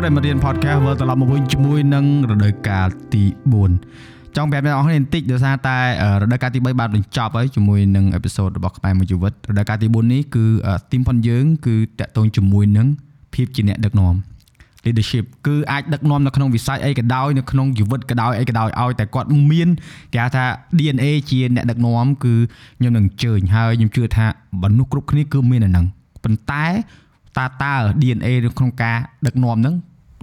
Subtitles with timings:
[0.00, 3.24] ប្រិមត្តរៀន podcast វិលត្រឡប់មកវិញជាមួយនឹងរដូវកាលទី
[3.80, 5.78] 4ចង់ប្រាប់អ្នកនរគ្នាបន្តិចដោយសារតែ
[6.22, 10.44] រដូវកាលទី3បានបញ្ចប់ហើយជាមួយនឹងអេពីសូតរបស់ខ្មែរមួយជីវិតរដូវកាលទី4នេះគឺ
[10.92, 12.86] ទីមផុនយើងគឺតាក់ទងជាមួយនឹង
[13.34, 14.14] ភាពជាអ្នកដឹកនាំ
[14.84, 19.68] leadership គឺអាចដឹកនាំនៅក្នុងវិស័យអីក៏ដោយនៅក្នុងជីវិតក៏ដោយអីក៏ដោយឲ្យតែគាត់មាន
[20.12, 20.44] គេហៅថា
[20.78, 22.34] DNA ជាអ្នកដឹកនាំគឺ
[22.78, 24.26] ខ្ញុំនឹងអញ្ជើញហើយខ្ញុំជឿថា
[24.62, 25.86] មនុស្សគ្រប់គ្នាគឺមានអាហ្នឹង
[26.24, 26.66] ប៉ុន្តែ
[27.38, 29.74] តើតើ DNA នៅក្នុងការដឹកនាំហ្នឹង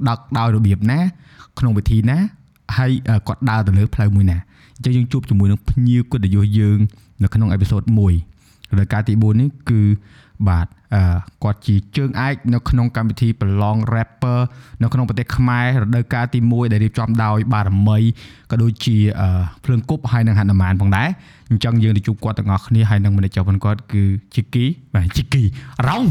[0.09, 0.99] ដឹកដោយរបៀបណា
[1.59, 2.17] ក្នុងវិធីណា
[2.77, 2.91] ហើយ
[3.27, 4.37] គាត់ដើរទៅលើផ្លូវមួយណា
[4.75, 6.77] អញ្ចឹងយើងជួបជាមួយនឹងភ្ញៀវកិត្តិយសយើង
[7.23, 9.81] នៅក្នុងអេពីសូត1រដូវកាលទី4នេះគឺ
[10.47, 10.76] បាទអឺ
[11.43, 14.39] គាត់ជាជើងឯកនៅក្នុងកម្មវិធីប្រឡង rapper
[14.81, 17.99] នៅក្នុងប្រទេសខ្មែររដូវកាលទី1ដែលរៀបចំដោយបារមី
[18.51, 18.97] ក៏ដូចជា
[19.63, 21.09] ភ្លើងគប់ហើយនិងហនុមានផងដែរ
[21.49, 24.03] អញ្ចឹងយើងទៅជួបគាត់ទាំងអស់គ្នាហើយនឹង manager ផងគាត់គឺ
[24.35, 25.43] ជីគីបាទជីគី
[25.87, 26.03] រ៉ោង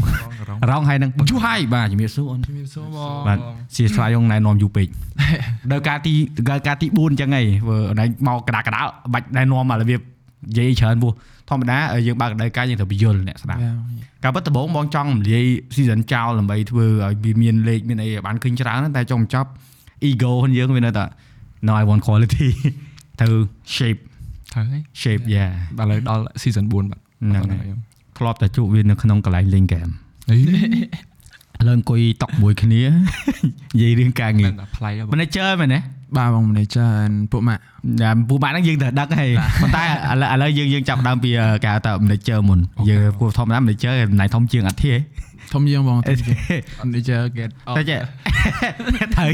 [0.69, 3.37] រ៉ោងហើយនឹងយូហើយបាទជំរាបសួរអូនជំរាបសួរបងបាទ
[3.75, 4.87] ជាស្វាយងណែនាំយូពេក
[5.71, 6.13] ដល់ការទី
[6.67, 8.81] ការទី4អញ្ចឹងហីធ្វើណែមកកដាកដា
[9.13, 11.11] បាច់ណែនាំមករបៀបនិយាយច្រើនពោះ
[11.49, 13.61] ធម្មតាយើងបើកដៅកាយយើងត្រូវបញ្យល់អ្នកស្ដាប់
[14.23, 15.45] ការពិតដំបូងបងចង់រំលាយ
[15.75, 19.49] season ចោលដើម្បីធ្វើឲ្យវាមានលេខមានអីបានឃើញច្រើនតែចុងបញ្ចប់
[20.09, 21.05] ego របស់យើងវានៅតែ
[21.67, 22.47] no i want quality
[23.19, 23.33] ត្រូវ
[23.75, 23.99] shape
[24.53, 27.67] ត្រូវហើយ shape yeah ដល់ឥឡូវដល់ season 4បាទហ្នឹងហើយ
[28.17, 29.89] ធ្លាប់តែជួបវានៅក្នុងកន្លែងលេងហ្គេម
[31.59, 32.81] ឥឡូវអង្គុយតុកមួយគ្នា
[33.73, 35.79] និយាយរឿងការងារប្លែក manager មែនទេ
[36.15, 36.89] បាទបង manager
[37.31, 37.61] ពួកម៉ាក់
[38.29, 39.29] ពួកម៉ាក់ហ្នឹងយើងត្រូវដឹកហើយ
[39.61, 39.83] ប៉ុន្តែ
[40.33, 41.29] ឥឡូវយើងយើងចាប់ដើមពី
[41.63, 44.93] គេហៅថា manager មុនយើងពួកធម្មតា manager ណៃធំជាងអធិ
[45.53, 45.97] ធំជាងបង
[46.83, 47.99] manager get តែចេះ
[49.15, 49.29] ត្រូវ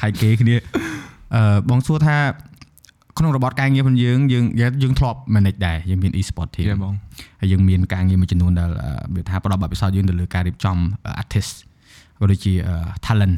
[0.00, 0.56] ខៃគេគ្នា
[1.34, 2.16] អឺបងសួរថា
[3.18, 4.44] ក្នុងរបបការងាររបស់យើងយើង
[4.82, 6.94] យើងធ្លាប់ manage ដែរយើងមាន e-sport team បង
[7.40, 8.70] ហើយយើងមានការងារមួយចំនួនដែល
[9.14, 10.76] វាថាផ្ដល់បទពិសោធន៍យើងទៅលើការរៀបចំ
[11.22, 11.54] artist
[12.18, 12.52] ក៏ដូចជា
[13.06, 13.36] talent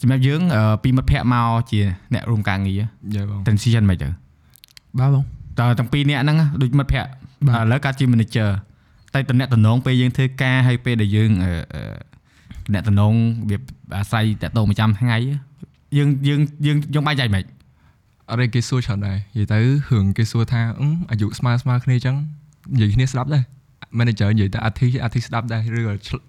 [0.00, 0.40] សម្រាប់យើង
[0.82, 1.80] ពីមិត្តភ័ក្តិមកជា
[2.14, 4.08] អ្នករួមការងារយ៉ាបង transition មិនទៅ
[4.98, 5.24] បាទបង
[5.60, 8.50] តើទាំងពីរអ្នកហ្នឹងដូចមិត្តភ័ក្តិឥឡូវកើតជា manager
[9.14, 11.30] តែតំណែងតំណងពេលយើងធ្វើការហើយពេលដែលយើង
[12.66, 13.12] តំណែងតំណង
[13.50, 13.56] វា
[13.96, 15.16] អាស្រ័យតទៅប្រចាំថ្ងៃ
[15.96, 17.44] យើងយើងយើងយើងបាយចៃមិន
[18.30, 19.58] អរិយគេសួរច្រើនដែរនិយាយទៅ
[19.90, 20.60] រឿងគេសួរថា
[21.10, 22.16] អាយុស្មើស្មើគ្នាអញ្ចឹង
[22.72, 23.42] និយាយគ្នាស្ដាប់ដែរ
[23.98, 25.82] manager និយាយតែអាទិអាទិស្ដាប់ដែរឬ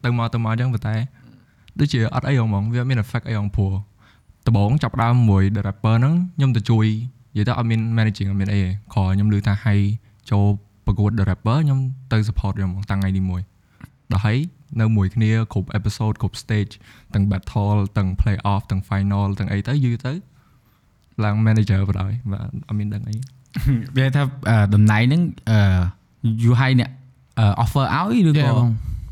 [0.04, 0.96] ទៅមកទៅមកអញ្ចឹងប៉ុន្តែ
[1.80, 3.74] ដូចជាអត់អីហ្មងវាមាន effect អីហ្មងព្រោះ
[4.48, 6.86] ដំបូងចាប់ដើមមួយ rapper ហ្នឹងខ្ញុំទៅជួយ
[7.34, 9.80] និយាយទៅអត់មាន managing អត់មានអីទេគ្រាន់ខ្ញុំឮថាឲ្យ
[10.31, 10.46] ចូល
[10.86, 11.80] ប្រកួត the rapper ខ្ញុំ
[12.12, 13.22] ទៅ support ខ្ញុំតាំងថ្ងៃទី
[13.68, 14.38] 1ដល់ហើយ
[14.81, 16.74] នៅមួយគ្នាគ្រប់ episode គ្រប់ stage
[17.14, 20.14] ទាំង battle ទាំង play off ទាំង final ទាំងអីទៅយូរទៅ
[21.24, 23.16] ឡើង manager បណ្ដោយបាទអត់មានដឹងអី
[23.98, 24.22] វាថា
[24.74, 25.22] តំណែងហ្នឹង
[25.52, 25.60] អឺ
[26.44, 26.92] យូរហើយអ្នក
[27.64, 28.50] offer ឲ្យឬក៏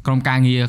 [0.05, 0.61] ក្រុមការងារ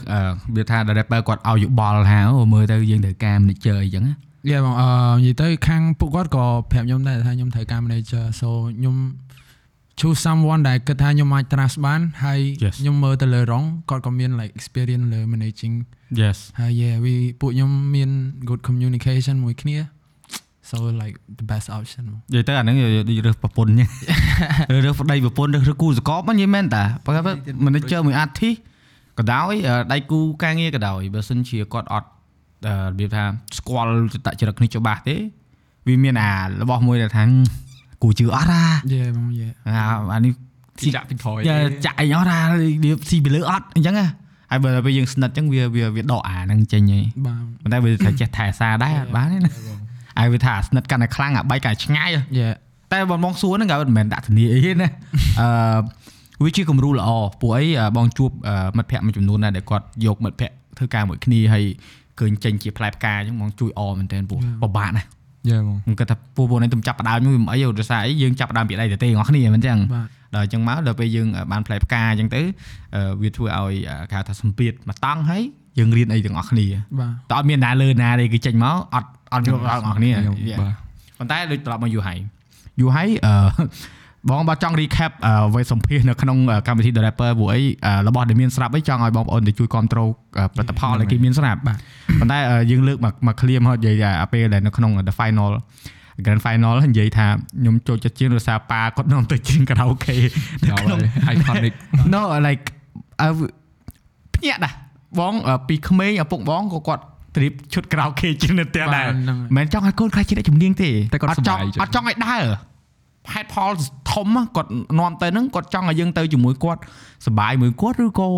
[0.57, 2.21] វាថា developer គាត់ឲ្យយោបល់ថា
[2.53, 4.15] មើលទៅយើងត្រូវការ manager អីចឹងណា
[4.51, 4.89] យេបងអឺ
[5.25, 8.49] និយាយទៅខាងពួកគាត់ក៏ប្រាប់ខ្ញុំដែរថាខ្ញុំត្រូវការ manager so
[8.79, 8.97] ខ្ញុំ
[9.99, 12.41] choose someone ដែលគិតថាខ្ញុំអាច trust បានហើយ
[12.79, 15.75] ខ្ញុំមើលទៅលើរងគាត់ក៏មាន like experience លើ managing
[16.21, 18.11] yes ហើយ yeah វាពួកខ្ញុំមាន
[18.49, 19.79] good communication មួយគ្នា
[20.71, 22.77] so like the best option និយាយទៅអាហ្នឹង
[23.09, 23.83] ដូចរើសប្រពន្ធញ
[24.85, 27.33] រើសប្តីប្រពន្ធរើសគូសកបហ្នឹងនិយាយមែនតាបើ
[27.67, 28.57] manager មួយ artist
[29.21, 29.53] ក៏ដោយ
[29.93, 32.09] ដៃគូការងារក៏ដោយបើសិនជាគាត់អត់
[32.67, 33.25] របៀបថា
[33.59, 35.17] ស្គាល់ចតចរិតគ្នាច្បាស់ទេ
[35.87, 36.33] វាមានអា
[36.63, 37.23] របស់មួយដែលថា
[38.03, 39.49] គូជឿអត់ណាយេបងយេ
[40.15, 40.33] អានេះ
[40.95, 41.39] ចាក់ពីក្រោយ
[41.85, 42.39] ចាក់អីអត់ណា
[42.85, 44.07] វាស៊ីពីលើអត់អញ្ចឹងហ៎
[44.51, 49.53] ហើយបើពេលយើងស្និទ្ធអញ្ចឹងវាវាវាដកអាហ្នឹងចេញហីបាទប៉ុន្តែវាត្រូវចេះថែសារដែរអត់បានទេណា
[50.19, 52.09] ហើយវាថាស្និទ្ធកាន់តែខ្លាំងអាបែកកាន់តែឆ្ងាយ
[52.39, 52.47] យេ
[52.93, 54.89] តែបងបងសួរហ្នឹងក៏មិនមែនដាក់ធានាអីទេណា
[55.41, 55.49] អឺ
[56.45, 57.09] វាជាគំរូល្អ
[57.41, 57.65] ពួកអី
[57.97, 58.31] បងជួប
[58.77, 61.65] មិត្តភ័ក្តិមួយចំនួនដែរដែលគាត់យកមិត្តភ័ក្តិធ្វើការមួយគ្នាហើយ
[62.19, 65.09] ឃើញចេញជាផ្លែផ្កាអញ្ចឹងបងជួយអមែនតើពួកពិបាកណាស់
[65.49, 69.79] យ៉ាហ្មងខ្ញុំគិតថាពួកពួកនេះទំចាប់ផ្ដើមមួយមិនអីដោយសារអីយើងចាប់ផ្ដើមពីដៃទៅទេបងប្អូនមិនអញ្ចឹង
[70.35, 72.41] ដល់អញ្ចឹងមកដល់ពេលយើងបានផ្លែផ្កាអញ្ចឹងទៅ
[73.23, 73.73] វាធ្វើឲ្យ
[74.13, 75.43] គេថាសម្ពាធមកតង់ហើយ
[75.79, 76.67] យើងរៀនអីទាំងអស់គ្នា
[77.31, 80.13] តើអត់មានណាលើណាទេគឺចេញមកអត់អត់យល់ដល់បងប្អូនគ្នា
[81.19, 82.19] ប៉ុន្តែដូចត្រឡប់មកយូរហើយ
[82.81, 83.33] យូរហើយអឺ
[84.29, 87.61] បងបើចង់ recap អ្វីសម្ភាសនៅក្នុងកម្មវិធី The Rapper ពួកអី
[88.09, 90.09] របស់ដែលមានស្រាប់អីចង់ឲ្យបងប្អូនទៅជួយគ្រប់គ្រង
[90.55, 91.79] ផលិតផលដែលគេមានស្រាប់បាទ
[92.21, 92.39] ប៉ុន្តែ
[92.71, 95.51] យើងលើកមកមក clear មកនិយាយពេលដែលនៅក្នុង the final
[96.25, 97.27] grand final និយាយថា
[97.61, 100.17] ខ្ញុំចូលចិត្តជាងដោយសារប៉ាគាត់នាំទៅជាង karaoke
[100.65, 100.99] នៅក្នុង
[101.33, 101.75] iconic
[102.13, 102.65] no like
[104.35, 104.75] ភ្ញាក់ដែរ
[105.21, 105.35] បង
[105.69, 107.03] ពីក្មេងឪពុកបងក៏គាត់
[107.37, 110.91] ត្រៀបឈុត karaoke ជាងនៅផ្ទះដែរមិនមែនចង់ឲ្យកូនខ្លាចជាអ្នកជំនាញទេ
[111.31, 112.45] អត់ចង់អត់ចង់ឲ្យដើរ
[113.33, 113.71] ហេតុផល
[114.13, 114.27] ធំ
[114.57, 116.81] គាត់នាំទៅហ្នឹងគាត់ចង់ឲ្យយើងទៅជាមួយគាត់
[117.27, 118.29] សបាយមួយគាត់ឬក៏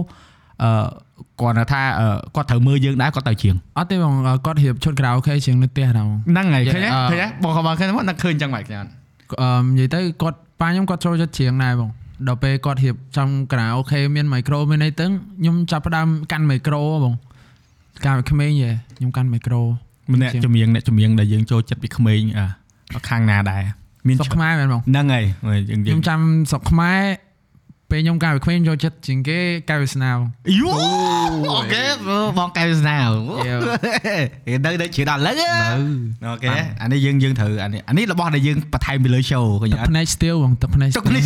[0.63, 0.71] អឺ
[1.41, 1.83] គាត់ថា
[2.35, 4.15] គាត់ត្រូវមើលយើងដែរគាត់ទៅជាងអត់ទេបង
[4.47, 8.85] គាត់រៀបឈុតក្រៅខេជាងនៅផ្ទះហ្នឹងហ្នឹងហើយឃើញឃើញបងក៏បងឃើញមកឃើញចឹងមកខ្ញុំ
[9.41, 9.49] អឺ
[9.79, 11.91] និយាយទៅគាត់ប៉ាខ្ញុំគាត់ចូលចិត្តជាងដែរបង
[12.29, 17.15] ដល់ពេលគាត់រៀបចំក្រៅខេមានមីក្រូមានអីទាំងខ្ញុំចាប់ផ្ដើមកាន់មីក្រូបង
[18.07, 19.61] កាលក្មេងយេខ្ញុំកាន់មីក្រូ
[20.13, 22.21] ម្នាក់ចម្រៀងអ្នកចម្រៀងដែលយើងចូលចិត្តពីក្មេង
[23.09, 23.63] ខាងណាដែរ
[24.09, 25.25] មានស្រុកខ្មែរមែនបងហ្នឹងហើយ
[25.71, 26.21] យើងយើខ្ញុំងចាំ
[26.51, 27.01] ស្រុកខ្មែរ
[27.91, 29.39] ពេលខ្ញុំកាលពីក្មេងចូលចិត្តជាងគេ
[29.69, 30.21] កាលពីស្នាបង
[30.59, 30.71] យូ
[31.53, 31.85] អូខេ
[32.39, 33.55] បងកែវស្នាយេ
[34.07, 35.47] ហេនៅនៅជឿដល់ឥឡូវនៅ
[36.27, 41.25] អូខេអានេះយើងយើងត្រូវអានេះអានេះរបស់ដែលយើងបន្ថែមពីលើ show ឃើញទឹកអត់ភ្នែក steel បងទឹកភ្នែកចុកនេះ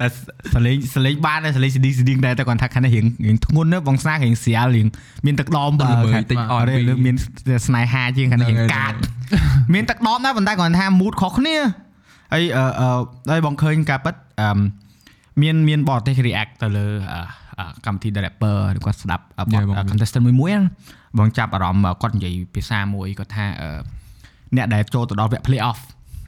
[0.00, 0.06] តែ
[0.54, 4.86] សលេងសលេងបានតែសលេងស្ឌីស្ឌីងដែរតែគាត់ថាខាងនេះរៀងរៀងធ្ងន់ណាបងស្នារៀងស្រាលរៀង
[5.26, 7.16] មានទឹកដមទឹកល្មើយតិចអត់អត់ទេលើមាន
[7.66, 8.92] ស្នេហាជាងខាងនេះរៀងកាត
[9.74, 11.56] មានទឹកដមដែរប៉ុន្តែគាត់ថា mood ខុសគ្នា
[12.32, 12.88] ហើយអឺអឺ
[13.30, 14.58] ហើយបងឃើញការប៉ិតអឺ
[15.42, 17.20] មានមានបតទេស react ទៅលើអឺ
[17.58, 20.62] អឺកម្មវិធី rapper ឬគាត់ស្ដាប់អឺប Yeah ទបង contestant មួយមួយណា
[21.18, 23.70] បងចាប់អារម្មណ៍គាត់និយាយភាសាមួយគាត់ថាអឺ
[24.56, 25.80] អ្នកដែលចូលទៅដល់វគ្គ play off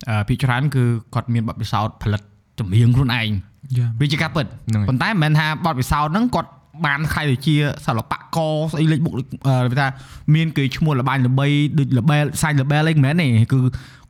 [0.08, 0.84] អឺភាគច្រើនគឺ
[1.14, 2.22] គាត់មានបទពិសោធន៍ផលិត
[2.58, 3.49] ចម្រៀងខ្លួនឯងយ៉ា
[4.00, 6.50] វាជាការពិតហ្នឹងហើយប៉ុន្តែមិនមែនថាបទពិសោធន៍ហ្នឹងគាត់
[6.86, 7.54] បានខ្លាយទៅជា
[7.86, 9.88] សិល្បករស្អីលេខមុខលេខអឺគេថា
[10.34, 11.46] មានគេឈ្មោះលបាញ់ល្បី
[11.78, 13.58] ដូច label សាច់ label អីមិនមែនទេគឺ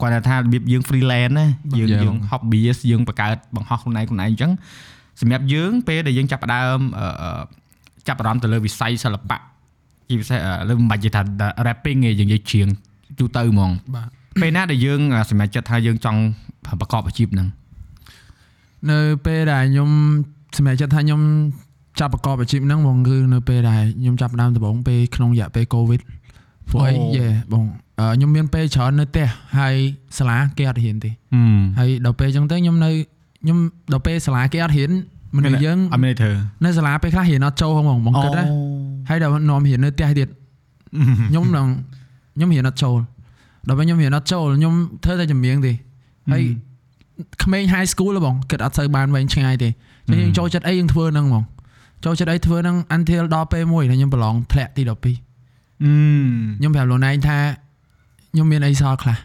[0.01, 1.47] គាត់ថារបៀបយើង freelance ណា
[1.79, 2.03] យើង Yeah.
[2.05, 4.53] យើង hobbyist យើងបង្កើតបង្ហោះខ្លួនឯងខ្លួនឯងអញ្ចឹង
[5.21, 7.43] សម្រាប់យើងពេលដែលយើងចាប់ផ្ដើមអឺអឺ
[8.09, 9.39] ចាប់អារម្មណ៍ទៅលើវិស័យសិល្បៈ
[10.09, 11.23] ជាពិសេសអឺលើមិនបាច់និយាយថា
[11.67, 12.69] rapping ទេយើងនិយាយច្រៀង
[13.19, 14.09] ទូទៅហ្មងបាទ
[14.43, 16.21] ពេលណាដែលយើងសម្រេចចិត្តថាយើងចង់
[16.81, 17.49] ប្រកបអាជីពហ្នឹង
[18.89, 19.91] នៅពេលដែលខ្ញុំ
[20.57, 21.21] សម្រាប់ចិត្តថាខ្ញុំ
[22.01, 26.01] ចាប់ប្រកបអាជីពហ្នឹងបងគឺនៅពេលដែលខ្ញុំចាប់ផ្ដើមដំបូងពេលក្នុងរយៈពេល COVID
[26.71, 27.65] ព្រោះអីអូយេបង
[27.99, 29.27] អឺខ្ញុំមានពេលច្រើននៅផ្ទះ
[29.59, 29.75] ហើយ
[30.19, 32.91] សាលាគេអត់រៀនទេហឹមហើយដល់ពេលអញ្ចឹងទៅខ្ញុំនៅ
[33.43, 33.59] ខ្ញុំ
[33.93, 34.91] ដល់ពេលសាលាគេអត់រៀន
[35.37, 36.33] មនុស្សយើងអត់មានធ្វើ
[36.65, 38.45] នៅសាលាពេលខ្លះរៀនអត់ចូលហ្នឹងបងបងគិតណា
[39.09, 40.29] ហើយដល់នាំរៀននៅផ្ទះទៀត
[41.29, 41.67] ខ្ញុំនឹង
[42.37, 42.99] ខ្ញុំរៀនអត់ចូល
[43.69, 44.75] ដល់ពេលខ្ញុំរៀនអត់ចូលខ្ញុំ
[45.05, 45.73] ធ្វើតែចម្រៀងទេ
[46.33, 46.43] ហើយ
[47.43, 51.45] ក្មេង high school ហ៎បងគិតអត់សូវបានវែងឆ្ងាយទេតែយើងចូលចិត្តអីយើងធ្វើហ្នឹងហ្មង
[52.05, 57.39] ចូលចិត្តអីធ្វើហ្នឹង until ដល់ពេលមួយដែលខ្ញុំប្រឡងធ្លាក់ទី12អឺខ្ញុំប្រាប់លោកណែថា
[58.33, 59.17] ខ្ញុំមានអីសល់ខ្លះ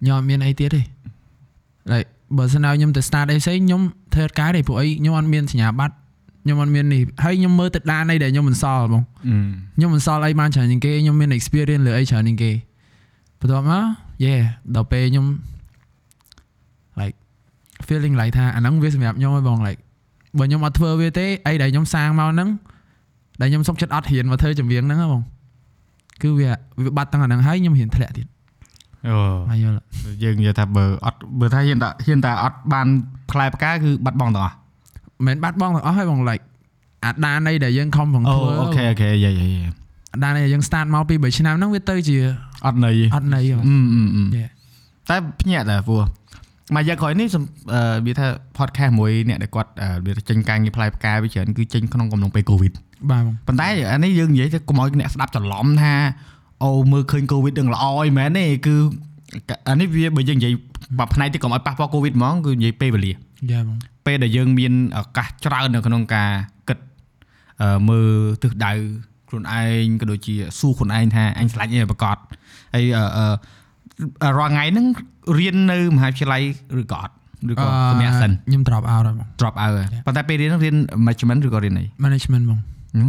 [0.00, 0.82] ខ្ញុំអត់មានអីទៀតទេ
[1.92, 3.82] like បើសិនណាខ្ញុំទៅ start អីផ្សេងខ្ញុំ
[4.14, 5.94] ធ្វើអត់កើតទេព្រោះអីខ្ញុំអត់មានសញ្ញាបត្រ
[6.42, 9.02] ខ្ញុំអត់មាននេះហើយខ្ញុំមើលទៅដានអីដែលខ្ញុំមិនសល់ហ្មង
[9.76, 12.50] ខ្ញុំមិនសល់អីបានច្រើនជាងគេខ្ញុំមាន experience លើអីច្រើនជាងគេ
[13.38, 13.84] បន្ទាប់មក
[14.24, 14.42] yeah
[14.74, 15.36] ដល់ពេលខ្ញុំ like
[17.88, 19.80] feeling like ថាអាហ្នឹងវាសម្រាប់ខ្ញុំហើយបង like
[20.38, 22.48] បើខ្ញុំអត់ធ្វើវាទេអីដែលខ្ញុំសាងមកហ្នឹង
[23.40, 25.22] ដែលខ្ញុំសុខចិត្តអត់ហ៊ានមកធ្វើចម្រៀងហ្នឹងហ៎បង
[26.22, 26.50] គឺវា
[26.84, 28.26] វាបាត់ទាំងអាហ្នឹងហើយខ្ញុំហ៊ានធ្លាក់ទៀត
[29.08, 29.16] អូ
[29.50, 29.76] ហើយយល់
[30.22, 32.86] យើងនិយាយថាបើអត់បើថាហ៊ានតែហ៊ានតែអត់បាន
[33.30, 34.56] ផ្លែផ្កាគឺបាត់បង់ទាំងអស់
[35.26, 36.44] មិនមែនបាត់បង់ទាំងអស់ហើយបង like
[37.04, 39.56] អាដានអីដែលយើងខំប្រឹងអូធ្វើអូខេអូខេយាយយាយ
[40.14, 42.18] អាដានអីដែលយើង start មកពី3ឆ្នាំហ្នឹងវាទៅជា
[42.66, 44.50] អត់ន័យអត់ន័យហ៎អឺអឺអឺ Yeah.
[45.10, 46.02] តែភ្ញាក់ដែរព្រោះ
[46.76, 48.26] មកយកក្រោយនេះសំអឺវាថា
[48.58, 52.72] podcast មួយអ្នកដែលគាត់អឺវាចេញការងារផ្លែផ្កាវាច្រើនគឺចេញក្នុងកំឡុងពេល covid
[53.10, 55.94] បាទបងប៉ុន្តែអានេះយើងនិយាយទៅកុំឲ្យអ្នកស្ដាប់ច្រឡំថា
[56.64, 58.74] អូមើលឃើញ covid នឹងល្អអីមែនទេគឺ
[59.68, 60.52] អានេះវាបើយើងនិយាយ
[60.98, 63.12] បើផ្នែកទីកុំឲ្យប៉ះពាល់ covid ហ្មងគឺនិយាយពេលវេលា
[63.50, 63.76] យ៉ាបង
[64.06, 66.30] ពេលដែលយើងមានឱកាសច្រើននៅក្នុងការ
[66.68, 66.78] គិត
[67.62, 68.10] អឺមើល
[68.42, 68.72] ទិសដៅ
[69.28, 72.16] ខ្លួនឯងក៏ដូចជាសួរខ្លួនឯងថាអញឆ្លាញ់អីប្រកប
[72.74, 73.26] ហើយអឺអឺ
[74.38, 74.86] រាល់ថ្ងៃហ្នឹង
[75.38, 76.42] រៀននៅមហាវិទ្យាល័យ
[76.80, 77.12] ឬក៏អត់
[77.50, 82.58] ឬក៏សម្រាប់សិនខ្ញុំ drop out ហើយបង drop out ហើយប៉ុន្តែពេលរៀនហ្នឹងរៀន management ឬក៏រៀនអី management បង
[82.96, 83.04] ហឹ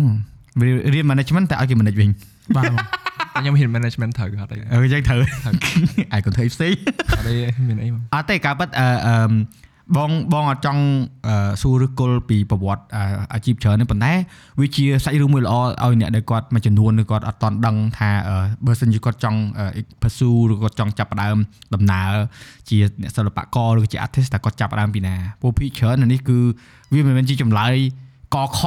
[0.58, 0.62] ម
[0.94, 2.10] រៀន management តែឲ្យគេ manage វិញ
[2.56, 5.20] បាទបងតែខ្ញុំហ៊ាន management ត្រូវអត់អីអឺចឹងត្រូវ
[6.14, 6.74] អាយកុំធ្វើផ្សេង
[7.18, 7.36] អត់អី
[7.68, 9.16] មានអីមកអត់ទេការប៉ັດអឺអឺ
[9.98, 10.82] បងបងអត់ចង់
[11.28, 14.14] អឺសួរឬគល់ពីប្រវត្តិអឺអាជីពច្រើនទេប៉ុន្តែ
[14.60, 18.36] វាជាសាច់រឿងមួយល្អឲ្យអ្នកដែលគាត់មួយចំនួនឬគាត់អត់តន់ដឹងថាអឺ
[18.66, 21.38] បើសិនជាគាត់ចង់អឺ pursue ឬគាត់ចង់ចាប់ផ្ដើម
[21.74, 22.12] ដំណើរ
[22.70, 26.38] ជាអ្នកសិល្បករឬជា artist តែគាត់ចាប់ផ្ដើមពីណាព្រោះភាគច្រើនអានេះគឺ
[26.94, 27.76] វាមិនមែនជាចម្លើយ
[28.36, 28.60] កខ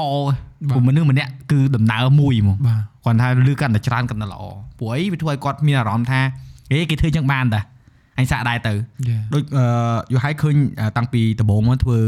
[0.69, 4.43] ព្រោះមនុស្សម្នាក់គឺដំណើរមួយហ្មងបាទគាត់ថាលឺកាន់តែច្រើនកាន់តែល្អ
[4.79, 6.21] ព្រោះអីវាធ្វើឲ្យគាត់មានអារម្មណ៍ថា
[6.73, 7.61] ហេគេធ្វើចឹងបានតា
[8.19, 8.75] អញសាកដែរទៅ
[9.09, 9.65] យ៉ាដូចអឺ
[10.13, 11.99] យូរហើយឃើញអឺតាំងពីដំបូងមកធ្វើ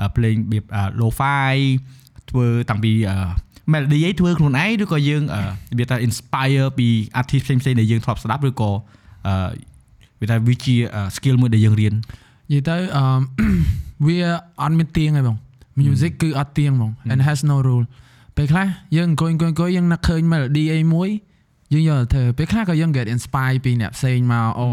[0.00, 1.54] អឺភ្លេងរបៀបអឺ lo-fi
[2.30, 3.16] ធ្វើតាំងពីអឺ
[3.72, 5.46] melody ឯងធ្វើខ្លួនឯងឬក៏យើងអឺរ
[5.78, 6.88] បៀបថា inspire ពី
[7.20, 8.70] artist ផ្សេងៗដែលយើងធ្លាប់ស្ដាប់ឬក៏
[9.26, 9.34] អឺ
[10.20, 13.04] វាថាវាជាអឺ skill មួយដែលយើងរៀននិយាយទៅអឺ
[14.06, 14.18] វា
[14.62, 15.36] អត់មានទៀងទេបង
[15.80, 17.86] music គឺអត់ទៀងហ្មង and has no rule
[18.36, 18.66] ពេលខ្លះ
[18.96, 21.08] យើងអង្គុយអង្គុយអង្គុយយើងនឹកឃើញ melody អីមួយ
[21.72, 24.68] យើងយកទៅធ្វើពេលខ្លះក៏យើង get inspire ពីអ្នកផ្សេងមកអូ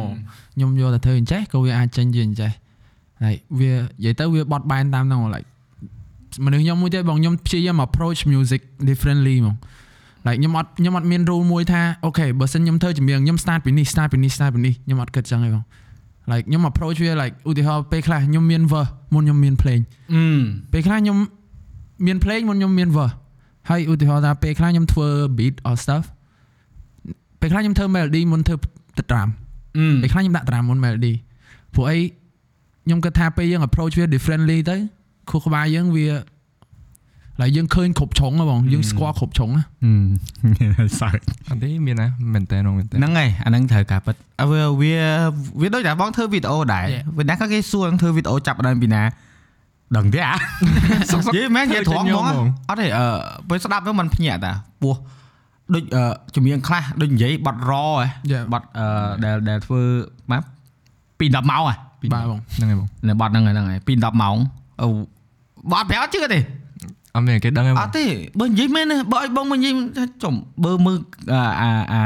[0.54, 2.52] ខ្ញុំយកទៅធ្វើអញ្ចេះក៏វាអាចចេញជាអញ្ចេះ
[3.24, 5.48] like វានិយាយទៅវាបត់បែនតាមហ្នឹង like
[6.46, 9.56] មនុស្សខ្ញុំមួយទៀតបងខ្ញុំព្យាយាម approach music differently ហ្មង
[10.28, 15.64] like ខ្ញុំអត់ខ្ញុំអត់មាន rule មួយថាអូខេបើសិនខ្ញុំធ្វើចម្រៀងខ្ញុំ start ពីនេះ start ពីនេះ start ពីនេះខ្ញុំអត់គិតចឹងទេបង
[16.32, 19.80] like ខ្ញុំ approach វា like ឧទាហរណ៍ពេលខ្លះខ្ញុំមាន verse មុនខ្ញុំមានភ្លេង
[20.14, 20.42] អឺ
[20.74, 21.18] ពេលខ្លះខ្ញុំ
[22.06, 23.16] មានភ្លេងមុនខ្ញុំមាន verse
[23.70, 26.06] ហើយឧទាហរណ៍ថាពេលខ្លះខ្ញុំធ្វើ beat or stuff
[27.40, 28.56] ពេលខ្លះខ្ញុំធ្វើ melody មុនធ្វើ
[29.12, 29.41] drum អឺ
[30.02, 31.14] ពេលខ្លះខ្ញុំដាក់ drum មុន melody
[31.74, 31.98] ព្រោះអី
[32.86, 34.76] ខ្ញុំគិតថាពេលយើង approach វា differently ទៅ
[35.30, 36.08] ខួរក្បាលយើងវា
[37.42, 39.64] like យើងឃើញគ្រប់ជ្រុងហ៎បងយើងស្គាល់គ្រប់ជ្រុងណា
[40.80, 44.96] អឺសើចអត់ទេមានណាមែនតើមែនតើហ្នឹងហើយអាហ្នឹងត្រូវការប៉ិតអើវាវា
[45.62, 47.04] វាដូចតែបងធ្វើវីដេអូដែរ Yeah.
[47.18, 49.04] ពេលណាក៏គេសួរនឹងធ្វើវីដេអូចាប់ដើមពីណា
[49.98, 50.36] ដឹងទេអា
[51.36, 52.26] យីមែននិយាយត្រង់ហ្មង
[52.70, 53.06] អត់ទេអឺ
[53.50, 54.96] ពេលស្ដាប់ទៅมันភ្ញាក់តាពោះ
[55.74, 56.04] ដូចអឺ
[56.36, 58.44] ជំនាញខ្លះដូចនិយាយបត់រហ៎ Yeah.
[58.54, 58.86] បត់អឺ
[59.24, 59.82] ដែលដែលធ្វើ
[60.32, 60.48] ម៉ាប់
[61.20, 61.76] ពី10ម៉ោងហ៎
[62.14, 64.36] បាទបងហ្នឹងហើយបងនៅបត់ហ្នឹងហើយហ្នឹងហើយពី10ម៉ោង
[64.82, 64.88] អូ
[65.72, 66.40] បត់ប្រាប់ជឿទេ
[67.16, 68.06] អត់មានគេដឹងទេបអងត់ទេ
[68.40, 70.98] បើនិយាយមែនណាបើឲ្យបងមកនិយាយថាចំបើមើល
[71.34, 72.02] អាអាអា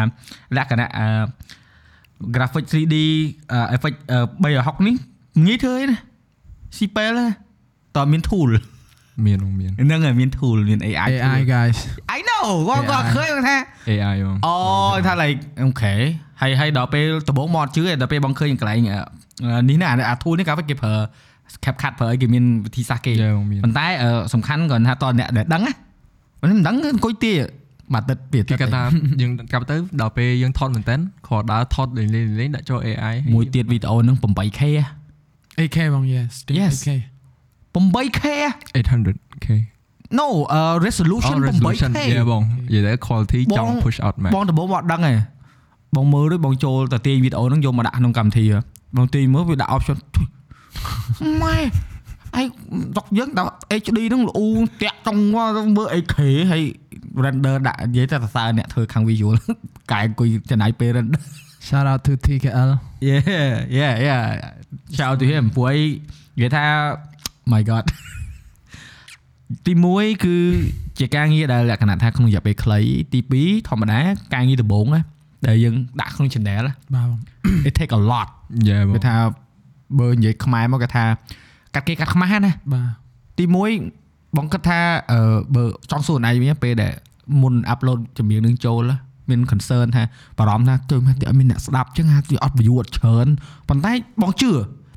[0.57, 1.07] លក្ខណៈអា
[2.35, 2.95] graphic 3D
[3.51, 4.95] អឺ effect អឺ360នេះ
[5.45, 5.97] ងាយធ្វើឯណា
[6.77, 7.27] ស៊ីពេលណា
[7.95, 8.49] តើមាន tool
[9.25, 11.77] មានបងមានហ្នឹងហើយមាន tool មាន AI AI guys
[12.17, 13.57] I know គាត់គាត់ AI ឃើញគាត់ថា
[13.89, 14.55] AI បងអូ
[15.07, 15.93] ថា like អូខេ
[16.41, 18.99] ហើយហើយដល់ពេលដំបូងមកអត់ជឿទេដល់ពេលបងឃើញកន្លែងអឺ
[19.69, 20.93] នេះណាអា tool នេះគេគេប្រើ
[21.65, 25.73] CapCut ប្រើអីគេមានវិធីសាស្ត្រគេយ៉ាបងមានប៉ុន្តែអឺសំខាន់គ្រាន់ថាតើអ្នកដែលដឹងណា
[26.41, 27.33] មិនដឹងអង្គុយទា
[27.93, 28.83] បាត់ទឹកទៀតគេគាត់ថា
[29.21, 30.95] យើងកាប់ទៅដល់ពេលយើងថតមែនតើ
[31.27, 34.61] គ្រាន់ដើរថតលេងលេងលេងដាក់ចូល AI មួយទៀតវីដេអូហ្នឹង 8K
[35.57, 36.73] ហ៎ 8K បង yes still Yes.
[36.75, 36.89] 8K
[37.97, 38.21] 8K
[38.75, 39.47] ហ៎ 800k
[40.19, 45.13] No អឺ resolution អូ resolution8K យ៉ាបងនិយាយទៅ quality បងចង់ push out មែនបងដំបូងមកអត់ដឹងទេ
[45.95, 48.59] បងមើលដូចបងចូលទៅទាញវីដេអូហ្នឹងយកមកដាក់ក្នុងកម្មវិធីហ៎
[48.97, 50.25] បងទាញមើលវាដាក់ option ទុយ
[51.41, 51.57] ម៉ែ
[52.35, 52.43] អី
[52.97, 53.51] ដកយើងដល់
[53.81, 54.47] HD ហ្នឹងល្អូ
[54.81, 56.17] តាក់ចង់មកមើល 8K
[56.51, 56.63] ហើយ
[57.25, 59.35] render ដាក់និយាយតែសរសើរអ្នកធ្វើខាង visual
[59.91, 61.21] កែអង្គុយចំណាយពេល render
[61.67, 62.69] shout out to TKL
[63.09, 63.21] Yeah
[63.79, 64.23] yeah yeah
[64.95, 65.79] shout out to him ព្រោះអី
[66.37, 66.65] និយាយថា
[67.51, 67.85] my god
[69.65, 70.35] ទី1គឺ
[70.99, 72.79] ជាការងារដែលលក្ខណៈថាក្នុងរយៈពេលខ្លី
[73.13, 73.99] ទី2ធម្មតា
[74.33, 75.01] ការងារដំបូងណា
[75.47, 77.19] ដែលយើងដាក់ក្នុង channel ណាបាទបង
[77.67, 78.27] it take a lot
[78.69, 79.15] យ៉ាបងគេថា
[79.99, 81.03] បើនិយាយខ្មែរមកគេថា
[81.75, 82.87] កាត់គេកាត់ខ្មាស់ណាបាទ
[83.37, 83.45] ទី
[83.91, 84.79] 1បងគិតថា
[85.11, 85.19] អឺ
[85.55, 86.93] បើចង់សួរណៃវិញពេលដែល
[87.41, 88.97] មុន upload ចម្រៀងនឹងចូលណា
[89.29, 90.03] មាន concern ថា
[90.37, 93.27] បារម្ភថាទៅមកតែអត់មានអ្នកស្ដាប់ចឹងហាក់វាអត់ view អត់ច្រើន
[93.69, 94.51] ប៉ុន្តែបងជឿ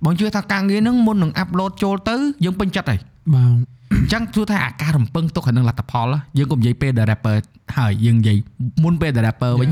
[0.04, 3.00] បងជឿថាការងារហ្នឹងមុននឹង upload ចូលទៅយើងពេញចិត្តហើយ
[3.34, 3.56] បាទបង
[3.92, 7.36] អញ្ចឹងទោះថាអាការរំពឹងទុកអានឹងលទ្ធផលណាយើងក៏និយាយពេលដែល rapper
[7.78, 8.36] ហើយយើងនិយាយ
[8.84, 9.68] មុនពេលដែល rapper វិញ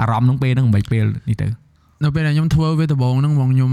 [0.00, 1.46] អារម្មណ៍នឹងពេលហ្នឹងមិនពេលនេះទៅ
[2.04, 3.72] នៅពេលដែលខ្ញុំធ្វើវាដំបូងហ្នឹងបងខ្ញុំ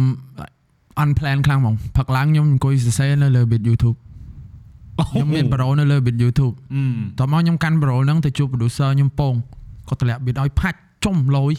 [1.03, 3.97] unplan ខ្លាំងបងផឹកឡើងខ្ញុំអង្គុយសរសេរនៅលើ bit YouTube
[5.09, 6.83] ខ្ញុំមាន pro នៅលើ bit YouTube អឺ
[7.19, 9.33] តោះមកខ្ញុំកាន់ pro ហ្នឹងទៅជួប producer ខ្ញុំពង
[9.89, 11.53] គាត់តម្លាក់ bit ឲ្យផាច់ចុំលយ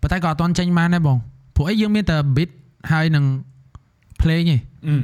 [0.00, 1.18] ប៉ុន្តែក៏អត់ទាន់ចេញបានដែរបង
[1.56, 2.50] ព្រោះអីយើងមានតែ bit
[2.92, 3.24] ហើយនឹង
[4.20, 4.56] play ទេ
[4.86, 4.96] អឺ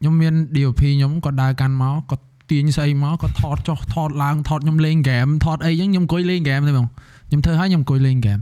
[0.00, 6.86] ខ្ញុំមាន DOP ខ្ញុំគាត់ដើរកាន់មកគាត់ទាញស្អីមកគាត់ថតចុះថតឡើងថតខ្ញុំលេងហ្គេមថតអីចឹងខ្ញុំអង្គុយលេងហ្គេមទេបង
[7.28, 8.38] ខ្ញុំធ្វើឲ្យខ្ញុំអង្គុយលេងហ្គេម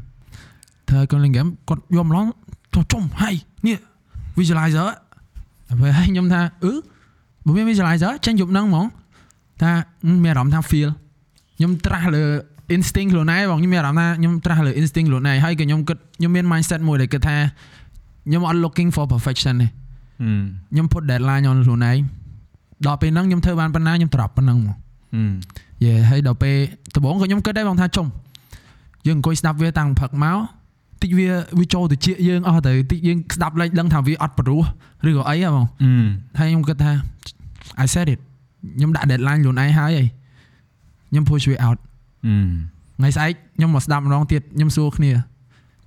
[0.88, 2.26] ធ្វើឲ្យគាត់លេងហ្គេមគាត់យកម្លង
[2.74, 3.34] ចុះចុំហើយ
[3.66, 3.78] នេះ
[4.38, 4.88] visualizer
[5.68, 6.72] ហើយហើយខ្ញុំថាអឺ
[7.44, 8.86] បើមាន visualizer ចេញយប់ហ្នឹងហ្មង
[9.62, 9.70] ថា
[10.24, 10.90] មានអារម្មណ៍ថា feel
[11.56, 12.24] ខ្ញុំត្រាស់លើ
[12.74, 17.36] instinct ខ្លួនឯងបងខ្ញុំមានអារម្មណ៍ថាខ្ញុំត្រាស់លើ instinct ខ្លួនឯងហើយក៏ខ្ញុំគិតខ្ញុំមាន mindset មួយដែលគិតថា
[18.26, 19.68] ខ្ញុំអត់ looking for perfection ទេ
[20.22, 20.30] អឺ
[20.72, 21.98] ខ្ញុំ put deadline on ខ្លួនឯង
[22.86, 24.76] ដល់ពេលហ្នឹងខ្ញុំធ្វើបានប៉ុណ្ណាខ្ញុំ drop ប៉ុណ្ណឹងមក
[25.14, 25.22] អឺ
[25.84, 26.56] យេហើយដល់ពេល
[26.94, 28.06] ដំបូងក៏ខ្ញុំគិតដែរបងថាចុំ
[29.06, 30.38] យើងអង្គុយស្ដាប់វាតាំងផឹកមក
[31.02, 31.28] តិចវា
[31.58, 34.62] វាចូលទៅជាយើងអស់ទៅតិចយើងស្ដាប់ឡើងដឹងថាវាអត់ព្រោះ
[35.08, 35.90] ឬក៏អីហ៎បងអឺ
[36.38, 36.92] ហើយខ្ញុំគិតថា
[37.82, 38.20] I said it
[38.76, 40.04] ខ្ញុំដាក់ deadline ខ្លួនឯងហើយហី
[41.10, 41.78] ខ្ញុំ push វា out
[42.26, 42.34] អឺ
[42.98, 45.10] ថ្ងៃស្អែកខ្ញុំមកស្ដាប់ម្ដងទៀតខ្ញុំសួរគ្នា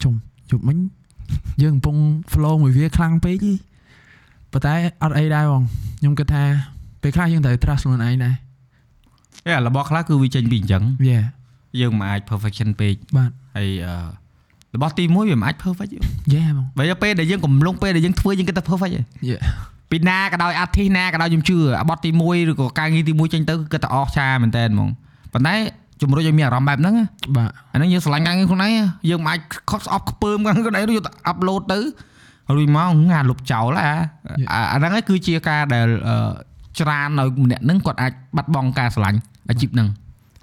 [0.04, 0.14] ចុំ
[0.52, 0.78] ជប់មិញ
[1.62, 1.98] យើងកំពុង
[2.32, 3.54] flow មួយវាខ្លាំងពេកហី
[4.52, 5.64] ប៉ុន្តែអត់អីដែរបង
[6.00, 6.44] ខ្ញុំគិតថា
[7.02, 8.36] ពេលខ្លះយើងត្រូវ trust ខ្លួនឯងដែរ
[9.48, 11.26] អេរបស់ខ្លះគឺវាចេញពីអញ្ចឹង Yeah
[11.80, 13.94] យើងមិនអាច perfection ពេកបាទហើយអឺ
[14.76, 16.00] របស់ទី1វាមិនអាច perfect ទេ
[16.34, 19.42] Yeah បងបើយកពេលដែលយើងកំឡុងពេលដែលយើងធ្វើយើងគិតថា perfect ទេ Yeah
[19.92, 24.90] ពីណាក៏ដោយអាទិណាក៏ដោយខ្ញុំជឿអាបត់ទី1ឬក៏ការងារទី1ចេញទៅគឺគិតថាអស់ឆាមែនតើហ្មង
[25.34, 25.56] ប៉ុន្តែ
[26.02, 28.72] ជំរុញឲ្យមានអារម្មណ៍បែបហ្នឹងណាបាទអាហ្នឹងយើងស្រឡាញ់ការងារខ្លួនឯង
[29.10, 29.40] យើងមិនអាច
[29.70, 31.80] ខត់ស្អប់ខ្ពើមខាងខ្លួនឯងយកទៅអាប់ឡូតទៅ
[32.56, 33.92] រួចមកងាលុបចោលអា
[34.54, 36.32] អាអាហ្នឹងឯងគឺជាការដែលអឺ
[36.80, 39.88] ច្រានឲ្យម្នាក់ហ្នឹងគាត់អាចបាត់បង់ការស្រឡាញ់អាជីពហ្នឹង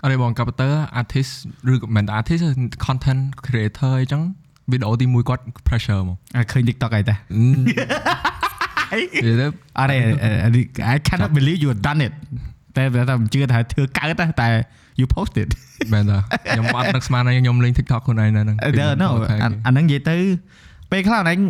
[0.03, 1.33] អត់ទេបង capital artist
[1.73, 2.49] ឬក៏មិន artist ទេ
[2.87, 4.23] content creator អីចឹង
[4.71, 9.47] វីដេអូទី1គាត់ pressure ហ្មងអាឃើញ TikTok អីតាអឺនិយាយទៅ
[9.81, 9.97] អរេ
[10.93, 12.13] I cannot believe you have done it
[12.77, 14.49] តែតែមិនជឿថាធ្វើកើតណាតែ
[15.01, 15.49] you posted
[15.93, 18.57] មែនតាខ្ញុំអត់នឹកស្មានថាខ្ញុំលេង TikTok ខ្លួនឯងនៅហ្នឹង
[19.03, 19.37] no អា
[19.67, 20.17] អាហ្នឹងនិយាយទៅ
[20.93, 21.41] ពេលខ្លះអនឯង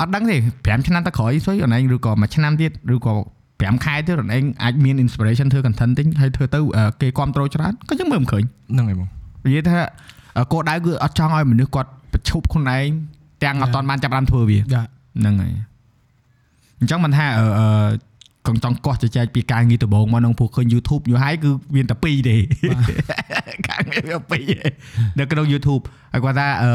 [0.00, 3.14] អត់ដឹងទេ5ឆ្នាំទៅក្រោយស្អីអនឯងឬក៏មួយឆ្នាំទៀតឬក៏
[3.50, 6.58] 5ខែទៀតអនឯងអាចមាន inspiration ធ្វើ content តិចហើយធ្វើទៅ
[7.00, 9.08] គេគ្រប់គ្រងច្រើនក៏យើងមើលមិនឃើញហ្នឹងហើយបង
[9.46, 9.78] និយាយថា
[10.52, 12.88] គោលដៅគឺអត់ចង់ឲ្យមនុស្សគាត់ប្រឈប់ខ្លួនឯង
[13.44, 14.82] ទាំងអត់តាន់បានចាប់បានធ្វើវាចា
[15.20, 15.52] ហ្នឹងហើយ
[16.80, 17.66] អញ្ចឹងមិនថាអឺអឺ
[18.46, 22.36] កងចង់កោះចែកពីការងារដំបូងមកក្នុងពួកឃើញ YouTube យូរហើយគឺមានតែ2ទេ
[23.68, 24.38] ការងារវា2ទេ
[25.18, 25.82] នៅក្នុង YouTube
[26.12, 26.70] ហើយគាត់ថាអឺ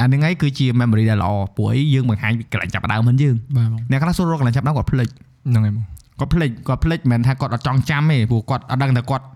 [0.00, 5.08] អាហ្នឹងហើយគឺជា memory ដែលល្អពួកអីយើងបង្ហាញពីកន្លែងចាប់ផ្ដើមមិនយើងបាទបងអ្នកខ្លះសួររកកន្លែងចាប់ផ្ដើមគាត់ភ្លេច
[5.50, 5.84] ហ្នឹងហើយបង
[6.20, 9.26] គាត់ភ្លេចគាត់ភ្លេចមិនមែនថាគាត់អត់ចង់ចាំទេព្រោះគាត់អត់ដឹងថាគាត់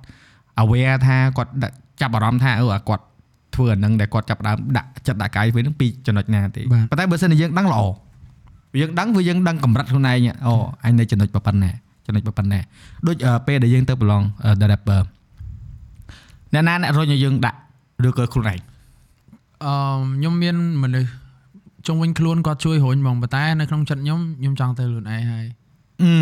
[0.63, 3.05] aware ថាគាត់ដាក់ចាប់អារម្មណ៍ថាអឺអាគាត់
[3.55, 7.81] ធ្វើអាហ្នឹងដែលគាត់ចាប់ផ្ដើមដាក់ចិត្តដាក់កាយវាហ្នឹងពីចំណុចណាទេប៉ុន្តែបើសិនជាយើងដឹងល្អ
[8.81, 10.53] យើងដឹងវាយើងដឹងកម្រិតខ្លួនឯងអូ
[10.85, 11.71] អញនៅចំណុចប៉ុណ្ណា
[12.07, 12.61] ចំណុចប៉ុណ្ណា
[13.07, 14.23] ដូចអឺពេលដែលយើងទៅប្រឡង
[14.61, 15.01] The Rapper
[16.53, 17.59] អ្នកណាអ្នករុញឲ្យយើងដាក់
[18.09, 18.61] ឬក៏ខ្លួនឯង
[19.65, 19.75] អឺ
[20.17, 21.11] ខ្ញុំមានមនុស្ស
[21.87, 25.45] ជុំវិញខ្លួនគាត់ជួយរុញហ្មងប៉ុន្តែនៅក្នុងចិត្តខ្ញុំខ្ញុំចង់ទៅខ្លួនឯងហើយ
[26.03, 26.15] អឺ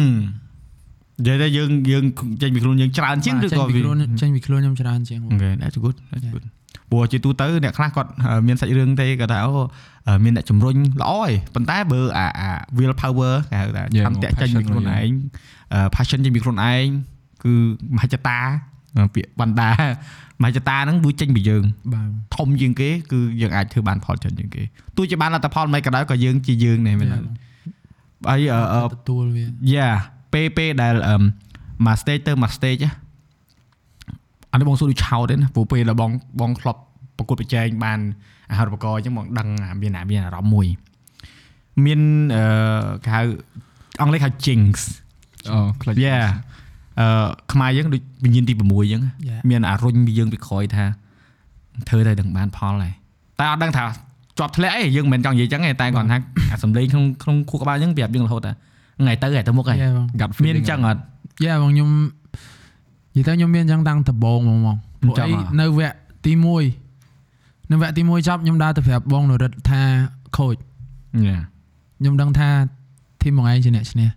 [1.18, 2.04] និយាយថាយើងយើង
[2.42, 6.44] ចេញពីខ្លួនយើងច្រើនជាងឬចេញក៏ពីវាខ្លួនចេញពីខ្លួនខ្ញុំច្រើនជាងហ្មង Okay that's good that's good
[6.90, 9.64] ព្រោះជាទូទៅអ្នកខ្លះគាត់អឺមានសាច់រឿងទេគាត់ថាអូអឺ
[10.24, 15.12] មានអ្នកជំរុញល្អឯងប៉ុន្តែបើអាអា will power គេហៅថា Yeah, ឆន្ទៈចេញពី passion ខ្លួនរបស់ឯយើងង
[15.72, 16.86] អឺ passion ចេញពីខ្លួនឯង
[17.44, 17.52] គឺ
[17.94, 18.38] មហិច្ឆតា
[19.14, 19.72] ពាក្យបណ្ដា
[20.42, 24.62] មហិច្ឆតាហ្នឹងវាចេញពីយើងបាទធំជាងគេគឺយើងអាចធ្វើបានផលច្រើនជាងគេ
[24.96, 27.18] ទោះជាបានលទ្ធផលមិនក៏ដោយក៏យើងជាយើងដែរមែនទេ
[28.28, 29.44] ហើយអឺអឺទទួលវា
[29.74, 29.88] យ៉ា
[30.32, 31.16] ពេលពេលដែលអឺ
[31.86, 32.92] មក stage ទៅមក stage ណា
[34.52, 36.10] អានេះបងសួរដូចឆោតទេណាព្រោះពេលដែលបង
[36.40, 36.80] បងធ្លាប់
[37.18, 38.00] ប្រកួតប្រជែងបាន
[38.50, 40.66] អាហារូបករណ៍អញ្ចឹងបងដឹងអាមានអាមានអារម្មណ៍មួយ
[41.84, 42.00] មាន
[42.36, 42.44] អឺ
[43.04, 43.22] គេហៅ
[44.00, 44.70] អង់គ្លេសហៅ jinx
[45.50, 46.16] អូខ្លាចយ៉ា
[47.00, 49.40] អឺខ្មែរយើងដូចវិញ្ញាណទី6អញ្ចឹង Yeah.
[49.50, 50.84] មានអារុញពីយើងពីក្រោយថា
[51.88, 52.92] ធ្វើទៅនឹងបានផលហើយ
[53.40, 53.84] តែអត់ដឹងថា
[54.38, 56.18] ជាប់ធ្លាក់អីយើងមិនមែនចង់និយាយអញ្ចឹងទេតែគាត់ថា
[56.52, 58.52] អាសំឡេងក្នុងក្នុងខួរក្បាលអញ្ចឹងប្រាប់យើងរហូតថា
[59.00, 61.00] ថ្ងៃទៅថ្ងៃទៅមុខហើយយ៉ាបង gut មាន feeling អញ្ចឹងអត់
[61.44, 61.90] យ៉ាបងខ្ញុំ
[63.16, 66.32] និយាយទៅខ្ញុំមានអញ្ចឹងតាំងដំបូងហ្មងហ្មងព្រោះអញ្ចឹងអីហ៎នៅវគ្គទី
[66.64, 66.85] 1
[67.70, 69.82] នៅវគ្គទី1ចប់ខ្ញុំដើរទៅប្រាប់បងនរិទ្ធថា
[70.36, 70.56] ខូច
[71.26, 71.38] យ៉ា
[71.98, 72.48] ខ្ញុំដឹងថា
[73.22, 74.08] ធីមបងឯងជាអ្នកឈ្នះ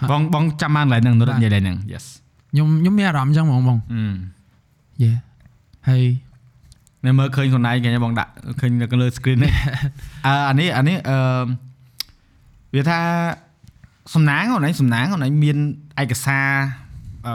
[0.00, 2.04] ហ่ะបងបងចាំបានកន្លែងហ្នឹងនរបាទនិយាយឡើងហ្នឹង yes
[2.52, 4.02] ខ្ញុំខ្ញុំមានអារម្មណ៍អញ្ចឹងហ្មងបងអឺ
[5.02, 5.12] យេ
[5.88, 6.02] ហើយ
[7.06, 9.52] នៅមើលឃើញខ្លួនឯងគេបងដាក់ឃើញនៅលើ screen នេះ
[10.26, 11.18] អឺអានេះអានេះអឺ
[12.74, 13.00] វាថា
[14.14, 15.56] សំណាងខ្លួនឯងសំណាងខ្លួនឯងមាន
[16.02, 16.48] ឯកសារ
[17.26, 17.34] អឺ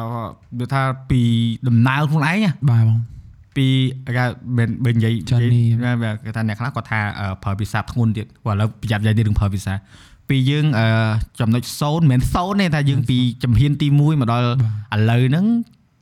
[0.60, 1.21] វាថាពី
[1.67, 2.99] ដំណើរខ្លួនឯងណាបាទបង
[3.56, 3.68] ពី
[4.18, 4.26] គេ
[4.58, 9.74] មិនបើនិយាយ Journey និយាយគេថាអ្នកខ្លះគាត់ថាអឺប្រើភាសាធ្ងន់ទៀតគាត់ឥឡូវប្រយ័ត្ននិយាយទៀតនឹងប្រើភាសា
[10.30, 10.88] ពីយើងអឺ
[11.39, 14.44] ចំណុច0មិនមែន0ទេថាយើងពីចំហៀនទី1មកដល់
[14.91, 15.46] បាទឥឡូវហ្នឹង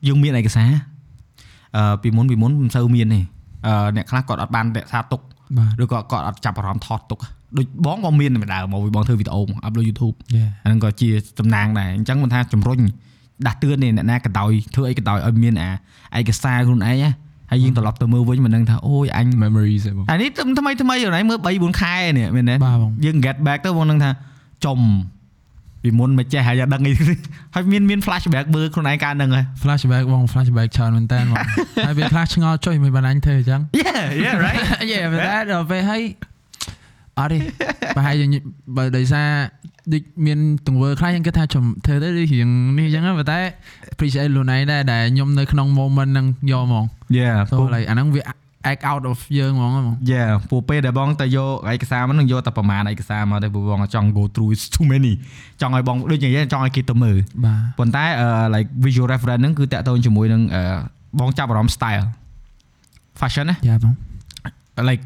[0.08, 0.72] យើងមានឯកសារ
[1.78, 3.20] អឺពីមុនពីមុនមិនសូវមានទេ
[3.68, 5.22] អឺអ្នកខ្លះគាត់អត់បានរក្សាទុក
[5.58, 7.20] បាទឬក៏គាត់អត់ចាប់អារម្មណ៍ថតទុក
[7.58, 12.80] ដូចបងបងមានតែដើមមកបងធ្វើវីដេអូអាប់លើ YouTube យេអាហ្នឹងក៏ជាតំណាងដែរអញ្ចឹងមិនថាជំរុញ
[13.46, 17.10] ដាស់តឿននេះអ្នកណាក៏ដោយធ្វើអីក៏ដោយឲ្យមានអាឯកសារខ្លួនឯងណា
[17.54, 24.10] ហើយយើងត្រឡប់ទៅមើលវិញមិនដឹងថាអូយអញ memories ឯងបងអានេះថ្មីថ្មីខ្លួនឯងមើល3 4ខែនេះមែនទេបាទបងយើង get back ទៅបងនឹងថា
[24.66, 24.80] ចំ
[25.84, 26.92] ពីមុនមិនចេះហើយដឹងអី
[27.54, 31.36] ហើយមានមាន flashback មើលខ្លួនឯងកាលហ្នឹងហើយ flashback បង flashback ច្រើនមែនតើបង
[31.86, 34.62] ហើយវាខ្លះឆ្ងល់ចុយមិនបានអញធ្វើអញ្ចឹង Yeah yeah right
[34.92, 36.02] យេមែនតើដល់ពេលហើយ
[37.20, 37.38] អត់ទេ
[37.96, 38.40] ប្រហែលជា
[38.78, 39.30] បើដោយសារ
[39.94, 43.40] ដូចមានទង្វើខ្លះយើងគិតថាចំធ្វើទៅដូចរៀងនេះអញ្ចឹងហ្នឹងប៉ុន្តែ
[43.94, 46.86] appreciate ខ្លួនឯងដែរដែលខ្ញុំនៅក្នុង moment ហ្នឹងយកហ្មង
[47.20, 48.22] Yeah so like អាហ្នឹងវា
[48.72, 55.14] act out of យើងហ្មងហ្មង Yeah ពួកពេលដែលបងទៅយកឯកសារមកនឹងយកតែប្រហែលឯកសារមកទៅព្រោះបងចង់ go through it's too many
[55.62, 60.64] ចង់ឲ្យបងដូចនិយាយចង់ឲ្យគេទៅមើលបាទប៉ុន្តែអឺ like visual reference ហ្នឹងគឺតាក់ទងជាមួយនឹងអឺ
[61.20, 62.06] បងចាប់អារម្មណ៍ style
[63.20, 63.94] fashion ណាយ៉ាបង
[64.90, 65.04] like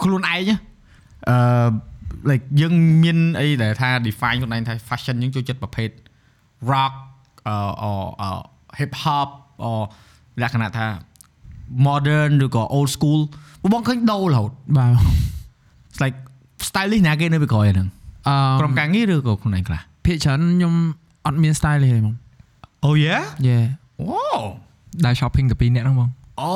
[0.00, 0.56] ខ្លួនឯងណា
[1.30, 1.38] អឺ
[2.30, 5.90] like យើងមានអីដែលថា define ខ្លួនឯងថា fashion យើងចូលចិត្តប្រភេទ
[6.72, 6.92] rock
[7.48, 7.56] អឺ
[8.22, 8.24] អ
[8.78, 9.28] hip hop
[9.62, 9.66] អ
[10.42, 10.86] លក្ខណៈថា
[11.86, 13.20] modern ឬក៏ old school
[13.60, 14.92] ព្រោះបងឃើញដូររហូតបាទ
[15.90, 16.16] It's like
[16.68, 17.88] stylist ណាគេនៅពីក្រោយហ្នឹង
[18.28, 20.74] អឺក្រុមការងារឬក៏ខ្លួនឯងខ្លះភាគច្រើនខ្ញុំ
[21.26, 22.14] អត់មាន style ទេហ្មង
[22.86, 23.58] Oh yeah យេ
[24.10, 24.40] Wow
[25.04, 26.52] ដើរ shopping ទៅពីរនាក់ហ្នឹងបងអូ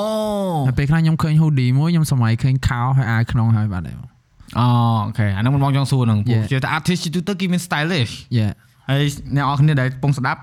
[0.67, 4.11] ហើយពេលខ្លះខ្ញុំឃើញ hoodie មួយខ្ញុំសម័យឃើញខោហើយអាវក្នុងហើយបាត់ហើយបង
[4.59, 4.67] អូ
[5.07, 6.51] OK អាហ្នឹងមិនបងចង់សួរហ្នឹងព្រោះ Yeah.
[6.51, 8.47] ជឿថា artist ជាទូទៅគេមាន stylish យេ
[8.89, 9.03] ហើយ
[9.37, 10.41] អ្នកនរគ្នាដែលកំពុងស្ដាប់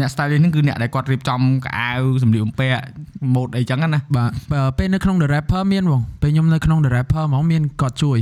[0.00, 1.88] អ្នក stylist ហ្នឹងគឺអ្នកដែលគាត់រៀបចំខោអាវ
[2.22, 2.80] សម្លៀកបំពាក់
[3.34, 8.18] mode អីចឹងណាបាទបើពេលនៅក្នុង the rapper មានបងពេលខ្ញុំនៅក្នុង the rapper ហ្មងមានគាត់ជួយ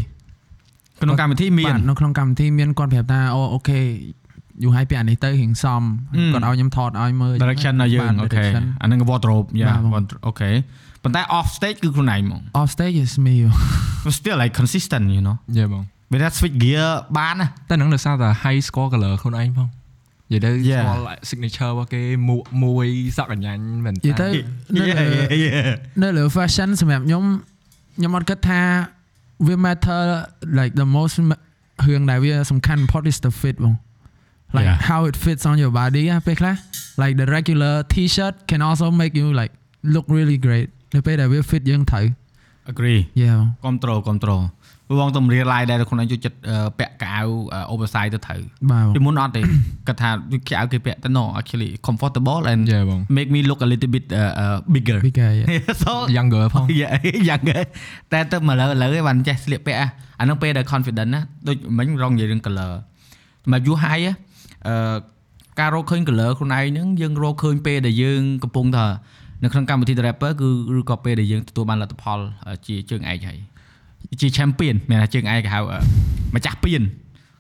[1.03, 3.81] ក្នុងកម្មវិធីមានបាទនៅក្នុងកម្មវិធីមានគាត់ប្រាប់ថាអូ OK
[4.63, 5.83] យូរហើយពាក់អានេះទៅរៀងសម
[6.15, 10.51] អឺគាត់ឲ្យខ្ញុំថតឲ្យមើល direction ដល់យើងបាទអូខេ direction អាហ្នឹង wardrobe យ៉ាបាទបងអូខេ
[11.04, 13.34] ប៉ុន្តែ off stage គឺខ្លួនឯងហ្មង off stage is me
[14.06, 19.14] But still like consistent you know យេបង វាថា switch gear បានណា តែហ្នឹងដោយសារតែ high score color
[19.22, 19.68] ខ្លួនឯងផង
[20.32, 20.84] និយាយទៅ Yeah.
[20.84, 24.30] ស្គាល់ signature របស់គេមួកមួយសក់កញ្ញាញ់មែន និយាយទៅ
[24.76, 25.70] នៅ Yeah, លើ yeah, yeah.
[26.04, 27.24] នៅលើ fashion សម្រាប់ខ្ញុំ
[27.98, 28.62] ខ្ញុំអត់គិតថា
[29.48, 30.02] វា matter
[30.60, 31.16] like the most
[31.88, 33.76] រឿងដែលវាសំខាន់បំផុត is the fit បង
[34.58, 34.78] like Yeah.
[34.90, 36.56] how it fits on your body ណាពេលខ្លះ
[37.02, 39.54] like the regular t-shirt can also make you like
[39.94, 42.07] look really great នៅពេលដែលវា fit យើងត្រូវ
[42.73, 44.43] agree yeah បង control control
[44.87, 49.43] ព្រោះបងទៅរៀន line ដែរខ្លួនឯងចូលចិត្តអឺពាក់កៅអៅ oversize ទៅត្រូវបាទពីមុនអត់ទេ
[49.87, 55.31] គាត់ថាវាកៅអៅគេពាក់ទៅ no actually comfortable and យេបង make me look a little bit uh, uh, bigger bigger
[55.39, 55.49] yeah.
[55.83, 56.91] so younger ផងយ៉ា
[57.29, 57.59] យ៉ាងគេ
[58.13, 59.87] តែទៅមកលើឥឡូវឯងបានចេះស្លៀកពាក់អា
[60.21, 62.73] អាហ្នឹងពេលដែល confident ណាដូចមិញរងនិយាយរឿង color
[63.45, 64.05] សម្រាប់ you high
[64.69, 64.97] អឺ
[65.61, 68.87] ការរកឃើញ color ខ្លួនឯងហ្នឹងយើងរកឃើញពេលដែលយើងកំពុងថា
[69.43, 73.39] នៅក្នុងកម្មវិធី rapper គឺឬក៏ពេលដែលយើងទទួលបានលទ្ធផលអឺជាជើងឯកហើយ
[74.21, 75.79] ជា champion មានថាជើងឯកគេហៅអឺ
[76.35, 76.83] ម្ចាស់ពៀន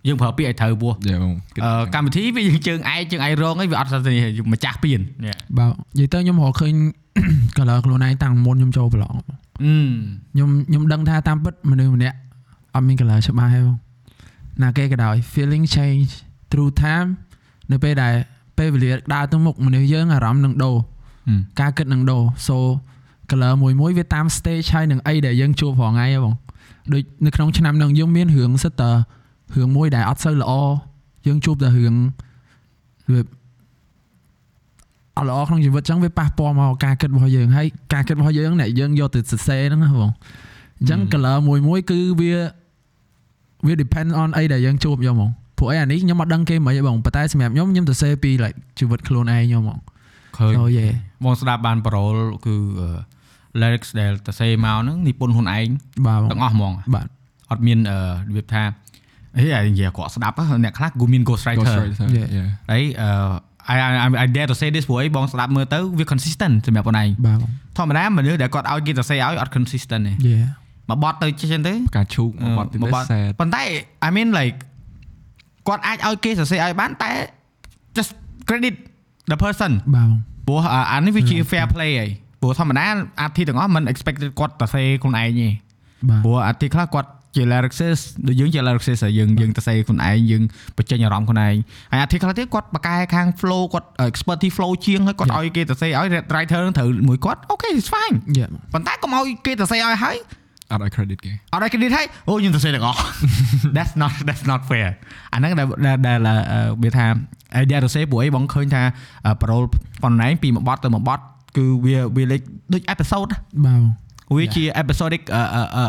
[0.06, 1.34] យើងប្រើពាក្យឲ្យត្រូវពោះយេបង
[1.64, 4.14] អឺកម្មវិធីវាយើងជើងឯកជើងឯករងអីវាអត់ស្ទេ
[4.52, 5.00] ម្ចាស់ពៀន
[5.58, 6.74] បាទនិយាយទៅខ្ញុំរកឃើញ
[7.56, 9.74] color ខ្លួនឯងតាំងមុនខ្ញុំចូលប្រឡងអឺ
[10.32, 12.16] ខ្ញុំខ្ញុំដឹងថាតាមពិតមនុស្សម្នាក់
[12.74, 13.76] អត់មាន color ច្បាស់ទេបង
[14.62, 16.10] ណាគេក៏ដោយ feeling change
[16.50, 17.08] through time
[17.72, 18.14] នៅពេលដែល
[18.58, 20.76] ពេលវេលាដើរទៅមុខមនុស្សយើងអារម្មណ៍នឹងដូរ
[21.60, 22.56] ការគិតនឹងដូរ so
[23.30, 26.34] color មួយមួយវាតាម stage ហើយនឹងអីដែលយើងជួបរាល់ថ្ងៃហ៎បង
[26.92, 28.82] ដូចនៅក្នុងឆ្នាំហ្នឹងយើងមានរឿងសិតត
[29.56, 30.52] រឿងមួយដែលអត់សូវល្អ
[31.26, 31.94] យើងជួបតែរឿង
[33.12, 33.20] វា
[35.16, 40.10] អត់ល្អក្នុងជីវិតអញ្ចឹងវាប៉ះពាល់មកការគិតរបស់យើងហើយការគិតរបស់យើងអ្នកយើងយកទៅសរសេរហ្នឹងណាបង
[40.78, 42.32] អញ្ចឹង color មួយមួយគឺវា
[43.66, 49.78] វា depend on អីដែលយើងជួបយកហ្មងព្រោះអីអានេះខ្ញុំអត់ដឹងគេមិនទេបងប៉ុន្តែសម្រាប់ខ្ញុំខ្ញុំទៅសេពី like ជីវិតខ្លួនឯងខ្ញុំហ្មង
[50.38, 50.86] ឃើញអូយេ
[51.24, 52.14] បងស្ដាប់បានប្រូល
[52.46, 52.88] គឺអឺ
[53.60, 55.68] lyrics ដែលតសេមកហ្នឹងនិពន្ធខ្លួនឯង
[56.06, 57.06] បាទបងទាំងអស់ហ្មងបាទ
[57.50, 58.62] អត់មានអឺរបៀបថា
[59.40, 62.28] ហេអានិយាយគាត់ស្ដាប់ហ៎អ្នកខ្លះគឺមាន ghost Ghost writer Rider Yeah.
[62.36, 63.10] យេហើយអឺ
[63.74, 70.36] I I I dare to say this ព្រោះអីបងស្ដាប់មើលទៅវា consistent សម្រាប់ខ្លួនឯងបាទបងធម្មតាមនុស្សដែលគាត់ឲ្យគេទៅសេឲ្យអត់ consistent ទេយេ
[70.90, 73.62] មកបត់ទៅចេះទៅផ្កាឈូកមកបាត់ទីមកនេះបត់ sad ប៉ុន្តែ
[74.06, 74.56] I mean like
[75.68, 77.10] គាត់អាចឲ្យគេសរសេរឲ្យបានតែ
[77.96, 78.10] just
[78.48, 78.74] credit
[79.30, 82.06] the person បាទបង ព្រោះអាអានេះវាជា fair play ហី
[82.40, 82.86] ព្រោះធម្មតា
[83.20, 85.48] អាធីទាំងអស់មិន expected គាត់ទៅសេខ្លួនឯងទេ
[86.08, 90.42] បាទព្រោះអាទីខ្លះគាត់ជា lyricist ដូចយើងជា lyricist ហើយយើងយើងទៅសេខ្លួនឯងយើង
[90.76, 91.54] បញ្ចេញអារម្មណ៍ខ្លួនឯង
[91.90, 100.16] ហើយអាទីខ្លះទៀតគាត់បកកែខាង flow គាត់ expertise flow ជាងហើយគាត់ឲ្យគេទៅសេឲ្យ writer នឹងត្រូវមួយគាត់ okay it's fine យេប៉ុន្តែកុំឲ្យគេទៅសេឲ្យហើយ
[100.72, 103.00] អត់ឲ្យ credit គេអត់ឲ្យ credit ឲ្យអូខ្ញុំទៅសេទាំងអស់
[103.76, 104.88] that's not that's not fair
[105.32, 106.18] អាហ្នឹងដែលដែលដែល
[106.52, 107.06] អឺវាថា
[107.62, 108.82] idea ទៅសេព្រោះអីបងឃើញថា
[109.26, 109.66] អឺ parole
[110.02, 111.24] ប៉ុណ្ណែងពីមួយបត់ទៅមួយបត់
[111.56, 112.40] គឺវាវាលេខ
[112.72, 113.80] ដូច episode ណាបាទ
[114.30, 115.86] បងវាជា episodic អឺអឺអឺ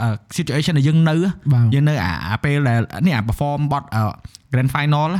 [0.00, 1.14] អឺ situation ដែលយើងនៅ
[1.52, 3.88] បាទយើងនៅអាអាពេលដែលនេះអា perform បត់
[4.52, 5.10] grand final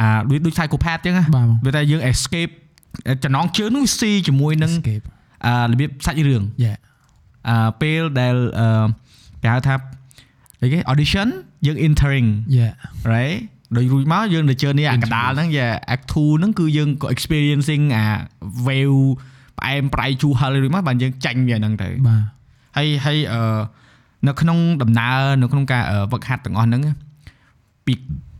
[0.00, 2.52] អាដូចដូច psychopath ចឹងណាបាទបងវាថាយើង escape
[3.24, 5.04] ចំណងជើងនោះស៊ីជាមួយនឹង escape
[5.46, 6.76] អារបៀបសាច់រឿងយេអឺ
[7.80, 8.86] ពេលដែលអឺ
[9.42, 9.74] គេហៅថា
[10.62, 11.28] អីគេ audition
[11.66, 12.66] យើង entering យេ
[13.12, 13.38] right
[13.76, 18.04] ដូចរួចមកយើងទៅជើនេះអាកដាលហ្នឹងយ៉ា act 2ហ្នឹងគឺយើងក៏ experiencing អា
[18.66, 19.00] wave
[19.58, 22.22] ផ្អែមប្រៃជូរហឹលរួចមកបានយើងចាញ់វាហ្នឹងទៅបាទ
[22.76, 23.40] ហើយហើយអឺ
[24.28, 26.82] នៅក្នុងដំណើរនៅក្នុងការអឺវឹកហាត់ទាំងអស់ហ្នឹង
[27.86, 27.94] ពី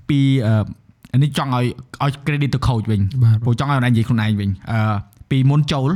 [0.09, 0.65] ពីអឺ
[1.13, 1.67] អានេះចង់ឲ្យ
[2.05, 4.81] ឲ្យ credit ទៅ coach វិញបាទព្រោះចង់ឲ្យអ្នកនិយាយខ្លួនឯងវិញអឺ
[5.31, 5.91] ពីមុនចូល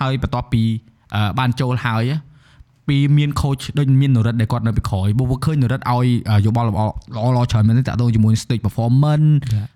[0.00, 0.62] ហើយបន្ទាប់ពី
[1.14, 2.02] អឺបានចូលហើយ
[2.88, 6.06] ពីមាន coach ដូចមាននរិទ្ធដែលគាត់នៅពីក្រោយបើឃើញនរិទ្ធឲ្យ
[6.46, 9.28] យោបល់ល្អល្អល្អច្រើនមែនទេតាក់ទងជាមួយ stage performance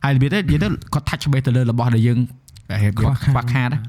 [0.05, 2.18] ហើយរបៀបទៅនិយាយទៅគាត់ touch base ទៅលើរបស់ដែលយើង
[2.83, 3.81] ហេតុខ្វះខាតខ្វះខាតណា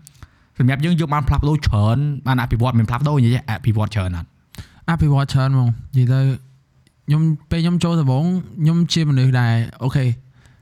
[0.57, 4.27] សម្រាប់យើងយើងបានផ្លាស់ប្ដូរច្រើនបានអភិវឌ្ឍមិនផ្លាស់ប្ដូរនិយាយអភិវឌ្ឍច្រើនអត់
[4.89, 6.19] អភិវឌ្ឍច្រើនហ្មងនិយាយទៅ
[7.07, 8.25] ខ្ញុំពេលខ្ញុំចូលដំបូង
[8.61, 9.53] ខ្ញុំជាមនុស្សដែល
[9.83, 10.05] អូខេ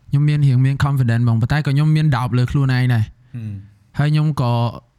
[0.10, 3.04] ខ្ញុំមានរៀងមាន confidence ហ្មងប៉ុន្តែក៏ខ្ញុំមាន doubt លើខ្លួនឯងដែរ
[4.00, 4.52] ហើយខ្ញុំក៏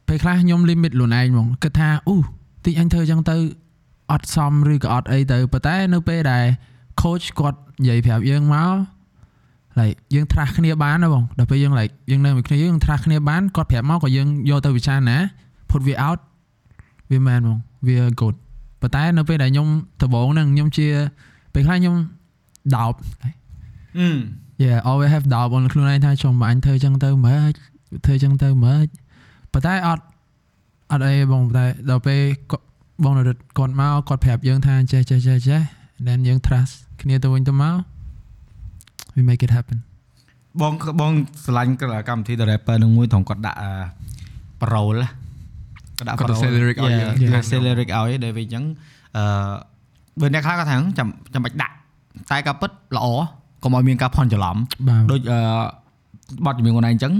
[0.07, 2.15] ពេលខ្លះខ្ញុំ limit ខ្លួនឯងហ្មងគិតថាអូ
[2.65, 3.35] តិចអញធ្វើអញ្ចឹងទៅ
[4.11, 6.45] អត់សមឬក៏អត់អីទៅប៉ុន្តែនៅពេលដែល
[7.01, 8.75] coach គាត់និយាយប្រាប់យើងមក
[9.79, 15.17] like យើងត្រាស់គ្នាបានណាបងដល់ពេលយើង like យើងនៅមួយគ្នាយើងត្រាស់គ្នាបានគាត់ប្រាប់មកក៏យើងយកទៅពិចារណា
[15.69, 16.19] put វា out
[17.11, 18.35] វាមែនហ្មងវា good
[18.81, 19.67] ប៉ុន្តែនៅពេលដែលខ្ញុំ
[20.01, 20.87] ដំបូងហ្នឹងខ្ញុំជា
[21.53, 21.95] ពេលខ្លះខ្ញុំ
[22.75, 22.97] doubt
[23.97, 24.07] អឺ
[24.63, 27.53] yeah always have doubt បងខ្លួនឯងថាចុំបើអញធ្វើអញ្ចឹងទៅម៉េច
[28.05, 28.87] ធ្វើអញ្ចឹងទៅម៉េច
[29.53, 30.03] ប៉ុន្តែអត់
[30.91, 32.65] អត់អីបងប៉ុន្តែដល់ពេលគាត់
[33.03, 35.61] បងនរិទ្ធគាត់មកគាត់ប្រាប់យើងថាចេះចេះចេះចេះ
[36.07, 37.75] then យើង trust គ្នាទៅវិញទៅមក
[39.15, 39.77] we make it happen
[40.61, 41.11] បងបង
[41.45, 43.71] ឆ្លាញ់កម្មវិធី The Rapper នឹងមួយត្រង់គាត់ដាក់អឺ
[44.61, 45.09] parole ណា
[45.97, 48.63] គាត់ដាក់គាត់ទៅ parole say lyric ឲ្យយើង Yeah, គាត់ say lyric ឲ្យដែលវិញអញ្ចឹង
[49.17, 49.23] អឺ
[50.19, 51.73] បើអ្នកខ្លះគាត់ថាចាំចាំបាច់ដាក់
[52.31, 53.07] តែការពិតល្អ
[53.63, 55.39] កុំឲ្យមានការផន់ច្រឡំបាទដូចអឺ
[56.45, 57.13] បទចម្រៀងខ្លួនឯងអញ្ចឹង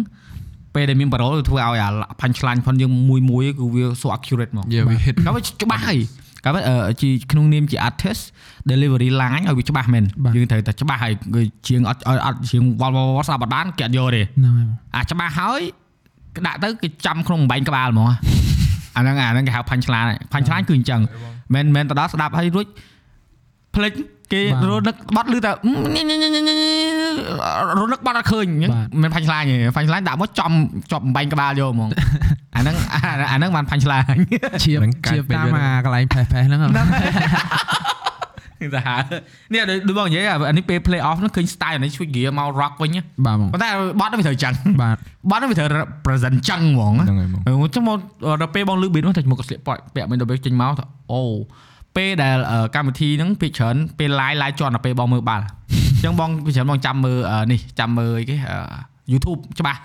[0.76, 1.90] ពេលដែលមាន parole ធ្វើឲ្យអា
[2.22, 6.00] ផាញ់ឆ្លាញ់ផនយើងមួយមួយគឺវា so accurate មក Yeah we hit ក៏វាច្បាស់ហើយ
[6.46, 8.24] ក៏វាអឺជាក្នុងនាមជា artist
[8.72, 15.62] delivery line ឲ្យវាច្បាស់មែនបាទយើងត្រូវតែច្បាស់ហើយគឺជាងអត់អត់ជាងវល់វល់វល់ស្ដាប់អត់បានគេអត់យកទេហ្នឹងហើយបងអាច្បាស់ហើយ
[16.36, 18.10] គេដាក់ទៅគេចាំក្នុងបំបែងក្បាលហ្មង
[18.96, 21.02] អាហ្នឹងអាហ្នឹងគេហៅផាញ់ឆ្លាញ់ផាញ់ឆ្លាញ់គឺអញ្ចឹង
[21.56, 22.68] មិនមែនទៅដល់ស្ដាប់ហើយរួច
[23.76, 23.94] ភ្លេច
[24.34, 25.52] គេរនឹកបត់ឮតែ
[27.80, 30.52] រនឹកបត់អត់ឃើញអញ្ចឹងមិនផាញ់ឆ្លាញ់ទេផាញ់ឆ្លាញ់ដាក់មកចំ
[30.92, 31.90] ជាប់បំបែងក្បាលយកហ្មង
[32.56, 34.06] អាហ្នឹងអាហ្នឹងបានផាញ់ឆ្លាញ់
[34.64, 36.68] ឈៀបហ្នឹងកាច់ឈៀបពេកតាមវាអាកន្លែងផេះផេះហ្នឹងហ៎
[38.76, 38.96] ទៅហៅ
[39.54, 44.98] នេះដូចដូចបងនិយាយអានេះពេល play off ហ្នឹងឃើញ style នេះជួយ gear មក rock វិញណាបាទបងប៉ុន្តែបត់ហ្នឹងវាត្រូវចឹងបាទ
[45.30, 45.70] បត់ហ្នឹងវាត្រូវ
[46.06, 47.98] present ចឹងហ្មងណាហ្នឹងហើយបងអឺចឹងមក
[48.42, 51.22] ដល់ពេលបងលឺ beat នោះតែមកក៏ស្លៀកប៉ពាក់មិនដល់ពេលចេញមកថាអូ
[51.96, 55.46] ពេលដែលអឺកម្មវិធីហ្នឹងពេលច្រើនពេល live live ជន់ដល់ពេលបងមើលបាល់អ
[56.00, 58.58] ញ្ចឹងបងពេលច្រើនបងចាំមើលអឺនេះចាំមើលអីគេអឺ
[59.12, 59.80] YouTube ច្បាស់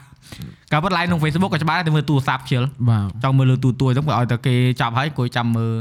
[0.73, 5.73] កាលពិត live ក្នុង Facebook ក៏ច្បាស់ដែរតែមើលទូរស័ព្ទខ្ជិលបាទចង់មើលលើទូទួយហ្នឹងក៏ឲ្យតែគេចាប់ហើយគួយចាំមើល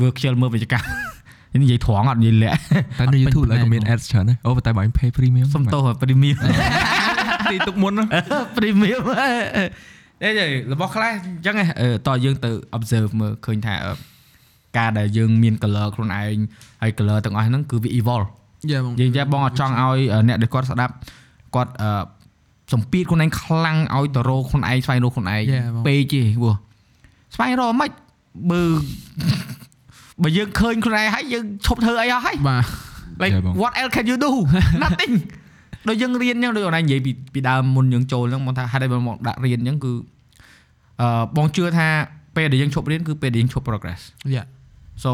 [0.00, 0.86] វើខ្ជិលមើលវិជ្ជកម្ម
[1.52, 2.58] នេះនិយាយត្រង់អត់និយាយលាក់
[2.98, 6.36] តែនៅ YouTube ឡើយក៏មាន ads ច្រើនដែរអូប៉ុន្តែបើ pay premium សុំទោស premium
[7.50, 8.04] ទីទុកមុនណា
[8.56, 9.02] premium
[10.22, 10.40] អេយ
[10.72, 13.92] របស់ខ្លះអញ្ចឹងអឺតើយើងទៅ observe មើលឃើញថាអឺ
[14.76, 16.38] ការដែលយើងមាន color ខ្លួនឯង
[16.82, 18.28] ហើយ color ទាំងអស់ហ្នឹងគឺវា evolve
[18.70, 20.94] យ៉ាបងយើងចាំបងអត់ចង់ឲ្យអ្នកដែលគាត់ស្ដាប់
[21.54, 21.90] គាត់អឺ
[22.72, 26.54] សម្ពាធខ្លួនឯងខ្លាំងឲ្យទៅរកខ្លួនឯងស្វែងរកខ្លួនឯង Yeah បងពេកទេព្រោះ
[27.34, 27.90] ស្វែងរកមិន
[28.50, 28.60] បើ
[30.22, 32.64] បើយើងឃើញខ្លួនឯងហើយយើងឈប់ធ្វើអីអស់ហើយបាទ
[33.22, 34.30] like Yeah បង what else can you do
[34.82, 35.14] nothing
[35.88, 39.92] ដូចយើងរៀនអញ្ចឹងដូចអូនឯងនិយាយពីពីដើមមុនយើងចូលអញ្ចឹងបងថាហេតុអីបងមកដាក់រៀនអញ្ចឹងគឺ
[41.00, 41.88] អឺបងជឿថា
[42.36, 44.00] ពេលដែលយើងឈប់រៀនគឺពេលដែលយើងឈប់ progress
[44.34, 44.44] យ៉ា
[45.02, 45.10] so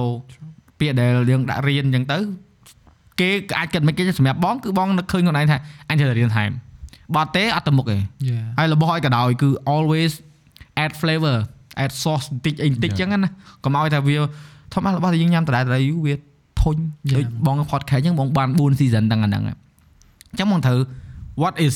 [0.78, 2.18] ពាក្យដែលយើងដាក់រៀនអញ្ចឹងទៅ
[3.20, 6.50] គេក៏អាចគិតមិនគេសម្រាប់បងគឺបងនឹកឃើញខ្លួនឯងថាអញត្រូវតែរៀនថែម
[7.14, 10.12] បើអត់ទេអត់ទៅមុខទេយ៉ាហើយរបស់ឲ្យក៏ដោយគឺ always
[10.84, 11.36] add flavor
[11.82, 13.30] add sauce បន្តិចអីបន្តិចអញ្ចឹងណា
[13.64, 14.16] កុំឲ្យថាវា
[14.72, 16.14] ធម្មតារបស់ដែលយើងញ៉ាំដដែលដដែលយូរវា
[16.62, 16.76] ធុញ
[17.10, 17.16] Yeah.
[17.16, 19.50] ដូចបង podcast អញ្ចឹងបងបាន4 season ទាំងអាហ្នឹងអ
[20.34, 20.78] ញ្ចឹងបងត្រូវ
[21.42, 21.74] what is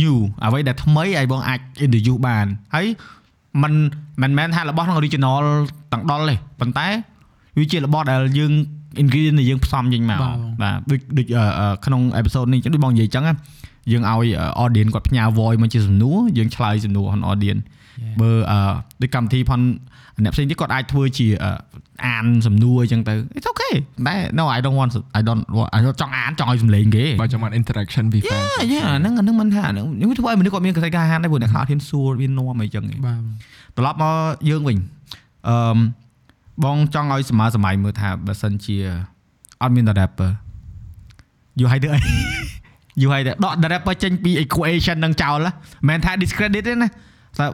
[0.00, 2.86] new អ្វីដែលថ្មីឲ្យបងអាច introduce បានហើយ
[3.62, 3.72] มัน
[4.22, 5.42] មិនមែនថារបស់ក្នុង original
[5.92, 6.86] ទាំងដុលទេប៉ុន្តែ
[7.58, 8.52] វាជារបស់ដែលយើង
[9.02, 13.34] ingredient ដែលយើងផ្សំចេញមកបាទបងបាទដូចដូចអឺអឺក្នុង episode នេះអញ្ចឹងដូចបងនិយាយអញ្ចឹងណា
[13.92, 14.28] យើងឲ្យ
[14.64, 17.62] audience គាត់ផ្ញើ voice មកជាសំណួរយើងឆ្លើយសំណួរហ្នឹង audience
[18.20, 18.58] បើអឺ
[19.02, 19.60] ដូចកម្មវិធីផន
[20.24, 21.50] អ្នកផ្សេងទៀតគាត់អាចធ្វើជាអឺ
[22.06, 23.74] អានសំណួរអញ្ចឹងទៅ it's okay
[24.06, 28.40] តែ no I don't want I don't want I don't ចង់អានចង់ឲ្យសំឡេងគេបើចាំបាន interaction ពី fan
[28.72, 33.20] យ៉ាអាហ្នឹងអាហ្នឹងមិនថាអាហ្នឹងនេះធ្វើឲ្យមនុស្សគាត់មានកសិកាហានដែរព្រោះអ្នកខ្លះអត់ហ៊ានសួរវានាំអីចឹងឯងបាទ
[33.76, 34.14] ត្រឡប់មក
[34.48, 34.76] យើងវិញ
[35.48, 35.78] អឺម
[36.64, 38.76] បងចង់ឲ្យសម័យសម័យមើលថាបើសិនជា
[39.62, 40.30] អត់មាន the rapper
[41.60, 42.00] យូរហើយទៅអី
[43.02, 46.88] យូរហើយទៅដក the rapper ចេញពី equation នឹងចោលណាមិនមែនថា discredit ទេណា
[47.38, 47.46] តែ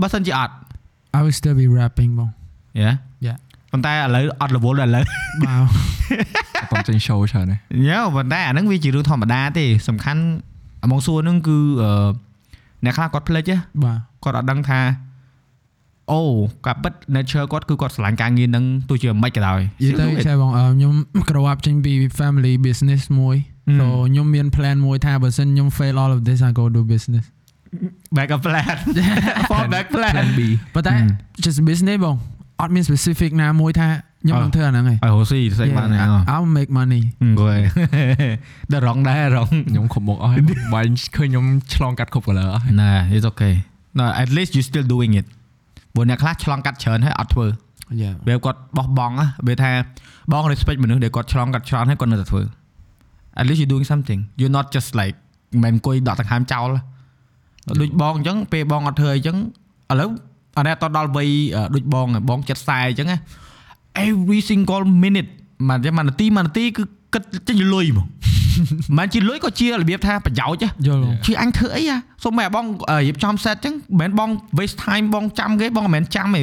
[0.00, 0.54] បើសិនជាអត់
[1.16, 2.30] I will still be rapping បង
[2.80, 2.92] យ៉ា
[3.26, 3.36] Yeah.
[3.72, 5.04] ប៉ុន្តែឥឡូវអត់រវល់ដល់ឥឡូវ
[5.42, 5.60] បាទ
[6.60, 7.56] អត់តន់ចេញ show ច្រើនទេ
[7.88, 10.22] យ៉ាប៉ុន្តែអាហ្នឹងវាជារឿងធម្មតាទេសំខាន់
[10.82, 12.10] អាមកសួរហ្នឹងគឺអឺ
[12.84, 14.80] អ្នកខ្លះគាត់ភ្លេចណាបាទគាត់អត់ដឹងថា
[16.12, 16.22] អូ
[16.66, 20.94] ការពិត nature គាត់គឺគាត់ស្រឡាញ់ការងារហ្នឹងទោះជាមិនក៏ដោយនិយាយទៅចេះបងអឺខ្ញុំ
[21.28, 23.78] grow up ចេញពី family business មួយ Hmm.
[23.80, 27.24] so ខ្ញុំមាន plan មួយថាបើសិនខ្ញុំ fail all of this I go do business
[28.16, 28.76] back up plan
[29.50, 30.40] for back plan plan B
[30.74, 31.08] ប៉ុន្តែ Hmm.
[31.44, 32.16] just business បង
[32.60, 33.88] អត់មាន specific ណាមួយថា
[34.22, 37.58] ខ្ញុំនឹងធ្វើអាហ្នឹងឯងឲ្យរស់ស៊ីស្អីបានហ្នឹង Yeah, I'll make money អង្គុយ
[38.72, 40.40] ដល់រងដែររងខ្ញុំគ្រប់មុខអស់ហើយ
[40.74, 41.44] បើឃើញខ្ញុំ
[41.74, 43.54] ឆ្លងកាត់គ្រប់ color អស់ហើយណែ it's okay
[43.98, 45.26] no at least you still doing it
[45.94, 47.46] ព្រោះអ្នកខ្លះឆ្លងកាត់ច្រើនហើយអត់ធ្វើ
[48.02, 49.70] yeah វាគាត់បោះបង់ណាវាថា
[50.32, 52.42] បង respect មនុស្សដែលគាត់ឆ្លងកាត់ច្រើនហើយគាត់នៅតែធ្វើ
[53.40, 55.16] at least you doing something you not just like
[55.62, 56.68] មិនអង្គុយដកដង្ហើមចោល
[57.80, 59.36] ដូចបងអញ្ចឹងពេលបងអត់ធ្វើអីអញ្ចឹង
[59.92, 60.10] ឥឡូវ
[60.58, 63.18] អានេះអត់ដល់វ័យអឺដូចបងបងចិត្តខ្សែអញ្ចឹងណា
[64.06, 65.30] every single minute
[65.68, 66.82] មួយមួយនាទីមួយនាទីគឺ
[67.14, 68.06] គិតចេញលុយហ្មង
[68.98, 76.42] មិនជាលុយក៏ជារបៀបថាប្រយោជន៍ហ៎យល់បងជួយអញធ្វើអីហ่ะសុំតែបងអឺរៀបចំ set អញ្ចឹងមិនមែនបង waste time បងចាំគេបងមិនមែនចាំទេ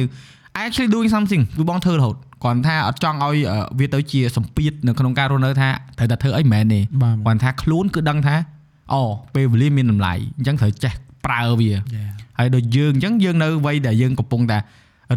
[0.58, 8.36] I actually doing something គឺបងធ្វើរហូតគ្រាន់ថាអត់ចង់ឲ្យអឺវាទៅជាសម្ពាធនៅក្នុងការរស់នៅថាត្រូវតែធ្វើអីមិនមែនទេបាទគ្រាន់ថាខ្លួនគឺដឹងថា
[8.92, 9.02] អូ
[9.34, 10.92] ពេលវេលាមានតម្លៃអញ្ចឹងត្រូវចេះ
[11.26, 14.58] ប្រើវា yeah ហើយដូចយើងអញ្ចឹងយើងនៅវ័យដែលយើងកំពុងតែ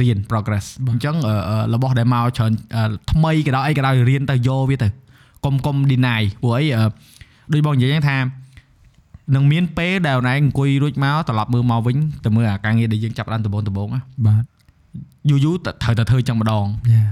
[0.01, 4.88] រៀន progress បាទអញ្ចឹងអឺអឺរបស់ដែលមកច្រើនអឺថ្មីក៏ដោយអីក៏ដោយរៀនទៅយកវាទៅ
[5.45, 6.86] កុំកុំ deny ព្រោះអីអឺ
[7.53, 8.17] ដូចបងនិយាយហ្នឹងថា
[9.36, 14.43] នឹងមានពេលដែលណែអង្គុយរួចមកត្រឡប់មើលមកវិញទៅមើលអាការងារដែលយើងចាប់បានដំបូងដំបូងណាបាទ
[15.29, 17.03] យូរយូរត្រូវតែធ្វើចឹងម្ដងយ៉ា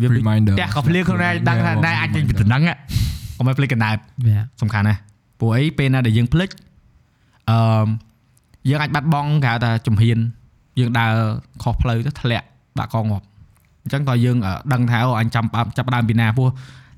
[0.00, 2.62] វាដូច reminder ផ្ទះក៏ភ្លៀងខ្លួនឯងដឹងថាណែអាចចេញពីតំណឹង
[3.36, 3.94] កុំឲ្យភ្លេចកណ្ដាល
[4.28, 5.00] យ៉ាសំខាន់ណាស់
[5.40, 6.50] ព្រោះអីពេលណាដែលយើងភ្លេច
[7.50, 7.86] អឺ
[8.70, 10.18] យើងអាចបាត់បង់គេហៅថាជំហាន
[10.80, 11.12] យើងដើរ
[11.62, 12.46] ខុសផ្លូវទៅធ្លាក់
[12.78, 13.24] បាក់កងងាប់
[13.82, 15.44] អញ្ចឹងក៏យើងអឺដឹងថាអូអញចាំ
[15.76, 16.42] ចាប់ផ្ដើមពីណាព្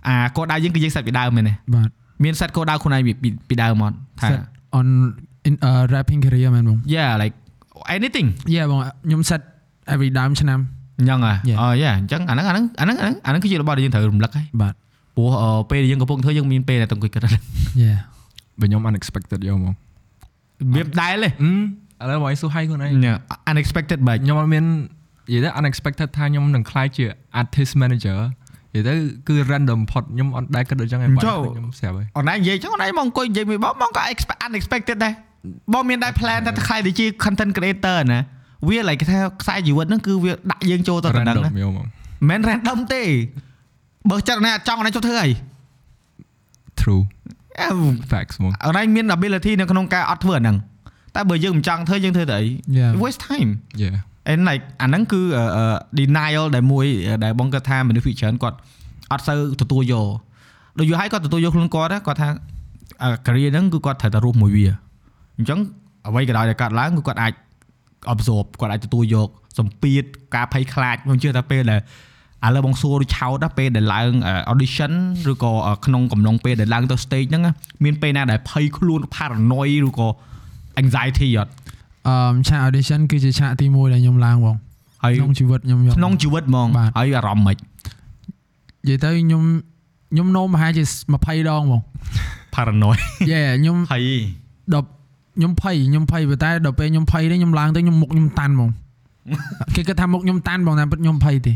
[0.09, 1.89] អាគោលដៅយើងគឺយើងសេតពីដើមមែនទេបាទ
[2.25, 3.03] មានសេតគោលដៅខ្លួនឯង
[3.49, 4.29] ពីដើមមកថា
[4.79, 4.87] on
[5.49, 7.35] in uh, rapping career មែនបង Yeah like
[7.97, 9.41] anything Yeah បងខ្ញុំសេត
[9.93, 10.61] every ដើមឆ្នាំ
[10.99, 14.75] អញ្ចឹងហ៎អូយ៉ាអញ្ចឹងអាហ្នឹងអាហ្នឹងអាហ្នឹងអាហ្នឹងគឺជារបស់ដែលយើងត្រូវរំលឹកហើយបាទ
[15.17, 15.31] ព្រោះ
[15.71, 17.43] ពេលដែលយើងកំពុងធ្វើយើងមានពេលតែអង្គុយគិតហ្នឹង
[17.83, 17.99] Yeah
[18.61, 19.75] បើខ្ញុំ unexpected យកមក
[20.75, 21.31] មានដែរទេឥ
[22.11, 22.91] ឡូវមកឲ្យសួរហើយខ្លួនឯង
[23.53, 24.65] unexpected បាទខ្ញុំអត់មាន
[25.27, 27.05] និយាយទៅ unexpected ថាខ្ញុំនឹងខ្លាយជា
[27.41, 28.19] artist manager
[28.75, 28.95] និយាយទៅ
[29.29, 35.15] គឺ random ផុតខ្ញុំអត់ដែលគិតដូចចឹងឯងបាទខ្ញុំស្រាប់ហើយអនឡាញនិយាយចឹងអនឡាញមកអង្គុយនិយាយមួយបងបងក៏ expect unexpected ដែរ
[35.73, 38.21] បងមានដែរ plan ថាខ្លាយទៅជា content creator ណា
[38.69, 41.89] វា like ថាខ្សែជីវិតហ្នឹងគឺវាដាក់យើងចូលទៅដល់ហ្នឹង random ណាយកមកមិន
[42.29, 43.03] មែន random ទេ
[44.11, 45.31] បើចិត្តណាអត់ចង់អនឡាញចុះធ្វើអី
[46.81, 47.03] true
[47.61, 47.69] អឺ
[48.11, 50.57] facts មកអនឡាញមាន ability នៅក្នុងការអត់ធ្វើអាហ្នឹង
[51.15, 52.47] តែបើយើងមិនចង់ធ្វើយើងធ្វើទៅអី
[52.79, 53.51] Yeah waste time
[53.83, 53.97] yeah
[54.33, 55.65] and like អាហ្នឹងគឺអឺអឺ
[55.99, 56.87] denial ដែលមួយ
[57.25, 58.57] ដែលបងគាត់ថាមនុស្សភាគច្រើនគាត់
[59.13, 60.09] អត់សូវទទួលយក
[60.79, 62.29] ដូចយូរហើយគាត់ទទួលយកខ្លួនគាត់ណាគាត់ថា
[63.03, 64.67] អា career ហ្នឹងគឺគាត់ត្រូវតែរស់មួយវា
[65.37, 65.59] អញ្ចឹង
[66.09, 67.33] អ្វីក៏ដោយដែលកាត់ឡើងគឺគាត់អាច
[68.13, 70.03] absorb គាត់អាចទទួលយកសម្ពាធ
[70.35, 71.81] ការភ័យខ្លាចខ្ញុំជឿថាពេលដែល
[72.47, 74.13] ឥឡូវបងសួរដូចឆោតណាពេលដែលឡើង
[74.53, 74.93] audition
[75.33, 75.53] ឬក៏
[75.87, 77.53] ក្នុងកំឡុងពេលដែលឡើងទៅ stage ហ្នឹងណា
[77.85, 80.09] មានពេលណាដែលភ័យខ្លួន paranoid ឬក៏
[80.83, 81.53] anxiety អត់
[82.09, 84.57] អឺឆាក audition គឺជាឆាកទី1ដែលខ្ញុំឡើងបង
[85.03, 89.43] ហើយក្នុងជីវិតខ្ញុំយកក្នុងជីវិតហ្មងបាទហើយអារម្មណ៍មិននិយាយទៅខ្ញុំ
[90.13, 90.85] ខ្ញុំនោមប្រហែលជា
[91.17, 91.83] 20ដងបង
[92.55, 92.99] paranoid
[93.31, 94.05] យេខ្ញុំហើយ
[94.75, 94.87] ដល់
[95.37, 98.71] ខ្ញុំភ័យខ្ញុំភ័យប៉ុន្តែដល់ពេលខ្ញុំភ័យនេះខ្ញុំឡើងទៅខ្ញុំមុខខ្ញុំតាន់ហ្មង
[99.75, 101.53] គេគិតថាមុខខ្ញុំតាន់បងតែពិតខ្ញុំភ័យទេ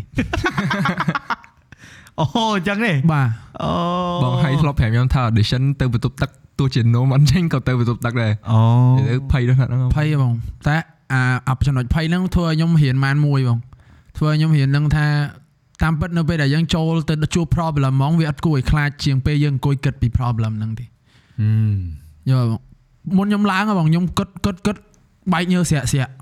[2.20, 2.24] អូ
[2.56, 3.28] អញ្ចឹងទេបាទ
[3.62, 3.70] អូ
[4.22, 8.60] បងហើយធ្លាប់ប្រាប់ខ្ញុំថា audition ទៅបន្ទប់ទឹក ទោះជា no មិនចេញក៏ទៅបន្ទប់ទឹកដែរអូ
[8.98, 10.32] និយាយទៅភ័យដល់ហ្នឹងភ័យហ៎បង
[10.66, 10.76] តែ
[11.12, 13.58] អាអាចំណុចភ័យហ្នឹងធ្វើឲ្យខ្ញុំរៀនបានមួយបង
[14.18, 15.06] ធ្វើឲ្យខ្ញុំរៀននឹងថា
[15.82, 21.78] តាមពិតនៅពេលដែលយើងចូលទៅជួប problem ហ្មងវាអត់គួរឲ្យខ្លាចជាងពេលយើងអង្គុយគិតពី problem ហ្នឹងទេហឹម
[22.30, 22.60] យល់បង
[23.18, 24.76] មុនខ្ញុំឡើងហ៎បងខ្ញុំគិតគិតគិត
[25.32, 26.12] បែកញើសស្រាក់ស្រាក់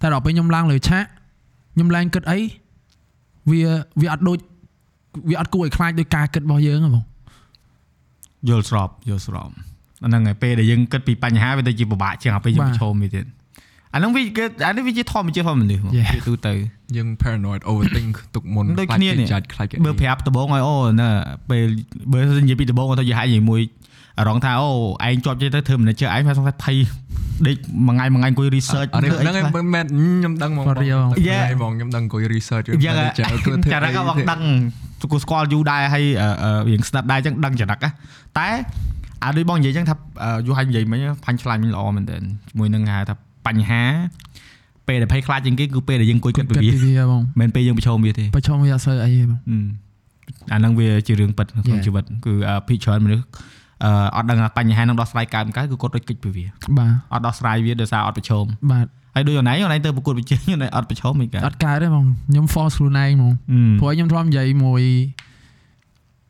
[0.00, 1.04] តែដល់ពេលខ្ញុំឡើងលើឆាក
[1.74, 2.38] ខ្ញុំឡើងគិតអី
[3.50, 3.62] វា
[4.00, 4.38] វាអត់ដូច
[5.30, 7.04] វាអត់គួរឲ្យខ្លាចដោយការគិតរបស់យើងហ៎បង
[8.48, 9.71] យល់ស្របយល់ស្របអា
[10.06, 13.24] ហ្នឹងហើយពេលដែលយើងគិតពីបញ្ហាវាទៅជាពិបាកជាងអាពេលយើងបាទប្រឈមវាទៀត
[13.94, 16.10] អាហ្នឹងវាគឺអានេះវាជាធម្មជាតិរបស់មនុស្សហ្មង Yeah.
[16.14, 16.52] វាទូទៅ
[16.96, 21.08] យើង paranoid overthink ទុកមុនដូចគ្នានេះចាច់ខ្លាចគេបើប្រាប់ដំបងឲ្យអូណា
[21.50, 21.66] ពេល
[22.12, 23.60] បើនិយាយពីដំបងទៅនិយាយឲ្យមួយ
[24.18, 24.70] អារងថាអូ
[25.06, 26.76] ឯងជាប់ជិះទៅធ្វើ manager ឯងមកសង្ស័យភ័យ
[27.46, 34.40] ដេកមួយថ្ងៃមួយថ្ងៃអង្គុយ research អត់ធ្វើអីហ្នឹងខ្លះឯងមែនខ្ញុំដឹងហ្មង For real យ៉ាហ្មងខ្ញុំដឹងអង្គុយ research អញ្ចឹង manager គឺធ្វើចារឹកបងដឹង
[35.12, 37.90] គូស្គាល់យូរដែរហើយអឺអឺរៀងស្ដាប់ដែរអញ្ចឹងដឹងចារឹកណា
[38.38, 38.48] តែ
[39.22, 43.14] អាដូចបងនិយាយអញ្ចឹងថាអឺយូរហើយនិយាយមិញផាញ់ឆ្លាញ់មិញល្អមែនទែនជាមួយនឹងហៅថា
[43.46, 43.82] បញ្ហា
[44.88, 49.66] ពេលដែលភ័យខ្លាចជាងគេគឺពេលដែលយើងអង្គុយគិតពីគិតវាពីវាបងមិនពេលយើងប្រឈមវាទេប្រឈមវាអត់សូវអីទេបងហឹម
[50.52, 51.84] អាហ្នឹងវាជារឿងពិតក្នុង Yeah.
[51.86, 53.24] ជីវិតគឺអឺភាគច្រើនមនុស្ស
[53.84, 56.46] អឺអត់ដឹងថាបញ្ហាហ្នឹងដោះស្រាយកើតមិនកើតគឺគាត់ដូចគិតពីវា
[56.78, 64.82] បាទអត់ដោះស្រាយវាដោយសារអត់ប្រឈមបាទហើយដូចអនឡាញអនឡាញទៅប្រកួតប្រជែងអនឡាញអត់ប្រឈមមិនកើតអត់កើតទេបងខ្ញុំ force ខ្លួនឯងហ្មងហឹមព្រោះខ្ញុំធ្លាប់និយាយមួយ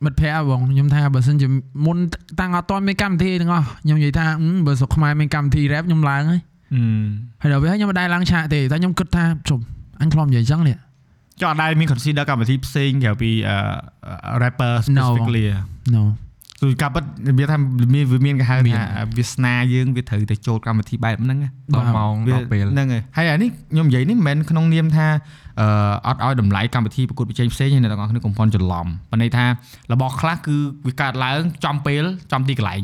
[0.05, 1.47] មិត្តភ័ក្តិបងខ្ញុំថាបើសិនជា
[1.85, 1.97] មុន
[2.39, 6.41] តាំងអត់ទាន់មានកម្មវិធីទាំងអស់ខ្ញុំនិយាយថាអឺបើស្រុកខ្មែរមានកម្មវិធី rap ខ្ញុំឡើងហើយ
[6.73, 7.05] ហឹម
[7.41, 9.59] ហើយដល់ពេលខ្ញុំមិនដែលឡើងឆាកទេតែខ្ញុំគិតថាជុំ
[10.01, 10.77] អញធ្លាប់និយាយអញ្ចឹងនេះ
[11.39, 13.57] ចុះអត់ដែរមាន consider កម្មវិធីផ្សេងក្រៅពីអឺ
[14.43, 14.83] rapper No.
[14.85, 15.45] specifically
[15.95, 16.03] no
[16.63, 17.03] គឺការពិត
[17.39, 17.57] វាថា
[17.93, 18.85] មានវាមានគេហៅមានថា
[19.17, 25.07] វាសនាយើងវាត្រូវទៅចូលកម្មវិធីបែបហ្នឹងណាដល់ម៉ោងវាដល់ពេលហ្នឹងហើយហើយអានេះខ្ញុំនិយាយនេះមិនមែនក្នុងនាមថា
[25.61, 25.67] អឺ
[26.07, 29.45] អត់ឲ្យតម្លៃកម្មវិធីប្រកួតប្រជែងផ្សេងទេអ្នកទាំងអស់គ្នាកុំផន់ច្រឡំប៉ុន្តែថា
[29.91, 30.55] របស់ខ្លះគឺ
[30.87, 32.83] វាកើតឡើងចំពេលចំទីកន្លែង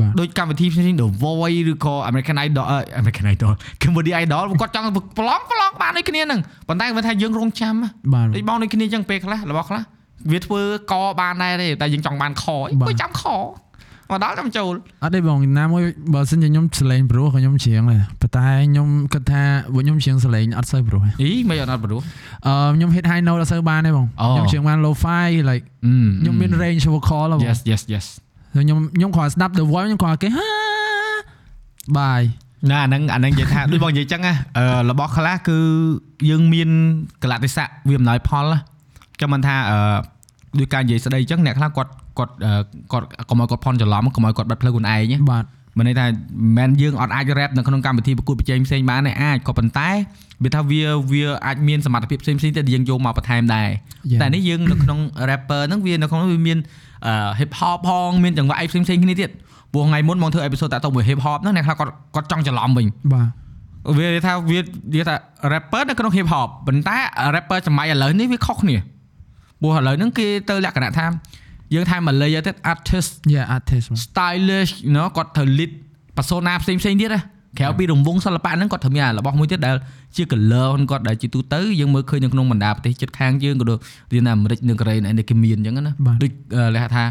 [0.00, 3.52] បាទដូចកម្មវិធីផ្សេងៗ The Voice ឬក៏ American Idol អឺ American Idol
[3.82, 4.84] Cambodia Idol គាត់ចង់
[5.18, 9.82] ប្រឡងប្រឡងបានដូចគ្នាហ្នឹងប៉ុន្តែគាត់ថាយើងរងចាំណាបាទដូចបងដូចគ្នាអញ្ចឹងពេលខ្លះរបស់ខ្លះ
[10.32, 10.62] វាធ្វើ
[10.92, 13.22] កបានដែរទេតែយើងចង់បានខអីបាទគួយចាំខ
[14.10, 15.82] មកដល់ចាំចូលអត់ទេបងណាមួយ
[16.14, 19.42] បើសិនជាខ្ញុំសលេងព្រោះក៏ខ្ញុំច្រៀងដែរប៉ុន្តែខ្ញុំគិតថា
[19.74, 22.00] បើខ្ញុំច្រៀងសលេងអត់សូវព្រោះទេអីមិនអត់ព្រោះ
[22.46, 25.64] អឺខ្ញុំ hit high note អត់សូវបានទេបងអូខ្ញុំច្រៀងបាន low fi like
[26.20, 28.06] ខ្ញុំមាន range vocal ហ៎បង Yes yes yes
[28.54, 30.50] ហើយខ្ញុំខ្ញុំគ្រាន់ស្ដាប់ the voice ខ្ញុំគ្រាន់គេហា
[31.98, 32.22] បាយ
[32.70, 35.58] ណាអាហ្នឹងអាហ្នឹងនិយាយថាដូចបងនិយាយអញ្ចឹងណាអឺរបស់ខ្លះគឺ
[36.30, 36.68] យើងមាន
[37.22, 38.58] កលៈទេសៈវាអំណោយផលណា
[39.20, 39.78] ចាំមិនថាអឺ
[40.58, 42.52] ដូចការនិយាយស្ដីអញ្ចឹងអ្នកខ្លះគាត់គាត់អឺ
[42.92, 45.44] គាត់កុំឲ្យគាត់ផន់ច្រឡំកុំឲ្យគាត់បិទផ្លូវខ្លួនឯងណាបាទ
[45.78, 49.90] មិនន័យថាមិនមែនយើងអត់អាច rap នៅក្នុងកម្មវិធីប្រកួតប្រជែងផ្សេងបានទេអាចក៏ប៉ុន្តែ
[50.44, 50.82] វាថាវា
[51.12, 53.68] វាអាចមានសមត្ថភាពផ្សេងៗទៀតដែលយើងយកមកបន្ថែមដែរ
[54.10, 54.20] Yeah.
[54.22, 54.98] តែនេះយើងនៅក្នុង
[55.30, 56.58] rapper ហ្នឹងវានៅក្នុងនោះវាមាន
[57.06, 59.30] អឺ hip hop ផងមានចង្វាក់អីផ្សេងៗគ្នាទៀត
[59.72, 63.28] ព្រោះថ្ងៃមុនមកធ្វើ episode តាក់ទងមួយ hip hop ហ្នឹងអ្នកខ្លះគាត់គាត់ចង់ច្រឡំវិញបាទ
[63.98, 64.58] វាថាវា
[64.94, 65.14] វាថា
[65.52, 66.98] rapper នៅក្នុង hip hop ប៉ុន្តែ
[67.34, 68.76] rapper សម័យឥឡូវនេះវាខុសគ្នា
[69.64, 71.06] ព្រោះឥឡូវហ្នឹងគេទៅលក្ខណៈថា
[71.74, 75.72] យើងថែម layer ទៀត artist yeah artist បង stylish you know គាត់ត្រូវ lead
[76.16, 77.20] persona ផ្សេងផ្សេងទៀតណា
[77.58, 79.76] ក្រៅពីរង្វង់សិល្បៈហ្នឹងគាត់ត្រូវមានអារបស់មួយទៀតដែល
[80.16, 83.78] ជា color ហ្នឹងគាត់ដែលជាទូទៅយើងមើលឃើញនៅក្នុងបណ្ដាប្រទេសជិតខាងយើងក៏ដូច
[84.12, 85.92] រៀនអាមេរិកនិងកូរ៉េនេះគេមានអញ្ចឹងណា
[86.22, 87.04] ដូចអឺលេខថា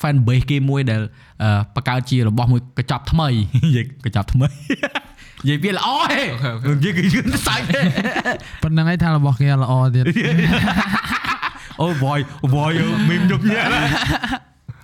[0.00, 1.00] fan base គេមួយដែល
[1.42, 3.28] អឺបង្កើតជារបស់មួយកញ្ចប់ថ្មី
[3.64, 4.48] និយាយកញ្ចប់ថ្មី
[5.42, 6.22] និយាយវាល្អហេ
[6.76, 7.64] និយាយគេយឺនសាច់
[8.62, 10.04] ប៉ុណ្្នឹងឯងថារបស់គេល្អទៀត
[11.80, 12.18] អូ boy
[12.54, 12.72] boy
[13.08, 13.62] មីមយកញ៉ា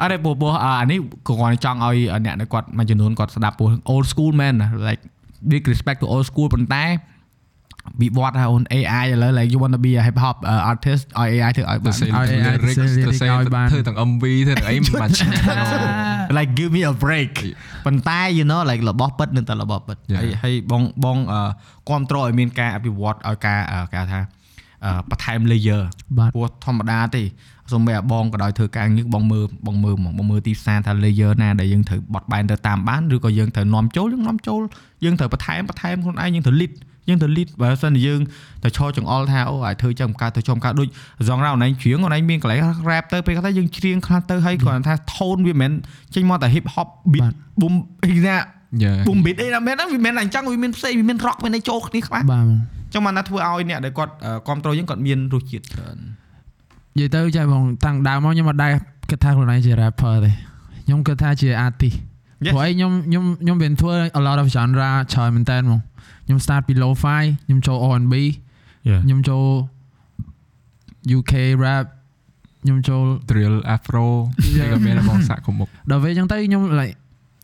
[0.03, 4.55] អរេពពោះអានេះក៏គាត់ចង់ឲ្យអ្នកដែលគាត់មួយចំនួនគាត់ស្ដាប់ពោះ old school man
[4.89, 5.03] like
[5.53, 6.85] big respect to old school ប៉ុន្តែ
[8.03, 12.07] វិវត្តហើយអូន AI ឥឡូវ like you want to be a hip hop uh, artist ឲ្យ AI ធ្វើឲ្យបាទៅនសេ
[13.07, 13.27] ទៅសេ
[13.73, 15.41] ធ្វើទាំង MV ធ្វើទាំងអីមិនបាច់ឆ្ងាយ
[16.39, 17.33] like give me a break
[17.87, 20.19] ប៉ុន្តែ you know like របស់ពិតនៅតែរបស់ពិត Yeah.
[20.21, 21.19] ហើយហើយបងបង
[21.89, 24.36] គ្រប់គ្រងឲ្យមានការអភិវឌ្ឍឲ្យការអឺគេហៅថាអឺ
[25.11, 25.83] បន្ថែម layer
[26.19, 27.23] បាទព្រោះធម្មតាទេ
[27.73, 34.61] សូម្បីអាបងក៏ដោយធ្វើការងារបងមើលបងមើលហ្មងបងមើលទីផ្សារថា layer ណាដែលយើងត្រូវបត់បែនទៅតាមបានឬក៏យើងត្រូវនាំចូលយើងនាំចូល
[35.05, 36.73] យើងត្រូវបន្ថែមបន្ថែមខ្លួនឯងយើងត្រូវ lead
[37.09, 38.21] យើងត្រូវ lead បើសិនជាយើង
[38.65, 40.89] ទៅឈរចង្អុលថាអូឲ្យធ្វើចឹងបង្កើតទៅចំកើតដូច
[41.29, 42.61] សងរ៉ាអូនឯងច្រៀងអូនឯងមានកន្លែង
[42.91, 47.75] rap ទៅពេលខ្លះយើងច្រៀងខ្លះទៅហើយគាត់ថា tone វាមិនមែនចេញមកតែ hip hop beat បាទ boom
[48.05, 48.37] អីណា
[48.83, 54.13] យ៉ា boom beat អីណាមែនណាវាមិនមែនតែអញ្ចឹងវាមានផ្សេងវាមាន rock មានអីចូលគ្នាខ្លះបាទបង ចឹងបានថាធ្វើឲ្យអ្នកដែលគាត់
[54.47, 55.97] គ្រប់គ្រងយើងគាត់មានរសជាតិច្រើន
[56.97, 58.73] និយាយទៅចៃបងតាំងដើមមកខ្ញុំអត់ដែរ
[59.11, 60.31] គិតថាខ្លួនឯងជា rapper ទេ
[60.85, 61.97] ខ្ញុំគិតថាជា artist
[62.45, 62.53] Yes.
[62.53, 65.81] ព្រោះអីខ្ញុំខ្ញុំខ្ញុំមានធ្វើ a lot of genre ច្រើនមែនតើហ្មង
[66.27, 68.15] ខ្ញុំ start ពី lo-fi ខ្ញុំចូល R&B
[69.05, 69.45] ខ្ញុំចូល
[71.19, 71.33] UK
[71.65, 71.85] rap
[72.63, 74.07] ខ្ញុំចូល drill afro
[74.59, 76.95] នេះក៏មានបងសាក់គ្រប់មុខដល់ពេលអញ្ចឹងទៅខ្ញុំ like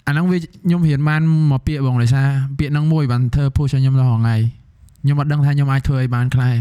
[0.07, 2.27] អាហ្នឹងវាខ្ញុំរៀនបានមកពាក្យបងដោយសារ
[2.59, 4.37] ពាក្យហ្នឹងមួយបានធ្វើ push ឲ្យខ្ញុំដល់ថ្ងៃ
[5.03, 6.59] ខ្ញុំអត់ដឹងថាខ្ញុំអាចធ្វើឲ្យបានខ្លះទេ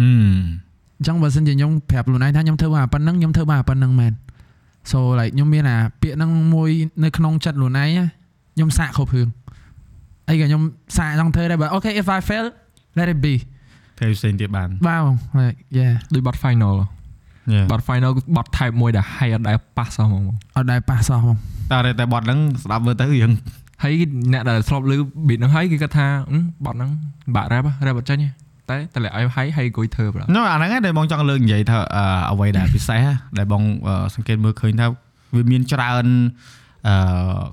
[0.00, 0.36] ហឹម
[0.98, 4.12] អញ្ចឹងបើសិនជាខ្ញុំប្រាប់ខ្លួនឯងថាខ្ញុំធ្វើបានប៉ុណ្្នឹងខ្ញុំធ្វើបានប៉ុណ្្នឹងមែន
[4.90, 6.70] so like ខ្ញុំមានអាពាក្យហ្នឹងមួយ
[7.04, 7.84] នៅក្នុងចិត្តខ្លួនឯងណា
[8.54, 9.28] ខ្ញុំសាកគ្រប់រឿង
[10.28, 10.62] អីក៏ខ្ញុំ
[10.96, 12.46] សាកចង់ធ្វើដែរបើ okay if i fail
[12.98, 13.34] let it be
[13.98, 16.74] ធ្វើផ្សេងទៀតបានបាទបង like yeah ដូចបាត់ final
[17.70, 20.24] បាត់ final គឺបាត់ type មួយដែលហើយអត់ដែលប៉ះសោះហ្មង
[20.56, 21.36] អត់ដែរប៉ះសោះបង
[21.72, 23.32] តែតែបត់ហ្នឹងស្ដាប់មើលទៅរឿង
[23.84, 23.94] ហើយ
[24.32, 24.92] អ្នកដែលធ្លាប់ឮ
[25.28, 26.06] beat ហ្នឹងហើយគេគាត់ថា
[26.64, 26.90] បាត់ហ្នឹង
[27.34, 28.28] បាក់ rap rap អត់ចាញ់ទេ
[28.70, 33.04] តែតែឲ្យហើយហើយអង្គុយធ្វើប្រានោះអាហ្នឹងឯងដែលបងចង់លើកនិយាយថាអឺអ្វីដែលពិសេស
[33.38, 34.86] ដែលបងអឺសង្កេតមើលឃើញថា
[35.34, 36.06] វាមានច្រើន
[36.88, 36.94] អឺ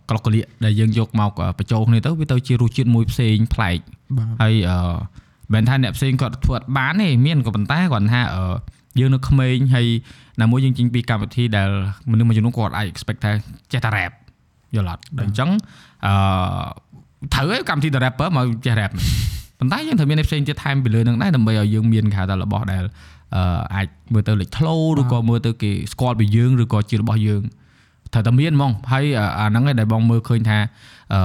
[0.10, 3.80] ក្លុកក្លៀកដែលយើងយកមកបញ្ចូលគ្នាទៅវាទៅជារសជាតិមួយផ្សេងប្លែក
[4.18, 4.78] បាទហើយអឺ
[5.54, 8.54] មិនមែនថាអ្នកផ្សេងគាត់ធ្វើអត់បានទេមានក៏ប៉ុន្តែគាត់ថាអឺ
[9.00, 9.88] យើងនៅក្មេងហើយ
[10.42, 11.70] ណាមួយយើងចេញពីកម្មវិធីដែល
[12.12, 13.32] មនុស្សមួយចំនួនគាត់អាច expect ថា
[13.72, 14.12] ចេះតែ rap
[14.76, 15.50] យល់អត់អញ្ចឹង
[16.06, 16.14] អឺ
[17.34, 18.92] ត្រូវហើយកម្មវិធី The Rapper មកចេះ rap
[19.60, 22.84] ប៉ុន្តែយើងត្រូវមានផ្សេងទៀតថែមពីលើនឹងដែរដើម្បីឲ្យយើងមានគេហៅថារបស់ដែល
[23.36, 27.42] អឺអាចមើលទៅលេចធ្លោឬក៏មើលទៅគេស្គាល់ពីយើងឬក៏ជារបស់យើង
[28.14, 29.06] ត្រូវតែមានហ្មងហើយ
[29.40, 30.58] អាហ្នឹងឯងដែលបងមើលឃើញថា
[31.14, 31.22] អឺ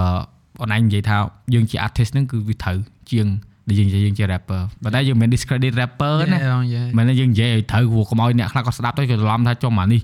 [0.62, 1.16] អនឡាញនិយាយថា
[1.54, 2.78] យើងជា artist ហ្នឹងគឺវាត្រូវ
[3.10, 3.26] ជាង
[3.68, 10.00] ដែលយើងនិយាយយើងជា rapper ប៉ុន្តែយើងមិនមែន discredit rapper ណា Yeah បង yeah មិនមែនយើងនិយាយឲ្យត្រូវព្រោះកុំឲ្យអ្នកខ្លះគាត់ស្ដាប់ទៅគាត់ច្រឡំថាចុះមកនេះ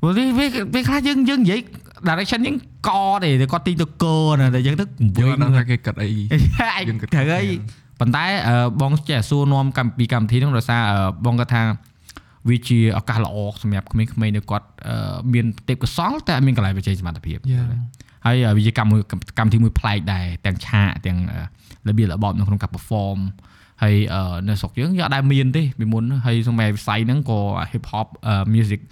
[0.00, 1.60] ព្រោះវាវាវាខ្លះយើងយើងនិយាយ
[2.08, 2.56] direction យើង
[2.88, 2.90] ក
[3.24, 4.04] ទេតែគាត់ទីទៅក
[4.40, 4.84] ណាតែយើងទៅ
[5.18, 6.08] យើងអវិញត់ដឹងថាគេគិតអី
[6.76, 7.46] អាចយើងគិតត្រូវហើយ
[8.00, 11.62] ប៉ុន្តែអឺបងចេះសួរនាំកម្មពីកម្មវិធីហ្នឹងដោយសារអឺបងគាត់ថា
[12.48, 17.68] វាជាឱកាសល្អសម្រាប់ក្មេងៗនៅគាត់អឺមានទេពកោសលតែអត់មានកន្លែងបញ្ចេញសមត្ថភាព Yeah
[18.26, 19.00] ហើយវាជាកម្មមួយ
[19.38, 21.40] កម្មវិធីមួយប្លែកដែរទាំងឆាកទាំងអឺ
[21.88, 23.18] របៀបរបបនៅក្នុងការ perform
[23.82, 27.38] ហើយអឺនៅស្រុកយើងយើងអត់ដែលមានទេពីមុនហើយសូម្បីវិស័យហ្នឹងក៏
[27.72, 28.90] hip hop អឺ music អឺ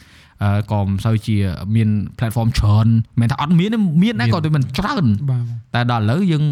[0.73, 1.37] ក៏មិនសូវជា
[1.75, 1.89] មាន
[2.19, 6.45] platform ច្រើនមិនមែនថាអត់មានទេមានដែរក៏តែមិនច្រើនបាទបងតែដល់ឥឡូវយើង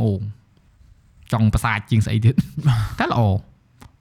[0.00, 0.10] អូ
[1.32, 2.34] ចង់ប្រសាទជាងស្អីទៀត
[2.98, 3.20] តែល្អ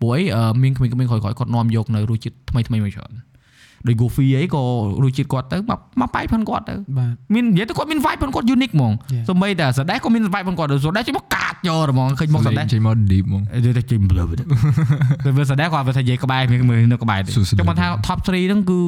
[0.02, 3.12] ព្រោះអីអឺមានក្មេងៗក្រោយៗគាត់នាំយកនៅរសជាតិថ្មីថ្មីៗមកច្រើន
[3.88, 4.64] ដូច Goofy អីក៏
[5.04, 9.26] រសជាតិគាត់ទៅមកមកបែបផងគាត់ទៅបាទមាននិយាយទៅគាត់មាន vibe ផងគាត់ unique ហ្មង Yeah.
[9.30, 14.28] សូម្បីតែសដែក៏មាន vibe ផងគាត់សដែចេញមកកាចយកហ្មងឃើញមកសដែចេញមក deep ហ្មងអឺទៅចេញ blur
[15.26, 18.80] ទៅវាសដែគាត់វាថានិយាយក្បែរមានមើលនៅក្បែរសួស្ដីចុះមកថា top 3ហ្នឹងគឺ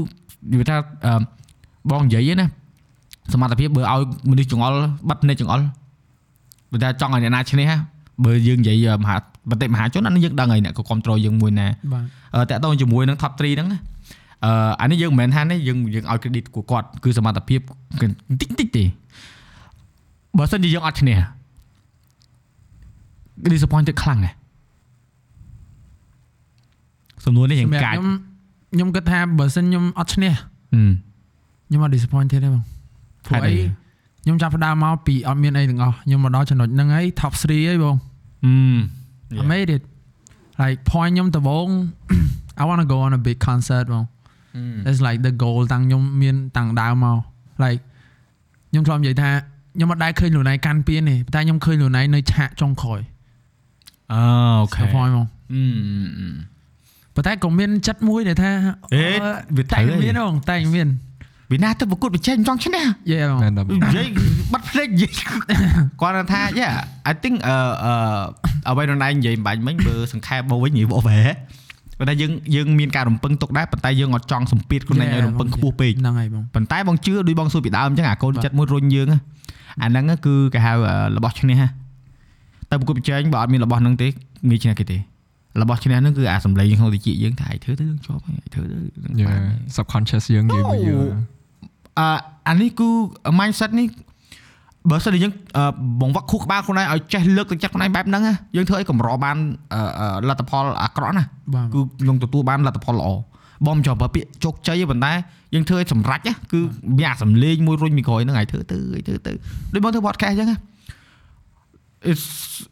[0.52, 0.76] និយាយថា
[1.06, 1.22] អឺ
[1.92, 2.46] បងនិយាយឯណា
[3.34, 4.74] សមត្ថភាពបើឲ្យមនុស្សចង្អុល
[5.10, 5.62] បិទនៃចង្អុល
[6.72, 7.80] បើថាចង់ឲ្យអ្នកណាឈ្នះហ่ะ
[8.26, 9.18] បើយើងនិយាយមហា
[9.50, 12.04] បន្តិចមហាជនអានេះយើងដឹងហើយអ្នកក៏គ្រប់គ្រងយើងមួយណាបាទ
[12.36, 13.80] អឺតាក់ទងជាមួយនឹង top 3ហ្នឹងណា
[14.46, 17.60] អឺអានេះយើងមិនមែនថានេះយើងយើងឲ្យ credit của គាត់គឺសមត្ថភាព
[18.42, 18.84] តិចតិចទេ
[20.38, 21.18] បើសិនជាយើងអត់ឈ្នះ
[23.54, 24.36] disappointed ខ្លាំងណាស់
[27.26, 28.27] សំណួរនេះរៀងសម្រាប់កាចខ្ញុំ
[28.74, 30.34] ខ្ញុំគិតថាបើសិនខ្ញុំអត់ឈ្នះ
[30.74, 30.92] ហឹម
[31.68, 32.64] ខ្ញុំអត់ disappointed ទេបង
[33.26, 33.66] ព្រោះហេតុអីអី
[34.24, 37.96] ខ្ញុំចាប់ផ្ដើមមកពីអត់មានអីទាំងអស់ខ្ញុំមកដល់ចំណុចហ្នឹងហើយ top 3ហើយបង
[38.46, 38.78] ហឹម
[39.42, 39.84] I made it
[40.62, 41.70] like point ខ្ញុំដំបូង
[42.62, 44.06] I want to go on a big concert បង
[44.86, 47.18] That's like the goal តាំងខ្ញុំមានតាំងដើមមក
[47.64, 47.82] like
[48.70, 49.30] ខ្ញុំធ្លាប់និយាយថា
[49.76, 53.00] ខ្ញុំអត់ដែលឃើញខ្លួនឯងកាន់ពៀនទេតែខ្ញុំឃើញខ្លួនឯងនៅឆាកចុងក្រោយ
[54.14, 54.22] អូ
[54.62, 56.48] អូខេ So point ហ្មងហឹម
[57.18, 58.52] ប៉ុន្តែក៏មានចិត្តមួយដែលថា
[58.94, 59.06] អេ
[59.58, 60.88] វាតែត្រូវមានហ្មងតែមាន
[61.52, 64.08] វិណាទៅប្រកួតប្រជែងចង់ឈ្នះយេហ្មងមែនតែបងនិយាយ
[64.54, 65.12] បាត់ភ្លេចនិយាយ
[66.02, 66.74] គាត់ថា yeah
[67.12, 67.56] I think អឺ
[67.86, 67.94] អឺ
[68.70, 71.20] អ្វីនរណៃនិយាយបាញ់មិញបើសង្ខេបមកវិញនិយាយបោះវ៉ែ
[72.00, 79.20] ប៉ុន្តែយើងយើងមានការរំពឹងទុកដែរប៉ុន្តែយើងអត់ចង់សម្ពាធខ្លួនឯងឲ្យរំពឹងខ្ពស់ពេកហ្នឹងហើយបងប៉ុន្តែបងជឿដូចបងសួរពីដើមអញ្ចឹងអាកូនចិត្តមួយរុញយើងណា
[79.82, 81.68] អាហ្នឹងគឺគេហៅអឺរបស់ឈ្នះណា
[82.70, 84.08] តែប្រកួតប្រជែងបើអត់មានរបស់ហ្នឹងទេ
[84.50, 84.98] ងាយឈ្នះគេទេ
[85.62, 89.42] របស់ឈ្នះហ្នឹងគឺអាសម្លេងក្នុងតិចយើងថាឯងធ្វើទៅយើងជាប់ហើយឯងធ្វើទៅនឹង Yeah បាន
[89.76, 91.10] subconscious យើងនិយាយមកយើង
[92.00, 92.08] អឺ
[92.50, 92.90] អានេះគឺ
[93.40, 93.88] mindset នេះ
[94.90, 95.64] បើសិនជាយើងអឺ
[96.02, 99.38] បង្វឹកខួរក្បាលខ្លួនឯងឲ្យចេះលើកទឹកចិត្តខ្លួនឯងបែបហ្នឹងណាយើងធ្វើឲ្យកម្របាន
[99.74, 103.10] អឺអឺលទ្ធផលអាក្រក់ណាបាទគឺនឹងទទួលបានលទ្ធផលល្អ
[103.66, 105.14] បងមិនចង់ប្រើពាក្យជោគជ័យទេប៉ុន្តែ
[105.54, 106.60] យើងធ្វើឲ្យសម្រេចណាគឺ
[106.98, 109.32] មានអាសំលេងមួយរុញមីក្រោយហ្នឹងឲ្យធ្វើទៅឲ្យធ្វើទៅ
[109.74, 110.58] ដូចបងធ្វើ podcast អញ្ចឹងណា
[112.12, 112.26] it's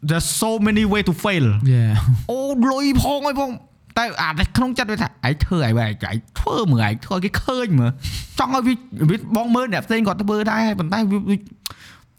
[0.09, 1.83] there's so many way to fail យេ
[2.31, 2.39] អូ
[2.71, 3.49] លុយផងអីផង
[3.97, 7.91] តែអាតែក្នុងចិត្តវាថាឯងធ្វើអីបែបឯងធ្វើមើលឯងធ្វើឲ្យគេឃើញមើល
[8.39, 8.73] ចង់ឲ្យវា
[9.09, 11.35] វាបងមើលអ្នកផ្សេងគាត់ធ្វើដែរប៉ុន្តែវាវា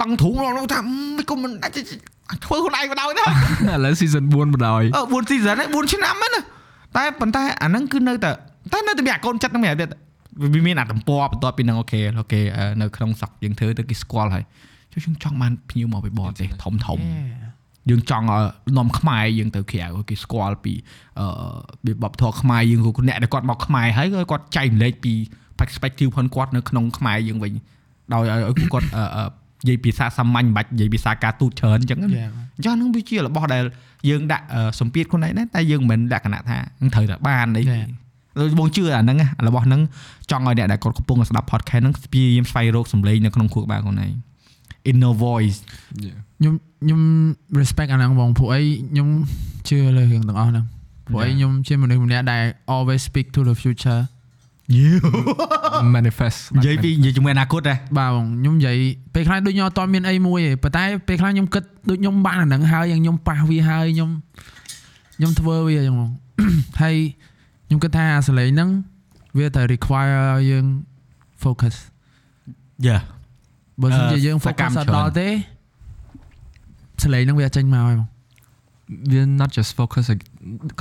[0.00, 1.72] តឹងទ្រូងឡងថាមិនគុំមិនអាច
[2.44, 6.42] ធ្វើខ្លួនឯងបណ្ដោយណាឥឡូវ season 4បណ្ដោយអឺ4 season ហើយ4ឆ្នាំហ្នឹងណា
[6.96, 8.30] តែប៉ុន្តែអាហ្នឹងគឺនៅតែ
[8.72, 9.88] តែនៅតែមានអាកូនចិត្តហ្នឹងមែនទៀត
[10.54, 14.44] វាមានអាទំព័របន្ទាប់ពីហ្នឹង OK OK អឺនៅក្នុងសក់យើងធ្វើទៅគេស្គាល់ហើយ
[14.96, 16.98] ចុះយើងចង់បានភ្ញៀវមកពីបរទេសធំធំ
[17.90, 18.42] យើងចង់ឲ្យ
[18.78, 20.72] នាំខ្មែរយើងទៅក្រៅឲ្យគេស្គាល់ពី
[21.18, 21.26] អឺ
[21.84, 25.12] ពីវប្បធម៌ខ្មែរយើងក៏អ្នកដែលគាត់មកខ្មែរហើយក៏គាត់ចែកម្លែកពី
[25.58, 27.52] perspective ផងគាត់នៅក្នុងខ្មែរយើងវិញ
[28.14, 29.24] ដោយឲ្យឲ្យគាត់អឺអឺ
[29.66, 32.24] និយាយភាសាសាមញ្ញមិនបាច់និយាយភាសាការទូតច្រើនអញ្ចឹងណាយេ
[32.56, 33.64] អញ្ចឹងហ្នឹងវាជារបស់ដែល
[34.08, 37.88] យើងដាក់អឺសម្ពាធខ្លួនឯងដែរតែយើងមិនមែនលក្ខណៈថានឹងត្រូវតែបានអី Yeah.
[38.40, 39.80] ដូចបងជឿអាហ្នឹងណារបស់ហ្នឹង
[40.30, 44.12] ចង់ឲ្យអ្នកដែលគាត់កំពុងស្ដាប់ podcast ហ្នឹងព្យាយាមស្វែងរកសម្លេងនៅក្នុងខួរក្បាលខ្លួនឯង
[44.90, 45.58] inner voice
[46.06, 47.00] Yeah ខ្ញុំខ្ញុំ
[47.60, 49.08] respect អាហ្នឹងបងព្រោះអីខ្ញុំ
[49.68, 50.64] ជឿលើរឿងទាំងអស់ហ្នឹង
[51.06, 54.02] ព្រោះអីខ្ញុំជាមនុស្សម្នាក់ដែល always speak to the future
[55.96, 58.76] manifest និយាយពីនិយាយជាមួយអនាគតដែរបាទបងខ្ញុំនិយាយ
[59.14, 64.10] ពេលខ្លះដូចខ្ញុំអត់ទាន់មានអីមួយទេប៉ុន្តែពេលខ្លះខ្ញុំគិតដូចខ្ញុំបានអាហ្នឹងហើយយ៉ាងខ្ញុំប៉ះវាហើយខ្ញុំ
[65.16, 66.10] ខ្ញុំធ្វើវាអញ្ចឹងបង
[66.80, 66.96] ហើយ
[67.66, 68.70] ខ្ញុំគិតថាអាសលេងហ្នឹង
[69.38, 70.64] វាតែ require ឲ្យយើង
[71.42, 71.76] focus
[72.88, 73.02] Yeah
[73.82, 75.28] បើមិនជាអឺយើងសកម្ម focus អត់ច្រើនដល់ទេ
[77.02, 78.08] សលេងហ្នឹងវាអត់ចេញមកហើយបង
[79.12, 80.24] វា not just focus like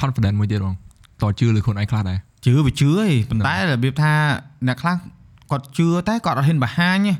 [0.01, 0.75] confident មួយទៀតបង
[1.21, 4.13] តជឿលើខ្លួនឯងខ្លះដែរជឿវាជឿឯងប៉ុន្តែរបៀបថា
[4.67, 4.95] អ្នកខ្លះ
[5.51, 7.13] គាត់ជឿតែគាត់អត់ហ៊ានបង្ហាញទេ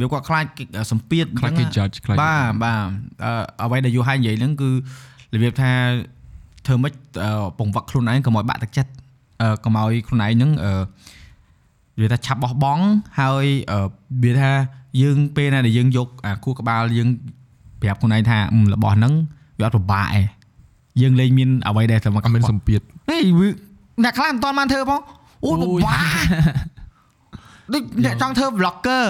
[0.00, 2.80] វាគាត់ខ្លាចគេសម្ពាធខ្លាចគេ judge ខ្លាចបាទបាទ
[3.24, 3.32] អឺ
[3.64, 4.70] អ្វីដែលយូរហើយនិយាយហ្នឹងគឺ
[5.34, 5.72] របៀបថា
[6.66, 8.90] ធ្វើម៉េចអឺពង្វឹកខ្លួនឯងកុំឲ្យបាក់ទឹកចិត្ត
[9.42, 10.72] អឺកុំឲ្យខ្លួនឯងហ្នឹងអឺ
[12.00, 12.84] វាថាឆាប់បោះបង់
[13.20, 13.78] ហើយអឺ
[14.24, 14.50] វាថា
[15.02, 17.08] យើងពេលណាដែលយើងយកអាគូក្បាលយើង
[17.82, 19.12] ប្រាប់ខ្លួនឯងថាអឺរបស់ហ្នឹង
[19.58, 20.24] វាអត់ពិបាកឯង
[21.00, 22.80] យើងលែងមានអ្វីដែលសម្រាប់អត់មានសម្ពាធ
[23.10, 23.48] ហេវា
[24.04, 25.00] អ្នកខ្លះមិនតាន់បានធ្វើផង
[25.44, 26.02] អូពិបាក
[27.72, 29.04] ដូចអ្នកចង់ធ្វើ vlogger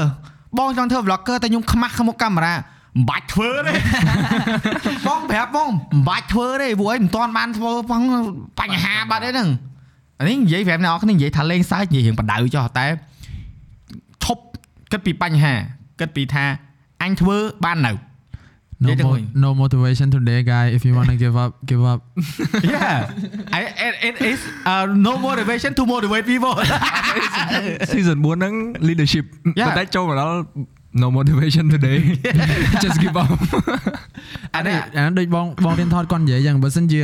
[0.58, 3.72] បងចង់ធ្វើ vlogger តែខ្ញុំខ្មាស់មុខកាមេរ៉ាមិនបាច់ធ្វើទេ
[5.06, 8.02] បងប្រាប់បងមិនបាច់ធ្វើទេព្រោះអីមិនតាន់បានធ្វើផង
[8.60, 9.48] បញ្ហាបាត់អីហ្នឹង
[10.18, 12.98] អានេះនិយាយប្រាប់អ្នកនរគ្នានិយាយថាលេងសើចនិយាយរឿងបដៅចុះតែឈប់
[14.92, 15.54] គិតពីបញ្ហា
[16.00, 16.44] គិតពីថា
[17.02, 21.82] អញធ្វើបាននៅ no និយាយទៅ mo- វិញ no motivation today guy if you want to give up give
[21.92, 22.00] up
[22.74, 22.96] yeah
[23.58, 24.40] I, it, it is
[24.72, 26.54] uh, no motivation to motivate people
[27.92, 28.54] season 4ហ្នឹង
[28.88, 29.24] leadership
[29.60, 29.66] Yeah.
[29.66, 30.36] ប៉ុន្តែចូលមកដល់
[31.02, 31.98] no motivation today
[32.84, 33.28] just give up
[34.54, 37.00] អានេះអាហ្នឹងដូចបងបងរៀនថតគាត់និយាយយ៉ាងបើសិនជា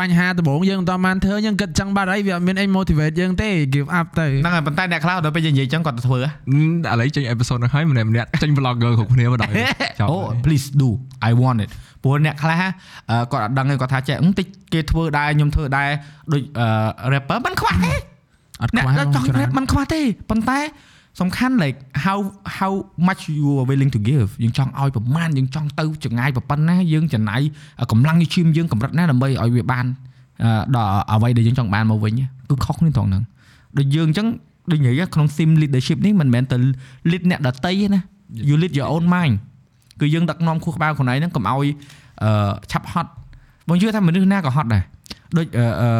[0.00, 6.28] បញ្ហាដំបូងយើងមិនតបានធ្វើយើងគិតចឹងបាត់ហើយវាអត់មានអី motivate យើងទេ give up ទៅហ្នឹងហើយប៉ុន្តែអ្នកខ្លះដល់ពេលយើងនិយាយចឹងគាត់ទៅធ្វើហ៎
[6.92, 9.52] ឥឡូវចេញ episode ហ្នឹងហើយម្នាក់ម្នាក់ចេញ vlogger គ្រប់គ្នាបណ្ដោយ
[10.00, 10.88] ចប់អូ please do
[11.28, 11.70] I want it
[12.02, 12.62] ព្រោះអ្នកខ្លះ
[13.10, 15.88] អឺគាត់អត់ដឹងទេគាត់ថាចេះអឺតិចគេធ្វើដែរខ្ញុំធ្វើដែរ
[16.32, 17.94] ដូចអឺ rapper មិនខ្វះទេ
[18.62, 20.58] អត់អ្នកខ្វះដែលចង់ច្រើន rap មិនខ្វះទេប៉ុន្តែ
[21.20, 22.18] សំខាន់ like how
[22.58, 22.72] how
[23.08, 27.40] much you are willing to give យើងចង់ឲ្យប្រមាណយើងចង់ទៅចងាយប៉ុណ្ណាយើងចំណាយ
[27.92, 29.86] កម្លាំងឈាមយើងកម្រិតណាដើម្បីឲ្យវាបាន
[30.44, 32.12] អឺដល់អ្វីដែលយើងចង់បានមកវិញ
[32.50, 33.22] គឺខុសគ្នាត្រង់ហ្នឹង
[33.78, 34.28] ដូចយើងអញ្ចឹង
[34.70, 36.56] ដូចនិយាយក្នុង sim leadership នេះមិនមែនទៅ
[37.10, 38.00] lead អ្នកដតីទេណា
[38.48, 39.34] you lead your own mind
[40.00, 41.68] គឺយើងដឹកនាំខួរក្បាលខ្លួនឯងហ្នឹងកុំឲ្យ
[42.22, 43.10] អឺឆាប់ហត់
[43.68, 44.82] បងជឿថាមនុស្សណាក៏ហត់ដែរ
[45.38, 45.90] ដូចអឺអឺ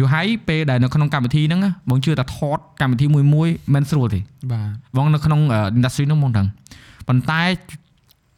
[0.00, 4.20] យូហៃពេលដែលនៅក្នុងកម្មវិធីហ្នឹងណាបងជឿថាថតកម្មវិធីមួយមួយមិនស្រួលទេ
[4.52, 5.40] បាទបងនៅក្នុង
[5.78, 6.46] industry ហ្នឹងបងដឹង
[7.08, 7.42] ប៉ុន្តែ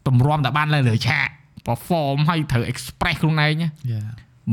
[0.09, 1.28] តម្រាំតែបានឡើងលើឆាក
[1.66, 4.02] perform ឲ្យត្រូវ express ខ្លួនឯងណាយ៉ា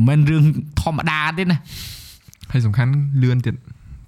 [0.07, 0.43] មិនមែនរឿង
[0.81, 1.57] ធម្មតាទេណា
[2.51, 2.91] ហើយសំខាន់
[3.23, 3.55] លឿនទៀត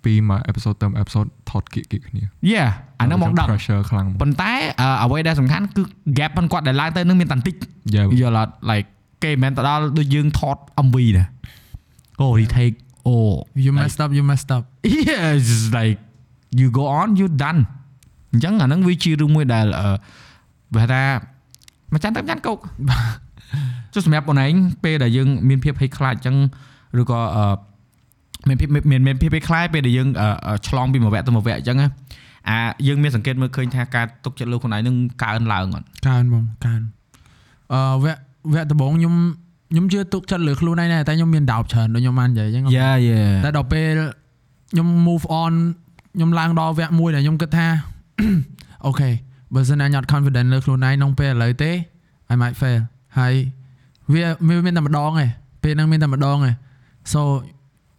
[0.03, 2.69] ពីមួយ episode ទៅមួយ episode ថតគៀកគៀកគ្នា Yeah
[2.99, 5.83] អាហ្នឹងបងដឹង pressure ខ្លាំងប៉ុន្តែអឺអ្វីដែលសំខាន់គឺ
[6.17, 7.55] gap ប៉ុនគាត់ដែលឡើងទៅនឹងមានតែបន្តិច
[7.95, 8.87] យ៉ាយល់អត់ like
[9.23, 11.25] គេមិនមែនទៅដល់ដូចយើងថត MV ណា
[12.19, 12.75] អូ retake
[13.07, 13.15] អូ
[13.65, 14.63] you messed up you messed up
[15.07, 15.97] yeah it's just like
[16.59, 17.61] you go on you done
[18.31, 19.87] អញ្ចឹងអាហ្នឹងវាជារឿងមួយដែលអឺ
[20.75, 21.03] បើថា
[21.91, 22.57] មួយចាន់ទៅមួយចាន់កោក
[23.93, 24.53] ចុះសម្រាប់បងឯង
[24.83, 26.35] ពេលដែលយើងមានភាពភ័យខ្លាចអញ្ចឹង
[27.01, 27.45] ឬក៏អឺ
[28.47, 31.89] មានភាពមានមានភាពភ័យខ្លាចពេលដែលយើងអឺអឺឆ្លងពីមួយវគ្គទៅមួយវគ្គអញ្ចឹងណា
[32.49, 36.81] អាយើងមានសង្កេតមើលឃើញថាការទុកចិត្តលើខ្លួនឯងនឹងកើនឡើងអត់កើនបងកើន
[37.73, 38.19] អឺវគ្គ
[38.51, 43.93] វគ្គដំបូងខ្ញុំខ្ញុំជឿទុកចិត្តលើខ្លួនឯងដែរតែខ្ញុំមាន doubt ច្រើនដូចខ្ញុំបាននិយាយអញ្ចឹង Yeah yeah តែដល់ពេល
[44.71, 45.53] ខ្ញុំ move on
[46.15, 47.67] ខ្ញុំឡើងដល់វគ្គមួយដែលខ្ញុំគិតថា
[48.85, 49.09] អូខេ
[49.53, 51.71] បើសិនណាខ្ញុំអត់ confident លើខ្លួនឯងក្នុងពេលឥឡូវទេ
[52.33, 52.81] I might fail
[53.19, 53.33] ហើយ
[54.13, 55.29] វាវាមានតែម្ដងឯង
[55.63, 56.53] ពេលហ្នឹងមានតែម្ដងឯង
[57.13, 57.21] so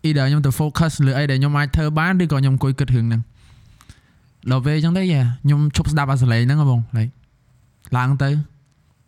[0.07, 3.23] either ខ្ញុំទៅ focus លើអីដែលខ្ញុំអាចធ្វើបានឬក៏ខ្ញុំអង្គុយគិតរឿងហ្នឹង
[4.51, 7.13] ដល់ពេលអញ្ចឹងទេយ៉ាខ្ញុំឈប់ស្ដាប់អាសលេងហ្នឹងហ៎បង like
[7.97, 8.31] ឡើងទៅ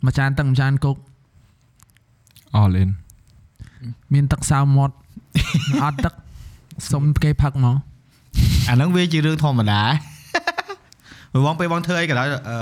[0.05, 0.97] មួយចានទឹកមួយចានគោក
[2.61, 2.91] all in
[4.13, 4.95] មានទឹកសៅមាត់
[5.83, 6.15] អត់ទឹក
[6.93, 7.77] សុំគេផឹកមក
[8.69, 9.81] អាហ្នឹងវាជារឿងធម្មតា
[11.33, 12.59] ព្រោះបងពេលបងធ្វើអីក៏ដោយអឺ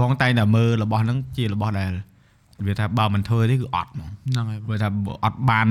[0.00, 1.90] បងតែងតែមើលរបស់ហ្នឹងជារបស់ដែល
[2.66, 5.68] វាថាបើមិនធ្វើទេគឺអត់ហ្មងហ្នឹងហើយបងវាថាបើអត់បាន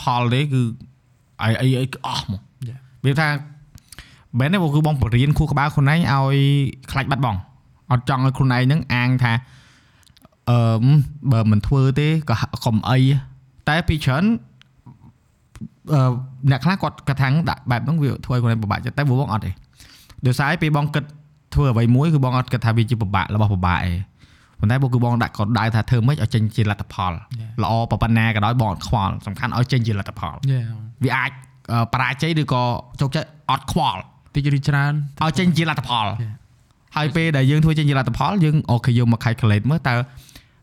[0.00, 0.62] ផលទេគឺ
[1.42, 2.80] អីអីអីគឺអស់ហ្មង Yeah.
[3.04, 3.28] វាថា
[4.38, 6.38] បែរនេះគឺបងបរៀនខួរក្បាលខ្លួនឯងឲ្យ
[6.90, 7.36] ខ្លាច់បាត់បង
[7.92, 9.32] អត់ចង់ឲ្យខ្លួនឯងហ្នឹងអាងថា
[10.50, 10.84] អឺម
[11.32, 12.98] បើមិនធ្វើទេក៏ហាក់កុំអី
[13.68, 14.24] តែពីច្រើន
[15.92, 16.12] អឺ
[16.50, 19.50] អ្នកខ្លះគាត់គាត់ថាដាក់បែបហ្នឹងវាធ្វើឲ្យខ្លួនឯងពិបាកចិត្តតែបងអត់ទេ
[20.26, 21.04] ដោយសារឯពេលបងគិត
[21.54, 23.98] ធ្វើអ្វីមួយគឺបងអត់គិតថាវាជាពិបាករបស់ពិបាកឯង
[24.58, 27.52] ប៉ុន្តែបងគឺបងដាក់ក៏ដៅថាធ្វើម៉េចឲ្យចេញជាលទ្ធផល Yeah.
[27.62, 30.66] ល្អប៉ុណ្ណាក៏ដោយបងអត់ខ្វល់សំខាន់ឲ្យចេញជាលទ្ធផល Yeah.
[31.04, 31.30] វាអាច
[31.72, 32.62] អឺបរាជ័យឬក៏
[33.00, 34.00] ជោគជ័យអត់ខ្វល់
[34.34, 34.92] តិចឬច្រើន
[35.22, 36.34] ឲ្យចេញជាលទ្ធផល Yeah.
[36.96, 39.94] ហើយពេលដែលយើងធ្វើចេញជាលទ្ធផលយើងអូខេយើងមក calculate មើលតើ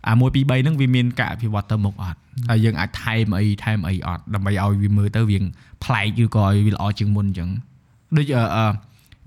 [0.06, 2.20] អា1 2 3ហ្នឹងវាមានការអភិវឌ្ឍទៅមុខអត់
[2.50, 5.38] ហើយយើងអាចថែមអីថែមអីអត់ដើម្បីឲ្យវាមើលទៅវា
[5.84, 7.50] ប្លែកឬក៏ឲ្យវាល្អជាងមុនអញ្ចឹង
[8.18, 8.66] ដូចអឺអឺ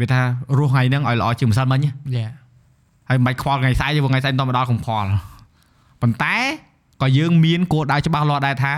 [0.01, 0.21] វាថា
[0.59, 2.31] រស់ថ្ងៃហ្នឹងឲ្យល្អជាងម្សិលមិញណា Yeah.
[3.09, 5.11] ហើយមិនបាច់ខ្វល់ថ្ងៃស្អែកទេព្រោះថ្ងៃស្អែកតមកដល់កុំខ្វល់
[6.03, 6.37] ប៉ុន្តែ
[7.03, 8.73] ក៏យើងមានគោលដៅច្បាស់លាស់ដែរថា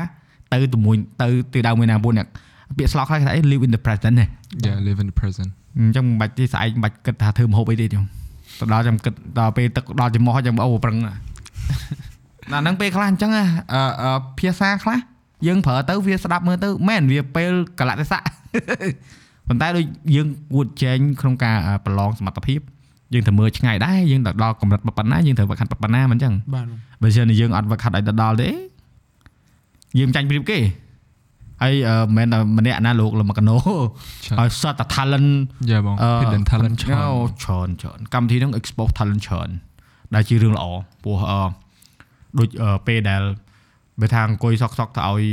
[0.53, 2.29] ទៅទៅមួយទៅទៅដៅមួយណាមួយអ្នក
[2.77, 4.27] ពាក្យស្លោកខ្លះគេថា live in the present ណា
[4.65, 8.05] yeah live in the present អញ្ចឹងមិនបាច់ទេស្អែកមិនបាច់គិតថាធ្វើម្ហូបអីទេចឹង
[8.59, 11.15] ទៅដល់ចាំគិតដល់ពេលទឹកដល់ចំហចាំអូប្រឹងណា
[12.53, 13.45] ណាហ្នឹងពេលខ្លះអញ្ចឹងណា
[13.75, 14.99] អឺអឺភាសាខ្លះ
[15.47, 18.23] យើងប្រើទៅវាស្ដាប់មើលទៅមែនវាពេលកលៈទេសៈ
[19.49, 19.85] ប៉ុន្តែដូច
[20.15, 22.61] យើងគួតចែងក្នុងការអឺប្រឡងសមត្ថភាព
[23.15, 28.49] យើងត្រូវមើលឆ្ងាយដែរយើងទៅដល់កម្រិតប៉ុណ្ណាយើងត្រូវវឹកហាត់ប៉ុណ្ណាមិនអញ្ចឹងបាទបងបើមិនយើងអត់វឹកហាត់ឲ្យទៅដល់ទេ
[29.99, 30.59] យើងមិនចាញ់ប្រៀបគេ
[31.63, 35.31] ហើយអឺមិនមែនតែម្នាក់ណាលោកលមកណូច្រើនឲ្យសតតែ talent
[35.71, 39.49] យ៉ាបងអឺ hidden talent ច្រើនអូច្រើនច្រើនកម្មវិធីហ្នឹង expose talent ច្រើន
[40.15, 40.65] ដែលជារឿងល្អ
[41.05, 41.41] ព្រោះអឺ
[42.39, 43.23] ដូចអឺពេលដែល
[44.01, 45.25] បើថាអង្គុយសក់សក់ទៅឲ្យ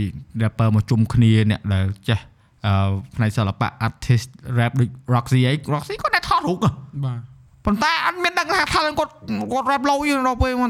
[0.42, 2.20] rapper មកជុំគ្នាអ្នកដែលចេះ
[2.66, 6.72] អឺផ្នែកសិល្បៈ artist rap ដូច Roxy អី Roxy គាត់តែថតរូបហ៎
[7.06, 7.20] បាទ
[7.66, 9.12] ប៉ុន្តែអត់មានដឹងថា talent គាត់
[9.52, 10.70] គាត់ rap លុយដល់ពេលមក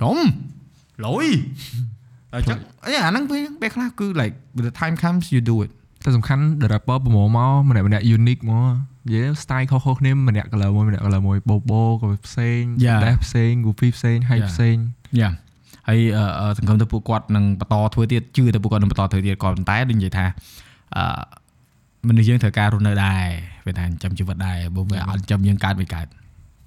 [0.00, 0.16] ចំ
[1.04, 1.26] លុយ
[2.32, 5.70] តែចឹងអីអាហ្នឹងពេលពេលខ្លះគឺ like when the time comes you do it
[6.04, 12.98] តែសំខាន់ the rapper ប្រមូលមកម្នាក់ម្នាក់ unique មក និយាយ style ខុសៗគ្នាម្នាក់ color មួយម្នាក់ color មួយបោបោក៏ផ្សេង Yeah.
[13.04, 14.50] ដែរផ្សេង goofy ផ្សេង hype Yeah.
[14.52, 14.76] ផ្សេង
[15.20, 15.30] យ៉ា
[15.88, 20.26] ហើយអឺអឺសង្ឃឹមទៅពួកគាត់នឹងបន្តធ្វើទៀតជឿទៅពួកគាត់នឹងបន្តធ្វើទៀតក៏ប៉ុន្តែដូចនិយាយថា
[20.96, 21.22] អឺ
[22.08, 23.22] មនុស្សយើងត្រូវការរស់នៅដែរ
[23.66, 26.06] វាថាចិញ្ចឹមជីវិតដែរបើវាអត់ចិញ្ចឹមយើងកើតមិនកើត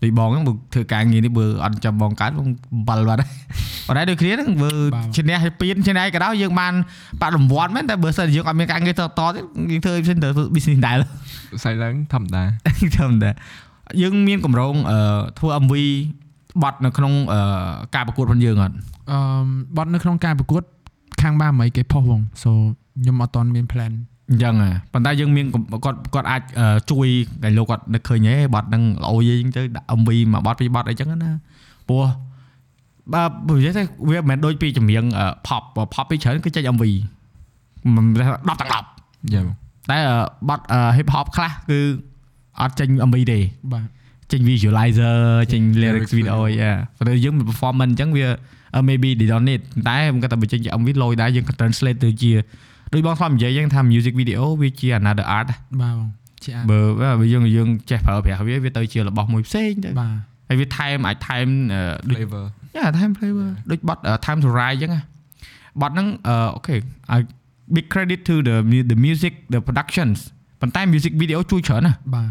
[0.06, 2.48] ដូចបងហ្នឹងបើធ្វើការងារនេះបើអត់ចិញ្ចឹមបងកើតបង
[2.88, 3.30] បាល់បាត់ហើយ
[3.88, 4.70] ប៉ុន្តែដូចគ្នាហ្នឹងបើ
[5.16, 6.74] ឈ្នះឲ្យពៀនឈ្នះឲ្យក៏ដោយយើងបាន
[7.22, 10.98] បាត់រង្វាន់មែនតែបើសិនជាយើងអត់មានការងារតតទៀតយើងធ្វើផ្សេងទៅ business ដែរ
[11.64, 12.44] ស្អីឡើងធម្មតា
[12.98, 13.32] ធម្មតា
[14.02, 15.00] យើងមានកម្រងអឺ
[15.40, 15.74] ធ្វើ MV
[16.64, 17.42] បត់នៅក្នុងអឺ
[17.96, 18.76] ការប្រកួតរបស់យើងអត់
[19.12, 19.20] អឺ
[19.78, 20.64] បត់នៅក្នុងការប្រកួត
[21.22, 22.52] ខាងបាមីគេផុសបង so
[23.02, 23.92] ខ្ញុំអត់តន់មាន plan
[24.30, 25.46] អញ្ចឹងហ៎ប៉ុន្តែយើងមាន
[25.86, 27.08] គាត់គាត់អាចអឺជួយ
[27.44, 31.32] តែលោកគាត់នឹកឃើញហេបត់ហ្នឹងល្អយីអញ្ចឹងទៅដាក់ MV មួយបត់ពីរបត់អីចឹងណា
[31.90, 32.04] ព្រោះ
[33.14, 35.64] បើបើនិយាយទៅវាមិនមែនដូចពីចម្រៀងអឺ pop
[35.94, 36.84] pop ពីច្រើនគឺចេញ MV
[37.96, 39.56] មិន10ទាំង10យ៉ាបង
[39.90, 40.18] តែអឺ
[40.50, 41.80] បត់អឺ hip hop ខ្លះគឺ
[42.62, 43.40] អត់ចេញ MV ទេ
[43.74, 43.86] បាទ
[44.32, 45.20] ចេញ visualizer
[45.52, 48.28] ចេញ lyrics lyrics video video យ៉ាព្រោះយើងមាន performance អញ្ចឹងវា
[48.76, 52.32] uh, maybe they don't need តែមិនគាត់តែបញ្ចេញជា MV លយដែរយើង translate ទៅជា
[52.96, 55.48] ដូចបងធ្លាប់និយាយយើងថា music video វាជា another art
[55.82, 56.10] បាទបង
[56.44, 56.80] ជាអាបើ
[57.20, 60.16] បើយើងយើងចេះប្រើប្រាស់វាវាទៅជារបស់មួយផ្សេងទៅបាទ
[60.50, 65.02] ហើយវាថែមអាចថែមអឺដូច flavor យ៉ាថែម flavor ដូចបត់ uh, time to ride អញ្ចឹងណា
[65.82, 66.76] បត់ហ្នឹងអឺអូខេ
[67.16, 67.18] I
[67.76, 70.18] big credit to the mu- the music the productions
[70.62, 72.30] ប៉ុន្តែ music video ជួយច្រើនណាស់បាទ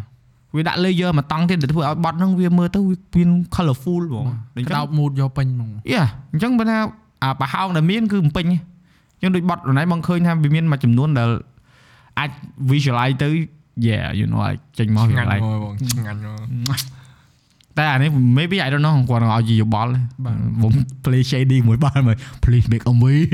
[0.56, 6.78] វាដាក់ layer មកតង់ទៀតដែលធ្វើឲ្យបត់ហ្នឹងវាមើលទៅវាមាន colorful ហ្មងដូចក្តោប mood យកពេញហ្មងយ៉ាអញ្ចឹងបើថា
[7.22, 8.54] អាប្រហោងដែលមានគឺបំពេញអ
[9.28, 11.30] ញ្ចឹងដូចបត់រណៃបងឃើញថាវាមានមួយចំនួនដែល
[12.18, 12.30] អាច
[12.70, 13.28] visualize ទៅ
[13.88, 16.18] yeah you know អាចចេញមកឆ្ងាញ់ visualize មកបងឆ្ងាញ់
[16.70, 16.80] មក
[17.78, 19.90] តែអានេះ maybe I don't know គាត់នឹងឲ្យយោបល់
[20.24, 20.72] បាទผม
[21.04, 23.26] play shady មួយបានមើល please make a movie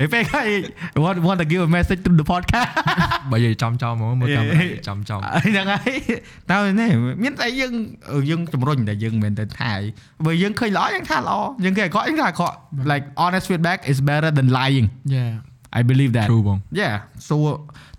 [0.00, 0.42] ហេពេលគេ
[1.04, 2.70] want want to give a message to the podcast
[3.30, 4.44] បើនិយាយចំចំមកមើលតាម
[4.88, 5.96] ចំចំហ្នឹងហើយ
[6.50, 6.90] តើនេះ
[7.22, 7.72] មានតែយើង
[8.30, 9.72] យើងជំរុញតែយើងមិនមែនទៅថា
[10.24, 12.56] បើយើងឃើញល្អយើងថាល្អយើងឃើញអាក្រក់យើងថាអាក្រក់
[12.90, 14.86] like honest feedback is better than lying
[15.16, 15.32] yeah
[15.78, 16.94] I believe that true បង yeah
[17.28, 17.36] so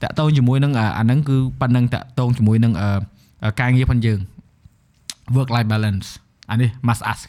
[0.01, 4.19] តាក់ទងជាមួយនឹងអាអាហ្នឹងគឺប៉ុណ្ណឹងតាក់ទងជាមួយនឹងអឺការងារផងយើង
[5.35, 6.07] work life balance
[6.49, 7.27] អានេះ must ask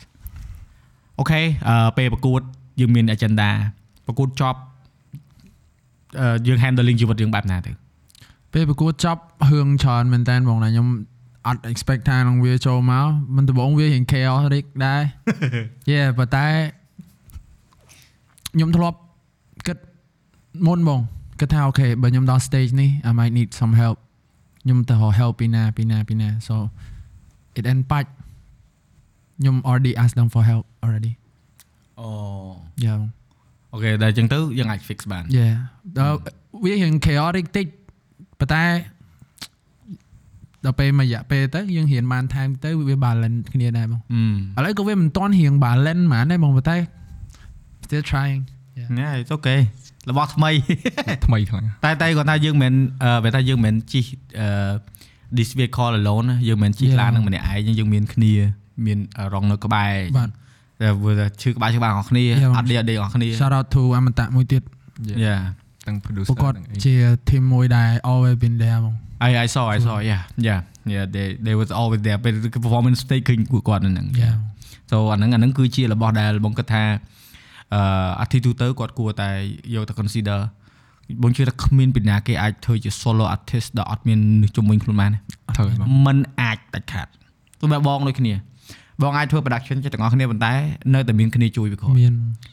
[1.18, 2.40] អូខេអឺពេលប្រកួត
[2.80, 3.48] យើងមាន agenda
[4.06, 4.58] ប្រកួតចប់
[6.20, 7.70] អឺយើង handling ជីវិតយើងបែបណាទៅ
[8.52, 9.20] ពេលប្រកួតចប់
[9.50, 10.88] រឿងច្រើនមែនតើបងណាខ្ញុំ
[11.46, 15.02] អត់ expect ថានឹងវាចូលមកមិនដំបូងវារៀង chaos រិចដែរ
[15.90, 16.46] yeah ប៉ុន្តែ
[18.54, 18.98] ខ្ញុំធ្លាប់
[19.66, 19.78] គិត
[20.66, 21.00] មុនបង
[21.40, 23.98] គិតថាអូខេបើខ្ញុំដល់ stage នេះ I might need some help
[24.62, 26.56] ខ្ញុំទៅរក help ពីណាពីណាពីណា so
[27.60, 28.10] it end បាច់
[29.38, 31.12] ខ្ញុំ already ask them for help already
[32.00, 32.08] អូ
[32.84, 33.10] yeah បង
[33.72, 35.54] អូខេតែអញ្ចឹងទៅយើងអាច fix បាន Yeah
[35.98, 36.18] ដល់
[36.64, 37.66] វារៀង chaotic តិច
[38.40, 38.64] ប៉ុន្តែ
[40.64, 44.00] ដល់ពេលមួយរយៈពេលទៅយើងរៀនបានថែមទៅវា balance គ្នាដែរបង
[44.56, 46.76] អឺឥឡូវក៏វាមិនទាន់រៀង balance ហ្មងដែរបងប៉ុន្តែ
[47.84, 48.40] still trying
[48.98, 49.60] ណែ it's okay
[50.10, 50.50] របស់ថ្មី
[51.26, 54.04] ថ្មីខ្លាំងតែតែគាត់ថាយើងមិនអឺបើថាយើងមិនជិះ
[54.40, 54.48] អឺ
[55.38, 56.98] this vehicle alone ណាយើងមិនជិះ Yeah.
[57.00, 58.32] ឡាននឹងម្នាក់ឯងយើងមានគ្នា
[58.86, 58.98] មាន
[59.34, 60.30] រងនៅក្បែរបាទ
[60.80, 62.56] តែវាថាឈឺក្បាលឈឺក្បាលរបស់គ្នា Yeah.
[62.56, 64.62] អត់ដេកអត់ដេករបស់គ្នា shout out to អមតៈមួយទៀត
[65.24, 65.40] yeah
[65.86, 66.94] ទាំងពួក producer គាត់ទាំងអីជា
[67.28, 68.94] team មួយដែល always been there បង
[69.28, 70.60] I I saw I saw yeah yeah
[70.94, 74.34] yeah they they was always there ពេល performance stage ឃើញពួកគាត់នៅហ្នឹង Yeah
[74.90, 76.84] so អាហ្នឹងអាហ្នឹងគឺជារបស់ដែលបងគិតថា
[77.74, 77.80] អឺ
[78.20, 79.30] អាទិទូទៅគាត់គួរតែ
[79.74, 80.38] យកទៅ consider
[81.22, 85.10] បងជឿថាគ្មានពីណាគេអាចធ្វើជា solo artist ដែលអត់មាននឹងជំនាញខ្លួនបាន
[85.56, 85.66] ត្រូវ
[86.06, 87.06] มันអាចដាច់ខាត
[87.60, 88.34] ទោះបែបបងដូចគ្នា
[89.02, 90.52] បងអាចធ្វើ production ចិត្តទាំងអស់គ្នាប៉ុន្តែ
[90.94, 92.12] នៅតែមានគ្នាជួយវាគាត់មាន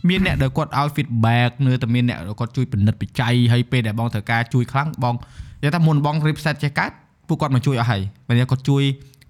[0.10, 6.94] មានអ្នកដែលគាត់ឲ្យ feedback នៅតែមានអ្នកដែលគាត់ជួយពិនិត្យបច្ច័យហើយពេលដែលបងត្រូវការជួយខ្លាំងបងនិយាយថាមុនបងរៀប set ចេះកាត់
[7.28, 8.84] ពួកគាត់មកជួយអស់ហើយពេលនេះគាត់ជួយ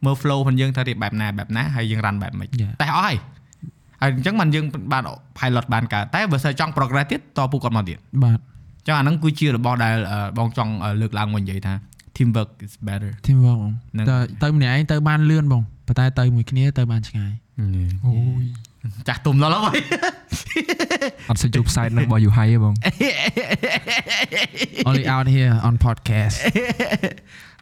[0.06, 2.50] មើល flow របស់យើងថារៀបបែបណាបែបណាហើយយើង run បែបម៉េច
[2.82, 3.16] តែអស់ហើយ
[4.02, 5.04] ហើយអញ្ចឹងបានយើងបាន
[5.38, 8.40] pilot បានកើតតែបើសិនចង់ progress ទៀតតពួកគាត់មកទៀតបាទ
[8.82, 11.74] អញ្ចឹងអាហ្នឹងគឺជារបស់ដែលអឺបងចង់អឺលើកឡើងមកនិយាយថា
[12.16, 18.46] teamwork is better team work បងហ្នឹងទៅទៅម្នាក់ឯងទៅបានលឿនបងប៉ុន្តែទៅមួយគ្នាទៅបានឆ្ងាយអូយ
[19.08, 19.80] ចាស់ទុំដល់ហើយ
[21.30, 22.74] អត់សូវជួប site នឹងរបស់ you high ទេបង
[24.88, 26.36] only out here on podcast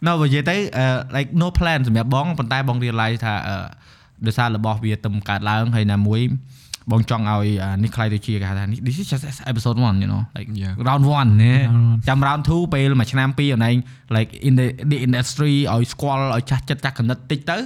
[0.06, 3.56] នៅបើនិយាយទៅអឺ like no plan សម្រាប់បងប៉ុន្តែបង realize ថាអឺ
[4.26, 6.20] ដោយសាររបស់វាទំកើតឡើងហើយណាមួយ
[6.90, 10.74] បងចង់ឲ្យអានេះខ្ល้ายទៅជាគេហៅថានេះ this is just episode 1 you know like Yeah.
[10.88, 12.06] round 1ណា Round one.
[12.08, 13.76] ចាំ round 2ពេលមួយឆ្នាំពីរអនឯង
[14.16, 17.58] like in the the industry ឲ្យស្គាល់ឲ្យចាស់ចិត្តចាស់កណិតតិចទៅ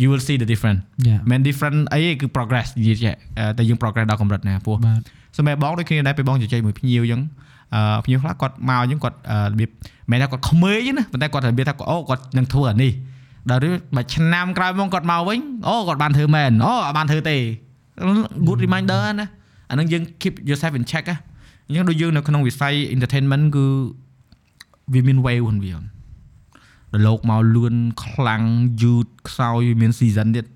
[0.00, 5.00] you will see the difference yeah មិន different អីទេគឺ progress និយាយចេះអឺតែយើង progress ដល់កម្រិតណាពោះបាទ
[5.36, 7.22] សម្រាប់បងដូចគ្នាដែរពេលបងជជែកមួយភ្ញៀវអញ្ចឹង
[7.74, 9.70] អឺភ្ញៀវខ្លះគាត់មកអញ្ចឹងគាត់អឺរបៀប
[10.10, 12.92] មិនមែនថាគាត់ក្មេងទេណាប៉ុន្តែគាត់របៀបថាអូគាត់នឹងធ្វើអានេះ
[13.50, 17.36] ដល់ឬមួយឆ្នាំក្រោយមកគាត់មកវិញអូគាត់បានធ្វើមែនអូអត់បានធ្វើទេ
[18.46, 19.28] good reminder ណា
[19.70, 21.16] អានឹងយើង keep yourself in check ណា
[21.66, 23.64] អញ្ចឹងដូចយើងនៅក្នុងវិស័យ entertainment គឺ
[24.92, 27.74] វាមាន wave ហ្នឹងវាដល់លោកមកលឿន
[28.04, 28.42] ខ្លាំង
[28.82, 30.46] យឺតខ្សោយវាមាន season ទៀត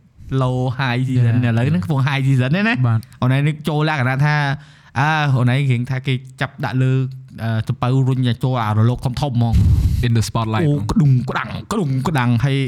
[0.41, 1.55] low high season ឥ Yeah.
[1.57, 4.35] ឡូវហ្នឹងកំពុង high season ទេណាបាទអូនឯងនេះចូលលក្ខណៈថា
[4.99, 6.93] អើអូនឯងរៀងថាគេចាប់ដាក់លើ
[7.45, 9.55] អឺចពៅរុញឲ្យចូលអារលកធំធំហ្មង
[10.07, 12.59] in the spotlight អូបងក្ដុងក្ដាំងក្ដុងក្ដាំងហើយ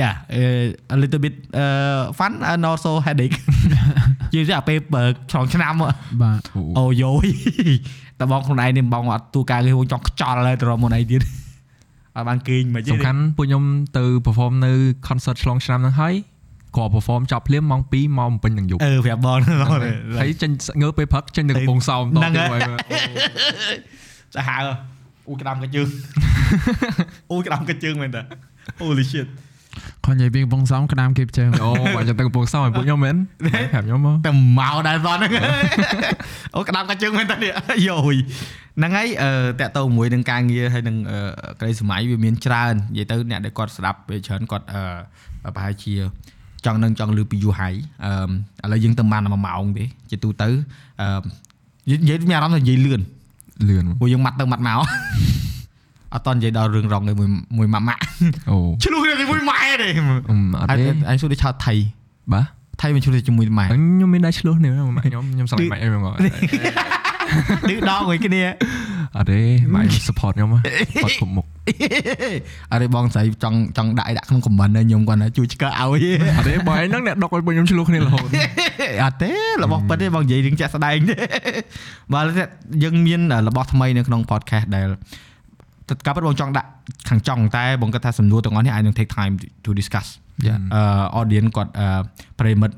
[0.00, 3.36] yeah uh, a little bit uh, fun and also headache
[4.36, 5.90] យល់ទេអាពេលបើឆ្លងឆ្នាំហ៎
[6.22, 6.40] បាទ
[6.78, 7.26] អូយោយ
[8.18, 11.22] តែបងខ្លួនឯងនេះបងអត់ទូការគេបងចង់ខ្ចល់ហើយទៅរកមុនឯងទៀត
[12.16, 13.62] អត់បានគេងមិនទេសំខាន់ពួកខ្ញុំ
[13.98, 14.72] ទៅ perform នៅ
[15.06, 16.14] concert ឆ្លងឆ្នាំហ្នឹងហើយ
[16.76, 19.58] គ្រាន់ perform ចប់ភ្លាមម៉ោង2ម៉ោងពេញនឹងយប់អឺប្រាប់បងហ្នឹង
[20.20, 20.50] ហើយចេញ
[20.82, 22.78] ងើពេលព្រឹកចេញទៅកំពង់សោមតហ្នឹងទៀតហើយមក
[24.34, 24.62] សាហាវ
[25.28, 25.88] អូក្តាំកាជើង
[27.32, 28.22] អូក្តាំកាជើងមែនតា
[28.80, 29.26] Holy shit
[30.04, 33.16] គាត់និយាយពីកំពង់សំក្តាមគេជើងអូបើចាំទៅកំពង់សោឲ្យពួកខ្ញុំមែន
[33.72, 35.30] ប្រាប់ខ្ញុំមកតែមកដែរសោះហ្នឹង
[36.56, 37.52] អូក្តាំកាជើងមែនតានេះ
[37.88, 38.16] យោយ
[38.78, 41.18] ហ្នឹងហើយអឺតាក់ទងមួយនឹងការងារហើយនឹងអឺ
[41.60, 45.94] ក្តីសម័យវាមានច្រើននិយាយទៅអ្នកដែលគាត់ស្ដាប់ពេលច្រើនគាត់អឺប្រហែលជា
[46.66, 47.74] ចង់នឹងចង់លឺពីយូរហើយ
[48.04, 50.48] អឺឥឡូវយើងទៅបាន1ម៉ោងទេជាទូទៅ
[51.00, 51.08] អឺ
[51.90, 53.00] និយាយមានអារម្មណ៍ថានិយាយលឿន
[53.68, 54.78] លឿនមកព្រោះយើងម៉ាត់ទៅម៉ាត់មក
[56.14, 57.28] អត់តនិយាយដល់រឿងរងឯមួយ
[57.58, 58.02] មួយម៉ាក់ម៉ាក់
[58.50, 61.74] អូឆ្លុះគ្នាជាមួយម៉ែទេអឺអត់អញទេអញសួរទៅឆោតថៃ
[62.32, 62.46] បាទ
[62.82, 66.14] ថៃមិនឆ្លុះជាមួយម៉ែខ្ញុំមានដៃឆ្លោះនេះម៉ាក់ខ្ញុំខ្ញុំស្រឡាញ់ម៉ាក់ខ្ញុំមក
[67.68, 68.42] ឌឺដងមួយគ្នា
[69.16, 69.40] អត់ទេ
[69.74, 71.46] ម៉ាក់ខ្ញុំ support ខ្ញុំហ៎គាត់គ្រប់មុខ
[72.72, 78.28] អរិបងស្រីចង់ចង់ដាក់ឲ្យដាក់ក្នុង comment ណាខ្ញុំគាត់ណាជួយឆ្កើឲ្យអត់ទេបើឯងហ្នឹងអ្នកដុកឲ្យពួកខ្ញុំឆ្លោះគ្នារហូត
[79.04, 79.32] អត់ទេ
[79.64, 81.16] របស់ពិតទេបងនិយាយរឿងចាក់ស្ដែងទេ
[82.14, 82.20] បើ
[82.82, 84.88] យើងមានរបស់ថ្មីនៅក្នុង podcast ដែល
[86.06, 86.68] ការពិតបងចង់ដាក់
[87.08, 89.34] ខាងចង់តែបងគាត់ថាសំណួរទាំងអស់នេះអាចនឹង take time
[89.64, 90.08] to discuss
[90.74, 91.70] អឺ audience គាត់
[92.38, 92.74] ប្រិមិត្ត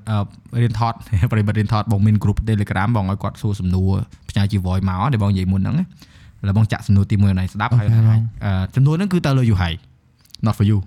[0.62, 0.94] រៀនថត
[1.32, 3.90] ប្រិមិត្តរៀនថតបងមាន group Telegram បងឲ្យគាត់សួរសំណួរ
[4.30, 5.76] ផ្ញើជា voice មកដែលបងនិយាយមុនហ្នឹង
[6.38, 7.88] ហើយបងចាក់សំណួរទី1ឲ្យស្ដាប់ហើយ
[8.74, 9.76] ចំនួនហ្នឹងគឺតើលើ you high
[10.46, 10.78] not for you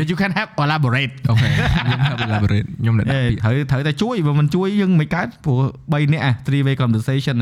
[0.00, 5.58] but you can have elaborate អូខេខ្ញុំ have elaborate ខ្ញុំនៅដាក់ហើយត្រូវតែជួយបើមិនជួយយើងមិនកើតព្រោះ
[5.88, 7.36] 3នាក់ three way conversation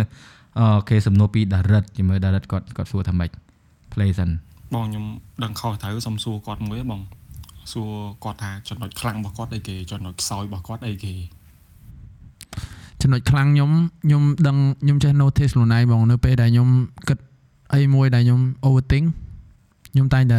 [0.59, 3.31] អូខេសំណួរពី Darit ជាមួយ Darit គាត់គាត់សួរថាម៉េច
[3.97, 4.31] play សិន
[4.75, 5.05] បងខ្ញុំ
[5.45, 7.01] ដឹងខុសត្រូវសុំសួរគាត់មួយបង
[7.73, 7.91] សួរ
[8.25, 11.15] គាត់ថាចំណុចខ្លាំងរបស់គាត់អីគេចំណុចខ្សោយរបស់គាត់អីគេ
[13.03, 13.71] ចំណុចខ្លាំងខ្ញុំ
[14.05, 16.69] ខ្ញុំដឹងខ្ញុំចេះ notice ខ្លួនឯងបងនៅពេលដែលខ្ញុំ
[17.09, 17.19] គិត
[17.75, 19.07] អីមួយដែលខ្ញុំ overthink
[19.93, 20.39] ខ្ញុំតែងតែ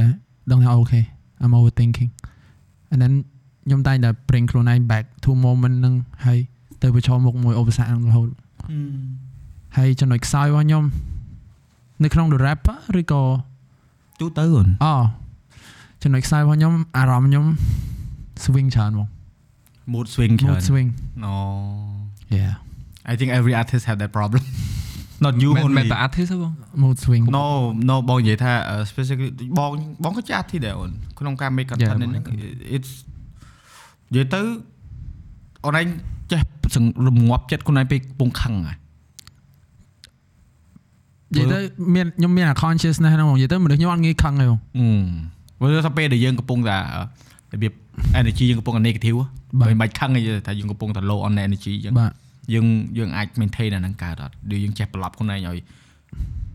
[0.51, 1.01] ដឹងថាអូខេ
[1.41, 2.09] I'm overthinking
[2.91, 3.13] and then
[3.65, 5.95] ខ្ញុំតែងតែ bring ខ្លួនឯង back to moment ហ្នឹង
[6.25, 6.39] ហើយ
[6.81, 8.29] ទៅប្រឈមមុខមួយឧបសគ្គហ្នឹងរហូត
[9.77, 10.83] ហើយចំណុចខ្សោយរបស់ខ្ញុំ
[12.03, 12.59] នៅក្នុង the rap
[12.99, 13.21] ឬក៏
[14.19, 14.93] ទូទៅអូនអូ
[16.01, 17.45] ចំណុចខ្សោយរបស់ខ្ញុំអារម្មណ៍ខ្ញុំ
[18.43, 19.07] swing ច្រើនបង
[19.93, 20.89] mood swing ច្រើន mood swing
[21.25, 21.33] អូ
[22.37, 22.53] yeah
[23.11, 24.43] I think every artist have that problem
[25.25, 26.53] not you មិនមែន only តែ artist ទេបង
[26.83, 27.45] mood swing no
[27.89, 28.51] no បងនិយាយថា
[28.91, 29.71] specifically បង
[30.03, 32.23] បងក៏ជា artist ដែរអូនក្នុងការ make content Yeah, ហ្នឹង
[32.75, 32.91] it's
[34.11, 34.41] និយាយទៅ
[35.65, 35.87] អូនឯង
[36.31, 36.41] ចេះ
[36.75, 38.73] សង្រងាប់ចិត្តខ្លួនឯងពេលកំពុងខឹងហ៎
[41.35, 41.59] និយាយទៅ
[41.95, 44.89] មានខ្ញុំមានអា consciousness ហ្នឹងបងនិយាយទៅមនុស្សខ្ញុំអត់ងាយខឹងទេបងអឺ
[45.59, 46.77] ព្រោះថាពេលដែលយើងកំពុងតែ
[47.53, 47.73] របៀប
[48.19, 49.17] energy យើងកំពុងតែ negative
[49.59, 52.11] បាទមិនបាច់ខឹងទេថាយើងកំពុងតែ low on energy អញ្ចឹងបាទ
[52.53, 52.65] យើង
[52.97, 55.57] យើងអាច maintain អាហ្នឹងកើតអត់ឬយើងចេះប្រឡប់ខ្លួនឯងឲ្យ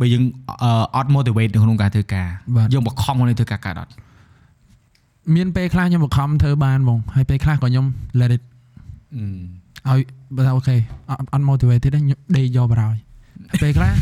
[0.01, 0.23] បើយើង
[0.63, 3.93] អឺអត់ motivate នៅក្នុងការធ្វើការបាទយើងបង្ខំខ្លួនឯងធ្វើការកើតអត់
[5.35, 7.87] មានពេលខ្លះខ្ញុំបង្ខំធ្វើបានបងហើយពេលខ្លះក៏ខ្ញុំ
[8.21, 8.43] let it
[9.89, 10.01] ឲ្យ
[10.37, 10.77] បើថាអូខេ
[11.11, 12.97] អត់អត់ motivated ទេខ្ញុំដេកយកបរោយ
[13.63, 13.93] ពេលខ្លះ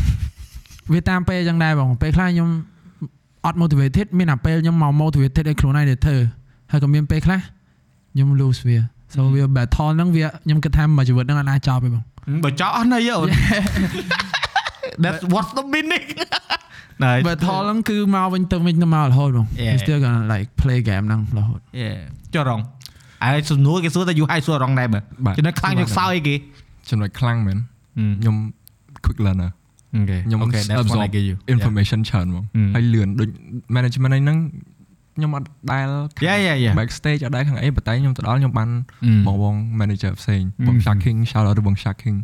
[0.93, 2.49] វាតាមពេលអញ្ចឹងដែរបងពេលខ្លះខ្ញុំ
[3.45, 6.17] អត់ motivated មានតែពេលខ្ញុំមក motivated ឲ្យខ្លួនឯងទៅធ្វើ
[6.71, 7.39] ហើយក៏មានពេលខ្លះ
[8.13, 8.77] ខ្ញុំ lose វា
[9.13, 12.03] so វា battle ហ្នឹងវាខ្ញុំគិតថាមួយជីវិតហ្នឹងអត់អាចចប់ទេបង
[12.43, 13.27] បើចោលអស់ន័យអូន
[15.03, 16.07] That's what's the meaning
[17.03, 19.73] ណែ battle ហ្នឹងគឺមកវិញទៅវិញទៅមករហូតបង Yeah.
[19.73, 21.59] you still gonna like play game ហ្នឹងរហូត
[22.33, 22.61] ចុះរង
[23.23, 26.35] ហើយសំណួរគេសួរតែ you high សួររងដែរបើបាទចំណុចខ្លាំងយើងខ្សោយគេ
[26.89, 27.57] ចំណុចខ្លាំងមែន
[28.21, 28.35] ខ្ញុំ
[29.05, 29.60] quick learner អូ
[30.09, 32.69] ខេខ្ញុំអូខេ that's what I absorb give you information ច្រើនហ្មង Mm.
[32.75, 33.29] ហើយលឿនដូច
[33.75, 34.37] management ហ្នឹង
[35.15, 35.87] ខ្ញុំអត់ដែល
[36.27, 38.69] Yeah yeah yeah backstage អត់ដែលខាងអីប៉ុន្តែខ្ញុំទៅដល់ខ្ញុំបាន
[39.07, 39.21] Mm.
[39.27, 40.83] បងបង manager ផ្សេងបង Mm.
[40.85, 42.17] Shaking shout out ទៅបង Shaking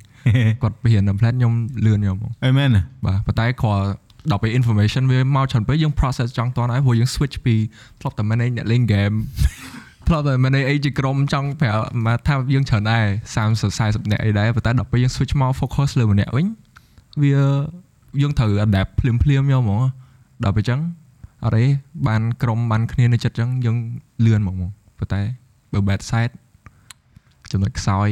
[0.62, 1.54] គាត់បរៀន template ខ្ញុំ
[1.86, 2.70] លឿនខ្ញុំហ្មងអីមែន
[3.06, 3.86] បាទប៉ុន្តែគ្រាន់
[4.32, 7.56] ដល់ពេល information វាមកច្រើនពេកយើង process ចង់តន់ហើយព្រោះយើង switch ពី
[8.00, 9.16] ធ្លាប់តែ manage អ្នកលេង game
[10.08, 13.04] ធ្លាប់តែ manage អីជាក្រុមចង់ប្រាប់មកថាយើងច្រើនដែរ
[13.36, 16.48] 30 40អ្នកអីដែរប៉ុន្តែដល់ពេលយើង switch មក focus លើម្នាក់វិញ
[17.22, 17.34] វា
[18.22, 19.82] យើងត្រូវ adapt ភ្លាមភ្លាមៗយកហ្មង
[20.44, 20.80] ដល់ពេលអញ្ចឹង
[21.44, 21.64] អត់ទេ
[22.08, 23.78] បានក្រុមបានគ្នានៅចិត្តអញ្ចឹងយើង
[24.26, 24.56] លឿនហ្មង
[24.98, 25.22] ប៉ុន្តែ
[25.74, 26.34] បើ bad side
[27.52, 28.10] ចំណុចខ្សោយ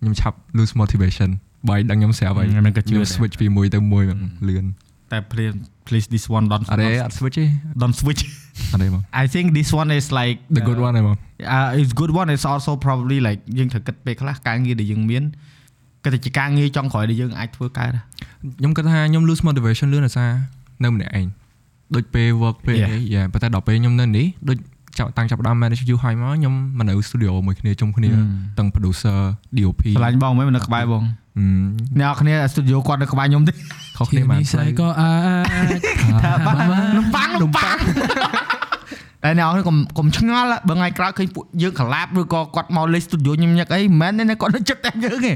[0.00, 1.30] ខ្ញុំឆាប់ lose motivation
[1.68, 4.64] បើឲ្យដឹងខ្ញុំស្រាប់ហើយខ្ញុំក៏ជឿខ្ញុំដែរ switch ពីមួយទៅមួយហ្មងលឿន
[5.12, 5.54] តែ please
[5.86, 7.46] please this one don't អត់ទេអត់ switch ទេ
[7.82, 8.22] don't switch
[8.72, 11.16] អត់ទេបង I think this one is like the good one ទេបង
[11.56, 15.22] uh, it's good one it's also probably like យើងត្រូវគិតពេលខ្លះការងារដែលយើងមាន
[16.02, 17.90] គិតតែជាការងារចុងក្រោយដែលយើងអាចធ្វើកើត
[18.58, 20.30] ខ្ញុំគិតថាខ្ញុំ lose motivation លឿនដោយសារ
[20.84, 21.26] នៅម្នាក់ឯង
[21.94, 22.90] ដូចពេល work ពេល Yeah.
[22.92, 24.56] អីយ៉ាប៉ុន្តែដល់ពេលខ្ញុំនៅនេះដូច
[24.98, 28.10] ចាប់តាំងចាប់ផ្ដើម manage you ហើយមកខ្ញុំមកនៅ studio មួយគ្នាជុំគ្នា
[28.58, 29.18] ទាំង producer
[29.56, 31.64] DOP ឆ្លាញ់បងមិននៅក្បែរបងហឹម
[32.00, 33.52] អ្នកនរគ្នា studio គាត់នៅក្បែរខ្ញុំទេ
[33.98, 35.10] ខុសគ្នាបានស្អីក៏អា
[35.72, 35.80] ច
[36.22, 36.52] ថាបា
[36.98, 37.76] នំប៉័ងនំប៉័ង
[39.22, 45.32] តែអ្នកនរគ្នាកុំកុំឆ្ងល់បើថ្ងៃក្រោយឃើញពួកយើង collab ឬក៏គាត់មកលេង studio ខ្ញុំញឹកអីមិនមែនទេគាត់នៅចិត្តតែយើងទេ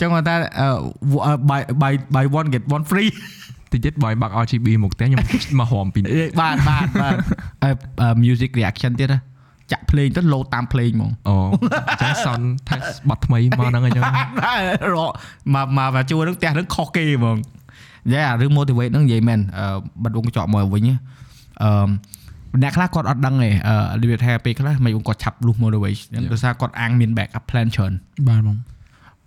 [0.00, 0.68] ចឹងគាត់ថាអឺ
[1.50, 3.10] buy buy buy one get one free
[3.72, 5.20] តិចទៀតបើឲ្យបាក់ RGB មកផ្ទះខ្ញុំ
[5.60, 6.00] មកហមពី
[6.40, 7.14] បាទបាទបាទ
[7.62, 7.70] អឺ
[8.02, 9.20] អឺ music reaction ទៀតណា
[9.72, 11.34] ចាក់ភ្លេងទៅលោតតាមភ្លេងហ្មងអូ
[12.02, 14.04] ចាស់ sound test បတ်ថ្មីមកហ្នឹងអញ្ចឹង
[14.96, 15.10] រក
[15.54, 17.36] មកមកមកជួរនឹងផ្ទះនឹងខុសគេហ្មង
[18.14, 19.66] យ៉ារឿង motivate ហ្នឹងនិយាយមែនអឺ
[20.04, 20.82] បិទវងកញ្ចក់មកវិញ
[21.62, 21.88] អឺ
[22.62, 27.92] អ្នកខ្លះគាត់អត់ដឹងទេអឺរបៀបថាពេលខ្លះមិនគាត់ឆាប់លុះ motivate ហ្នឹងដោយសារគាត់អាងមាន backup plan ច្រើន
[28.28, 28.56] បាទបង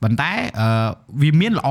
[0.03, 0.67] ប៉ុន្តែអឺ
[1.21, 1.69] វាមានល្អ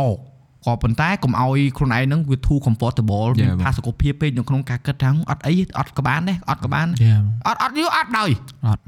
[0.66, 8.30] ក៏ប៉ុន្តែកុំឲ្យខ្លួនឯងហ្នឹងវា too comfortable មាន Yeah, ផាសុកភាពពេកនៅក្នុងការគិតថាអត់អីអត់ក៏បានដែរអត់ក៏បានយ៉ាបងអត់អត់យូរអត់ដោយ
[8.66, 8.80] អត់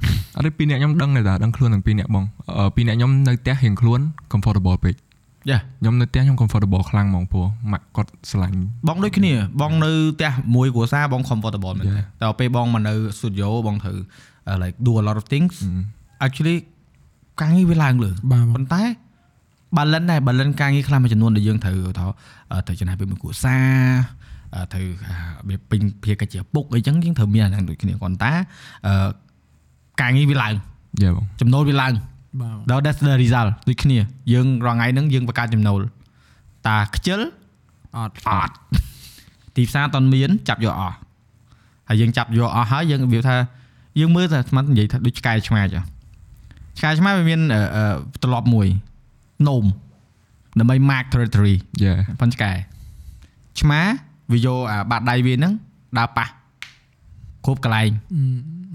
[0.46, 2.24] ទេពីរអ្នកខ្ញុំដឹងដែរតាដឹងខ្លួនទាំងពីរអ្នកបង
[2.58, 4.00] អឺពីរអ្នកខ្ញុំនៅផ្ទះរៀងខ្លួន
[4.32, 4.94] comfortable ពេក
[5.50, 12.04] យ៉ាខ្ញុំនៅផ្ទះខ្ញុំ comfortable ខ្លាំងហ្មងព្រោះម៉ាក់គាត់ស្រឡាញ់បងដូចគ្នា បងនៅផ្ទះមួយគ្រួសារបង comfortable មែន Yeah.
[12.20, 13.96] តែដល់ពេលបងមកនៅ studio បងត្រូវ
[14.50, 15.54] uh, like do a lot of things
[16.24, 16.56] actually
[17.40, 18.82] ការងារវាឡើងលើបាទបងប៉ុន្តែ
[19.76, 22.04] balance ដែរ balance ការងារខ្លះមួយចំនួនដែលយើងត្រូវថា
[22.52, 23.94] អឺត្រូវចំណាយពេលមួយគ្រួសារ
[24.54, 25.16] អឺត្រូវអា
[25.48, 28.32] វាពេញភារកិច្ចជាឪពុកអីចឹងយើងត្រូវមានអាហ្នឹងដូចគ្នាប៉ុន្តែ
[28.86, 29.08] អឺ
[30.00, 30.54] ការងារវាឡើង
[31.02, 31.92] យ៉ាបងចំណូលវាឡើង
[32.40, 33.98] បាទដល់ that's the result ដូចគ្នា
[34.32, 35.80] យើងរងថ្ងៃហ្នឹងយើងបង្កើតចំណូល
[36.68, 37.20] តាខ្ជិល
[37.96, 38.54] អត់អត់
[39.56, 40.96] ទីផ្សារអត់មានចាប់យកអស់
[41.88, 43.36] ហើយយើងចាប់យកអស់ហើយយើងវាថា
[44.00, 45.82] យើងមើលតែស្មាននិយាយថាដូចឆ្កែឆ្មាចហ៎
[46.78, 47.84] ឆ្កែឆ្មាវាមានអឺអឺ
[48.22, 48.66] ត្រឡប់មួយ
[49.48, 49.64] នោម
[50.58, 52.52] ដើម្បី mark territory យ៉ាប៉ុនឆ្កែ
[53.60, 53.80] ឆ្មា
[54.32, 55.52] វាយកអាបាតដៃវាហ្នឹង
[55.98, 56.26] ដើរប៉ះ
[57.44, 57.90] គ្រប់កន្លែង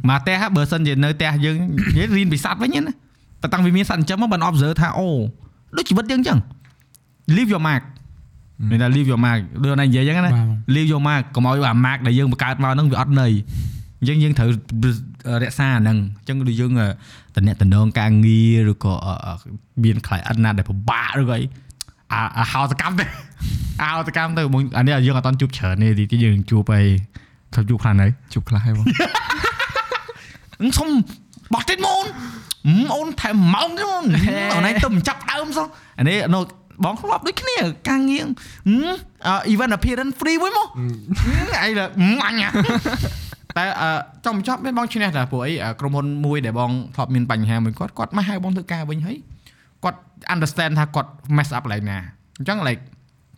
[0.10, 1.56] មកផ្ទះបើសិនជានៅផ្ទះយើង
[1.90, 2.94] និយាយរៀនពីសត្វវិញណា
[3.42, 5.10] តែតាំងវាមានសត្វចិញ្ចឹមមកបាន observe ថាអូ
[5.78, 6.40] ដូចជីវិតយើងអញ្ចឹង
[7.36, 7.84] leave your mark
[8.70, 13.32] មានថា leave your mark ដូចណានិយាយអញ្ចឹងណាបាទ leave your mark កុំឲ្យអា mark ដែលយើងបង្កើតមកហ្នឹងវាអត់ន័យ
[14.00, 14.50] អញ្ចឹងយើងត្រូវ
[15.44, 16.72] រក្សាអាហ្នឹងអញ្ចឹងដូចយើង
[17.36, 19.34] តំណែងតំណងការងារឬក៏អឺអឺ
[19.84, 21.42] មាន client ណាដែលពិបាកឬក៏អី
[22.14, 23.06] អាអាហៅសកម្មទៅ
[23.82, 26.86] ហៅសកម្មទៅមួយអានេះយើងអត់តន់ជួបច្រើនទេទីយើងជួបហើយ
[27.54, 28.86] ធ្វើជួបខ្លាំងហើយជប់ខ្លះហើយបង
[30.78, 30.90] សុំ
[31.54, 32.06] បោះទៀតមក
[32.68, 34.06] អូនអូនថែមម៉ោងទៀតអូន
[34.54, 35.68] អូនឯងទៅមិនចាប់ដើមសោះ
[36.00, 36.40] អានេះនៅ
[36.84, 37.58] បងធ្លាប់ដូចគ្នា
[37.90, 38.26] ការងារ
[39.28, 40.68] អឺ event appearance free មួយមក
[41.64, 41.70] អី
[42.26, 42.42] អញ
[43.58, 43.90] តែអឺ
[44.26, 49.18] ចង់បញ្ចប់មានបងឈ្នះតាព្រោះអីក្រុមហ៊ុនមួយដែលបងធ្លាប់មានបញ្ហាមួយគាត់គាត់មកហៅបងធ្វើការវិញហើយ
[49.84, 50.00] គាត់
[50.34, 51.98] understand ថាគាត់ mess up ឡើងណា
[52.38, 52.82] អញ្ចឹង like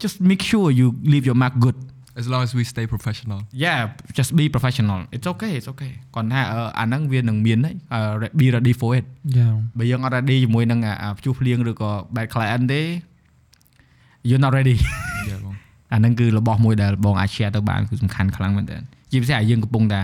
[0.03, 1.77] just make sure you leave your mark good
[2.19, 3.79] as long as we stay professional yeah
[4.17, 9.05] just be professional it's okay it's okay គាត់ថាអឺអាហ្នឹងវានឹងមានហើយអឺ be ready for it
[9.37, 12.81] យ៉ាបើយើងអត់ ready ជាមួយនឹងអាអាព្យុះភ្លៀងឬក៏ bad client ទេ
[14.29, 14.75] you're not ready
[15.29, 15.55] យ៉ាបង
[15.93, 18.81] អាហ្នឹងគឺរបស់មួយដែលបងអាច share ទៅបានគឺសំខាន់ខ្លាំងមែនទែន
[19.11, 19.99] ជាពិសេសអាយើងកំពុងតែ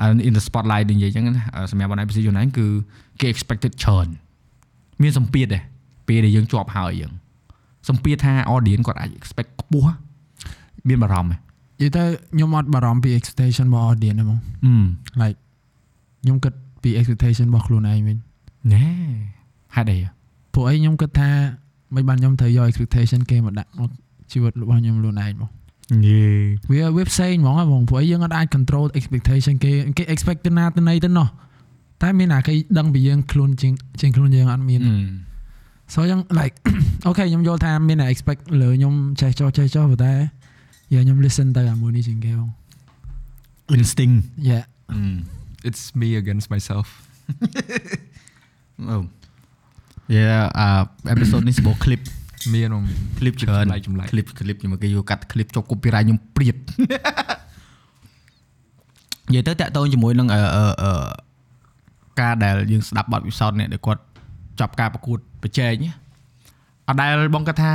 [0.00, 2.66] អឺ in the spotlight និយាយអញ្ចឹងណាអឺសម្រាប់បង IPC យូរណាស់គឺ
[3.20, 4.06] គេ expected ច្រើន
[5.02, 5.62] មានសម្ពាធដែរ
[6.08, 7.12] ពេលដែលយើងជាប់ហើយយើង
[7.88, 9.92] សម្ពាធថា audience គាត់អាច expect ខ្ពស់
[10.88, 11.38] មានបារម្ភទេនិ
[11.80, 12.04] យាយទៅ
[12.34, 14.74] ខ្ញុំអត់បារម្ភពី expectation របស់ audience ទេហ្មងអឺ
[15.22, 15.38] like
[16.22, 16.52] ខ្ញុំគិត
[16.82, 18.16] ពី expectation របស់ខ្លួនឯងវិញ
[18.72, 18.84] ណែ
[19.76, 19.98] ហេតុអី
[20.54, 21.30] ព្រោះអីខ្ញុំគិតថា
[21.94, 23.90] មិនបានខ្ញុំត្រូវយក expectation គេមកដាក់មក
[24.32, 25.50] ជីវិតរបស់ខ្ញុំខ្លួនឯងហ្មង
[26.06, 26.22] យេ
[26.70, 31.28] វាវាផ្សេងហ្មងហ៎បងព្រោះអីយើងអត់អាច control expectation គេគេ expect ទៅណាទៅណីទៅណោះ
[32.02, 34.80] តែមានអាគេដឹងពីយើងខ្លួនជាងជាងខ្លួនយើងអត់មាន
[35.92, 36.56] so អញ្ចឹង like
[37.06, 40.14] អូខេខ្ញុំយល់ថាមានតែ expect លើខ្ញុំចេះចោះចេះចោះប៉ុន្តែ
[40.92, 42.50] យ៉ាខ្ញុំ listen ទៅអាមួយនេះជាងគេបង
[43.76, 44.18] instinct
[44.50, 44.64] yeah
[45.68, 46.86] it's me against myself
[48.90, 48.96] អូ
[50.14, 50.22] យេ
[50.58, 50.68] អឺ
[51.14, 52.02] episode នេះសបោ clip
[52.54, 52.84] មានបង
[53.18, 56.56] clip ច្រើនចម្លែកចម្លែក clip clip ខ្ញុំគេយកកាត់ clip ចុះ copyright ខ្ញុំព្រៀត
[59.28, 60.92] និយាយទៅតាក់ទងជាមួយនឹងអឺអឺអឺ
[62.20, 64.02] ការដែលយើងស្ដាប់បទពិសោធន៍នេះដែលគាត់
[64.60, 65.74] ចប់ការប្រកួតប្រជែង
[66.88, 67.72] អត់ដែលបងគាត់ថា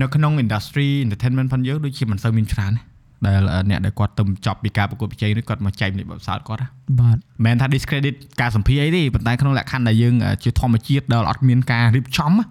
[0.00, 2.80] នៅក្នុង industry entertainment ផងយើងដូចជាមិនសូវមានច្រើនទេ
[3.26, 6.68] ដែលអ្នកដែលគាត់ទៅចប់ពីការប្រកួតប្រជែងនេះគាត់មកចែកនេះបទពិសោធន៍គាត់ណា
[7.00, 12.50] បាទមិនមែនថា discredit ការសម្ភារអីទេប៉ុន្តែក្នុងលក្ខខណ្ឌដែលយើងអឺជាធម្មជាតិដែលអត់មានការរៀបចំណាអឺ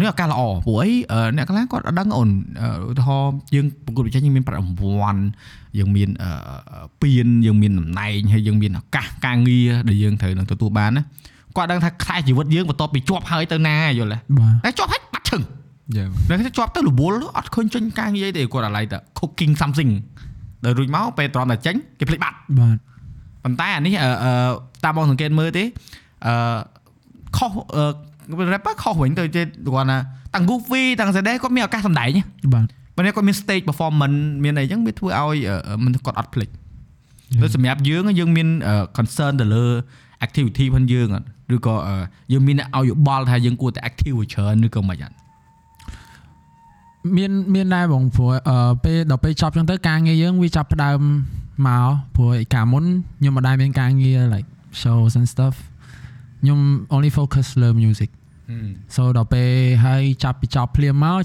[0.00, 2.28] នេះឱកាសល្អព្រោះអីអឺអ្នកខ្លះគាត់អត់ដឹងអូន
[2.62, 5.22] អឺឧទាហរណ៍យើងប្រកួតប្រជែងយើងមានប្រាក់រង្វាន់
[5.78, 6.30] យើងមានអឺ
[7.02, 11.02] ពានយើងមានតំណែងហើយយើងមានឱកាសការងារដែលយើងត្រូវនឹងទទួលបានណា
[11.56, 15.42] គាត់ដឹងថាខ្សែជីវិតយើងបន្ទាប់ពីជាប់ហើយទៅណាយល់ទេបាទតែជាប់ហើយបាត់ឈឹង
[15.96, 19.90] យ៉ាតែគេជាប់ទៅរវល់អត់ឃើញចេញការងារអីទេគាត់អាឡ័យតែ cooking something
[20.64, 22.76] ដល់រួចមកពេលត្រង់តែចេញគេភ្លេចបាត់បាទ
[23.44, 24.32] ប៉ុន្តែអានេះអឺអឺ
[24.84, 25.64] តាមបងសង្កេតមើលទេ
[26.26, 26.58] អឺ
[27.36, 27.84] ខុសអឺ
[28.54, 29.42] rapper ខុសវិញទៅជា
[29.74, 29.98] គាត់ណា
[30.34, 32.10] តាំង Goofy តាំង CD គាត់មានឱកាសសម្ដែង
[32.54, 32.66] បាទ
[32.96, 36.48] ប៉ុន្តែគាត់មាន stage performance មានអីចឹងវាធ្វើឲ្យអឺមិនគាត់អត់ភ្លេច
[37.42, 39.64] ដូចសម្រាប់យើងយើងមានអឺ concern ទៅលើ
[40.26, 41.96] activity ផងយើងអត់ឬក៏អឺ
[42.32, 45.14] យើងមានឲ្យយោបល់ថាយើងគួរតែ active ច្រើនឬក៏មិនអត់
[47.16, 51.00] មានមានដែរបងព្រោះអឺពេលដល់ពេលចប់ចឹងទៅការងារយើងវាចាប់ផ្ដើម
[51.66, 52.84] មកព្រោះឯកាលមុន
[53.18, 54.48] ខ្ញុំមិនដែលមានការងារ like
[54.82, 55.56] shows and stuff
[56.40, 56.58] ខ្ញុំ
[56.94, 58.10] only focus លើ music
[58.94, 59.50] so ដល់ពេល
[59.84, 61.20] ហើយចាប់ពីចប់ភ្លាមមក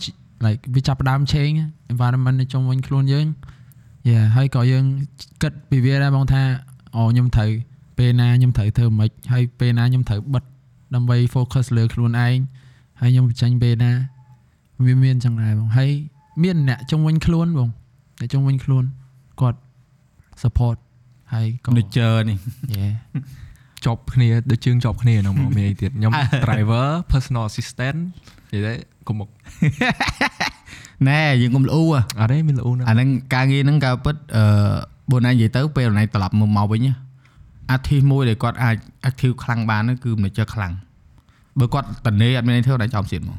[0.45, 1.57] like វាចាប់ផ្ដើម change
[1.91, 3.27] environment នៅជុំវិញខ្លួនយើង
[4.09, 4.85] yeah ហើយក៏យើង
[5.41, 6.41] គិតពីវាដែរបងថា
[6.95, 7.51] អូខ្ញុំត្រូវ
[7.97, 10.43] ពេលណាខ្ញុំត្រូវធ្វើម៉េចហើយពេលណាខ្ញុំត្រូវបិទ
[10.95, 12.37] ដើម្បី focus លើខ្លួនឯង
[13.01, 13.91] ហើយខ្ញុំបញ្ចេញពេលណា
[14.85, 15.91] វាមានចឹងដែរបងហើយ
[16.43, 17.69] មានអ្នកជុំវិញខ្លួនបង
[18.19, 18.83] អ្នកជុំវិញខ្លួន
[19.41, 19.59] គាត់
[20.43, 20.77] support
[21.33, 22.37] ហើយក៏ nature នេះ
[22.77, 22.93] yeah
[23.87, 26.11] ជាប់គ្នាដូចជើងជាប់គ្នាហ្នឹងមកមានអីទៀតខ្ញុំ
[26.43, 27.99] driver personal assistant
[28.53, 28.73] និយាយទៅ
[29.07, 29.29] កុំមក
[31.09, 34.43] ណែយើងកុំល្អូហ៎អត់ទេមានល្អណាស់អាហ្នឹងការងារហ្នឹងក៏ពិតអឺ
[35.11, 36.87] បើណានិយាយទៅពេលណៃត្រឡប់មកមកវិញ
[37.71, 38.75] អាធីមួយដែលគាត់អាច
[39.09, 40.73] active ខ្លាំងបានហ្នឹងគឺ manager ខ្លាំង
[41.59, 43.37] បើគាត់តនេអត់មានអីធ្វើដល់ចំសៀតមក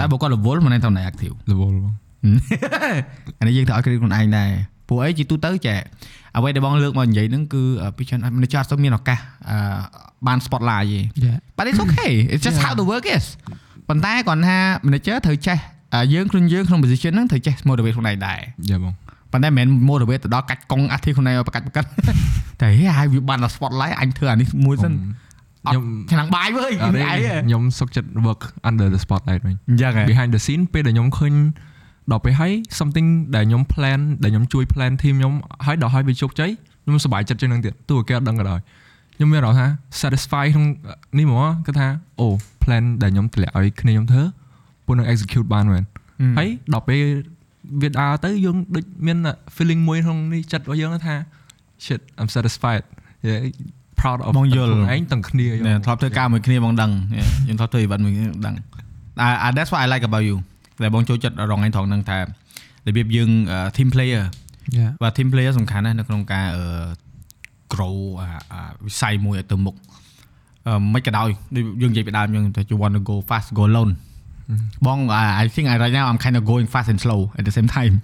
[0.00, 1.94] តែបើគាត់រវល់មិនដឹងថាណៃ active រវល់បង
[3.38, 4.50] អានេះយើងត្រូវឲ្យ credit ខ្លួនឯងដែរ
[4.88, 5.76] ពួកអីជាទូទៅចែ
[6.38, 7.62] អ្វីដែលបងលើកមកនិយាយហ្នឹងគឺ
[7.96, 9.18] ពីច្រើន manager អត់សូវមានឱកាស
[9.50, 9.56] អឺ
[10.26, 12.64] បាន spotlight ទេ yeah but it's okay it's just Yeah.
[12.64, 13.24] how the work is
[13.88, 15.58] ប៉ុន្តែគាត់ថា manager ត្រូវចេះ
[15.94, 18.38] អាយើងខ្លួនយើងក្នុង position ហ្នឹងត្រូវចេះ motivate ខ្លួនឯងដែរ
[18.70, 18.92] យ៉ាបង
[19.32, 21.88] ប៉ុន្តែមិនមែន motivate ទៅដល់កាច់កង់អាធីខ្លួនឯងឲ្យប្រកាច់ប្រកាច់
[22.60, 24.92] តែហេហើយវាបានដល់ spotlight អញធ្វើអានេះមួយសិន
[25.66, 27.06] អខ្ញុំត់ឆ្នាំងបាយវើយអត់ទេឯង
[27.46, 31.34] ខ្ញុំសុកចិត្ត work under the spotlight វិញអញ្ចឹងហ៎ behind the scene ពេលដែលខ្ញុំឃើញ
[32.10, 35.34] ដល់ពេលហើយ something ដែលខ្ញុំ plan ដែលខ្ញុំជួយ plan team ខ្ញុំ
[35.66, 36.50] ហើយដល់ហើយវាជោគជ័យ
[36.82, 38.60] ខ្ញុំសប្បាយចិត្តជាងនឹងទៀតទោះគេអត់ដឹងក៏ដោយ
[39.16, 39.66] ខ្ញុំមានអារម្មណ៍ថា
[40.00, 40.66] satisfy ក្នុង
[41.18, 41.86] នេះហ្មងគឺថា
[42.20, 42.28] អូ
[42.62, 44.22] plan ដែលខ្ញុំតម្លាក់ឲ្យគ្នាខ្ញុំធ្វើ
[44.86, 45.84] ពួកនឹង execute បានមែន
[46.38, 47.00] ហើយដល់ពេល
[47.82, 49.18] វាដើរទៅយើងដូចមាន
[49.56, 51.14] feeling មួយក្នុងនេះចិត្តរបស់យើងថា
[51.84, 52.84] shit I'm satisfied
[53.26, 53.38] yeah,
[54.00, 56.90] proud of បងយល់ខ្លួនឯងទាំងគ្នាណែធ្លាប់ធ្វើការមួយគ្នាបងដឹង
[57.44, 58.54] ខ្ញុំធ្លាប់ធ្វើ event មួយគ្នាដឹង
[59.20, 60.36] អា that's what I like about you
[60.82, 62.22] ដែលបងចូលចិត្តរងឯងត្រង់ហ្នឹងថារ
[62.96, 63.30] បៀបយើង
[63.76, 64.24] team player
[64.78, 66.64] yeah បាទ team player សំខាន់ណាស់នៅក្នុងការអឺ
[67.72, 69.74] grow អាអាវិស័យមួយឲ្យទៅមុខ
[70.66, 73.92] អឺមិនក៏ដោយដូចយើងនិយាយពីដើមយើងថា you want to go fast go alone
[74.86, 77.44] បង I I think I right now I'm kind of going fast and slow at
[77.48, 77.94] the same time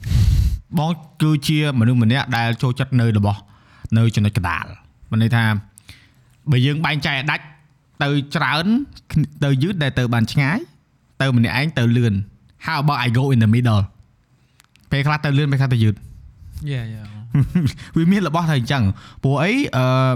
[0.79, 0.91] បង
[1.23, 3.41] គឺជាមនុស្សម្នាក់ដែលចូលចិត្តនៅរបស់
[3.99, 4.67] នៅចំណុចកណ្ដាល
[5.11, 5.45] មានន័យថា
[6.51, 7.45] បើយើងបែងចែកឲ្យដាច់
[8.03, 8.67] ទៅច្រើន
[9.45, 10.59] ទៅយឺតដែលទៅបានឆ្ងាយ
[11.23, 12.15] ទៅម្នាក់ឯងទៅលឿន
[12.67, 13.83] How about I go in the middle
[14.91, 15.95] ពេលខ្លះទៅលឿនពេលខ្លះទៅយឺត
[16.73, 17.07] yeah yeah
[17.97, 18.83] វាមានរបស់តែអញ្ចឹង
[19.23, 20.13] ព្រោះអីអឺ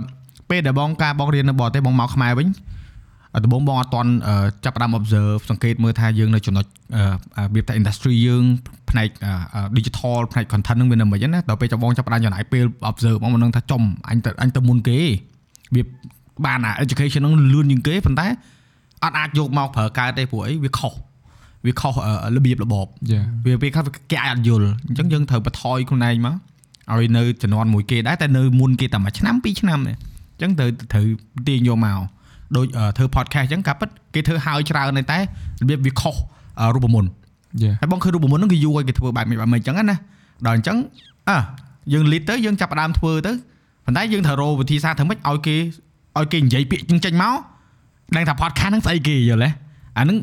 [0.51, 2.49] ពេលដែលបងការបងរៀននៅបរទេសបងមកខ្មែរវិញ
[3.35, 7.03] អឺដំបូងបងអត់តន់អឺចាប់ផ្ដើម observe សង្កេតមើលថាយើងនៅចំណុចអឺ
[7.37, 8.45] អារបៀបថា industry យើង
[8.91, 14.99] ផ្នែកអឺអឺ digital ផ្នែក content ហ្នឹងវានៅមិនហ្នឹងណាដល់ពេលចាំបងចាប់ផ្ដើមចំណាយពេល observe បងមិនដឹងថាចំអញទៅអញទៅមុនគេ
[15.75, 15.83] វា
[16.47, 18.27] បានអា education ហ្នឹងលឿនជាងគេប៉ុន្តែ
[19.05, 20.93] អត់អាចយកមកប្រើកើតទេព្រោះអីវាខុស
[21.67, 26.35] វាខុសអឺរបៀបរបបយ៉ាវាពេលខ្លះគេអាចអត់យល់អញ្ចឹងយើងត្រូវបន្ថយខ្លួនឯងមក
[26.93, 31.07] ឲ្យនៅជំនាន់មួយគេដែរតែនៅមុនគេតែមួយឆ្នាំពីរឆ្នាំទេអញ្ចឹងត្រូវត្រូវ
[31.49, 31.99] ទាញយកមក
[32.57, 35.19] ដូចអឺធ្វើ podcast អញ្ចឹងការពិតគេធ្វើហើយច្រើនទេតែ
[35.61, 36.15] របៀបវាខុស
[36.61, 37.11] អឺរូបមន្ត
[37.63, 39.97] យ៉ាហើយបងឃើញរូបមន្តហ្នឹងគឺយូរឲ្យគេធ្វើបែបនេះបែបនេះអញ្ចឹងណា
[40.47, 40.77] ដល់អញ្ចឹង
[41.29, 41.37] អើ
[41.93, 43.33] យើង lead ទៅយើងចាប់ផ្ដើមធ្វើទៅ
[43.85, 45.57] ប៉ុន្តែយើងត្រូវរកវិធីសាស្ត្រធ្វើម៉េចឲ្យគេ
[46.19, 47.35] ឲ្យគេនិយាយពាក្យចឹងចេញមក
[48.17, 49.51] ដឹងថា podcast ហ្នឹងស្អីគេយល់ទេ
[49.99, 50.17] អាហ្នឹង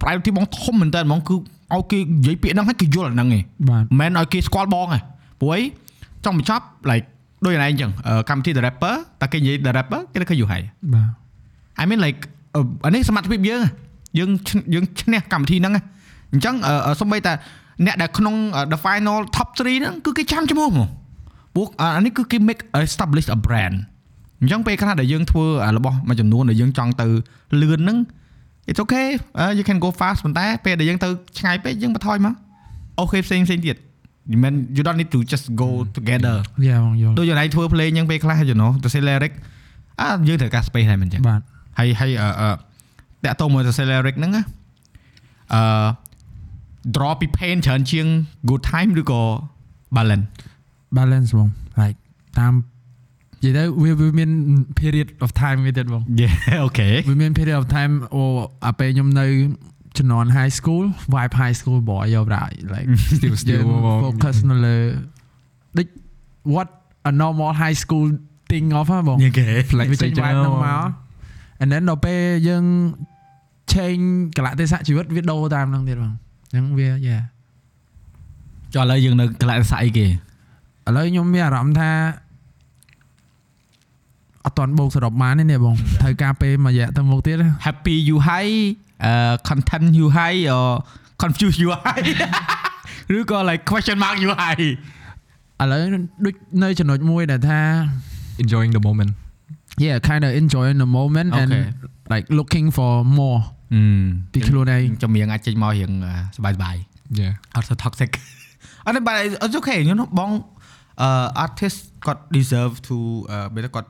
[0.00, 1.34] priority បងធំមែនតើហ្មងគឺ
[1.74, 4.98] ឲ្យគេនិយាយពាក្យហ្នឹងឲ្យគេយល់អាហ្នឹងឯងបាទមិនមែនឲ្យគេស្គាល់បងទេ
[5.40, 5.60] ព្រោះអី
[6.24, 7.06] ចង់បញ្ចប់ like
[7.44, 10.62] ដូចឯងអញ្ចឹងអឺកម្មវិធី The Rapper តែគេនិយាយ The Rapper គេទៅឃើញយូរហើយ
[10.94, 11.08] បាទ
[11.82, 12.20] I mean like
[12.54, 13.62] អឺអានេះសមត្ថភាពយើង
[14.18, 15.82] យើងឈ្នយើងឈ្នះកម្មវិធីហ្នឹងណា
[16.32, 17.32] អញ្ចឹងអឺសំបីតា
[17.86, 18.34] អ្នកដែលក្នុង
[18.72, 20.88] the final top 3ហ្នឹងគឺគេចាំឈ្មោះហ្មង
[21.56, 23.76] ពួកអានេះគឺគេ make establish a brand
[24.40, 27.06] អញ្ចឹងពេលខ្លះដែលយើងធ្វើអារបស់មួយចំនួនដែលយើងចង់ទៅ
[27.62, 27.98] លឿនហ្នឹង
[28.68, 29.08] it's okay
[29.40, 32.34] uh, you can go fast ប៉ុន្តែពេលដែលយើងទៅឆ្ងាយពេកយើងបន្ថយមក
[33.00, 33.76] អូខេផ្សេងផ្សេងទៀត
[34.42, 36.36] មិន you don't need to just go together
[36.66, 39.32] យ៉ាបងយល់ដូចយើងឯងធ្វើ play អញ្ចឹងពេលខ្លះ you know ទៅ say lyric
[40.00, 41.40] អើយើងត្រូវការ space ដែរមិនអញ្ចឹងបាទ
[41.78, 42.48] ហើយហើយអឺអឺ
[43.24, 44.42] តាក់ទងមួយទៅ Celeric ហ្នឹងណា
[45.54, 45.62] អឺ
[46.96, 48.06] draw ពី pain ច្រើនជាង
[48.48, 49.22] good time ឬក៏
[49.96, 50.26] balance
[50.98, 51.48] balance បង
[51.80, 51.98] like
[52.38, 52.54] តាម
[53.46, 54.30] និយាយទៅវាវាមាន
[54.80, 58.22] period of time វាទៀតបង yeah okay វាមាន period of time អូ
[58.66, 59.26] អាពេលខ្ញុំនៅ
[59.98, 62.44] ជំនាន់ high school vibe high school boy យកប្រា
[62.74, 63.66] like still យើ still ង
[64.04, 64.76] focus នៅលើ
[65.76, 65.86] ដូច
[66.54, 66.68] what
[67.10, 68.06] a normal high school
[68.50, 69.54] thing of ហ៎បង okay
[69.90, 70.84] វាចេញ vibe ហ្នឹងមក
[71.62, 72.64] and then ដល់ពេលយើង
[73.72, 74.06] change
[74.38, 77.22] កលៈទេសៈជីវិតវាដូរតាមហ្នឹងទៀតបងអញ្ចឹងវា yeah
[78.74, 80.10] ចុះឥឡូវយើងនៅកន្លែងសាអីគេឥ
[80.96, 81.90] ឡូវខ្ញុំមានអារម្មណ៍ថា
[84.45, 88.55] អត់ទាន់បូកសរុបបានទេនេះបងត្រូវការពេលមួយរយៈទៅមុខទៀត happy you high
[89.05, 90.67] អឺ content you high or
[91.21, 92.07] confuse you high
[93.17, 94.61] ឬក៏ like question mark យូរហើយ
[95.61, 95.79] ឥឡូវ
[96.25, 97.59] ដូចនៅចំណុចមួយដែលថា
[98.43, 99.11] enjoying the moment
[99.85, 101.63] yeah kind of enjoying the moment and Okay.
[102.13, 103.39] like looking for more
[103.73, 104.03] អឺ
[104.33, 106.75] ពីខ្លួនឯង ចម្រៀងអាចចេញមករៀងអឺសบายសบาย
[107.19, 108.11] yeah អត់ទៅ toxic
[108.85, 109.15] អត់ទេ but
[109.45, 110.31] it's okay you know បង
[111.01, 111.09] អឺ
[111.45, 112.97] artist គាត់ deserve to
[113.31, 113.89] អឺបើគាត់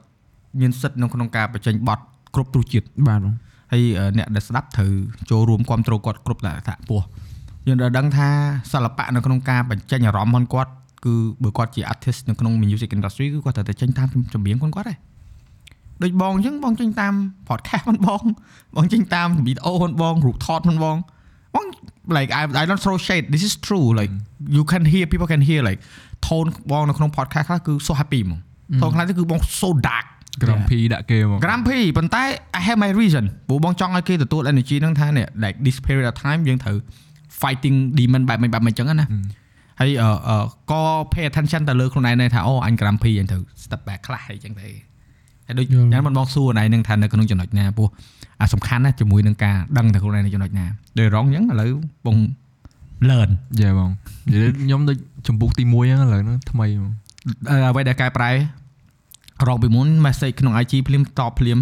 [0.61, 2.01] មានសិទ្ធិនៅក្នុងការបញ្ចេញបទ
[2.35, 3.35] គ្រប់ទស្សជាតិបាទបង
[3.73, 4.93] ហើយអឺអ្នកដែលស្ដាប់ត្រូវ
[5.31, 7.01] ចូលរួមគ្រប់គ្រងគាត់គ្រប់តែថាពោះ
[7.67, 8.29] យើងដល់ដឹងថា
[8.73, 10.73] សិល្បៈនៅក្នុងការបញ្ចេញអារម្មណ៍របស់គាត់
[11.05, 14.99] គឺបើគាត់ជា artist នៅក្នុង music industry គឺគាត់ត្រូវតែចេញតាមចម្រៀងរបស់គាត់ដែរ
[16.03, 17.15] ដូចបងអញ្ចឹងបងចេញតាម
[17.49, 18.23] podcast ហ្នឹងបង
[18.77, 20.97] បងចេញតាមវីដេអូហ្នឹងបងរូបថតហ្នឹងបង
[21.55, 21.67] បង
[22.17, 24.13] like I I don't throw shade this is true like
[24.57, 25.81] you can hear people can hear like
[26.27, 28.41] tone បងនៅក្នុង podcast ខ្លះគឺ so happy ហ្មង
[28.81, 30.07] tone ខ្លះទៅគឺបង so dark
[30.43, 32.23] grumpy ដាក់គេមក Grumpy ប៉ុន្តែ
[32.59, 36.77] I have my reason ព្រោះបងចង់ឲ្យគេទទួល energy ហ្នឹងថានេះ like this period of time យើងត្រូវ
[37.41, 39.07] fighting demon បែបមិនបែបមិនអញ្ចឹងណា
[39.81, 40.37] ហើយអឺអឺ
[40.71, 40.83] ក៏
[41.13, 44.69] pay attention ទៅលើខ្លួនឯងដែរថាអូអញ grumpy អញត្រូវ step back ខ្លះអីចឹងទៅ
[45.47, 47.89] ហើយដូចយល់យ៉ាងមិនបងសួរខ្លួនឯងនឹងថានៅក្នុងចំណុចណាព្រោះ
[48.41, 50.67] អាសំខាន់ណាស់ជាមួយនឹងការដឹងទៅខ្លួនឯងនៅចំណុចណា
[50.99, 51.71] ដូចរងអញ្ចឹងឥឡូវ
[52.07, 52.17] បង
[53.09, 53.31] learn
[53.61, 53.91] យ៉ាបង
[54.29, 54.97] និយាយខ្ញុំដូច
[55.27, 56.93] ចម្ពោះទី1ហ្នឹងឥឡូវហ្នឹងថ្មីហ្មង
[57.51, 58.31] អឺអ្វីដែលកែប្រែ
[59.49, 61.59] រងពីមុន message ក្នុង IG ភ្លាមតបភ្លាម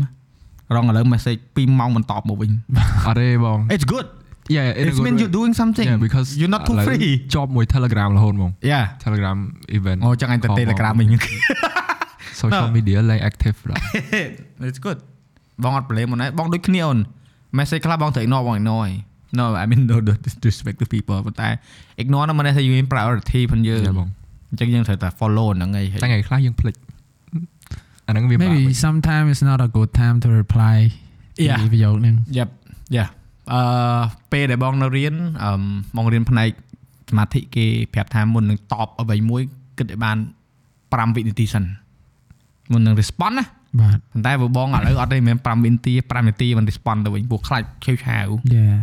[0.74, 2.50] រងឥឡូវ message 2ម៉ោងមិនតបមកវិញ
[3.06, 4.06] អត់ទេបង It's good
[4.56, 5.20] yeah in a It good means way.
[5.22, 9.38] you're doing something yeah because you're not too ឥឡូវ free ជាប់មួយ Telegram រហូតហ្មង Yeah Telegram
[9.78, 11.08] event អូចឹងអញទៅ Telegram វិញ
[12.40, 13.80] social media ឡើង active ដែរ
[14.70, 14.98] It's good
[15.64, 16.98] បងអត់ blame មកណាបងដូចគ្នាអូន
[17.58, 18.94] message ខ្លះបងត្រូវ ignore បង ignore ហើយ
[19.38, 19.96] No I mean no
[20.26, 21.48] disrespect to people ប៉ុន្តែ
[22.02, 24.08] ignore ហ្នឹងមិនថាយើងមាន priority ផងយើងយ៉ាបង
[24.50, 26.74] អញ្ចឹងយើងត្រូវតែ follow ហ្នឹងហើយតែថ្ងៃខ្លះយើងភ្លេច
[28.06, 30.76] អាហ្នឹងវាបាក់ maybe sometimes it's not a good time to reply
[31.46, 31.58] Yeah.
[31.58, 32.48] ពីប្រយោគហ្នឹង Yep
[32.96, 33.08] Yeah
[33.52, 33.60] អឺ
[34.32, 35.50] ពេលដែលបងនៅរៀនអឺ
[35.96, 36.48] បងរៀនផ្នែក
[37.10, 39.42] សមាធិគេប្រាប់ថាមុននឹងតបអ្វីមួយ
[39.78, 40.16] គិតឲ្យបាន
[40.72, 41.64] 5វិនាទីសិន
[42.72, 43.44] មុននឹង respond ណា
[43.80, 48.74] បាទប៉ុន្តែបើបងឥឡូវអត់ទេមិនមែន5វិនាទី5នាទីមិន respond ទៅវិញព្រោះខ្លាចខេវឆាវ yeah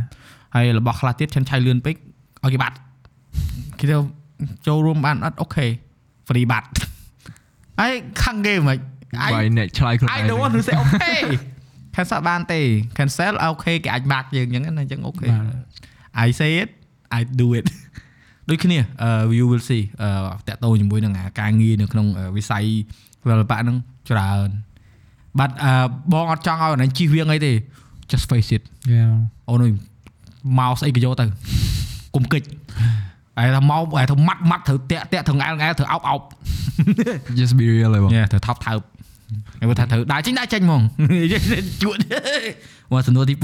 [0.55, 1.95] ហើយរបស់ខ្លះទៀតឆិនឆៃលឿនពេក
[2.43, 2.75] ឲ្យគេបាត់
[3.79, 3.97] គេទៅ
[4.67, 5.65] ចូលរួមបានអត់អូខេ
[6.27, 6.67] free បាត់
[7.79, 7.93] ហើយ
[8.23, 8.77] ខឹងគេមិន
[9.19, 11.21] បាយ I អ្នកឆ្លើយខ្លួន I ឯង don't want to say okay
[11.95, 12.59] cancel បានទេ
[12.97, 15.45] cancel អូខេគេអាចបាក់យើងអញ្ចឹងណាអញ្ចឹងអូខេបាទ
[16.25, 16.69] I say it
[17.19, 17.65] I do it
[18.49, 20.09] ដូចគ្នាអឺ you will see អឺ
[20.47, 22.63] តាក់ទងជាមួយនឹងអាការងារនៅក្នុងអឺវិស័យ
[23.21, 23.77] សិល្បៈហ្នឹង
[24.09, 24.49] ច្រើន
[25.39, 25.71] បាត់អឺ
[26.13, 27.53] បងអត់ចង់ឲ្យអានឹងជិះវៀងអីទេ
[28.11, 28.63] just face it
[28.93, 29.11] yeah
[29.49, 29.71] អូនអើយ
[30.59, 31.25] មកស្អីក៏យកទៅ
[32.15, 32.43] កុំគិច
[33.37, 36.21] ហើយថាមកហើយថាម៉ាត់ម៉ាត់ត្រូវតាក់តាក់ត្រូវងែលងែលត្រូវអោបអោប
[37.39, 38.79] just be real ហើយបងញ៉ែត្រូវថោកថើប
[39.59, 40.81] ហើយបើថាត្រូវដើរចេញដើរចេញហ្មង
[41.83, 41.97] ជួត
[42.91, 43.43] មកសំណួរទី2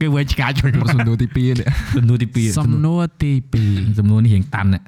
[0.00, 3.32] គឺវិញឆ្កាជួយមកសំណួរទី2នេះសំណួរទី2សំណួរទី
[3.64, 4.82] 2សំណួរនេះរៀងតាន់ណា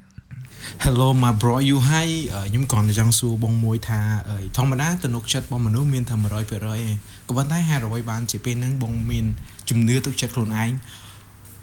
[0.85, 6.91] Hello my bro you hi អឺខ្ញុំគ្រាន់តែចង់សួរបងមួយថាអឺធម្មតាទំនុកចិត្តរបស់មនុស្សមានតែ100%ឯង
[7.27, 9.25] ក៏ប៉ុន្តែហេតុអ្វីបានជាពេលហ្នឹងបងមាន
[9.69, 10.71] ជំនឿទុកចិត្តខ្លួនឯង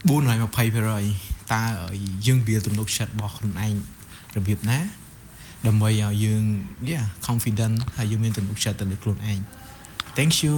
[0.09, 3.75] 420%តើអឺយើងវាទំនុកចិត្តរបស់ខ្លួនឯង
[4.37, 4.79] របៀបណា
[5.67, 6.43] ដើម្បីឲ្យយើង
[6.91, 9.39] yeah confident ហើយយើងមានទំនុកចិត្តទៅលើខ្លួនឯង
[10.17, 10.55] Thank you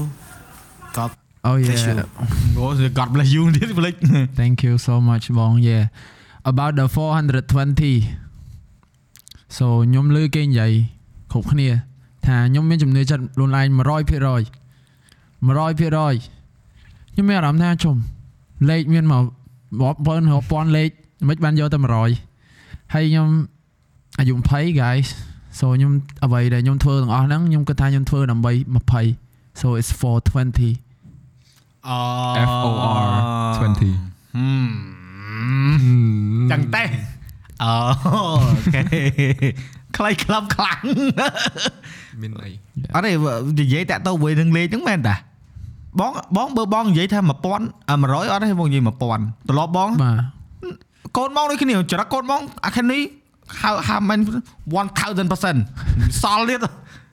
[0.96, 1.10] God
[1.48, 1.94] oh Bless you.
[1.98, 2.64] yeah អូ
[2.98, 3.94] God bless you ទៀតប្លេច
[4.40, 5.84] thank you so much បង yeah
[6.50, 7.94] about the 420
[9.56, 10.72] so ខ្ញុំលើគេនិយាយ
[11.32, 11.68] គ្រប់គ្នា
[12.26, 13.80] ថាខ្ញុំមានជំនឿចិត្តខ្លួនឯង100%
[15.48, 17.96] 100%ខ្ញុំមានអារម្មណ៍ថាជុំ
[18.70, 19.24] លេខមានមក
[19.82, 20.90] រាប់ពាន់រាប់ពាន់លេខ
[21.28, 21.78] មិនបានយកតែ
[22.36, 23.28] 100ហើយខ្ញុំ
[24.18, 25.08] អាយុ20 guys
[25.58, 25.92] so ខ្ញុំ
[26.24, 28.52] អ្វីដែលខ្ញុំធ្វើទាំងអស់ហ្នឹងខ្ញុំគិតថាខ្ញុំធ្វើដើម្បី
[29.06, 31.98] 20 so it's 420អូ
[32.50, 33.06] F O R
[33.56, 34.68] 20ហឹម
[36.50, 36.84] ចឹងទេ
[37.62, 37.72] អូ
[38.06, 38.22] អូ
[38.74, 38.82] ខេ
[39.96, 40.82] ខ្លៃក្លាប់ខ្លាំង
[42.20, 42.50] មានអី
[42.94, 43.12] អត់ទេ
[43.60, 45.16] និយាយតាក់ទង với នឹងលេខហ្នឹងមែនតា
[46.00, 50.20] បងបងបើបងនិយាយថា1000 100អត់ទេបងនិយាយ1000ត្រឡប់បងបាទ
[51.16, 53.02] កូនបងដូចគ្នាចរិតកូនបងអាខាងនេះ
[53.62, 54.20] how how man
[54.70, 56.60] 1000%សល់ទៀត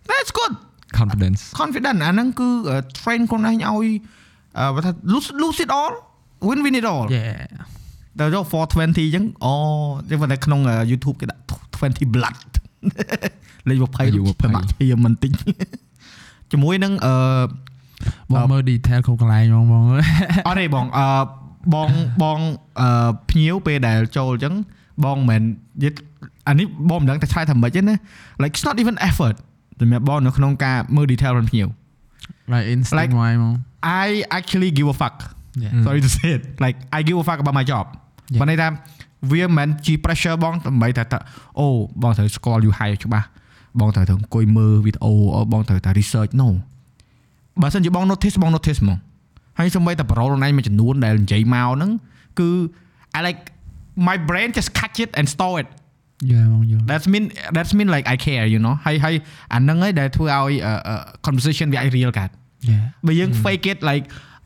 [0.09, 0.53] That's good
[0.99, 2.49] confidence confident អាហ្នឹងគឺ
[2.99, 3.89] train ខ្លួនឯងឲ្យ
[4.57, 5.93] អឺបើថា lose lose it all
[6.47, 7.39] win win it all yeah
[8.19, 9.53] ដល់យក420អញ្ចឹងអូ
[10.09, 10.59] ចឹងប៉ុន្តែក្នុង
[10.91, 11.41] YouTube គេដាក់
[11.81, 12.35] 20 blood
[13.69, 15.31] លេខ20អាយុ20ប្រមាថជាមិនតិច
[16.51, 17.13] ជាមួយនឹងអឺ
[18.33, 19.83] បងមើល detail គ្រប់កន្លែងហ្មងបង
[20.47, 21.07] អត់ទេបងអឺ
[21.73, 21.89] បង
[22.23, 22.39] បង
[22.79, 24.53] អឺភ្ញៀវពេលដែលចូលអញ្ចឹង
[25.03, 25.93] បងមិនមែននិយាយ
[26.47, 27.95] អានេះបងមិនដឹងតែឆ្លើយថាម៉េចទេណា
[28.41, 29.35] like it's not even effort
[29.79, 31.67] សម្រាប់បងនៅក្នុងការមើល detail របស់ភ្ញៀវ
[32.53, 33.53] like instant Like- why ហ្មង
[34.03, 34.07] I
[34.37, 35.15] actually give a fuck
[35.63, 35.73] Yeah.
[35.85, 37.85] sorry to say it like I give a fuck about my job
[38.33, 38.39] Yeah.
[38.41, 38.67] បើន័យថា
[39.31, 41.19] វាមិនមែនជា pressure បងដើម្បីតែថា
[41.59, 41.67] អូ
[42.01, 43.27] បងត្រូវស្គាល់ you high ច្បាស់
[43.79, 45.11] បងត្រូវទៅអង្គុយមើលវីដេអូ
[45.53, 46.47] បងត្រូវតែ research no
[47.61, 48.97] បើសិនជាបង notice បង notice ហ្មង
[49.59, 51.91] ហើយសូម្បីតែ parole ខ្លួនឯងមួយចំនួនដែលនិយាយមកហ្នឹង
[52.39, 52.49] គឺ
[53.17, 53.41] I like
[54.08, 55.68] my brain just catch it and store it
[56.30, 57.24] យ៉ាបងយល់ that's mean
[57.56, 59.14] that's mean like I care you know ហើយហើយ
[59.54, 62.30] អាហ្នឹងឯងដែលធ្វើឲ្យ uh, uh, conversation វាអាច real កើត
[62.70, 64.04] យ៉ា បើយើង fake it like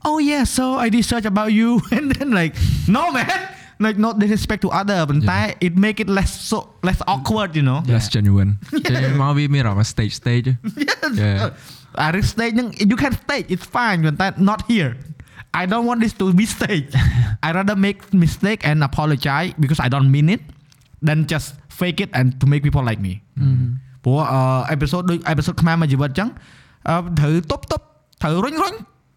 [0.08, 2.52] oh yeah so I research about you and then like
[2.96, 3.38] no man
[3.86, 7.78] like not disrespect to other ប៉ុន្តែ it make it less so less awkward you know
[7.94, 8.50] less genuine
[8.90, 10.48] ចេញមកវាមានអារម្មណ៍ stage stage
[11.22, 11.38] Yeah.
[12.02, 14.92] អា risk stage ហ្នឹង you can stage it's fine ប៉ុន្តែ not here
[15.61, 16.89] I don't want this to be stage
[17.45, 20.41] I rather make mistake and apologize because I don't mean it
[21.07, 21.47] than just
[21.79, 23.13] fake it and to make people like me
[24.03, 24.41] ព្រោះអឺ
[24.75, 26.29] episode ដូច episode ខ្មែរមួយជីវិតអញ្ចឹង
[26.89, 27.81] អឺត្រូវតុបតុប
[28.23, 28.73] ត្រូវរុញរុញ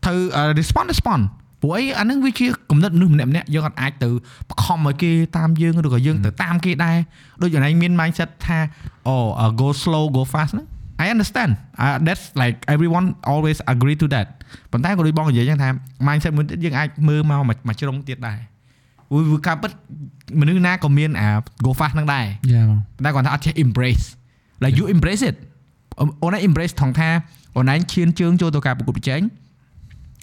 [0.06, 1.22] ត្រូវអឺ respond respond
[1.62, 4.08] ព្រោះអីអាហ្នឹងវាជាគំនិតមនុស្សម្នាក់ម្នាក់ៗយើងអត់អាចទៅ
[4.50, 6.96] បខំឲ្យគេតាមយើងឬក៏យើងទៅតាមគេដែរ
[7.42, 8.58] ដូចយ៉ាងណាមាន mindset ថា
[9.08, 9.16] អូ
[9.60, 10.66] go slow go fast ហ្នឹង
[11.04, 14.26] I understand uh, that's like everyone always agree to that
[14.72, 15.68] ប៉ុន្តែក៏ដូចបងនិយាយអញ្ចឹងថា
[16.06, 18.38] mindset មួយទៀតយើងអាចមើលមកមួយមួយជ្រុងទៀតដែរ
[19.12, 19.70] វាវាការពិត
[20.40, 21.28] មនុស្សណាក៏មានអា
[21.64, 24.06] go fast ហ្នឹងដែរយ៉ាបងតែគាត់ថាអត់ចេះ embrace
[24.62, 25.36] like you embrace it
[26.22, 27.08] អូនឯង embrace ថងថា
[27.56, 29.20] អូនឯងឈានជើងចូលទៅការប្រកួតប្រជែង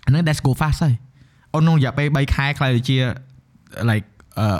[0.05, 0.95] អាហ្នឹង that's go fast ហើយ
[1.53, 2.97] អូនក្នុងរយៈពេល3ខែខ្ល้ายទៅជា
[3.89, 4.07] like
[4.43, 4.59] uh,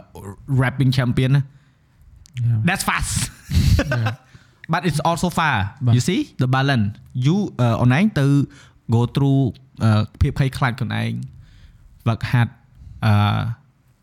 [0.61, 1.43] rapping champion ណា
[2.67, 3.13] that's fast
[4.73, 6.87] but it's also far បាទ you see the balance
[7.25, 7.37] you
[7.81, 8.25] អូនឯងទៅ
[8.93, 9.41] go through
[9.83, 11.11] អឺភាពភ័យខ្លាចខ្លួនឯង
[12.07, 12.49] work hard
[13.05, 13.13] អឺ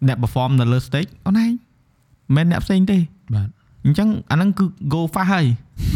[0.07, 1.53] អ្នក perform នៅលើ stage អូនឯង
[2.37, 2.99] មិនមែនអ្នកផ្សេងទេ
[3.35, 3.49] បាទ
[3.85, 4.65] អញ្ចឹងអាហ្នឹងគឺ
[4.95, 5.47] go fast ហើយ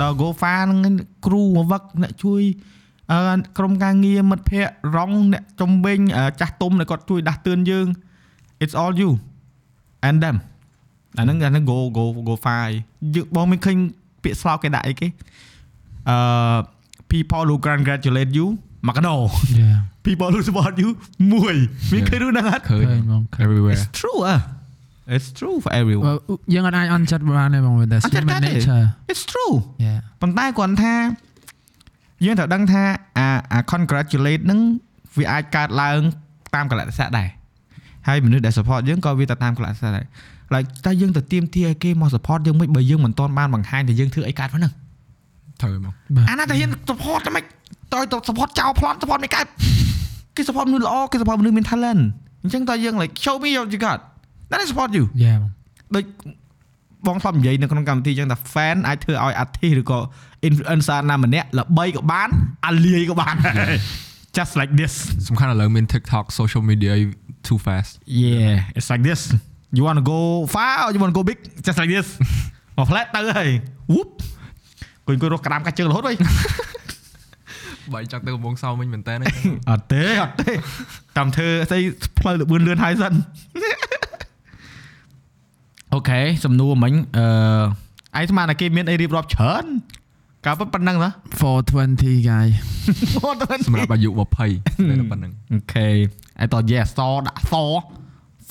[0.00, 0.94] ដល់ go fast ហ្នឹង
[1.26, 2.42] គ្រូមកវឹកអ្នកជួយ
[3.10, 3.18] អឺ
[3.58, 7.86] ក្រុមការងារមិត្តភ័ក្តិរងអ្នកចំវិញអឺចាស់ទុំដែលគាត់ជួយដាស់តឿនយើង
[8.62, 9.10] it's all you
[10.08, 10.36] and them
[11.18, 12.72] អាហ្នឹងអាហ្នឹង go go go far ហើយ
[13.14, 13.76] យើងបងមិនឃើញ
[14.22, 15.08] ពាក្យស្លោកគេដាក់អីគេ
[16.08, 16.16] អឺ
[17.12, 18.46] people who congratulate you
[18.86, 19.16] មកកដោ
[19.60, 19.70] យ៉ា
[20.06, 20.90] people who support you
[21.32, 21.54] មួយ
[21.92, 24.38] មានឃើញរឿងហ្នឹងអត់ឃើញឃើញបងឃើញ everywhere it's true អ่ะ
[25.14, 26.14] it's true for everyone បើ
[26.54, 30.94] យើងអត់អាចអន់ចិត្តបានទេបង that's អត់ចិត្តបានទេ human nature it's true យ៉ាប៉ុន្តែគាត់ថា
[32.24, 32.82] យើងត្រូវដឹងថា
[33.18, 34.60] អាអា congratulate ហ្នឹង
[35.18, 35.98] វាអាចកើតឡើង
[36.54, 37.28] តាមកលៈទេសៈដែរ
[38.08, 40.04] ហើយមនុស្សដែល support យើងក៏វាទៅតាមកលៈទេសៈដែរ
[40.54, 44.72] like តែយើងទៅទៀមទាឲ្យគេមក support យើងមិនបើយើងមិនទាន់បានបង្ហាញថាយើងធ្វើអីកើតប៉ុណ្ណឹង
[45.60, 47.44] ត្រូវហ្មងបាទអាណាទៅហ៊ាន support តែមិន
[47.94, 49.46] តើទៅ support ចោលប្លន់ support មិនកើត
[50.36, 52.02] គេ support មនុស្សល្អគេ support មនុស្សមាន talent
[52.42, 53.98] អញ្ចឹងតើយើង like show me what you got
[54.50, 55.50] then I support you យ៉ាបង
[55.94, 56.04] ដូច
[57.06, 59.98] បងធ្លាប់និយាយនៅក្នុងកម្មវិធីចឹងថា fan អាចធ្វើឲ្យ artist ឬក៏
[60.48, 62.28] influencer ណាម្នាក់ល្បីក៏បាន
[62.66, 63.74] អាលាយក៏បានដែរ
[64.36, 64.92] just like this
[65.28, 66.92] សំខាន់ឥឡូវមាន TikTok social media
[67.46, 69.20] too fast yeah it's like this
[69.76, 70.20] you want to go
[70.54, 72.08] far or you want to go big just like this
[72.76, 73.48] មកផ្លែតទៅហើយ
[73.92, 74.10] whoop
[75.06, 76.16] គួយគួយរកក្តាមកាច់ជើងរហូតវិញ
[77.92, 79.14] បើចង់ទៅកំបងសោមិញមែនតើ
[79.70, 80.52] អត់ទេអត់ទេ
[81.16, 81.80] តាមធ្វើស្អី
[82.18, 83.14] ផ្លូវលបឿនលឿនហើយសិន
[85.94, 89.64] អូខេសំណួរមិញអឺឯងស្មានតែគេមានអីរៀបរាប់ច្រើន
[90.46, 91.10] កាលពិតប៉ុណ្ណឹងណា
[91.70, 92.46] 420 guy
[93.66, 95.88] សម្រាប់អាយុ20តែប៉ុណ្្នឹងអូខេ
[96.42, 97.54] ឯតោះ yes សដាក់ស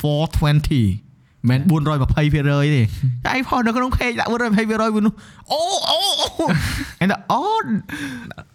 [0.02, 1.09] 420
[1.48, 2.82] មិន420%ទេ
[3.26, 4.34] តែឯងផុសនៅក្នុង page ដាក់420%
[4.70, 5.14] វានោះ
[5.52, 5.60] អូ
[5.90, 7.40] អូឯងអូ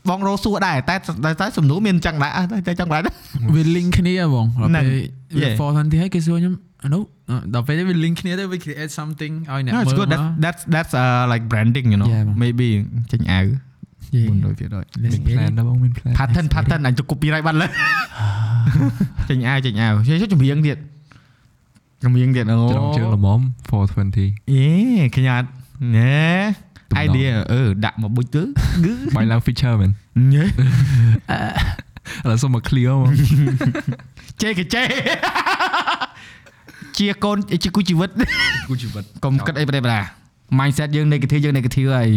[0.10, 0.96] បងរោសួរដែរតែ
[1.42, 2.32] តែសំណួរមានអញ្ចឹងដែរ
[2.68, 3.02] តែចឹងដែរ
[3.54, 5.06] វា link គ្នាបងដល់ហ្នឹងពេល
[5.42, 5.54] Yeah.
[5.60, 6.54] 420ហើយគេសួរខ្ញុំ
[6.84, 7.02] អានោះ
[7.54, 10.10] ដល់ពេលវា link គ្នាទៅវា create something ឲ្យអ្នក No, មើ it's ល good.
[10.12, 12.10] មក That's that's that's uh like branding, you know.
[12.14, 12.36] Yeah, man.
[12.44, 12.68] Maybe
[13.12, 13.46] ចេញអាវ
[14.16, 14.30] Yeah.
[14.30, 15.54] 400% Let's មាន get plan it.
[15.58, 17.68] ដែរបងមាន plan pattern pattern អញទៅ copyright បាត់លើ
[19.30, 20.78] ចេញអាវចេញអាវចេះចម្រៀងទៀត
[22.04, 23.40] ចម្រៀងទៀតអូច្រងជើងល្មម
[23.70, 24.18] 420
[24.54, 24.68] យេ
[25.16, 25.50] ឃើញអត់
[25.96, 26.24] ណែ
[26.90, 28.44] ទំនង idea អឺដាក់មកបុចទៅ
[28.86, 29.92] គឺបាយឡើង feature មែន
[30.34, 30.48] ញ៉េឥ
[32.30, 33.12] ឡូវសុំមក clear មក
[34.42, 34.84] ចេកចេ
[36.98, 38.10] ជាកូនជាគូជីវិត
[38.70, 40.00] គូជីវិតកុំគិតអីប្រេបដា
[40.60, 42.10] mindset យើង negative យើង negative ហើយ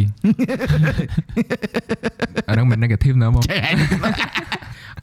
[2.49, 3.61] អាហ្នឹងមិន negative ណាមកចេះ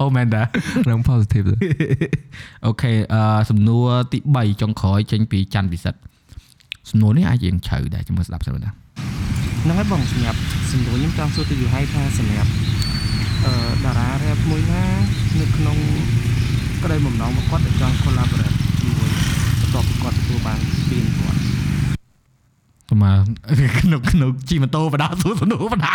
[0.02, 0.42] អូមែនតា
[0.86, 1.58] ហ្នឹង positive ទេ
[2.66, 6.00] អូខេអឺសំណួរទី3ចុងក្រោយចេញពីច័ន្ទវិសិទ្ធ
[6.90, 8.72] សំណួរនេះអាចយើងជ្រៅដែរចាំមើលស្ដាប់សិនណា
[9.64, 10.40] ហ្នឹងហើយបងសម្រាប់
[10.72, 12.52] សំណួរខ្ញុំចង់សួរទៅយូរហើយថាសម្រាប់
[13.46, 13.54] អឺ
[13.84, 14.84] តារា rap មួយណា
[15.40, 15.78] នៅក្នុង
[16.84, 19.10] ក្តីបំណងរបស់គាត់ដែលចង់ collaborate ជាមួយ
[19.62, 20.60] បន្ទាប់ពីគាត់ទទួលបាន
[20.90, 21.40] ពីនគាត់
[22.90, 25.94] ទៅមកក្នុងក្នុងជិះម៉ូតូបដាសួរសំណួរបដា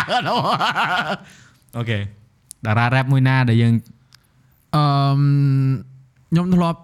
[1.77, 1.99] អូខេ
[2.65, 3.73] តារា rap មួយណាដែលយើង
[4.75, 4.83] អឺ
[6.31, 6.79] ខ្ញុំធ្លាប់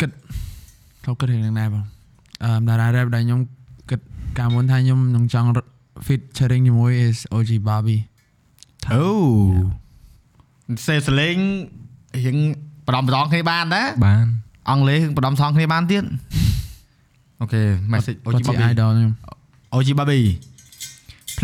[0.00, 0.10] គិត
[1.02, 1.84] ធ្លាប់គិតរឿងហ្នឹងដែរបង
[2.44, 3.40] អឺតារា rap ដែលខ្ញុំ
[3.90, 4.00] គិត
[4.38, 5.48] កាលមុនថាខ្ញុំនឹងចង់
[6.06, 7.98] fit sharing ជាមួយ is OG Bobby
[8.92, 9.04] អូ
[10.86, 11.36] សេសលេង
[12.24, 12.36] រៀង
[12.86, 14.26] បដំបដងគ្នាបានណាបាន
[14.70, 16.04] អង់គ្លេសបដំសងគ្នាបានទៀត
[17.40, 17.62] អូខេ
[17.92, 19.12] message គាត់ OG ជា Bobby idol ខ្ញុំ
[19.74, 20.20] OG Bobby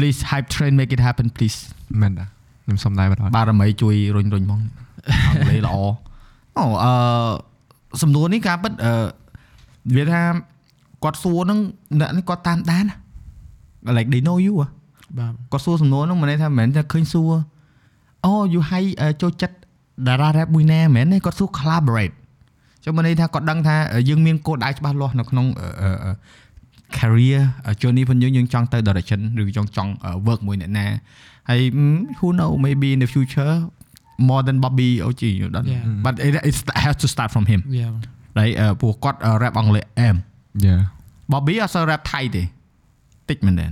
[0.00, 1.58] please hype train make it happen please
[2.00, 2.26] មែនតា
[2.64, 4.60] ខ្ញុំសុំដែរបាទបារមីជួយរុញរុញហ្មង
[5.28, 5.76] អង់គ្លេសល្អ
[6.58, 6.92] អូអឺ
[8.02, 8.92] សំណួរនេះការពិតអឺ
[9.96, 10.22] វាថា
[11.04, 11.58] គាត់សួរហ្នឹង
[12.00, 12.94] អ្នកនេះគាត់តាមដានណា
[13.96, 14.66] like they know you ហ៎
[15.18, 17.32] បាទគាត់សួរសំណួរហ្នឹងមិនន័យថាមិនមែនថាឃើញសួរ
[18.26, 18.80] អូយូហៃ
[19.22, 19.56] ចូលចិត្ត
[20.06, 22.14] តារា rap មួយណាមែនទេគាត់សួរ collaborate
[22.84, 23.76] ចាំមិនន័យថាគាត់ដឹងថា
[24.08, 26.12] យើងមានគោលដៅច្បាស់លាស់នៅក្នុងអឺអឺអឺ
[26.99, 27.39] career
[27.81, 29.91] journey ផងយើងយើងចង់ទៅ direction ឬចង់ចង់
[30.27, 30.87] work មួយអ្នកណា
[31.49, 33.53] ហើយ mm, who know maybe in the future
[34.29, 35.83] more than Bobby OG you don't Yeah.
[36.05, 37.89] but it, it has to start from him យ៉ា
[38.39, 40.15] right អឺព្រោះគាត់ rap អង់គ្លេសអែម
[40.65, 40.75] យ៉ា
[41.33, 42.43] Bobby អត់សូវ rap ថៃទេ
[43.29, 43.67] តិចមែនទេ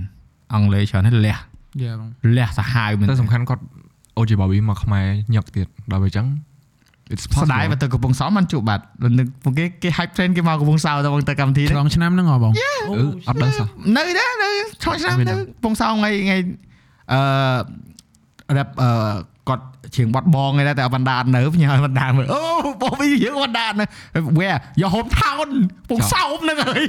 [0.54, 1.36] អង់គ្លេសច្រើនហើយលះ
[1.82, 3.62] យ៉ាបង លះសាហាវមែន តែ ទេ សំខាន់គាត់
[4.18, 6.47] OG Bobby មកខ្មែរញឹកទៀតដល់ពេលអញ្ចឹង it's
[7.23, 8.83] ស្ដាយ possible បើទៅកំពង់សោមបានជួបបាត់
[9.17, 13.67] នឹងពួកគេគេ hype train គេមកកំពង់សោមទៅបងទៅកម្មវិធីឆ្លហ្នឹងងឆ្នាំហ្នឹងហ៎បងអឺអត់ដឹងសោះ
[13.97, 14.49] នៅដែរនៅ
[14.83, 16.37] ឆោឆ្នាំមាននៅដឹងកំពង់សោមថ្ងៃថ្ងៃ
[17.13, 18.89] អឺ rap អឺ
[19.49, 19.63] គាត់
[19.95, 22.41] ជាងបាត់បងឯដែរតែអត់បណ្ដាតនៅផ្ញើឲ្យបណ្ដាមើលអូ
[22.81, 23.85] បងវីយើងបណ្ដាតនៅ
[24.37, 25.47] where your hometown
[25.79, 26.85] កំពង់សោមហ្នឹងហើយ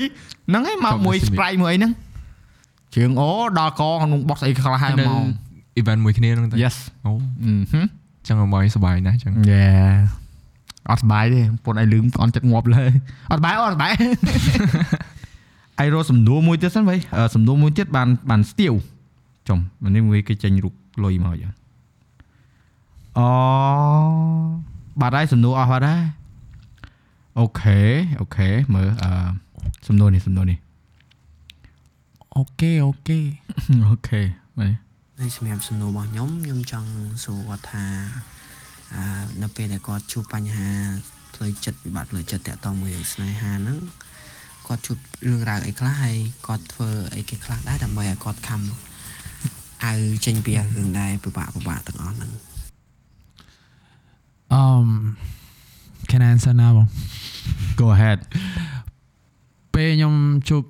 [0.48, 1.92] ហ្នឹងហើយមកមួយ sprite មួយអីហ្នឹង
[2.96, 5.24] ជើងអូដល់កក្នុងបោះស្អីខ្លះហើយនៅមក
[5.80, 6.76] event មួយគ្នាហ្នឹងតែ yes
[7.06, 7.12] អូ
[7.44, 7.86] អឺហឹម
[8.26, 9.64] ចឹងឲ្យសុបាយណាស់ចឹងយេ
[10.90, 12.84] អត់សុបាយទេពុនឲ្យលឺអន់ចិត្តងាប់លើ
[13.30, 13.92] អត់សុបាយអត់សុបាយ
[15.82, 18.72] ឯរកសំណួរមួយទៀតសិនវិញអឺសំណួរមួយទៀតបានបានស្ទាវ
[19.48, 19.58] ចំ
[19.94, 20.74] នេះមួយគេចេញរូប
[21.04, 21.52] លុយមកយ៉ាង
[23.18, 23.28] អូ
[25.00, 26.02] បាត់ហើយសំណួរអស់បាត់ហើយ
[27.38, 29.10] OK OK មើលអឺ
[29.88, 30.58] សំណួរនេះសំណួរនេះ
[32.36, 34.20] OK OK OK
[34.58, 34.72] មើល
[35.22, 36.90] ហើយសម្រាប់សំណួររបស់ខ្ញុំខ្ញុំចង់
[37.24, 37.86] សួរគាត់ថា
[38.94, 39.02] អឺ
[39.42, 40.70] នៅពេលដែលគាត់ជួបបញ្ហា
[41.34, 43.78] ផ្លូវចិត្តវិបត្តិផ្លូវចិត្តទាក់ទងមួយនឹងស្នេហាហ្នឹង
[44.66, 44.98] គាត់ជួប
[45.28, 46.16] រឿងរ៉ាវអីខ្លះហើយ
[46.46, 48.60] គាត់ធ្វើអីគេខ្លះដែរដើម្បីឲ្យគាត់ខំ
[49.84, 52.32] ឲ្យចេញពីរឿងដែរពិបាកពិបាកទាំងអស់ហ្នឹង
[54.60, 54.88] um
[56.10, 56.86] can I answer now បង
[57.80, 58.18] go ahead
[59.74, 60.14] ពេលខ្ញុំ
[60.48, 60.62] ជួប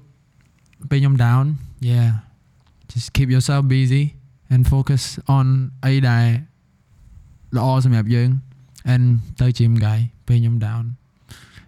[0.91, 1.45] ពេលខ្ញុំ down
[1.91, 2.09] yeah
[2.91, 4.05] just keep yourself busy
[4.53, 5.03] and focus
[5.37, 5.47] on
[5.85, 6.27] អីដែល
[7.57, 8.29] ល្អសម្រាប់យើង
[8.93, 9.05] and
[9.41, 10.85] ទៅ gym guy ពេលខ្ញុំ down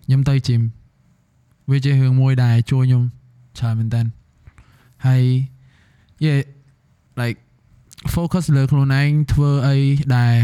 [0.06, 0.62] ខ្ញុំទៅ gym
[1.70, 3.02] វាជារឿងមួយដែលជួយខ្ញុំ
[3.58, 4.02] ច្រើនមែនតើ
[5.06, 5.24] ហើយ
[6.24, 6.40] yeah
[7.20, 7.38] like
[8.14, 9.76] focus លើខ្លួនឯងធ្វើអី
[10.16, 10.34] ដែល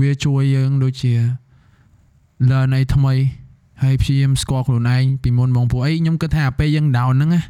[0.00, 1.12] វាជួយយើងដូចជា
[2.50, 3.14] learn អីថ្មី
[3.82, 7.42] ហើយព្យាយាមស្គាល់ខ្លួនឯងពីមុនបងពួកអីខ្ញុំគិតថាពេលយើង down ហ្នឹងណា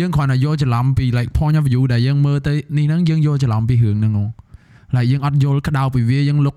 [0.00, 4.26] យើងគ្រាន់តែយកច្រឡំពី like point of view ដែលយើងមើលទៅនេះហ្នឹងយើងយកច្រឡំពីរឿងហ្នឹងហ៎
[4.96, 6.54] like យើងអត់យល់ក្តៅពីវាយើងលុក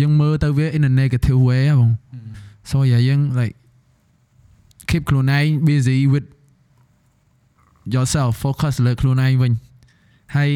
[0.00, 1.90] យើងមើលទៅវា in a negative way ហ៎បង
[2.70, 3.54] so yeah យើង like
[4.88, 6.26] keep ខ្លួនឯង busy with
[7.94, 9.52] yourself focus លើខ្លួនឯងវិញ
[10.36, 10.50] ហើយ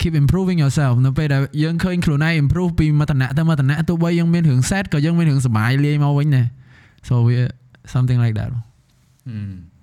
[0.00, 6.46] keep improving yourself នៅពេលដែលយើងឃើញខ្លួនឯង improve ពីមួយតំណែងទៅមួយតំណែងទោះបីយើងមានរឿង set ក៏យើងមានរឿងសុបាយលាយមកវិញដែរ
[7.08, 7.34] so we
[7.94, 8.58] something like that សំ
[9.50, 9.77] ណួ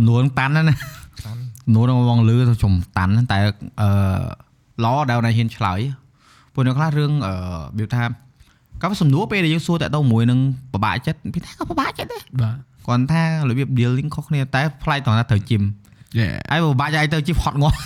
[0.00, 3.38] រហ្នឹងតាន់ណាស់ណាតាន់សំណួរហ្នឹងបងលឺទៅចំតាន់ណាស់តែ
[3.80, 3.88] អឺ
[4.84, 5.80] ល្អដែលណាហ៊ានឆ្លើយ
[6.54, 8.04] ព្រោះនៅខ្លះរឿងអឺរបៀបថា
[8.82, 10.38] ក៏សំណួរពេលដែលយើងសួរតាក់ទងមួយនឹង
[10.72, 12.56] ពិបាកចិត្តពីថាក៏ពិបាកចិត្តដែរបាទ
[12.86, 15.62] គាត់ថារបៀប dealing ខុសគ្នាតែផ្លែតថាត្រូវជីម
[16.18, 17.76] yeah ហើយពិបាកឲ្យទៅជីមហត់ងាប់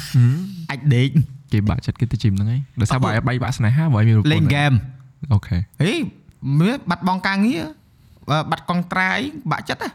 [0.71, 1.09] អាចដេក
[1.53, 4.73] គេបាក់ចិត្តគេទៅជីមហ្នឹងហើយដោយសារបើឲ្យបែកបាក់ស្នេហាបើឲ្យមានរូបលេងហ្គេម
[5.33, 5.95] អូខេហេ
[6.61, 7.65] មើលបាត់បង់ការងារ
[8.31, 9.19] បើបាត់កង់ត្រាយ
[9.53, 9.89] បាក់ចិត្តណា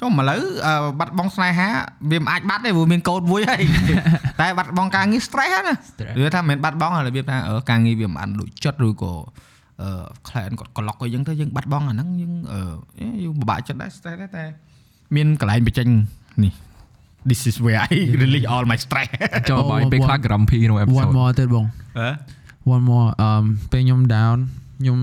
[0.00, 1.68] ចុះឥឡូវអឺបាត់បង់ស្នេហា
[2.10, 3.62] វាមិនអាចបាត់ទេព្រោះមានកូនមួយហើយ
[4.40, 9.12] តែបាត់បង់ការងារ stress ហ្នឹងណា Stress វាថាមិនមែនបាត់បង់ហើយរបៀបថាអឺការងារវាមិនបានដូចចិត្តឬក៏
[9.82, 9.90] អឺ
[10.28, 12.60] client គាត់ក្លុកអីចឹងទៅយើងបាត់បង់អាហ្នឹងយើងអឺ
[13.24, 14.44] យើងពិបាកចិត្តដែរ stress ដែរតែ
[15.16, 15.88] មានកន្លែងបញ្ចេញ
[16.44, 16.52] នេះ
[17.30, 19.08] this is where I release all my stress
[19.50, 21.64] ចូលបើឲ្យពេលខ្លះ grumpy ក្នុង one episode more ទៀតបង
[21.98, 22.10] ហ៎
[22.74, 24.36] one more um ពេលខ្ញុំ down
[24.80, 24.98] ខ្ញុំ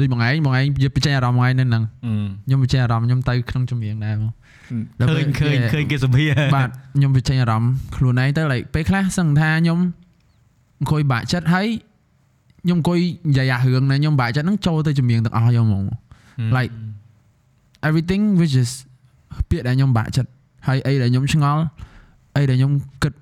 [0.00, 1.82] ដូចបងឯងបងឯងនិយាយបញ្ចេញអារម្មណ៍ថ្ងៃហ្នឹង
[2.46, 4.30] ខ្ញុំបញ្ចេញអារម្មណ៍ខ្ញុំទៅក្នុងចម្រៀងដែរបង
[5.00, 9.78] ដល់ឃើពេលញឃើញគេឃើញគេសម្ភារបាទខ្ញុំបញ្ចេញអារម្មណ៍ខ្លួនឯងទៅ like ពេលខ្លះសឹងថាខ្ញុំ
[10.80, 11.66] អង្គុយបាក់ចិត្តហើយ
[12.62, 12.98] ខ្ញុំអង្គុយ
[13.28, 15.84] និយាយអារឿងណាខ្ញុំបាក់ចិត្តហ្នឹងចូលទៅចម្រៀងទាំងអស់ខ្ញុំហ្មង
[16.56, 16.72] like
[17.88, 18.70] everything which is
[19.48, 20.30] ពាក្យដែលខ្ញុំបាក់ចិត្ត
[20.66, 21.62] ហើយអីដែលខ្ញុំឆ្ងល់
[22.36, 23.12] អីដែលខ្ញុំគិត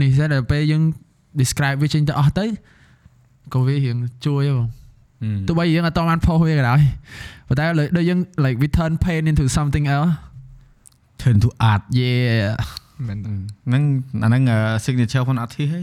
[0.00, 0.82] នេះតែដល់ពេលយើង
[1.40, 2.46] describe វាចេញទៅអស់ទៅ
[3.54, 3.96] ក៏វារៀង
[4.26, 4.66] ជួយហ៎បង
[5.48, 6.80] ទោះបីយើងអត់តបានផុសវាក៏ដោយ
[7.48, 10.12] ប៉ុន្តែលើដូចយើង like we turn pain into something else
[11.22, 12.54] turn to art yeah
[13.08, 13.30] មែនតើ
[13.68, 13.82] ហ្នឹង
[14.22, 14.42] អាហ្នឹង
[14.84, 15.82] signature ផង artist ហី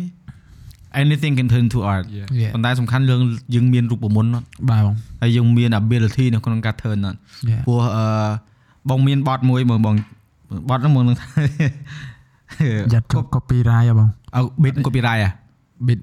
[1.01, 2.27] anything can turn to art Yeah.
[2.41, 3.21] yeah ប៉ុន្តែសំខាន់យើង
[3.55, 7.17] យើងមានរូបមន្តអត់បាទបងហើយយើងមាន ability នៅក្នុងការ turn អត់
[7.49, 8.05] yeah ព្រោះអឺ
[8.89, 9.95] បងមានបទមួយមើលបង
[10.69, 11.27] បទហ្នឹងមើលនឹងថា
[12.93, 15.29] យ៉ាត់ចុះ copyright ហ៎បងអើ bit copyright អា
[15.87, 15.99] bit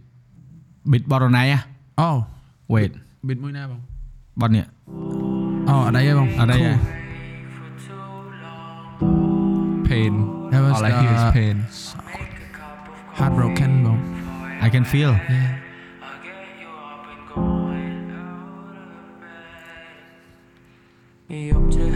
[0.92, 1.60] bit បទរណៃអា
[2.00, 2.08] អូ
[2.74, 2.92] wait
[3.28, 3.80] bit មួយណាបង
[4.40, 4.64] បទនេះ
[5.68, 6.72] អូអត់អីទេបងអត់អីទេ
[9.88, 10.12] pain
[10.52, 11.56] That was all I hear is the- pain
[13.18, 13.98] heartbroken បង
[14.66, 15.48] I can feel yeah
[21.50, 21.86] យប់ជ្រៅ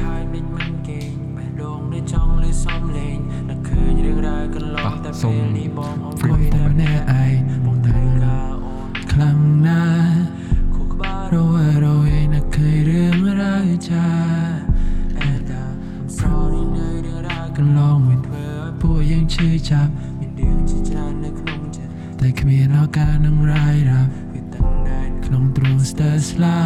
[19.71, 19.91] ចាប់
[20.21, 26.59] មានរឿងជាច្រើននៅក្នុងចិត្តតែគ្មានឱកាសនឹងរាយរាប់វាទាំងដែនក្នុងទ្រង់ស្ទើរស្លា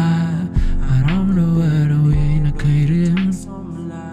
[0.89, 4.09] អារម្មណ៍រវល់រវល់នឹកឃើញរឿងសំឡា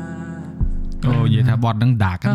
[1.07, 2.35] អូនិយាយថាបទហ្នឹង dark អើ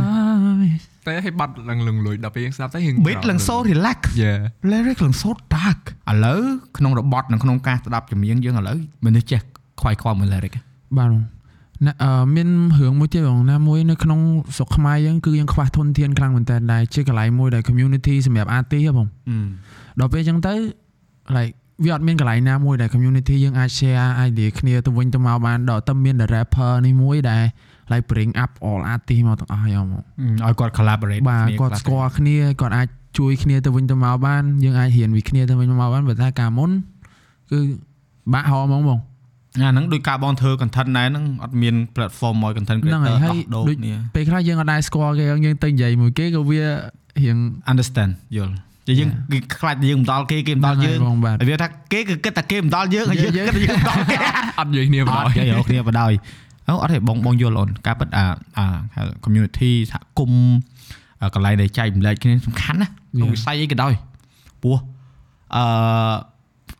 [0.65, 0.67] យ
[1.07, 4.39] តែឲ្យបាត់ឡើងលងលួយដល់ពេលយើងស្ដាប់ទៅយើង bit ឡើង so relax yeah
[4.71, 5.81] lyric ឡើង so dark
[6.11, 6.41] ឥឡូវ
[6.77, 9.41] ក្នុងរបត់និងក្នុងការស្ដាប់ចម្រៀងយើងឥឡូវមនុស្សចេះ
[9.79, 10.53] ខ្វាយខ្វល់មួយ lyric
[10.97, 11.42] បាទបងណាអឺ
[12.35, 12.49] មាន
[12.79, 14.19] រឿងមួយទៀតបងណាមួយនៅក្នុង
[14.55, 19.07] ស្រុកខ្មែរយើងគឺយើងខ្វះធនធានខ្លាំងមែនតើដែរជាកន្លែងមួយដែល community សម្រាប់ artist ហ៎បង
[19.99, 20.53] ដល់ពេលអញ្ចឹងទៅ
[21.35, 21.53] like
[21.83, 27.43] វាអត់មានកន្លែងណាមួយដែល community យើងអាច share idea គ្នាទៅវិញទៅមកបានដល់តែមាន the rapper នេះមួយដែល
[27.91, 30.03] like bring up all artist មកទាំងអស់យ៉ាងមក
[30.45, 32.87] ឲ្យគាត់ collaborate បាទគ្នាគាត់ខ្លះស្គាល់គ្នាគាត់អាច
[33.19, 36.71] ជួយគ្នាទៅវិញទៅមកបានយើងអាចរៀនពីគ្នាទៅវិញទៅមកបានបើថាកាលមុន
[37.51, 37.59] គឺ
[38.33, 38.99] បាក់ហោហ្មងបង
[39.61, 47.37] អាហ្នឹងដោយការបងធ្វើ content ដែរហ្នឹងអត់មាន platform មួយ content ហ្នឹង creator ហើយហើយដោះដូរដូចគ្នាពេលខ្លះយើងអត់ដែរស្គាល់គេយើងទៅនិយាយមួយគេក៏វារៀង
[47.71, 48.53] understand យល់
[48.87, 54.15] តែយើងគេខ្លាចតែយើងមិនដល់គេគេមិនដល់យើងបងបាទហើយវាថាគេគឺគិតតែគេមិនដល់យើងហើយយើងគិតតែយើងមិនដល់គេ
[54.59, 56.15] អត់និយាយគ្នាអបណ្ដោយត់គេយកគ្នាបដ ாய்
[56.67, 58.25] អូអត់ទេបងបងយល់អូនការពិតអា
[58.57, 58.65] អា
[59.23, 60.55] community សហគមន៍
[61.21, 63.93] អាកន្លែងដែលចែកម្លែកគ្នាសំខាន់ណាក្នុងវិស័យអីក៏ដោយ
[64.63, 64.77] ព្រោះ
[65.55, 65.63] អឺ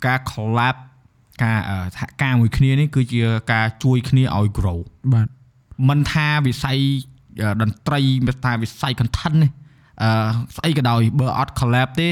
[0.05, 0.75] ការ collab
[1.41, 3.21] ការអឺសហការមួយគ្នានេះគឺជា
[3.53, 4.79] ការជួយគ្នាឲ្យ grow
[5.13, 5.27] បាទ
[5.89, 6.77] មិនថាវិស័យ
[7.41, 9.51] អឺតន្ត្រីមិនថាវិស័យ content នេះ
[10.01, 10.09] អឺ
[10.57, 12.09] ស្អីក៏ដោយបើអត់ collab ទេ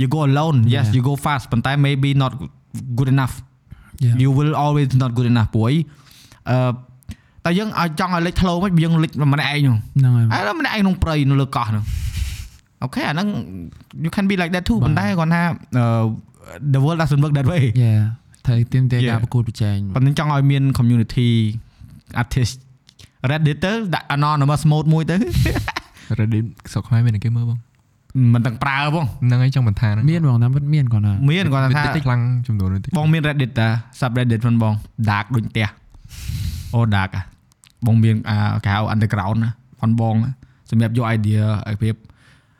[0.00, 0.94] you go alone yes Yeah.
[0.96, 2.32] you go fast ប៉ុន្តែ maybe not
[2.98, 3.34] good enough
[4.04, 4.14] Yeah.
[4.22, 5.76] you will always not good enough ព្រោះអី
[6.50, 6.70] អឺ
[7.44, 11.84] តែយើងឲ្យចង់ឲ្យលេចធ្លោមិនយើងលេចម្នាក់ឯងហ្នឹងហ្នឹងហើយអើម្នាក់ឯងក្នុងព្រៃនៅលើកោះហ្នឹង
[12.82, 13.28] អូខេអាហ្នឹង
[14.04, 15.42] you can be like that too ប៉ុន្តែគាត់ថា
[15.78, 16.04] អឺ
[16.74, 17.94] the world doesn't work that way យ៉ា
[18.46, 19.10] ត្រូវទៀមទា Yeah.
[19.10, 21.28] ការប្រកួតប្រជែងប៉ុន្តែចង់ឲ្យមាន community
[22.22, 22.56] artist
[23.30, 25.16] Reddit ទៅដាក់ anonymous mode មួយទៅ
[26.18, 27.58] Reddit ស្រុកខ្មែរមានតែគេមើលបង
[28.34, 33.68] មិនទាំងប្រើបងហ្នឹងហើយចង់បន្ថាហ្នឹងមានបងតាមពិតមានគាត់ណាមានគាត់ថាតិចខ្លាំងចំនួនតិចបងមាន Reddit តា
[34.00, 34.74] subreddit ផងបង
[35.10, 35.68] dark ដូចផ្ទះ
[36.74, 37.22] អូ dark អា
[37.86, 39.50] បងមានអាគេហៅ underground ណា
[39.80, 40.14] ផងបង
[40.70, 41.94] សម្រាប់យក idea ឲ្យភាព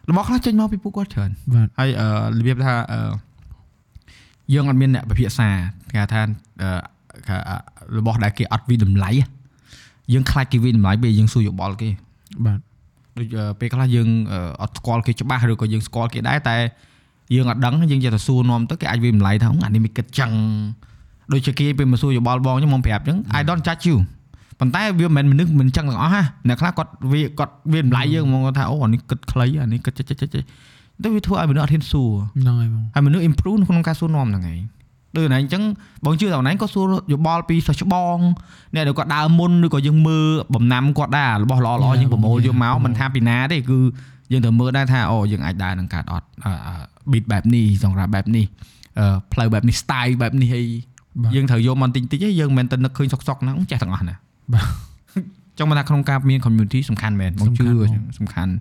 [0.09, 2.09] របស់ខ្លះចេញមកពីពួកគាត់ច្រើនបាទហើយអឺ
[2.39, 3.01] របៀបថាអឺ
[4.55, 5.49] យើងអត់មានអ្នកពិភាក្សា
[5.93, 6.21] គេថា
[6.63, 6.71] អឺ
[7.29, 7.57] គេអឺ
[7.99, 9.11] របស់ដែលគេអត់វិតម្លៃ
[10.13, 11.91] យើងខ្លាចគេវិតម្លៃពេលយើងសួរយោបល់គេ
[12.45, 12.59] បាទ
[13.19, 16.57] ដូចអឺពេលខ្លះយើងអឺអត់ស្គាល់គេច្បាស់ឬក៏យើងស្គាល់គេដែរតែ
[17.35, 20.33] យើងអត់ដឹងយើងចេះតែសួរនាំទៅគេអាចវិតម្លៃថាអានេះមិនគិតចឹង
[21.33, 23.97] ដូចជាគេពេលមកសួរយោបល់បងខ្ញុំមកប្រាប់ចឹង I don't judge you
[24.61, 30.45] ប៉ុន្តែវាមិនមែនមនុស្សមិនចឹងទាំងអស់ណាអ្នកខ្លះគាត់វាគាត់វាតម្លៃយើងហ្មងគាត់ថាអូអានេះគិតខ្លីអានេះគិតចិចចិចចិច
[31.05, 32.13] ទៅវាធ្វើឲ្យមនុស្សអត់ហ៊ានសួរ
[32.43, 34.61] ហ្នឹងហើយបងហើយមនុស្ស improve ក្នុងការសួរនាំហ្នឹងឯង
[35.17, 35.63] ដូចណែអញ្ចឹង
[36.05, 38.19] បងជឿថាណែក៏សួរយោបល់ពីសិស្សច្បង
[38.75, 43.79] អ្នកដែលគាត់ដើរមុនឬក៏យើងមើលបំណាំគាត់ដែររបស់ល្អល្អយើងប្រមូលយកមកមិនថាពីណាទេគឺ
[44.33, 46.27] យើងត្រូវមើលដែរថាអូយើងអាចដើរនឹងកាត់អត់
[47.13, 48.47] beat បែបនេះសង្រាប់បែបនេះ
[48.99, 50.65] អឺផ្លូវបែបនេះ style បែបនេះអី
[51.23, 54.15] បាទយើងត្រូវយកមកតិចតិចឯងយើងមិនមែនទៅនឹកឃើញសុកសុកហ្នឹងចេះទាំងអស់ណា
[54.55, 54.67] បាទ
[55.59, 58.53] ចង់មកថាក្នុងការមាន community សំខាន់មែនបងជឿសំខាន់បងសំខាន់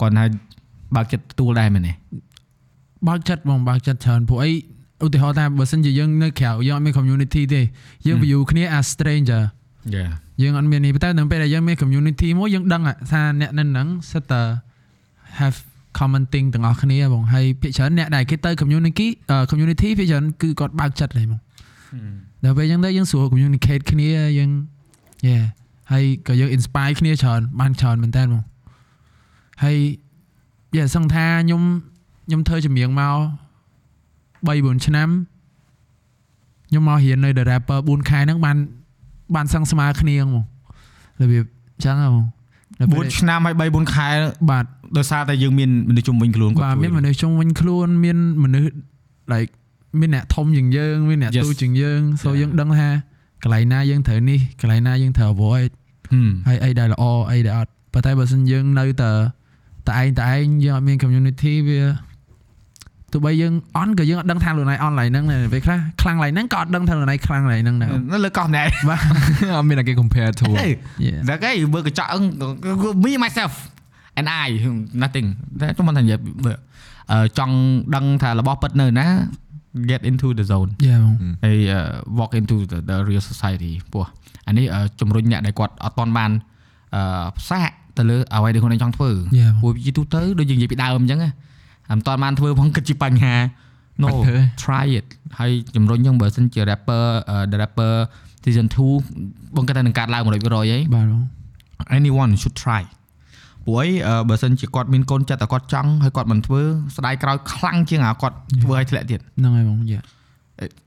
[0.00, 0.24] គាត់ថា
[0.96, 1.92] បើកចិត្តទទួលដែរមែនទេ
[3.08, 4.50] បើកចិត្តបងបើកចិត្តច្រើនព្រោះអី
[5.04, 7.62] ឧទាហរណ៍ថាបើសិនជាយើងនៅក្រៅយើងអត់មាន community ទេ
[8.06, 9.42] យើង view គ្នា as stranger
[9.94, 10.06] យ៉ា
[10.42, 14.42] យើងអត់មាននេះប៉ុន្តែនៅពេលដែលយើងមាន community មួយយើងដឹងថាអ្នកនៅហ្នឹងសិតតើ
[15.38, 15.56] have
[15.98, 21.40] common thing ទាំងអស់គ្នាបងហើយភាគច្រើនអ្នកដែលគេទៅ community អឺ community ភាគច្រើនគឺគាត់បើកចិត្តហើយបង
[22.44, 24.08] ដល់ពេលអញ្ចឹងទៅយើងស្រួល communicate គ្នា
[24.38, 24.50] យើង
[25.28, 25.44] yeah
[25.92, 28.42] ហើយក៏យើង inspire គ្នាច្រើនបានច្រើនមែនតើបង
[29.62, 29.76] ហើយ
[30.76, 31.62] yeah សឹងថាខ្ញុំ
[32.26, 33.16] ខ្ញុំធ្វើចម្រៀងមក
[34.46, 35.08] 3 4ឆ្នាំ
[36.68, 38.56] ខ្ញុំមករៀននៅ The Rapper 4ខែហ្នឹងបាន
[39.34, 40.44] បានសឹងស្មើគ្នាហ្មង
[41.20, 41.44] របៀប
[41.74, 42.24] អញ្ចឹងហ្មង
[42.80, 44.08] នៅពេល4ឆ្នាំហើយ3 4ខែ
[44.50, 44.64] បាទ
[44.96, 48.72] ដោយសារតែយើងមានមនុស្សជុំវិញខ្លួនគាត់បាទជួយមានមនុស្សជុំវិញខ្លួនមានមនុស្ស
[49.32, 49.50] like
[50.00, 51.44] មានអ្នកធំជាងយើងមានអ្នក Yes.
[51.44, 52.88] ទូជាងយើង so យើងដឹងថា
[53.42, 55.70] កន្លែងណាយើងត្រូវនេះកន្លែងណាយើងត្រូវ avoid
[56.12, 59.10] ហឹមហើយអីដែលល្អអីដែលអត់ប៉ុន្តែបើសិនយើងនៅតែ
[59.90, 61.80] តែឯងតែឯងយើងអត់មាន community វា
[63.12, 69.00] ទោះបីយើងអន់ក៏យើងអត់ដឹងថាខ្លួនឯងអន់ឡើយហ្នឹងដែរពេលខ្លះខ្លាំងឡើយហ្នឹងក៏អត់ដឹងថាខ្លួនឯងខ្លាំងឡើយហ្នឹងដែរនៅលើកោះណែបាទ
[69.56, 70.68] អត់មានតែគេ compare to ហេ
[71.06, 71.20] Yeah.
[71.28, 72.22] តែគេមើលកញ្ចក់អឹង
[73.04, 73.52] me myself
[74.18, 74.48] and I
[75.02, 75.28] nothing
[75.60, 76.56] តែខ្ញុំមិនថានិយាយមើល
[77.12, 77.54] អឺចង់
[77.94, 79.06] ដឹងថារបស់ពិតនៅណា
[79.90, 81.14] get into the zone យ៉ាបង
[81.44, 84.04] ហើយ uh, walk into the, the real society ពោះ
[84.46, 86.30] អានេះ uh, ជំរុញអ្នកដែលគាត់អត់ទាន់បាន
[86.94, 87.70] អឺផ្សាក
[88.00, 89.10] ទៅលើអ្វីដែលខ្លួនឯងចង់ធ្វើ
[89.40, 89.50] Yeah.
[89.60, 91.30] ព្រោះជាទូទៅដូចយើងនិយាយពីដើមអញ្ចឹងណា
[91.90, 93.34] អត់ទាន់បានធ្វើផងគិតជាបញ្ហា
[94.02, 95.06] no បាត់ធ្វើ try it
[95.38, 97.92] ហើយជំរុញយើងបើសិនជា rapper អឺ the rapper
[98.44, 98.66] season
[99.10, 101.22] 2បងគិតថានឹងកាត់ឡើង100%ហីបាទបង
[101.98, 102.82] anyone should try
[103.66, 106.60] ព្រោះអីអឺបើសិនជាគាត់មានកូនចិត្តតែគាត់ចង់ហើយគាត់មិនធ្វើ
[106.96, 110.00] ស្ដាយក្រោយខ្លាំងជាងអាគាត់ធ្វើឲ្យធ្លាក់ទៀតហ្នឹងហើយបងយ៉ា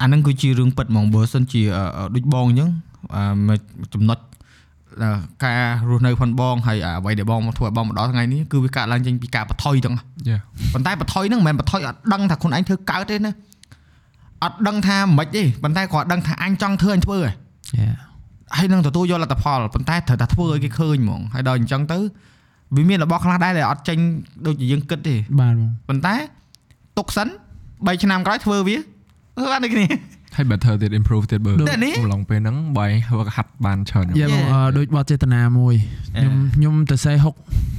[0.02, 2.70] អាហ្នឹងគឺជារឿងពិតហ្មងបើសិនជាអឺអឺដូចបងអញ្ចឹង
[3.16, 3.58] អឺមួយ
[3.94, 4.33] ចំណុចអឺ
[5.46, 9.96] ការរស់នៅផងបងហើយអ្វីដែលបងមកធ្វើឲ្យបងមកដល់ថ្ងៃនេះគឺវាកើតឡើងចេញពីការបថុយទាំង
[10.30, 10.40] Yeah.
[10.74, 13.34] ប៉ុន្តែបថុយហ្នឹងមិនមែនបថុយអត់ដឹងថាខ្លួនឯងធ្វើកើតទេណា
[14.44, 17.32] អត់ដឹងថាមិនទេប៉ុន្តែគាត់ដឹងថាអញចង់ធ្វើអញធ្វើហ៎
[17.80, 17.96] យ៉ា
[18.58, 22.00] ហើយនឹងទទួលយកលទ្ធផលប៉ុន្តែត្រូវតែធ្វើឲ្យគេឃើញហ្មងហើយដល់អញ្ចឹងទៅ
[22.76, 23.98] វាមានរបស់ខ្លះដែរដែលអត់ចេញ
[24.46, 26.16] ដូចជាយើងគិតទេបាទបងប៉ុន្តែ
[26.98, 27.28] ទុកសិន
[27.66, 28.78] 3ឆ្នាំក្រោយធ្វើវា
[29.38, 29.86] អឺបានដូចគ្នា
[30.36, 34.54] ហើយ better ទៀត improve ទៀតបើតែនេះកំឡុងពេលហ្នឹងបើឯងធ្វើហាត់បានច្រើនយ៉ាបង Yeah.
[34.54, 35.76] អឺដូចបទចេតនាមួយ
[36.16, 37.34] ខ្ញុំខ្ញុំទៅសេហុក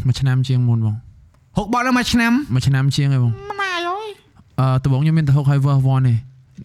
[0.07, 0.97] មួយឆ្នាំជាងមុនបង
[1.57, 4.09] ហុកបត់ដល់មួយឆ្នាំមួយឆ្នាំជាងឯងបងមិនណាយអើយ
[4.61, 6.15] អឺដំបូងខ្ញុំមានទៅហុកហើយ verse 1ទេ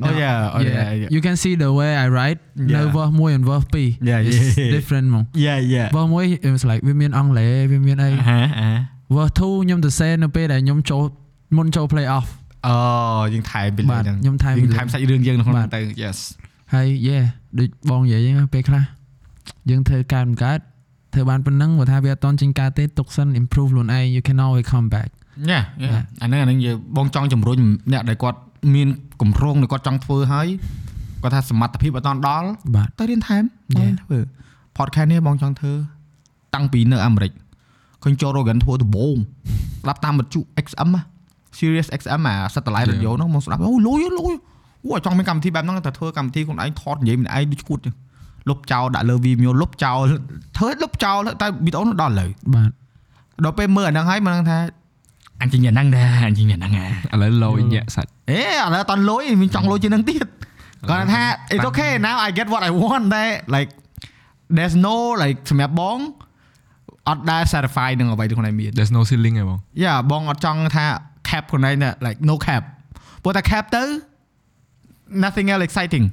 [0.06, 1.10] Oh yeah, oh yeah, yeah.
[1.16, 2.40] you can see the way I write
[2.76, 2.94] នៅ Yeah.
[2.95, 4.72] verse 1 and verse 2 Yeah, It's yeah.
[4.76, 8.70] different ហ្មង Yeah yeah verse 1 it was like វាមានអង់គ្លេសវាមានអីហ៎អឺ
[9.16, 11.03] verse 2ខ្ញុំទៅសេនៅពេលដែលខ្ញុំចូល
[11.57, 12.28] មុនចូល play off
[12.68, 12.76] អូ
[13.34, 16.18] យើងថែមពីលើបាទហ្នឹងខ្ញុំថែមពីយើងលើថែមសាច់រឿងយើងនៅក្នុងបាហ្នឹងទទៅ yes
[16.73, 17.23] ហើយ yeah
[17.60, 18.84] ដូចបងនិយាយហ្នឹងពេលខ្លះ
[19.69, 20.60] យើងធ្វើកើតមិនកើត
[21.14, 25.10] ធ្វើបានប៉ុណ្ណឹងបើថាវាអត់តន់ចេញកើតទេទុកសិន improve ខ្លួនឯង you can always come back
[25.49, 25.61] ញ៉ា
[26.22, 27.57] អាហ្នឹងអាហ្នឹងយើងបងចង់ជំរុញ
[27.91, 28.40] អ្នកដែលគាត់
[28.76, 28.88] មាន
[29.22, 30.48] កម្រងដែលគាត់ចង់ធ្វើហើយ
[31.23, 33.44] គាត់ថាសមត្ថភាពអត់តន់ដល់បាទទៅរៀនថែម
[33.77, 33.77] Yeah.
[33.77, 34.19] បងធ្វើ
[34.77, 35.73] podcast នេះបងចង់ធ្វើ
[36.56, 37.31] តាំងពីនៅអាមេរិក
[38.03, 39.18] ឃើញចូល Rogan ធ្វើដំបូង
[39.84, 41.02] ស្ដាប់តាមវិទ្យុ XM ណា
[41.57, 42.93] Sirius XM អា satellite Yeah.
[42.93, 44.34] radio ហ្នឹងមកស្ដាប់អូលុយលុយ
[44.85, 47.95] អូចង់មានកម្មវិធីបែបហ្នឹងតែធ្វើកម្មវិធីខ្លួនឯងថតនិយាយម្នាក់ឯងដូចឈួតចឹង
[48.49, 49.99] លុបចោលដាក់លើ Vimeo លុបចោល
[50.57, 52.71] ធ្វើលុបចោលតែវីដេអូនោះដល់លើបាទ
[53.43, 54.59] ដល់ពេលមើលអាហ្នឹងហើយមិនដឹងថា
[55.41, 60.27] អញជិះយ៉ាងហ្នឹងដែរអញជិះយ៉ាងហ្នឹងហ่ะឥឡូវលោយញាក់សាច់អេឥឡូវអត់តន់លុយមានចង់លុយជាងហ្នឹងទៀត
[60.89, 61.23] គាត់ថា
[61.53, 63.69] it's okay now I get what I want ដែរ like
[64.55, 65.99] there's no like សម្រាប់បង
[67.09, 70.85] អត់ដែល satisfy នឹងអ្វីដែលខ្លួនឯងមាន there's no ceiling ឯងបងយ៉ាបងអត់ចង់ថា
[71.28, 72.62] cap ខ្លួនឯងណា like no cap
[73.23, 73.82] ព្រោះតែ cap ទៅ
[75.24, 76.06] nothing else exciting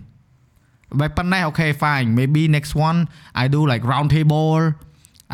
[1.00, 2.98] បែបប៉ុណ្ណេះ okay fine maybe next one
[3.44, 4.56] I do like round table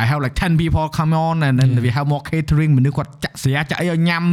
[0.01, 1.83] I have like 10 people come on and then Yeah.
[1.85, 4.23] we have more catering មនុស្សគាត់ចាក់ស្រាចាក់អីឲ្យញ៉ាំ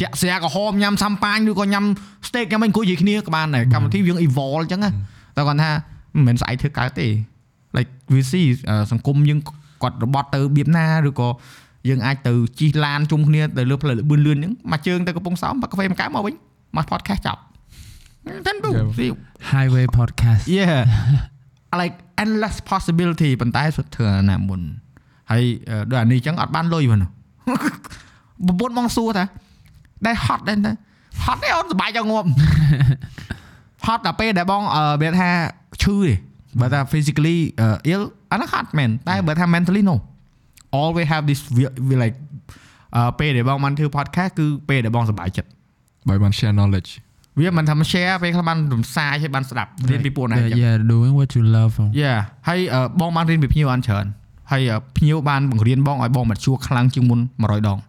[0.00, 1.84] ចាក់ស្រាក្រហមញ៉ាំសាំប៉ាញឬក៏ញ៉ាំ
[2.28, 4.90] steak ញ៉ាំអីអង្គុយនិយាយគ្នាក៏បានដែរកម្មវិធីយើង evolve អញ្ចឹងណា
[5.36, 5.70] តែគាត់ថា
[6.14, 7.08] មិនមែនស្អែកធ្វើកើតទេ
[7.76, 9.40] like we see អឺសង្គមយើង
[9.82, 11.28] គាត់របត់ទៅបៀបណាឬក៏
[11.89, 16.35] យើងអាចទៅជិះឡានជុំគ្នាទៅលើផ្លូវលឿនលឿនអញ្ចឹងមកជើងទៅកំពង់សោមបាក់កាហ្វេមកកៅមកវិញ
[16.77, 17.41] មក podcast ចប់
[18.45, 18.87] then do Yeah.
[18.97, 19.11] see
[19.53, 20.79] highway podcast yeah
[21.81, 24.61] like endless possibility ប៉ុន្តែសុទ្ធធ្វើអាណាមុន
[25.31, 26.99] ហើយអឺដូចអានេះអញ្ចឹងអត់បានលុយផង
[28.47, 29.25] ប្រពន្ធបងសួរថា
[30.05, 30.73] ដែរហត់ដែរណា
[31.23, 32.27] ហត់ទេអូនសុបាយចង់ងាប់
[33.85, 35.29] ហត់ដល់ពេលដែលបងអឺវាថា
[35.83, 36.11] ឈឺទេ
[36.59, 39.95] បើថា physically uh, ill អានោះហត់មែនតែបើថា mentally no
[40.81, 42.17] always have this we- we like
[42.95, 45.49] អឺពេលដែលបងបានធ្វើ podcast គឺពេលដែលបងសុបាយចិត្ត
[46.09, 46.91] បើបាន share knowledge
[47.39, 52.13] វាមិនថា share ពេលខ្លះបានរំសាយឲ្យបានស្ដាប់រៀនពីពួកណាអញ្ចឹង yeah doing what you love ហ្មងយ៉ា
[52.47, 54.07] ហើយអឺបងបានរៀនពីភ្ញៀវអនច្រើន
[54.51, 57.79] ហើយអឺភ្ញៀវបានបង្រៀនបងឲ្យបងមកជួខ្លាំងជាងមុន100ដង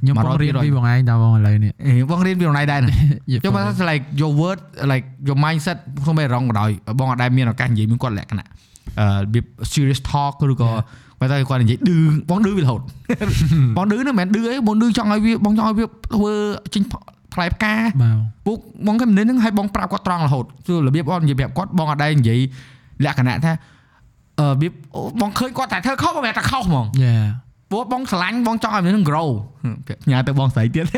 [0.00, 2.94] ខ្ញុំ100បងរៀន200ពីបងឯងតើបងឥឡូវនេះអេបងរៀនពីខ្លួនឯងដែរណា
[3.32, 3.72] Yeah, ចុះ for មក me.
[3.78, 4.60] ថា like your word
[4.92, 8.48] like your mindset ខ្ញុំមិនរងក៏ដោយបងអត់ដែលមានឱកាសនិយាយមានគាត់លក្ខណៈ
[9.00, 10.70] អឺរបៀប serious talk ឬក៏
[11.20, 11.96] បើតែគាត់និយាយឌឺ
[12.30, 12.80] បងឌឺវារហូត
[13.76, 16.32] បងឌឺហ្នឹងមិនមែនឌឺអីបងឌឺចង់ឲ្យវាបងចង់ឲ្យវាធ្វើ
[16.74, 16.82] ចេញ
[17.34, 18.16] ផ្លែផ្កាបាទ
[18.46, 22.40] ពួកបងគេមិនហ្នឹងឲ្យបងប្រាប់គាត់ត្រង់រហូតគឺរបៀបបងនិយាយប្រាប់គាត់បងអត់ដែលនិយាយ
[23.04, 23.52] លក្ខណៈថា
[24.40, 27.24] អឺរបៀបអូបងឃើញគាត់តែធ្វើខុសបងតែខុសហ្មង yeah
[27.72, 29.28] ពួកបងស្រឡាញ់បងចង់ឲ្យមនុស្សនឹង grow
[30.04, 30.88] ផ្ញើទៅបងស្រីទៀតឥ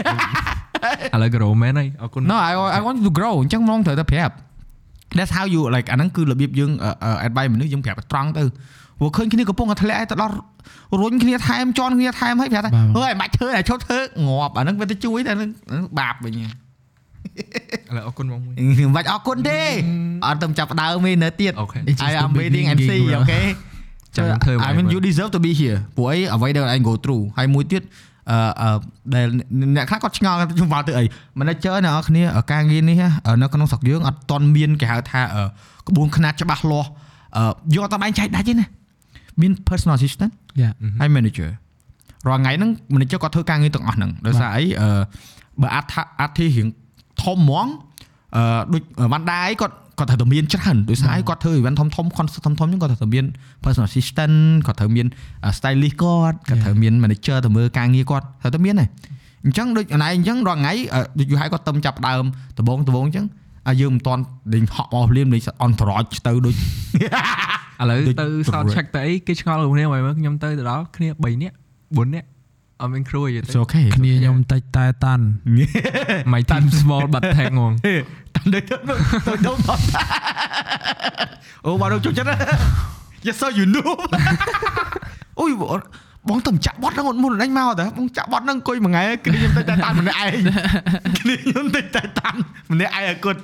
[1.23, 4.35] ឡូវ grow man ហើយអរគុណ No I I want you to grow អញ្ចឹងបងត្រូវតែប្រាប់
[5.16, 6.70] that's how you like អាហ្នឹងគឺរបៀបយើង
[7.27, 8.43] advice មនុស្សយើងប្រាប់ត្រង់ទៅ
[8.99, 10.35] ព្រោះឃើញគ្នាកំពុងតែធ្លាក់ឲ្យទៅដល់
[11.01, 15.51] រុញគ្នាថែមជន់គ្នាថែមឲ្យប្រាប់ថាអើយមិនបាច់ធ្វើតែឈប់ធ្វើងាប់អាហ្នឹងវាទៅជួយតែហ្នឹង
[15.99, 16.45] បាបវិញឥ
[17.97, 19.61] ឡូវអរគុណបងមួយមិនបាច់អរគុណទេ
[20.27, 21.78] អត់ទៅចាប់ដើមទេនៅទៀត OK
[22.09, 23.40] I am waiting and see OK
[24.16, 27.83] ចាំធ្វើ I mean you deserve to be here ព្រោះអីអ្វីដែលឯង go through ហើយមួយទៀត
[28.31, 28.79] អឺអឺ
[29.15, 29.27] ដែល
[29.77, 31.05] អ្នកខ្លះគាត់ឆ្ងល់ថាខ្ញុំមកទៅអី
[31.39, 32.23] manager អ្នកនរគ្នា
[32.53, 33.03] ការងារនេះ
[33.43, 35.23] នៅក្នុងស្រុកយើងអត់តន់មានគេហៅថា
[35.89, 36.89] ក្បួនខ្នាតច្បាស់លាស់
[37.75, 38.66] យកអត់បែងចែកដាច់ទេណា
[39.40, 40.70] មាន personal assistant យ៉ា
[41.01, 41.48] ហើយ manager
[42.28, 44.89] រាល់ថ្ងៃហ្នឹង manager គាត់ធ្វើការងារទាំងអស់ហ្នឹងដោយសារអីអឺ
[45.62, 46.66] បើអត្ថអត្ថិរៀង
[47.23, 47.66] ធំហ្មង
[48.36, 48.43] អឺ
[48.73, 48.82] ដូច
[49.12, 53.24] វ៉ាន់ដាអីគាត់គាត់ត្រូវតែមានច្រើនដោយសារអីគាត់ធ្វើ event ធំធំ concert ធំធំហ្នឹងគាត់ត្រូវតែមាន
[53.62, 54.36] personal assistant
[54.66, 55.06] គាត់ត្រូវមាន
[55.56, 58.89] stylist គាត់គាត់ត្រូវមាន manager ទៅមើលការងារគាត់ត្រូវតែមានដែរ
[59.44, 60.73] អញ្ចឹងដូចអនឯងអញ្ចឹងរាល់ថ្ងៃ
[61.19, 62.24] ដូចយូរហើយគាត់ទៅចាប់ដើម
[62.59, 63.27] ដបងដបងអញ្ចឹង
[63.69, 64.23] អាយើងមិនតាន់
[64.55, 72.27] ដេញហក់មកភ្លាមលេងអន្តរចទៅដូចឥឡូវដូចទៅ sound check ទៅអីគេឆ្ងល់គ្នាមកមើលខ្ញុំទៅទៅដល់គ្នា3នាក់4នាក់
[72.81, 75.24] អត់មានគ្រូអីទេ it's okay គ្នាខ្ញុំតិចតែតាន់
[76.32, 77.73] my team small but tag ហ្មង
[78.36, 78.77] តាន់ដូចទៅ
[79.27, 79.53] ទៅទៅ
[81.66, 82.31] អូបារចូលចិត្ត
[83.27, 83.90] Yes sir you know
[85.40, 85.53] អូយ
[86.28, 90.34] បងទៅចាក់បត់ហ្នឹងអត់មុនអញមកតើបងចាក់បត់ហ្នឹងអង្គុយមួយថ្ងៃគ្នាខ្ញុំទៅតែតាន់ម្នាក់ឯង
[91.20, 92.38] គ្នាខ្ញុំទៅតែតាន់
[92.72, 93.40] ម្នាក់ឯងឲ្យគាត់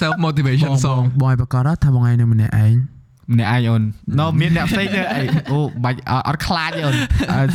[0.00, 2.74] self បង motivation បង song បងឲ្យប្រកាសថាបងឯងនៅម្នាក់ឯង
[3.32, 3.82] ម្នាក់ឯងអូន
[4.18, 5.98] ណូមានអ្នកផ្សេងទៀតអីអូបាច់
[6.28, 6.94] អត់ខ្លាចទេអូន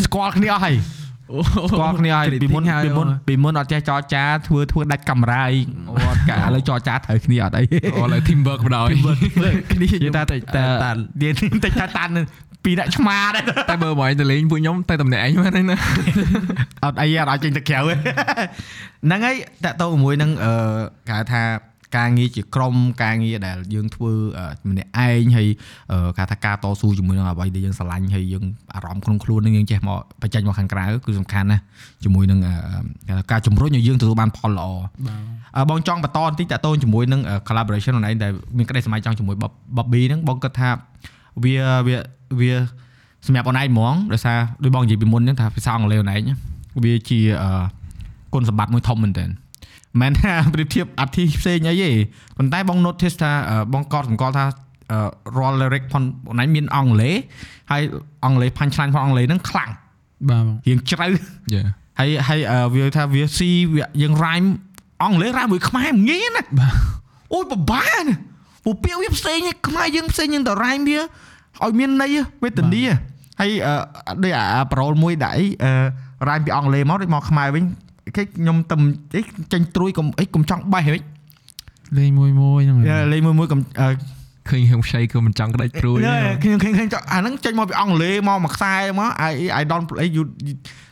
[0.06, 0.76] ស្គាល់គ្នាអស់ហើយ
[1.72, 7.64] ស្គាល់គ្នាហើយពីមុនពីមុនពីមុនអត់ចេះចរចាធ្វើធ្វើដាច់កាមេរ៉ាអីអូអត់កាឥឡូវចរចាត្រូវគ្នាអត់អី
[7.96, 8.88] អូឥឡូវ team work បដ ாய்
[9.72, 11.34] គ្នានិយាយថាតិចតែតាននិយាយ
[11.66, 12.10] តិចតែតាន
[12.64, 15.78] ពីអ្នកឆ្មាដែរតែបើបងឯងទៅលេងពួកខ្ញុំតែតំណែងហ្នឹងណា
[16.84, 17.96] អត់អីអត់ឲ្យចេញទៅក្រៅទេ
[19.06, 19.36] ហ្នឹងហើយ
[19.66, 20.54] តកតទៅជាមួយនឹងអឺ
[21.08, 21.44] គេហៅថា
[21.98, 24.12] ការងារជាក្រុមការងារដែលយើងធ្វើ
[24.70, 25.48] ម្នាក់ឯងហើយ
[26.18, 28.44] គេថាការតស៊ូជាមួយនឹងអ្វីដែលយើងស្រឡាញ់ហើយយើង
[28.76, 31.64] អារម្មណ៍ក្នុងខ្លួននឹងយើងចេះមកបញ្ចេញមកខាងក្រៅគឺសំខាន់ណាស់
[32.04, 32.40] ជាមួយនឹង
[33.32, 34.70] ការជំរុញឲ្យយើងទទួលបានផលល្អ
[35.70, 39.36] បងចង់បន្តបន្តិចតទៅជាមួយនឹង collaboration ខ្លួនឯងដែលមានក្តីសម័យចង់ជាមួយ
[39.78, 40.70] Bobby ហ្នឹងបងគិតថា
[41.44, 41.56] វា
[41.88, 41.98] វា
[42.40, 42.52] វា
[43.26, 46.22] សម្រាប់អូនឯងហ្មងដោយសារដូចបងនិយាយពីមុនហ្នឹងថាភាសាអង់គ្លេសអូនឯង
[46.84, 47.20] វាជា
[48.34, 49.30] គុណសម្បត្តិមួយធំមែនទែន
[50.02, 51.92] មិនថាប្រៀបធៀបអធិផ្សេងអីទេ
[52.38, 53.32] ប៉ុន្តែបង notice ថា
[53.74, 54.46] បងកត់សម្គាល់ថា
[55.38, 57.16] រាល់ lyric ផងអូនឯងមានអង់គ្លេស
[57.72, 57.82] ហើយ
[58.26, 59.70] អង់គ្លេសផាញ់ឆ្លាញ់ផងអង់គ្លេសហ្នឹងខ្លាំង
[60.30, 61.08] បាទបងរៀងជ្រៅ
[61.54, 61.64] យ៉ា
[62.00, 62.40] ហើយហើយ
[62.76, 64.48] វាថាវាស៊ីវាយើង rhyme
[65.04, 66.74] អង់គ្លេស rhyme មួយខ្មែរមិនងាយណាបាទ
[67.34, 68.16] អូយពិបាកណា
[68.64, 72.84] ពូពាក្យវាផ្សេងឯងខ្មែរយើងផ្សេងយើងទៅ rhyme វាឲ្យមានន័យវេទនា
[73.40, 73.52] ហើយ
[74.24, 75.46] ដូចអាប្រូលមួយដាក់អី
[76.28, 77.64] rhyme ពីអង់គ្លេសមកដូចមកខ្មែរវិញ
[78.16, 78.76] គេខ្ញុំទៅ
[79.16, 79.22] អី
[79.54, 81.02] ចេញត្រួយកុំអីកុំចង់បេះវិញ
[81.98, 82.78] លេងមួយមួយហ្នឹង
[83.12, 83.62] លេងមួយមួយកុំ
[84.50, 86.00] ឃើញហឹងខ្ចីក៏មិនចង់ក្តាច់ព្រួយ
[86.44, 90.24] ខ្ញុំឃើញឃើញអាហ្នឹងចេញមកពីអង់គ្លេសមកមួយខ្សែមក I I don't play you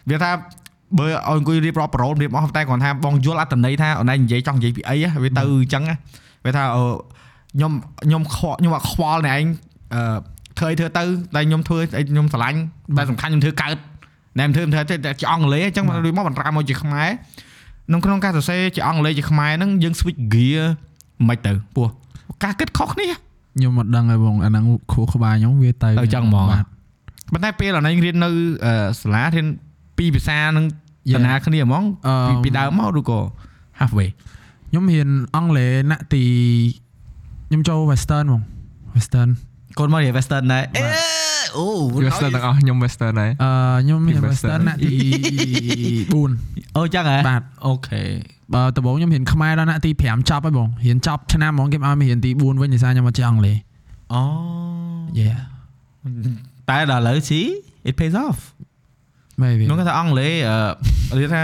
[0.10, 0.32] វាថា
[0.98, 5.84] បើឲ្យអង្គុយរៀបរាប់ប្រូលរៀបអស់តែគាត់ថាបងយល់អត្តន័យថាអូនឯងនិយាយចង់និយាយពីអីវាទៅអញ្ចឹង
[6.46, 6.64] វាថា
[7.56, 7.72] ខ្ញុំ
[8.04, 9.46] ខ្ញុំខ្វល់ខ្ញុំអត់ខ្វល់អ្នកឯង
[9.94, 10.02] អឺ
[10.58, 11.04] ធ្វើអីធ្វើទៅ
[11.36, 12.60] តែខ្ញុំធ្វើអីខ្ញុំស្រឡាញ់
[12.98, 13.78] តែសំខាន់ខ្ញុំធ្វើកើត
[14.40, 17.10] ណែមិនធ្វើមិនធ្វើតែជាអង់គ្លេសអញ្ចឹងដូចមកបន្តមកជាខ្មែរ
[17.88, 20.64] ក្នុងក្នុងការសរសេរជាអង់គ្លេសជាខ្មែរហ្នឹងយើង switch gear
[21.28, 21.88] មិនទៅពោះ
[22.44, 26.66] ការគិតខុសគ្នាខ្ញុំមិនដឹងហើយបងអាហ្នឹងគ្រូក្បាលខ្ញុំវាទៅទៅចឹងហ្មងបាទ
[27.34, 28.30] ប៉ុន្តែពេលអានេះរៀននៅ
[29.02, 29.48] សាលារៀន
[29.98, 30.66] ពីរភាសានឹង
[31.16, 31.84] តាណាគ្នាហ្មង
[32.28, 33.20] ពីពីដើមមកឬក៏
[33.80, 34.10] halfway
[34.70, 36.24] ខ្ញុំរៀនអង់គ្លេសណាក់ទី
[37.50, 38.42] ខ្ញុំចូល Western ហ្មង
[38.96, 39.30] Western
[39.80, 40.84] កូនមករៀន Western ដែរអេ
[41.58, 41.66] អូ
[42.08, 43.52] Western ទាំងអស់ខ្ញុំ Western ដែរអឺ
[43.84, 44.96] ខ្ញុំរៀនពី Western Western ណាក់ទី
[46.04, 48.02] 4អូចឹងហ៎បាទអូខេ
[48.54, 53.58] បើដំបូងខ្ញុំរៀនខ្មែរដល់ណាក់ទី5ចប់ហើយបងរៀនចប់ឆ្នាំហ្មងគេឲ្យមករៀនទី4វិញដោយសារខ្ញុំមកចេះអង់គ្លេស
[54.14, 54.24] អូ
[55.20, 55.40] Yeah
[56.70, 57.46] តែដល់ឥឡូវ see
[57.90, 58.40] it pays off
[59.42, 60.34] មែនវានោះគេថាអង់គ្លេស
[61.12, 61.44] អឺនិយាយថា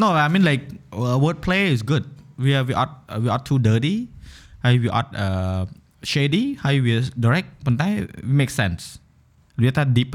[0.00, 0.62] no I mean like
[1.02, 2.04] uh, word play is good
[2.42, 2.90] we are we are
[3.22, 3.96] we are too dirty
[4.64, 5.60] ហើយ we are uh,
[6.12, 6.90] shady ហើយ we
[7.24, 7.88] direct ប៉ុន្តែ
[8.38, 8.82] make sense
[9.58, 10.10] និយាយថា deep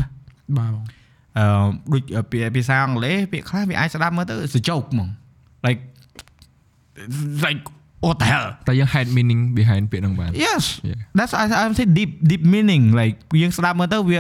[0.58, 0.86] បាទបង
[1.38, 1.46] អឺ
[1.94, 5.10] ដូចពាក្យភាសាអង់គ្លេសពាក្យខ្លះវាអាចស្ដាប់មើលទៅ it's a joke ហ្មង
[5.66, 5.82] like
[7.46, 7.62] like
[8.06, 11.00] what the hell តែយើង had meaning behind ពាក្យហ្នឹងបាន yes Yeah.
[11.18, 14.20] that's I I say deep deep meaning like យើងស្ដាប់មើលទៅវា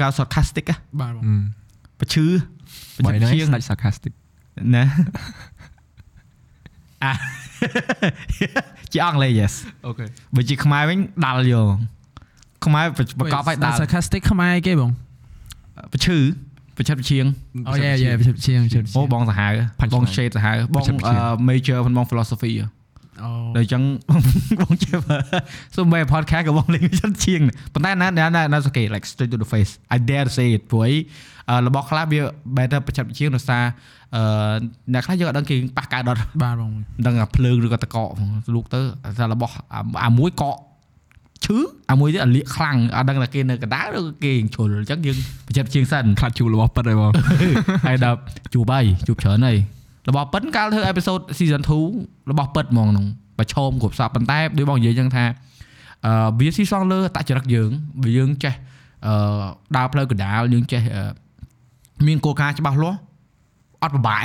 [0.00, 1.22] កៅ sarcastic ហ៎បាទបង
[2.00, 2.26] ប្រឈឺ
[3.04, 4.12] បើហ្នឹងជាងស្ដាច់ sarcastic
[4.74, 4.84] ណា
[7.04, 7.12] អា
[8.92, 9.52] ជាអង់គ្លេស yes
[9.86, 10.04] អូខេ
[10.34, 11.68] បើជាខ្មែរវិញដាល់យក
[12.64, 13.04] ខ្មែរប្រ
[13.34, 14.90] កបឲ្យដាល់ sarcastic ខ្មែរគេបង
[15.92, 16.18] ប្រឈឺ
[16.76, 17.24] ប្រឆិតប្រឈៀង
[17.68, 18.10] អូយយយជា
[18.44, 22.66] ជាជាអូបងសាហាវ Punchline បង shade សាហាវបងប្រឆិតប្រឆៀងអឺ major ផងបង philosophy ហ៎អូ
[23.56, 23.82] ដូចអញ្ចឹង
[24.60, 24.94] បងជឿ
[25.76, 27.40] សូម្បី podcast ក៏បងលេងចិត្តជាង
[27.74, 30.94] ប៉ុន្តែណាណាណា okay like straight to the face I dare to say it ព្រោះអី
[31.50, 32.20] អឺរបស់ខ្លះវា
[32.56, 33.64] better ប្រចាំជាងដោយសារ
[34.16, 34.22] អឺ
[34.92, 38.08] អ្នកខ្លះយើងអត់ដឹងគេប៉ះកើតដល់បាទបងមិនដឹងអាភ្លើងឬក៏តកក
[38.54, 38.80] លូកទៅ
[39.18, 40.56] តែរបស់អាអាមួយកក
[41.44, 41.58] ឈឺ
[41.90, 45.16] អាមួយទៀតអាលៀកខ្លាំងអត់ដឹងថាគេនៅកណ្ដាលឬក៏គេជ្រុលអញ្ចឹងយើង
[45.46, 47.10] ប្រចាំជាងសិនខ្លាចជួរបស់ប៉ិតហើយបង
[47.86, 48.18] ហើយដល់
[48.54, 49.58] ជួបហើយជួបច្រើនហើយ
[50.08, 51.62] របស់ប៉ិនកាលធ្វើអេពីសូត season
[51.96, 53.06] 2របស់ប៉ិតហ្មងហ្នឹង
[53.38, 55.24] ប្រឈមគ្រប់សពប៉ុន្តែដូចបងនិយាយអញ្ចឹងថា
[56.06, 57.70] អឺវាស៊ីសងលើអតចរិតយើង
[58.02, 58.54] បើយើងចេះ
[59.06, 59.14] អឺ
[59.76, 61.02] ដើរផ្លូវកណ្ដាលយើងចេះអឺ
[62.06, 62.98] មានគោលការណ៍ច្បាស់លាស់
[63.82, 64.24] អត់ពិបាក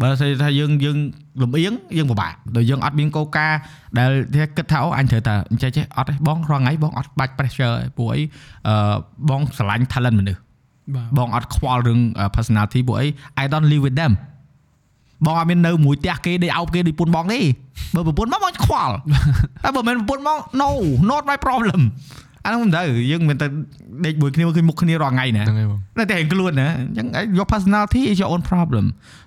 [0.00, 0.96] បើស្អីថាយើងយើង
[1.42, 3.58] លំអៀងយើងពិបាកដោយយើងអត់មានគោលការណ៍
[3.98, 8.20] ដែលគេគិតថាអូអញត្រូវតែអញ្ចេះចេះអត់ទេបងរាល់ថ្ងៃបងអត់បាច់ pressure ឯងព្រោះអី
[8.68, 8.94] អឺ
[9.30, 10.40] បងស្រឡាញ់ talent មនុស្ស
[10.94, 12.00] បាទបងអត់ខ្វល់រឿង
[12.36, 13.06] personality ពួកអី
[13.42, 14.12] I don't live with them
[15.24, 17.40] បងអត់មាននៅមួយផ្ទះគេដេកអោបគេដូចពុនបងទេ
[17.94, 18.94] បើប្រពន្ធមកបងខ្វល់
[19.64, 20.68] តែបើមិនមែនប្រពន្ធមក no
[21.10, 21.80] not my problem
[22.44, 23.46] អានោះមិនទៅយើងមិនទៅ
[24.06, 27.06] ដេកមួយគ្នាឃើញមុខគ្នារាល់ថ្ងៃណាហ្នឹងហើយបងនៅតែឯងខ្លួនណាអញ្ចឹង
[27.38, 28.84] your personality is your own problem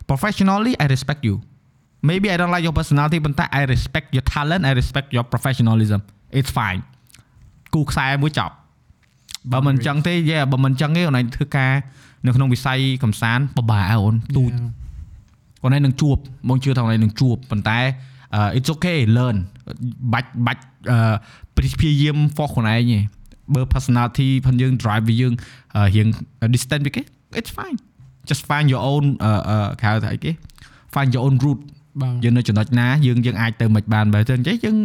[0.10, 1.36] professionally I respect you
[2.10, 6.00] maybe I don't like your personality ប៉ុន្តែ I respect your talent I respect your professionalism
[6.40, 6.82] it's fine
[7.74, 8.54] គូខ្សែមួយចប់
[9.52, 11.74] បើមិនអញ្ចឹងទេយេបើមិនអញ្ចឹងទេអូនឯងធ្វើការ
[12.26, 14.52] នៅក្នុងវិស័យកំសាន្តពិបាកអូនទូច
[15.60, 16.18] ខ្លួនឯងនឹងជួប
[16.50, 17.80] បងជឿថាខ្លួនឯងនឹងជួបប៉ុន្តែ
[18.38, 19.38] uh, it's okay learn
[20.14, 23.00] បាច់បាច់អឺព្យាយាម force ខ្លួនឯងទេ
[23.54, 25.34] បើ personality ផងយើង drive វាយើង
[25.76, 26.08] អឺរៀង
[26.54, 27.02] distance ពីគេ
[27.40, 27.78] it's fine
[28.30, 30.32] just find your own អឺអឺគេហៅថាអីគេ
[30.94, 31.62] find your own route
[32.02, 34.78] បាទយើងនៅចំណុចណាយើងយើងអាចទៅមិនបានបើទៅអញ្ចឹងយើង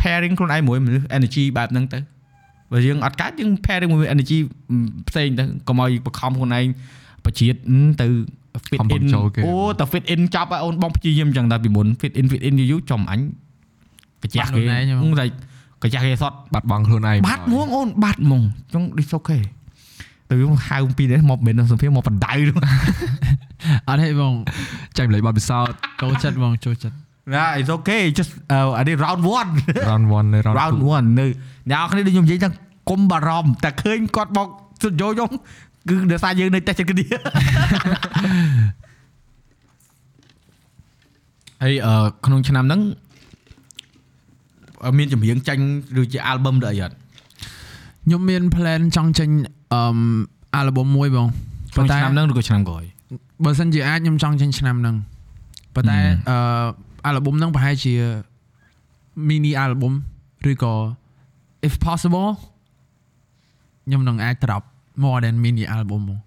[0.00, 1.98] pairing ខ្លួនឯងមួយមនុស្ស energy បែបហ្នឹងទៅ
[2.72, 4.38] បើយើងអត់កើតយើង pairing មួយ energy
[5.08, 6.66] ផ្សេងទៅកុំឲ្យបខំខ្លួនឯង
[7.24, 7.58] បជាតិ
[8.02, 8.06] ទៅ
[8.68, 13.20] fit ខំបំ in ចូលគេអូតែ fit in ចប់ហើយអូនបងព្យាយាមអញ្ចឹងតែពីមុន fit in fit in យូរៗចំអញ
[14.22, 15.26] កាជះបាត់គេខ្លួនឯងហ៎ហឹងតែ
[15.82, 18.42] កាជះគេសតបាត់បង់ខ្លួនឯងបាត់ហ្មងអូនបាត់ហ្មង
[18.74, 19.42] ចង់ it's okay
[20.30, 22.34] ទៅយើងហៅពីនេះមកមិនសំភារមកបដៅ
[23.88, 24.34] អត់ទេបង
[24.96, 26.96] ចាញ់ម្លេចបាត់ពិសោធន៍ចូលចិត្តបងចូលចិត្ត
[27.34, 28.32] ណា it's okay just
[28.78, 31.26] អានេះ round 1 round 1នៅ round round 2 1នៅ
[31.70, 32.50] អ្នកនរគ្នាដូចខ្ញុំនិយាយថា
[32.90, 34.48] កុំបារម្ភតែឃើញគាត់មក
[34.82, 35.30] សុទ្ធយកខ្ញុំ
[35.88, 37.06] គឺដោយសារយើងនៅតែចិត្តគ្នា
[41.62, 41.94] ហើយអឺ
[42.24, 42.80] ក្នុងឆ្នាំហ្នឹង
[44.84, 45.64] អឺមានចម្រៀងចាញ់
[46.00, 46.94] ឬជា album ឬអីអត់
[48.04, 49.30] ខ្ញុំមាន plan ចង់ចេញ
[49.72, 49.80] អឺ
[50.60, 51.26] album មួយបង
[51.72, 52.84] ក្នុងឆ្នាំហ្នឹងឬក៏ឆ្នាំក្រោយ
[53.44, 54.96] បើសិនជាអាចខ្ញុំចង់ចេញឆ្នាំហ្នឹង
[55.74, 56.14] ប៉ុន្តែហឹម
[57.06, 57.94] អឺ album ហ្នឹងប្រហែលជា
[59.28, 59.92] mini album
[60.50, 60.74] ឬក៏
[61.66, 62.28] if possible
[63.84, 64.64] ខ្ញុំនឹងអាច drop
[65.04, 66.18] more than mini album ហ្មង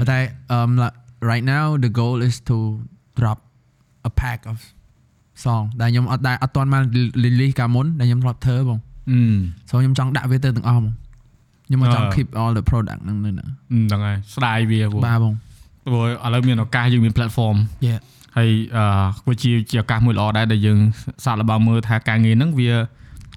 [0.00, 0.18] ៉ុន្តែ
[0.56, 0.96] um like,
[1.30, 2.56] right now the goal is to
[3.18, 3.38] drop
[4.08, 4.58] a pack of
[5.44, 6.82] song ដែលខ្ញុំអត់ដែរអត់ទាន់បាន
[7.24, 8.78] release កាលមុនដែលខ្ញុំធ្លាប់ធ្វើបង
[9.10, 9.18] អឺ
[9.68, 10.94] so ខ្ញុំចង់ដាក់វាទៅទាំងអស់ហ្មង
[11.66, 13.48] ខ្ញុំមកចង់អឺ keep all the product ហ្នឹងនៅហ្នឹង
[13.88, 15.34] ហ្នឹងហើយស្ដាយវាព្រោះបាទបង
[15.86, 17.56] ព្រោះឥឡូវមានឱកាសយើងមាន platform
[17.88, 18.00] Yeah
[18.36, 18.84] ហើយអឺ
[19.28, 20.78] វាជាជាឱកាសមួយល្អដែរដែលយើង
[21.24, 22.80] សាកល្បងមើលថាការងារហ្នឹងវាអឺ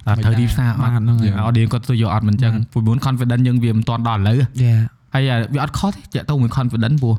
[0.06, 4.80] ត្រូវទីផ្សារអបាទត់ហ្នឹងហើយអត់ឌីគាត់ទៅយកអត់មិនអញ្ចឹងព្រោះមុន confidence យើងវាមិនទាន់ដល់ឥឡូវ Yeah
[5.14, 7.14] ហើយអាវាអត់ខុសទេតាក់ទងមួយ confidence ព្រោះ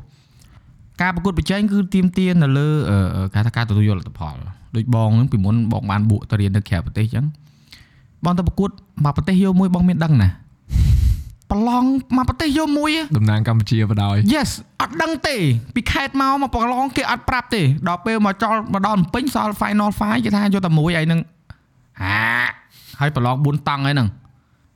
[1.02, 4.36] ការប្រកួតប្រជែងគឺទៀមទានៅលើអឺអឺគេថាការទទួលយកលទ្ធផល
[4.76, 7.26] ដូចបងហ្នឹងពីមុនបងបានបួកទៅរៀននៅក្រៅប្រទេសអញ្ចឹង
[8.24, 8.70] បងទៅប្រកួត
[9.04, 10.30] មកប្រទេសយកមួយបងមានដឹងណា
[11.50, 11.84] ប្រឡង
[12.16, 14.50] មកប្រទេសយកមួយហ៎តំណាងកម្ពុជាបដ ாய் Yes
[14.80, 15.36] អត់ដឹងទេ
[15.74, 21.20] ពីខេតមកមកប្រឡងគេអត់ប្រាប់ទេដល់ពេលមកចោលមកដល់ភ្នំពេញសល់ final 5គេថាយកតែមួយឯហ្នឹង
[22.02, 22.18] ហា
[23.00, 24.08] ហើយប្រឡង4តង់ហើយហ្នឹង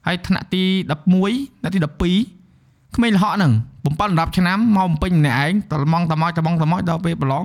[0.06, 1.78] ហើយថ្នាក់ទី11ថ្នាក់ទី
[2.26, 3.52] 12ក្មេងលហកហ្នឹង
[3.84, 7.44] 7 10ឆ្នាំមកភ្នំពេញម្នាក់ឯងតឡងតមកតមកតមកដល់ពេលប្រឡង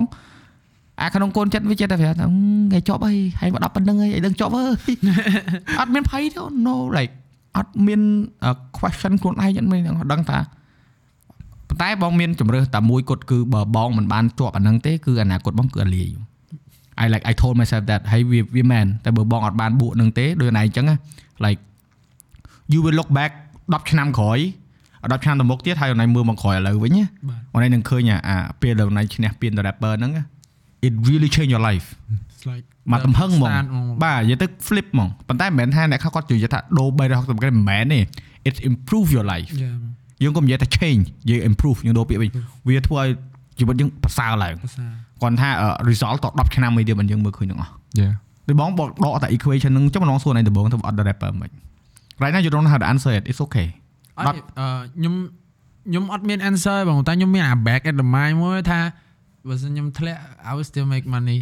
[1.00, 2.26] អាក្នុងកូនចិត្តវាចិត្តតែប្រាប់ថា
[2.72, 4.70] គេជាប់អីហើយមកដល់ប៉ុណ្្នឹងអីឲ្យដឹងជាប់អើយ
[5.80, 7.14] អត់មានភ័យទេ no like
[7.56, 8.00] អត់មាន
[8.78, 10.38] question ខ្លួនឯងអត់មានអត់ដឹងថា
[11.68, 16.08] ប៉ុន្តែបងមានជំរើសតែមួយគត់គឺបើបងមិនបានជាប់អាហ្នឹងទេគឺអនាគតបងគឺអាលាយ
[17.02, 20.96] I like I told myself that ហើយវាវាមែនតែបើបងអត់បានបួកនឹងទេដូចណៃអញ្ចឹងណា
[21.44, 21.60] like
[22.72, 24.38] you will look back 10ឆ្នាំក្រោយ
[24.82, 27.04] 10ឆ្នាំទៅមុខទៀតហើយណៃមើលមកក្រោយឥឡូវវិញណា
[27.52, 30.24] បាទណៃនឹងឃើញអាអាពេលដែលណៃឈ្នះពាន the rapper ហ្នឹងណា
[30.86, 31.86] it really change your life
[32.32, 38.00] It's like មកទំហឹងហ្មង start ហ្មងបាទនិយាយទៅ flip ហ្មងប៉ុន្តែមិនមែនថាអ្នកខ្លះគាត់និយាយថាដូរ360ក្រេមិនមែនទេ
[38.48, 39.76] it improve your life Yeah
[40.22, 42.30] យើងក៏និយាយថា change យើង improve យើងដូរពាក្យវិញ
[42.68, 43.08] វាធ្វើឲ្យ
[43.58, 44.86] ជីវិតយើងប្រសើរឡើងភាសា
[45.24, 48.12] គាត់ថាអឺ result ត10ឆ្នាំមួយទៀតមិនយើងមើលឃើញទាំងអស់ Yeah
[48.48, 51.50] ដូចបងបងដកតែ equation ហ្នឹងចុះម្ដងសួរណៃដំបងទៅអត់ rapper មិន
[52.22, 53.68] right now you don't know how to answer it it's okay
[54.18, 55.14] អត់អឺខ្ញុំ
[55.88, 58.80] ខ្ញុំអត់មាន answer បងតែខ្ញុំមានអា back at the mind មួយថា
[59.48, 61.38] បើសិនខ្ញុំធ្លាក់ I will still make money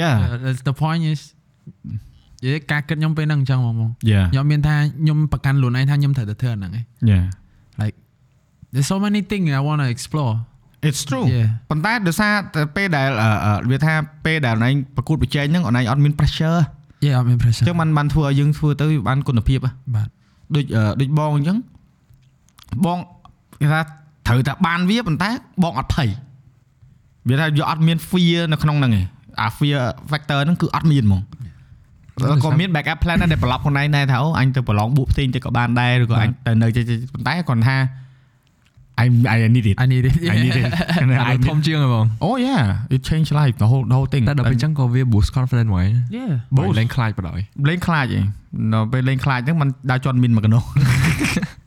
[0.00, 1.20] yeah Uh, that's the point is
[2.44, 7.24] និយាយការគិតខ្ញុំពេលហ្នឹងអញ្ចឹងហ្មង Yeah ខ្ញុំមានថាខ្ញុំប្រកាន់ខ្លួនឯងថាខ្ញុំត្រូវតែធ្វើអាហ្នឹងឯង Yeah
[8.72, 10.34] There's so many things I want to explore
[10.88, 13.94] It's true Yeah ប៉ុន្តែដោយសារតែពេលដែលអឺអឺវាថា
[14.24, 16.58] ពេលដែលអូនឯងប្រកួតប្រជែងហ្នឹងអូនឯងអត់មាន pressure
[17.06, 20.08] Yeah អត់មាន pressure អញ្ចឹងมันបានធ្វើឲ្យយើងធ្វើទៅវាបានគុណភាពហ៎បាទ
[20.54, 21.58] ដូចអឺដូចបងអញ្ចឹង
[22.86, 22.98] បង
[23.60, 23.80] គេថា
[24.26, 25.30] ត្រូវតែបានវាប៉ុន្តែ
[25.62, 26.08] បងអត់ភ័យ
[27.28, 29.04] វាថាយកអត់មាន fear នៅក្នុងហ្នឹងឯង
[29.40, 29.78] អា fear
[30.10, 31.22] factor ហ្នឹងគឺអត់មានហ្មង
[32.44, 37.76] ក៏មាន backup plan ដែរដែលប្រឡប់ខ្លួនឯងដែរថាអូអញទៅប្រឡងបួកផ្សេងទៅក៏បានដែរឬក៏អញទៅនៅចេះៗប៉ុន្តែគាត់ថា
[39.03, 40.65] I I need it I need it I need it
[40.99, 42.63] អា I ធំជាងហ៎បង Oh yeah
[42.95, 47.39] it changed life the whole the whole thing តែដល់ពេលអញ្ចឹងក៏វា boost confidence ហ្មង Yeah បើលេងខ្លាចបដ ாய்
[47.69, 48.25] លេងខ្លាចឯង
[48.73, 50.59] នៅពេលលេងខ្លាចហ្នឹងมันដើរជន់មីនមកកណោ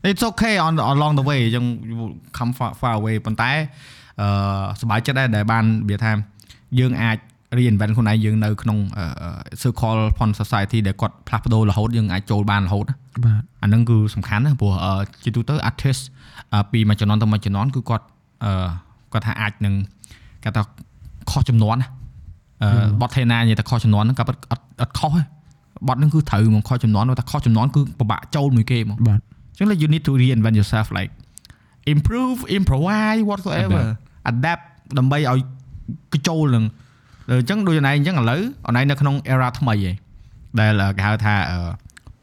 [0.09, 1.97] It's okay on along the way អញ្ចឹង you
[2.37, 3.51] come far, far away ប៉ុន្តែ
[4.21, 4.27] អឺ
[4.81, 6.11] សប្បាយចិត្តដែរដែលបានវាថា
[6.79, 7.17] យើងអាច
[7.57, 9.05] reinvent ខ្លួនឯងយើងនៅក្នុងអឺ
[9.61, 12.95] circle upon society ដែលគាត់ផ្លាស់ប្ដូររហូតយើងអាចចូលបានរហូតណា
[13.25, 14.93] បាទ អាហ្នឹងគឺសំខាន់ណាព្រោះអឺ
[15.23, 16.16] ជាទូទៅ artist អឺ
[16.72, 18.04] ពីមួយជំនាន់ទៅមួយជំនាន់គឺគាត់
[18.44, 18.68] អឺ
[19.12, 19.74] គាត់ថាអាចនឹង
[20.44, 20.62] គាត់ថា
[21.30, 21.88] ខុសចំនួនណា
[22.62, 22.68] អឺ
[23.00, 25.22] បទថេណានិយាយតែខុសចំនួនហ្នឹងក៏អត់អត់អត់ខុសទេ
[25.88, 31.10] បទហ្នឹងគឺត្រូវហ្មកខុសចំនួនតែខុសចំនួនគឺពិបាកចូលមួយគេហ្មកបាទអញ្ចឹង like you need to reinvent yourself like
[31.92, 33.82] improve improvise whatsoever
[34.30, 34.62] adapt
[34.98, 35.38] ដើម្បីឲ្យ
[36.12, 36.64] គេចូលនឹង
[37.28, 39.94] អញ្ចឹងដូចណៃអញ្ចឹងឥឡូវអនឯងនៅក្នុង era ថ្មីឯង
[40.60, 41.58] ដែលគេហៅថាអឺ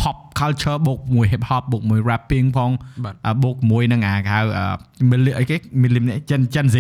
[0.06, 2.72] pop culture បូកមួយ hip hop បូកមួយ rapping ផង
[3.06, 4.65] បាទអាបូកមួយនឹងអាគេហៅអឺ
[5.11, 6.77] milli- អីគេ millennial Gen Gen Z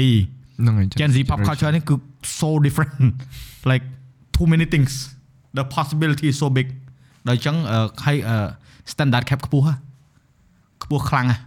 [0.59, 1.95] ហ្នឹងហើយ Gen Z pop culture នេះគឺ
[2.39, 2.93] so different
[3.71, 3.85] like
[4.35, 4.91] too many things
[5.57, 6.67] the possibility is so big
[7.27, 8.37] ដល់អញ្ចឹងអឺហើយអឺ
[8.91, 9.73] standard cap ខ្ពស់ហ៎
[10.83, 11.37] ខ្ពស់ខ្លាំងហ៎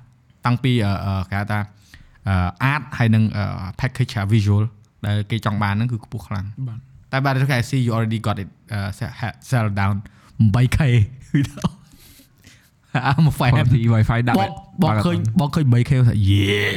[0.47, 1.61] តាំងពីអឺអឺគេហៅថា
[2.29, 2.35] អឺ
[2.73, 3.45] art ហើយនឹងអឺ
[3.81, 4.65] package អា visual
[5.07, 6.79] ដែលគេចង់បានហ្នឹងគឺខ្ពស់ខ្លាំងបាទ
[7.13, 8.91] តែបាទគេ I see you already got it uh,
[9.51, 9.95] sell down
[10.65, 10.81] 8k
[11.34, 11.70] វីដេអូ
[13.10, 14.49] I'm a fan party wifi ដាក់ បង
[14.84, 16.72] បងឃើញបងឃើញ 3k ថា yeah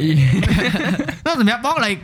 [1.24, 2.01] តែសម្រាប់បង like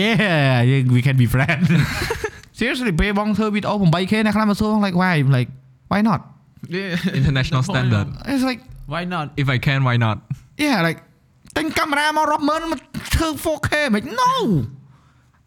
[0.00, 1.68] yeah we can be friends
[2.58, 5.50] seriously ពេលបងធ្វើវីដេអូ 8k អ្នកខ្លះមកសួរបង like why like
[5.90, 6.20] why not
[7.20, 8.60] international standard it's like
[8.92, 10.16] Why not if i can why not
[10.64, 10.98] yeah like
[11.56, 12.80] ទិញកាមេរ៉ាមករាប់ម៉ឺនមក
[13.14, 14.32] ធ្វើ 4k មិន no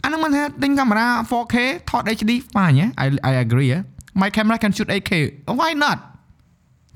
[0.03, 1.55] អានឹងមិនថាទិញកាមេរ៉ា 4k
[1.89, 3.83] ថត HD fine yeah I I agree yeah
[4.21, 5.11] my camera can shoot 8k
[5.59, 5.97] why not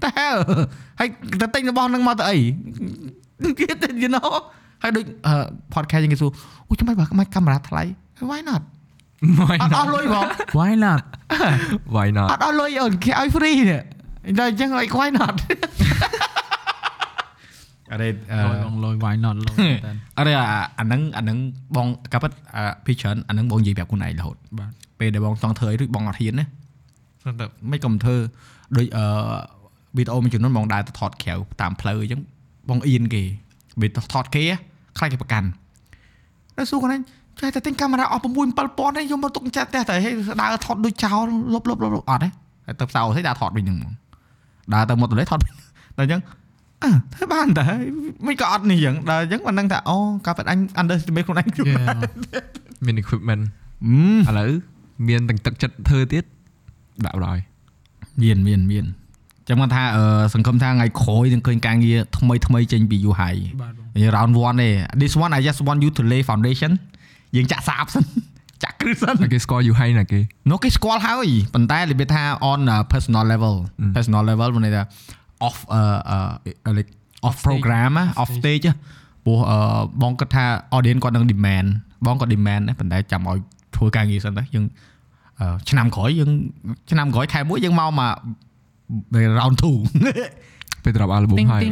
[0.05, 0.39] The hell
[1.01, 1.09] ហើយ
[1.41, 2.37] ទៅទិញរបស់នឹងមកទៅអី
[4.03, 4.31] you know
[4.83, 5.05] ហើយដូច
[5.75, 6.31] podcast យើងគេសួរ
[6.69, 7.83] អូចាំបាច់បើមិនកាមេរ៉ាថ្លៃ
[8.31, 8.63] why not
[9.41, 10.27] why អត់អស់ not លុយបង
[10.59, 11.03] Why not
[11.95, 13.83] why អ not ត់អស់លុយអូនគេឲ្យ free នេះ
[14.39, 15.35] តែអញ្ចឹង like why not
[17.93, 18.15] អរេលយ
[18.67, 20.45] បងលយ Why not លយតែអរេអា
[20.79, 21.39] អាហ្នឹងអាហ្នឹង
[21.77, 22.25] បងកាប់
[22.57, 24.71] អាពីច្រើនអាហ្នឹងបងនិយាយប្រាប់ខ្លួនឯងរហូតបាទ
[25.01, 26.45] ពេលដែលបងចង់ធ្វើអីរួចបងអត់ហ៊ានណា
[27.41, 28.17] តែមិនក៏មិនធ្វើ
[28.77, 29.05] ដូចអឺ
[29.97, 32.21] វីដេអូមួយចំនួនបងដើរទៅថតក្រៅតាមផ្លូវអញ្ចឹង
[32.69, 33.23] បងអៀនគេ
[33.81, 34.43] វាថតគេ
[34.99, 35.47] ខ្លាចគេប្រកាន់
[36.57, 36.93] តែសួរគាត់
[37.41, 40.11] ចេះតែទិញកាមេរ៉ាអស់6 7000ឯងយកមកទុកចាត់ផ្ទះតែហេ
[40.43, 42.29] ដើរថតដូចចោលលុបលុបលុបអត់ទេ
[42.67, 43.93] ហើយទៅផ្សោស្អីដើរថតវិញហ្នឹងហ្មង
[44.75, 45.55] ដើរទៅមកទៅលេថតវិញ
[45.97, 46.21] តែអញ្ចឹង
[46.85, 47.67] អើធ្វើបានតែ
[48.27, 49.97] មិនក៏អត់នេះអញ្ចឹងដល់អញ្ចឹងមិនដឹងថាអូ
[50.27, 51.97] កាប់អញ underestimate ខ្លួនឯងជុំ Yeah
[52.85, 53.43] មាន equipment
[53.87, 54.51] អឺឥឡូវ
[55.09, 56.25] មានទាំងទឹកចិត្តធ្វើទៀត
[57.07, 57.41] ដាក់បដ ாய்
[58.23, 58.85] មានមានមាន
[59.51, 60.05] ចាំគាត់ថាអឺ
[60.35, 64.69] សង្ឃឹមថាថ្ងៃក្រោយនឹងឃើញការងារថ្មីថ្មីចេញពី You High បាទបងនេះ round 1ទេ
[65.01, 66.73] this one I just want you to lay foundation
[67.37, 68.05] យើងចាក់សាបសិន
[68.65, 70.21] ចាក់គ្រឹះសិនគេស្គាល់ you high ណាគេ
[70.51, 73.55] នោះគេស្គាល់ហើយប៉ុន្តែរបៀបថា on a personal level
[73.97, 74.83] personal level មានន័យថា
[75.49, 75.83] off អឺ
[76.67, 76.91] អឺ like
[77.29, 78.75] off program ណា off stage ណា
[79.25, 79.59] ព្រោះអឺ
[80.03, 80.45] បងគិតថា
[80.77, 81.69] audience គាត់នឹង demand
[82.07, 83.39] បងក៏ demand ដែរប៉ុន្តែចាំឲ្យ
[83.77, 84.65] ធ្វើការងារសិនទៅយើង
[85.41, 86.31] អឺឆ្នាំក្រោយយើង
[86.91, 88.13] ឆ្នាំក្រោយខែមួយយើងមកមក
[89.39, 91.63] round 2ពេល drop album ហើយ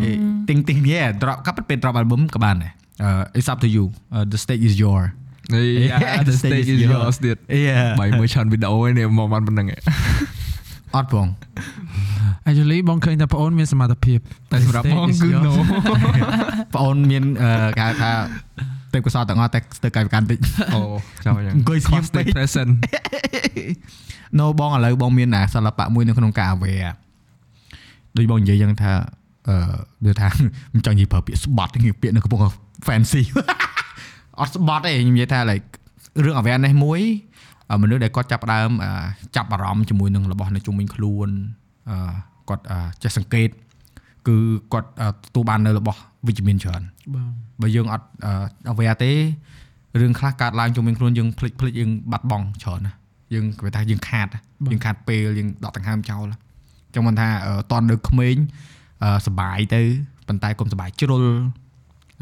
[0.48, 2.72] ទិញទិញ yeah drop កាប់ពេល drop album ក៏បានដែរ
[3.06, 3.84] uh, it's up to you
[4.14, 5.00] uh, the stage is your
[5.54, 7.36] នេះ Yeah, the the stage stage is is yours ទៀត
[7.66, 9.78] yeah បាយមើលច្រើនវីដេអូឯនេះមកបានប៉ុណ្្នឹងឯង
[10.96, 11.28] អត់បង
[12.48, 14.18] Actually បងឃើញតែប្អូនមានសមត្ថភាព
[14.52, 15.52] តែសម្រាប់បងគឺ no
[16.74, 18.10] បងអូនមានអឺគេហៅថា
[18.92, 20.38] ទេពកោសលទាំងអស់តែស្ទើរកាយប្រកាន់តិច
[20.74, 20.80] អូ
[21.24, 22.70] ចាំអញ្ចឹងអង្គុយស្ងៀមពេក stay present
[24.38, 26.92] no បងឥឡូវបងមានអាសិល្បៈមួយនៅក្នុងការ aware
[28.16, 28.92] ដូចបងនិយាយយ៉ាងថា
[29.48, 29.76] អឺ
[30.06, 30.28] ដូចថា
[30.74, 32.40] មិនចង់និយាយប្រើពាក្យស្បត់នេះពាក្យនៅកំពុង
[32.86, 33.22] fancy
[34.40, 35.68] អត់ស្បត់ទេខ្ញុំនិយាយថា like
[36.24, 37.00] រឿង awareness មួយ
[37.70, 38.90] អឺមនុស្សដែលគាត់ចាប់ផ្ដើមអឺ
[39.36, 41.28] ចាប់អារម្មណ៍ជាមួយនឹងរបស់នៅជុំវិញខ្លួន
[41.90, 41.96] អឺ
[42.48, 43.48] គាត់អឺចេះសង្កេត
[44.28, 44.36] គឺ
[44.72, 46.82] គាត់អឺទទួលបាននៅរបស់វិជ្ជមានច្រើន
[47.14, 47.30] បង
[47.62, 48.32] បើយើងអត់អឺ
[48.72, 49.12] aware ទេ
[50.00, 52.92] រឿងខ្លះកើតឡើងជុំវិញខ្លួនយើងភ្លេចភ្លេចយើងបាត់បង់ច្រើនណា
[53.34, 54.26] យើងគេថាយើងខាត
[54.62, 56.24] បាទយើងខាតពេលយើងដកដង្ហើមចោល
[56.94, 58.36] ចង់មិនថាអឺតននៅក្មេង
[59.02, 59.80] អឺសបាយទៅ
[60.28, 61.24] ប៉ុន្តែកុំសបាយជ្រុល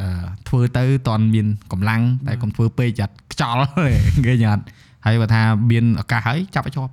[0.01, 0.09] អឺ
[0.49, 3.65] ធ្វើទៅតនមានកម្លាំងតែកុំធ្វើពេកចាត់ខ្ចល់
[4.27, 4.63] គេញ៉ាត់
[5.07, 6.93] ហើយបើថាមានឱកាសហើយចាប់ឲ្យជាប់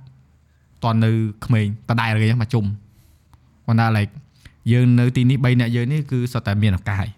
[0.84, 1.10] តននៅ
[1.44, 2.64] ក្មេងបដែរគេមកជុំ
[3.66, 4.12] គាត់ថា like
[4.72, 7.10] យើងនៅទីនេះ3នាក់យើងនេះគឺសុទ្ធតែមានឱកាសហើយ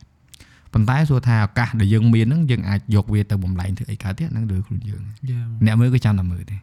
[0.73, 6.57] ប៉ុន្តែសួរថាឱកាសដែលយើងមានហ្នឹងយើងអាចយកវាទៅបំលែងធ្វើអីកើតទៀតហ្នឹងលើខ្លួនយើងយ៉ាអ្នកមើលគឺចាំតែមើលទេ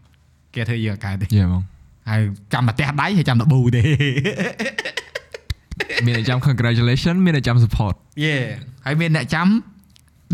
[0.56, 1.64] គេធ្វើយើងអត់កើតទេយេបង
[2.10, 2.22] ហើយ
[2.54, 3.84] ចាំតែផ្ទះដៃហើយចាំតែប៊ូទេ
[6.06, 7.94] មានតែចាំ congratulation មានតែចាំ support
[8.24, 8.36] យេ
[8.86, 9.48] ហើយមានអ្នកចាំ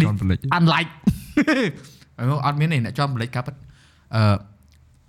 [0.06, 0.92] ចន់ប្លេច unlike
[2.18, 3.56] ហើយមកអត់មានទេអ្នកជាប់បលិចកាប់ពិត
[4.16, 4.36] អឺ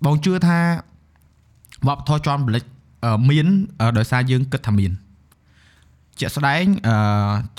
[0.05, 0.59] បងជឿថា
[1.87, 2.63] វប្បធម៌ជាប់បលិច
[3.05, 3.47] អឺមាន
[3.81, 4.91] អឺដោយសារយើងគិតថាមាន
[6.19, 6.95] ជាក់ស្ដែងអឺ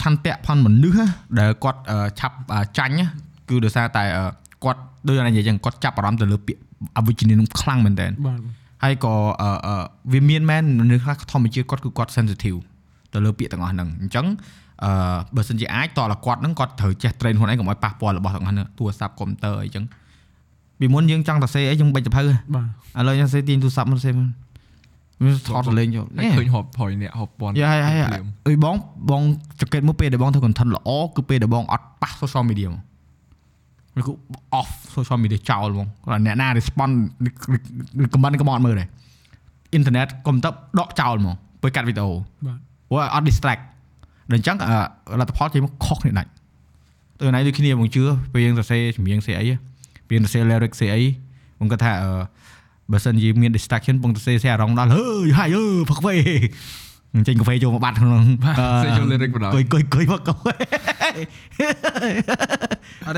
[0.01, 1.07] ឆន្ទៈផនមនុស្សណា
[1.39, 3.07] ដែលគាត់អឺឆាប់អឺចាញ់ណា
[3.49, 4.25] គឺដោយសារតែអឺ
[4.65, 6.61] គាត់ដូចណានិយាយចឹងគាត់ចាប់អារម្មណ៍ទៅលើពាក្យ
[6.97, 9.75] អវិជ្ជមាននោះខ្លាំងមែនតើបាទ ហើយក៏អឺអឺ
[10.13, 12.59] វាមានមែននៅខ្លះធម្មជាតិគាត់គឺគាត់ sensitive
[13.13, 14.27] ទៅលើពាក្យទាំងអស់ហ្នឹងអញ្ចឹង
[14.85, 14.91] អឺ
[15.37, 19.85] បើសិនជាអាចតើគាត់ហ្នឹងគាត់ត្រូវចេះ train ខ្លួនឯងកុំឲ្យប៉ះពាល់របស់ទាំងអស់ហ្នឹងទូរស័ព្ទកុំព្យូទ័រអីចឹង
[20.81, 22.23] ពីមុនយើងចង់តែសេអីយើងបិចទៅភៅ
[22.55, 22.67] បាទ
[22.99, 24.29] ឥឡូវយើងសេទាញទូរស័ព្ទមកសេមក
[25.25, 27.99] វាថតទៅលេងយកហើយឃើញហប់ប្រយអ្នកហប់ពាន់យ៉ាហើយហើយ
[28.49, 28.77] អីបង
[29.11, 29.23] បង
[29.61, 32.92] ចង្កេតមកពេលដែលបងធ្វើ content ល្អគឺពេលដែលបងអត់ប៉ះ social media មក
[33.99, 34.13] ឬគឺ
[34.61, 36.93] off social media ចោលហ្មងគាត់អ្នកណា respond
[38.13, 38.89] comment ក៏មកអត់មើលដែរ
[39.79, 40.51] internet កុំទៅ
[40.81, 42.11] ដកចោលហ្មងពេលកាត់វីដេអូ
[42.47, 42.59] បាទ
[42.89, 43.63] ព្រោះអត់ distract
[44.31, 46.31] ដល់អញ្ចឹងអឺលទ្ធផលចេញមកខុសគ្នាដាច់
[47.21, 48.03] ទៅណៃដូចគ្នាបងជឿ
[48.33, 49.47] ពេលយើងសរសេរចម្រៀងសេអី
[50.09, 51.03] ពេលសរសេរ lyric សេអី
[51.61, 52.11] បងគាត់ថាអឺ
[52.93, 56.15] បើសិនជាមាន distraction បងសរសេរសេអារម្មណ៍ដល់ហឺយហាយអឺផឹកវេ
[57.29, 58.25] ចេញកាហ្វេចូលមកបាត់ក្នុង
[58.85, 60.55] សេចូល lyric បណ្ដោយគុយគុយគុយមកកាហ្វេ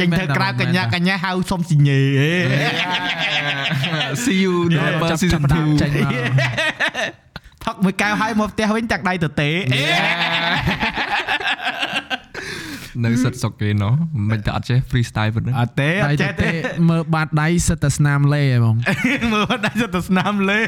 [0.00, 2.00] ចេញទៅក្រៅកញ្ញាកញ្ញាហៅសុំស៊ីញេ
[4.24, 6.12] See you November ចាប់ season ចាប់2ចេញមក
[7.64, 9.50] ផឹកមួយកែវហើយមកផ្ទះវិញតាក់ដៃទៅទេ
[13.04, 13.92] នៅសិតសុកគេណោះ
[14.30, 18.76] មិនតែអត់ចេះ freestyle ប៉ុណ្ណឹងអត់ទេអដៃត់ចេះទៅទេទេមើលបាតដៃសិតតែស្នាមលេហ៎បង
[19.32, 20.60] មើលដៃទៅស្នាមលេ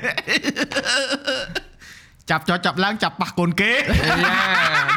[2.31, 4.39] ចាប់ចោចចាប់ឡើងចាប់ប៉ះកូនគេយ៉ា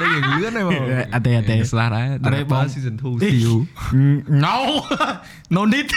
[0.02, 0.84] ដូចយ៉ាងលឿនហ្នឹងបង
[1.14, 3.56] អត់ទេអត់ទេស្លាស់ដែរអត់ទេបង November season 2 see you
[4.46, 4.56] no
[5.56, 5.88] no need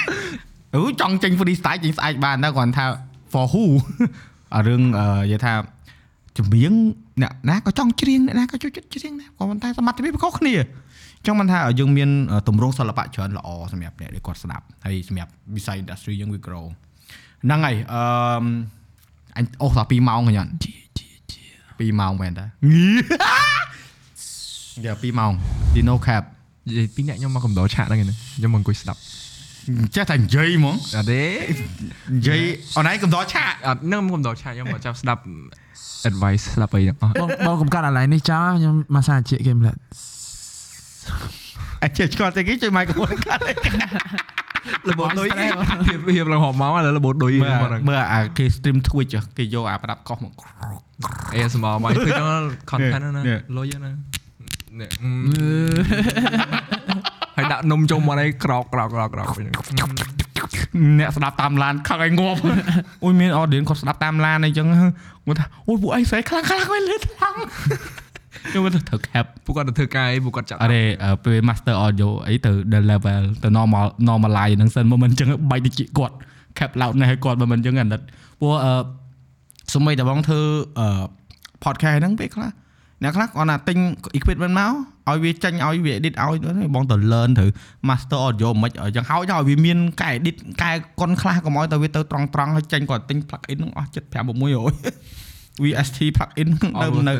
[0.74, 2.84] អឺចង់ចេញ freestyle ចេញស្អែកបានតែគ្រាន់ថា
[3.32, 3.64] for who
[4.54, 5.54] អារឿងអឺនិយាយថា
[6.38, 6.72] ចម្រៀង
[7.22, 10.54] អ្នកណាក៏ចង់ច្រៀងអ្នកណាក៏ចូលចិត្តច្រៀងដែរក៏ប៉ុន្តែសមត្ថភាពខុសគ្នា
[11.26, 12.10] ចង់មិនថាយើងមាន
[12.48, 16.64] ទម្រង់សិល្បៈច្រើនល្អសម្រាប់អ្នកដែលគាត់ស្ដាប់ហើយសម្រាប់វិស័យ industry យើងវា grow
[17.44, 18.02] ហ្នឹងហើយអឺ
[19.36, 20.44] អញអូសដល់2ម៉ោងកញ្ញា
[21.82, 22.46] 2ម៉ោងមែនតា
[24.84, 25.32] យ៉ា2ម៉ោង
[25.74, 26.22] Dino Cap
[26.66, 28.06] និយាយពីអ្នកខ្ញុំមកកំដរឆាកហ្នឹងឯង
[28.36, 29.00] ខ្ញុំមកអង្គុយស្ដាប់
[29.94, 31.22] ចេះតែនិយាយហ្មងអត់ទេ
[32.16, 32.40] និយាយ
[32.76, 35.22] អនឡាញកំដរឆាកអត់នឹងមកកំដរឆាកខ្ញុំមកចាប់ស្ដាប់
[36.10, 39.76] advice ស្ដាប់អីទាំងអស់បងបងកំកាត់អាឡៃនេះចោលខ្ញុំមកសាជាគេម្ល៉េះ
[41.82, 43.42] អាចឆ្កល់តែគេជួយម៉ៃក្រូហ្វូនកាត់
[44.90, 45.46] របបដូចភា
[45.96, 50.32] ពភាពឡើងហប់មកឥឡូវរបបដូចមើលមកហ្នឹងមើលអាគេ stream Twitch គេយកអាប្រដាប់កោះមក
[51.34, 53.92] អេស្មមកឃើញដល់ content ហ្នឹងណានេះលុយហ្នឹងណា
[54.80, 55.12] នេះអឺ
[57.36, 59.46] ហើយដាក់នំចូលមកឯងក្រោកក្រោកក្រោកក្រោកវិញ
[60.98, 62.38] អ្នកស្ដាប់តាមឡានខឹងឲ្យងាប់
[63.04, 67.36] អូយមាន audience គាត់ស្ដាប់តាមឡានអីចឹងគាត់ថាអូយពួកឯងស្រែកខ្លាំងខ្លាំងវិញលើខ្លាំង
[68.50, 76.14] ខ្ញុំគាត់ត្រូវ cap ពួកគាត់ទៅធ្វើការអីពួកគាត់ចាក់អរេអឺពេល master audio អីទៅ the level ទៅ normal normalize ហ្នឹងសិនមកមិនចឹងបាច់ទៅជីកគាត់
[76.58, 78.00] cap loud នេះឲ្យគាត់មកមិនចឹងអាណិត
[78.40, 78.72] ព្រោះអឺ
[79.74, 80.40] សម្បីតែបងធ្វើ
[80.78, 80.86] អឺ
[81.64, 82.50] podcast ហ្នឹងពេលខ្លះ
[83.02, 83.78] អ្នកខ្លះគាត់ណាទិញ
[84.18, 84.72] equipment មក
[85.08, 87.44] ឲ្យវាចេញឲ្យវា edit ឲ្យទៅបងទៅ learn ទៅ
[87.88, 94.16] master audio មិនអញ្ចឹងហើយឲ្យវាមានកែ edit កែកុនខ្លះកុំឲ្យទៅវាទៅត្រង់ត្រង់ឲ្យចេញគាត់ទិញ plug in ហ្នឹងអស់ចិត្ត5
[94.82, 96.48] 600 VST plug in
[96.82, 97.14] នៅនៅ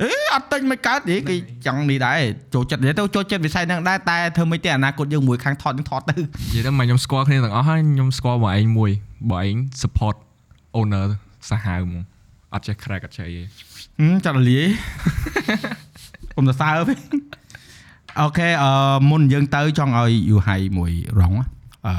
[0.00, 1.36] អេអត់ទិញមិនកើតទេគេ
[1.66, 2.20] ចង់នេះដែរ
[2.54, 6.24] ចូលចិត្តនិយាយទៅចូលចិត្តវិស័យហ្នឹងដែរតែធ្វើមិនទេអនាគតយើងមួយខាងថតយើងថតទៅនិ
[6.54, 8.90] យាយទៅមកខ្ញុំស្គាល់គ្នាទាំងអស់ហើយខ្ញុំស្គាល់បងឯងមួយ
[9.30, 10.16] បងឯង support
[10.78, 11.06] owner
[11.50, 12.02] សាហាវហ្មង
[12.54, 13.44] អត់ចេះ crack អត់ចេះអីទេ
[14.00, 14.66] ហឹមចាត់រលាយ
[16.36, 16.98] កុំទៅសើពេក
[18.20, 18.72] អូខេអឺ
[19.10, 21.32] មុនយើងទៅចង់ឲ្យយូហៃមួយរង
[21.86, 21.94] អឺ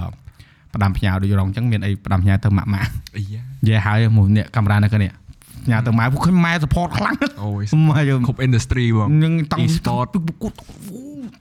[0.74, 10.54] ផ្ដាំផ្ញើដូចរងអញ្ចឹងមានអីផ្ដាំផ្ញើទៅម៉ាក់ម៉ាក់អីយ៉ានិយាយហើយមួយនេះកាមេរ៉ានៅគ្នាផ្ញើទៅម៉ែពួកខ្ញុំម៉ែ support ខ្លាំងអូយម៉ែយើងគ្រប់ industry បងនឹងតង់ e-sport ប្រកួត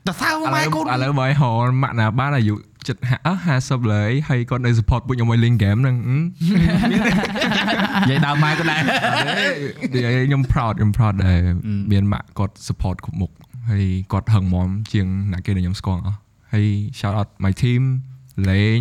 [0.08, 1.50] តសើឥម៉ែឡូវកូនឥឡូវបើឲ្យហៅ
[1.82, 2.54] ម៉ាក់ណាបានអាយុ
[2.88, 6.22] ចិត្តអឺ50លើយហើយគាត់នៅ support ពួកខ្ញុំឲ្យលេង game ហ្នឹងហឹម
[6.92, 6.98] និ
[8.10, 8.80] យាយដើមម៉ែក៏ដែរ
[9.94, 13.30] និយាយខ្ញុំ proud ខ្ញុំ proud ដែលអឺមានម៉ាក់គាត់ support គ្រប់មុខ
[13.70, 16.18] ហើយគាត់ហឹងមាំជាងអ្នកគេដែលខ្ញុំស្គាល់អស់
[16.52, 16.68] ហើយ
[16.98, 17.82] shout out my team
[18.48, 18.80] លេង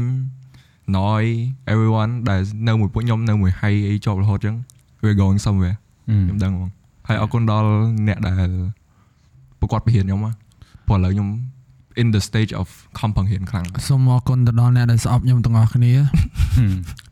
[0.90, 1.26] annoy
[1.72, 4.56] everyone ដែលនៅមួយពួកខ្ញុំនៅមួយ hay អីជាប់រហូតចឹង
[5.02, 5.78] we're going somewhere
[6.28, 6.69] ខ្ញុំដឹងហ្មង
[7.07, 7.69] ហើយអរគុណដល់
[8.07, 8.49] អ្នកដែល
[9.60, 10.32] ប្រកួតបរិញ្ញាខ្ញុំណា
[10.88, 11.30] ព្រោះឥឡូវខ្ញុំ
[12.02, 12.68] in the stage of
[12.99, 15.94] ខំបង្រៀនខ្លាំងសូមអរគុណទៅដល់អ្នកដែលស្អប់ខ្ញុំទាំងអស់គ្នា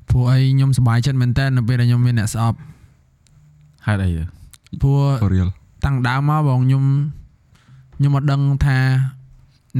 [0.10, 2.58] ព្រោះអីខ្ញុំសប្បាយចិត្តមែនតើនៅពេលដែលខ្ញុំមានអ្នកស្អប់
[3.86, 4.24] ហេតុអីទៅ
[4.82, 5.50] ព្រោះ for real
[5.86, 6.84] តាំងដើមមកបងខ្ញុំ
[7.98, 8.78] ខ្ញុំអត់ដឹងថា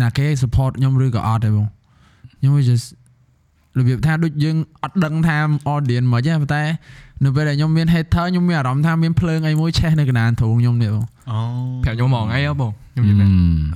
[0.02, 1.68] ណាគេ support ខ្ញុំឬក៏អត់ទេបង
[2.38, 2.88] ខ្ញុំ just
[3.80, 5.36] របៀបថាដូចយើងអត់ដឹងថា
[5.74, 6.64] audience មកទេប៉ុន្តែ
[7.24, 11.40] នៅពេលដែលខ្ញុំមាន hater ខ្ញុំមានអារម្មណ៍ថាមានភ្លើងអីមួយឆេះនៅកណ្ដាលទ្រូងខ្ញុំនេះបងអូ
[11.84, 13.30] ប្រាប់ខ្ញុំមកថ្ងៃហ៎បងខ្ញុំនិយាយមែន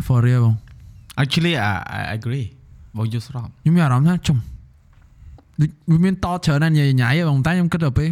[0.07, 0.55] for real បង
[1.21, 2.45] actually I I agree
[2.97, 4.37] បងយល់ស្របខ្ញុំមានអារម្មណ៍ថាចំ
[5.59, 8.09] ដូចវាមានតច្រើនណាស់ញ៉ៃញ៉ៃហ៎បងតែខ្ញុំគិតទៅពេល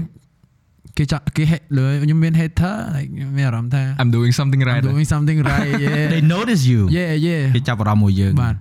[0.97, 6.03] គេចាក់គេ hate លើខ្ញុំមាន hater like ខ្ញុំមានអារម្មណ៍ថា I'm doing something right I'm doing something right yeah
[6.13, 8.55] they notice you yeah yeah គេចាប់អារម្មណ៍មួយយើងបាទ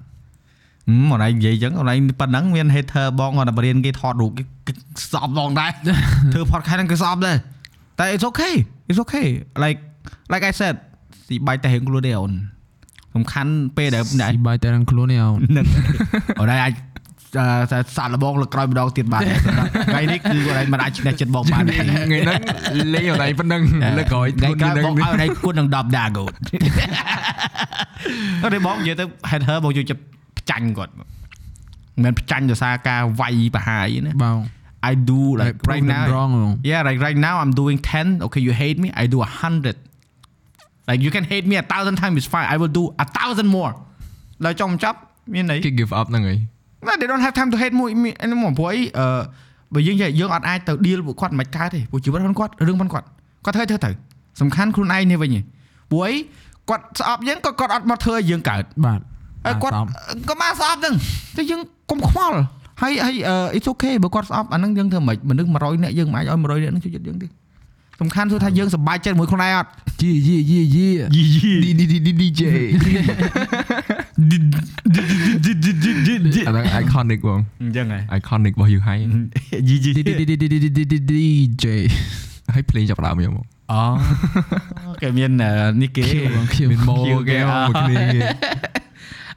[0.91, 4.73] ហឹមមកណៃនិយាយចឹងមកណៃប៉ុណ្ណឹងមាន hater បងគាត់តែបរៀនគេថតរូបគេគេ
[5.13, 5.71] ស្អប់បងដែរ
[6.33, 7.37] ធ្វើ podcast ហ្នឹងគេស្អប់ដែរ
[7.99, 8.55] តែ it's okay
[8.91, 9.27] it's okay
[9.63, 9.79] like
[10.33, 10.75] like I said
[11.29, 12.33] ទីបាយតែរៀងខ្លួនទេអូន
[13.15, 15.67] សំខាន់ពេលដែលអ្នកស៊ីបាយតែនឹងខ្លួននេះអូននឹង
[16.41, 16.73] អូនអាច
[17.39, 19.39] អឺសាក់លបងលើក្រោយម្ដងទៀតបានដែរ
[19.93, 22.39] ថ្ងៃនេះគឺគាត់ឯងមិនអាចឈ្នះចិត្តបងបានទេថ្ងៃហ្នឹង
[22.95, 23.63] លេងអត់ឯងប៉ុណ្ណឹង
[23.99, 26.31] លើក្រោយថ្ងៃខ្លួនក្រោយនឹងបងឲ្យដៃគុណនឹង10ដាហ្គូត
[28.55, 30.03] តែបងនិយាយទៅ head her បងយកចិត្ត
[30.40, 31.08] ផ្ចាញ់គាត់មិន
[32.04, 34.40] មែនផ្ចាញ់ដោយសារការវាយបហាយណា បង
[34.92, 37.78] I do like Prove right them now wrong ហ្មង yeah like right now I'm doing
[38.02, 39.76] 10 okay you hate me I do 100
[40.90, 43.48] like you can hate me a thousand times it's fine I will do a thousand
[43.56, 43.72] more
[44.46, 44.98] ដល់ចុងបញ្ចប់
[45.34, 46.38] មានន័យ គេ give up ហ្នឹងហើយ
[46.88, 48.14] No they don't have time to hate មួយមួយ
[48.60, 49.08] ព្រោះអីអឺ
[49.74, 53.06] បើយើងនិយាយយើងអត់អាចទៅ deal ពួកគាត់មិនកើតទេព្រោះជីវិតរបស់គាត់រឿងរបស់គាត់
[53.46, 53.92] គាត់ធ្វើធ្វើទៅ
[54.42, 55.44] សំខាន់ខ្លួនឯងនេះវិញឯង
[55.92, 56.14] ព្រោះអី
[56.70, 59.00] គាត់ស្អប់យើងក៏គាត់អត់មកធ្វើឲ្យយើងកើត បាទ
[59.45, 59.89] ហើយគាត់ស្អប់
[60.29, 60.95] ក៏មកស្អប់ហ្នឹង
[61.37, 61.61] តែយើង
[61.91, 62.39] កុំខ្វល់
[62.83, 67.29] ហើយហើយអឺ it's okay បើគាត់ស្អប់អាហ្នឹងយើងធ្វើមិនមនុស្ស100នាក់យើងមិនអាចឲ្យ100នាក់ហ្នឹងជួយចិត្តយើងទេ
[68.01, 69.69] សំខាន់គឺថាយើងសប្បាយចិត្តមួយខ្លួនឯងអត់
[70.01, 70.85] យីយីយីយី
[71.15, 71.53] យីយី
[72.21, 72.41] DJ
[76.47, 79.01] អាហ្នឹង iconic បងអញ្ចឹងហើយ iconic របស់ you high
[79.69, 79.91] យីយី
[81.11, 81.65] DJ
[82.55, 83.33] ហើយ play ចាប់ដើមខ្ញុំ
[83.73, 83.81] អូ
[85.03, 85.31] គេមាន
[85.83, 86.05] នេះគេ
[86.37, 86.95] បងខ្ញុំមាន mo
[87.29, 88.21] គេមកមួយគ្នាគេ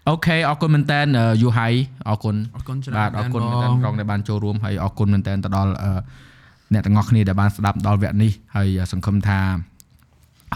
[0.10, 1.00] អូខេអរគុណមែនតើ
[1.42, 1.68] យូហៃ
[2.10, 5.92] អរគុណអរគុណច្រើនបាទអរគុណមែនតើបងរងដែលបានចូលរួមហើយអរគុណមែនតើទៅដល់អឺ
[6.74, 9.40] អ្នកទាំងអស់គ្នាដែលបានស្ដាប់ដល់វគ្គនេះហើយសង្ឃឹមថា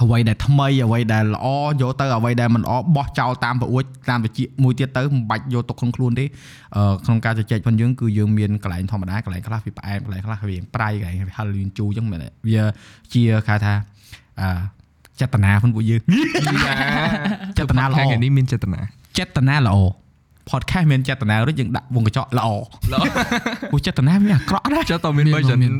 [0.02, 1.48] អ្វីដែលថ្មីអ្វីដែលល្អ
[1.82, 6.26] យកទៅអ្វីដែលមិនល្អបោះចោលតាមប្រអួចតាមវិជ្ជាមួយទៀតទៅមិនបាច់យកទុកក្នុងខ្លួនទេ
[6.76, 12.64] អឺក្នុងការជជែកផងយើងគឺយើងមានកន្លែងធម្មតាកន្លែងខ្លះវាផ្អែមកន្លែងខ្លះវាប្រៃកន្លែងវាហឹលវាជូរអញ្ចឹងមែនទេវា
[13.14, 13.74] ជាគេថា
[14.41, 14.49] អឺ
[15.19, 16.02] ចេតនាផងពួកយើង
[17.57, 18.80] ចេតនាល្អខាងនេះមានចេតនា
[19.18, 19.77] ចេតនាល្អ
[20.49, 22.48] podcast មានចេតនារួចយើងដាក់វងកញ្ចក់ល្អ
[22.94, 23.02] ល្អ
[23.72, 25.73] ពួកចេតនាវាអាក្រក់ណាស់ចុះតើមានមាន version មាន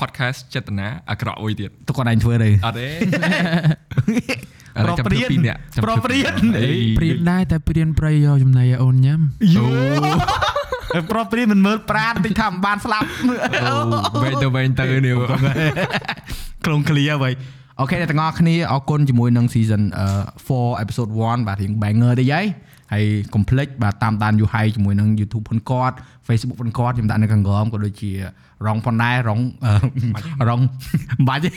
[0.00, 2.88] podcast ចេតនាអាក្រក់មួយទៀតទៅគាត់ឯងធ្វើទេអត់ទេ
[4.84, 9.20] ប្រព្រានពីរអ្នកប្រព្រានអីព្រៀនដែរតែព្រៀនប្រៃយកចំណៃឲ្យអូនញ៉ាំ
[9.54, 9.66] យូ
[11.10, 13.06] ប្រព្រានមិនមើលប្រានតិចថាមិនបានស្លាប់
[14.22, 15.14] វែងទៅវែងទៅនេះ
[16.66, 17.30] ក្រុងឃ្លៀអ្វី
[17.80, 19.82] អូខេអ្នកទាំងអស់គ្នាអរគុណជាមួយនឹង season
[20.32, 22.46] 4 episode 1បាទរៀង banger តិចហើយ
[22.92, 23.04] ហើយ
[23.34, 25.96] កុំភ្លេចបាទតាមដាន you high ជាមួយនឹង YouTube ផងគាត់
[26.26, 28.10] Facebook ផងគាត់ខ្ញុំដាក់នៅខាងក្រោមក៏ដូចជា
[28.66, 30.60] រងផងដែររងអឺរង
[31.18, 31.50] មិនបាច់ទេ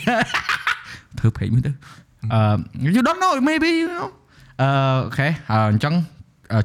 [1.18, 1.72] ធ្វើ page មួយទៅ
[2.32, 4.08] អឺ you don't know maybe you know
[4.62, 4.68] អឺ
[5.04, 5.94] អូខេអញ្ចឹង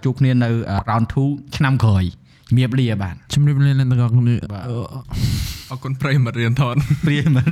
[0.03, 0.49] ជួបគ្នានៅ
[0.89, 2.03] round 2ឆ្នាំក្រោយ
[2.49, 4.77] ជំរាបលាបាទជំរាបលាអ្នកទាំងអស់គ្នាបាទអឺ
[5.72, 6.76] អរគុណប្រិយមិត្តរៀនថត
[7.06, 7.52] ព្រាយមែន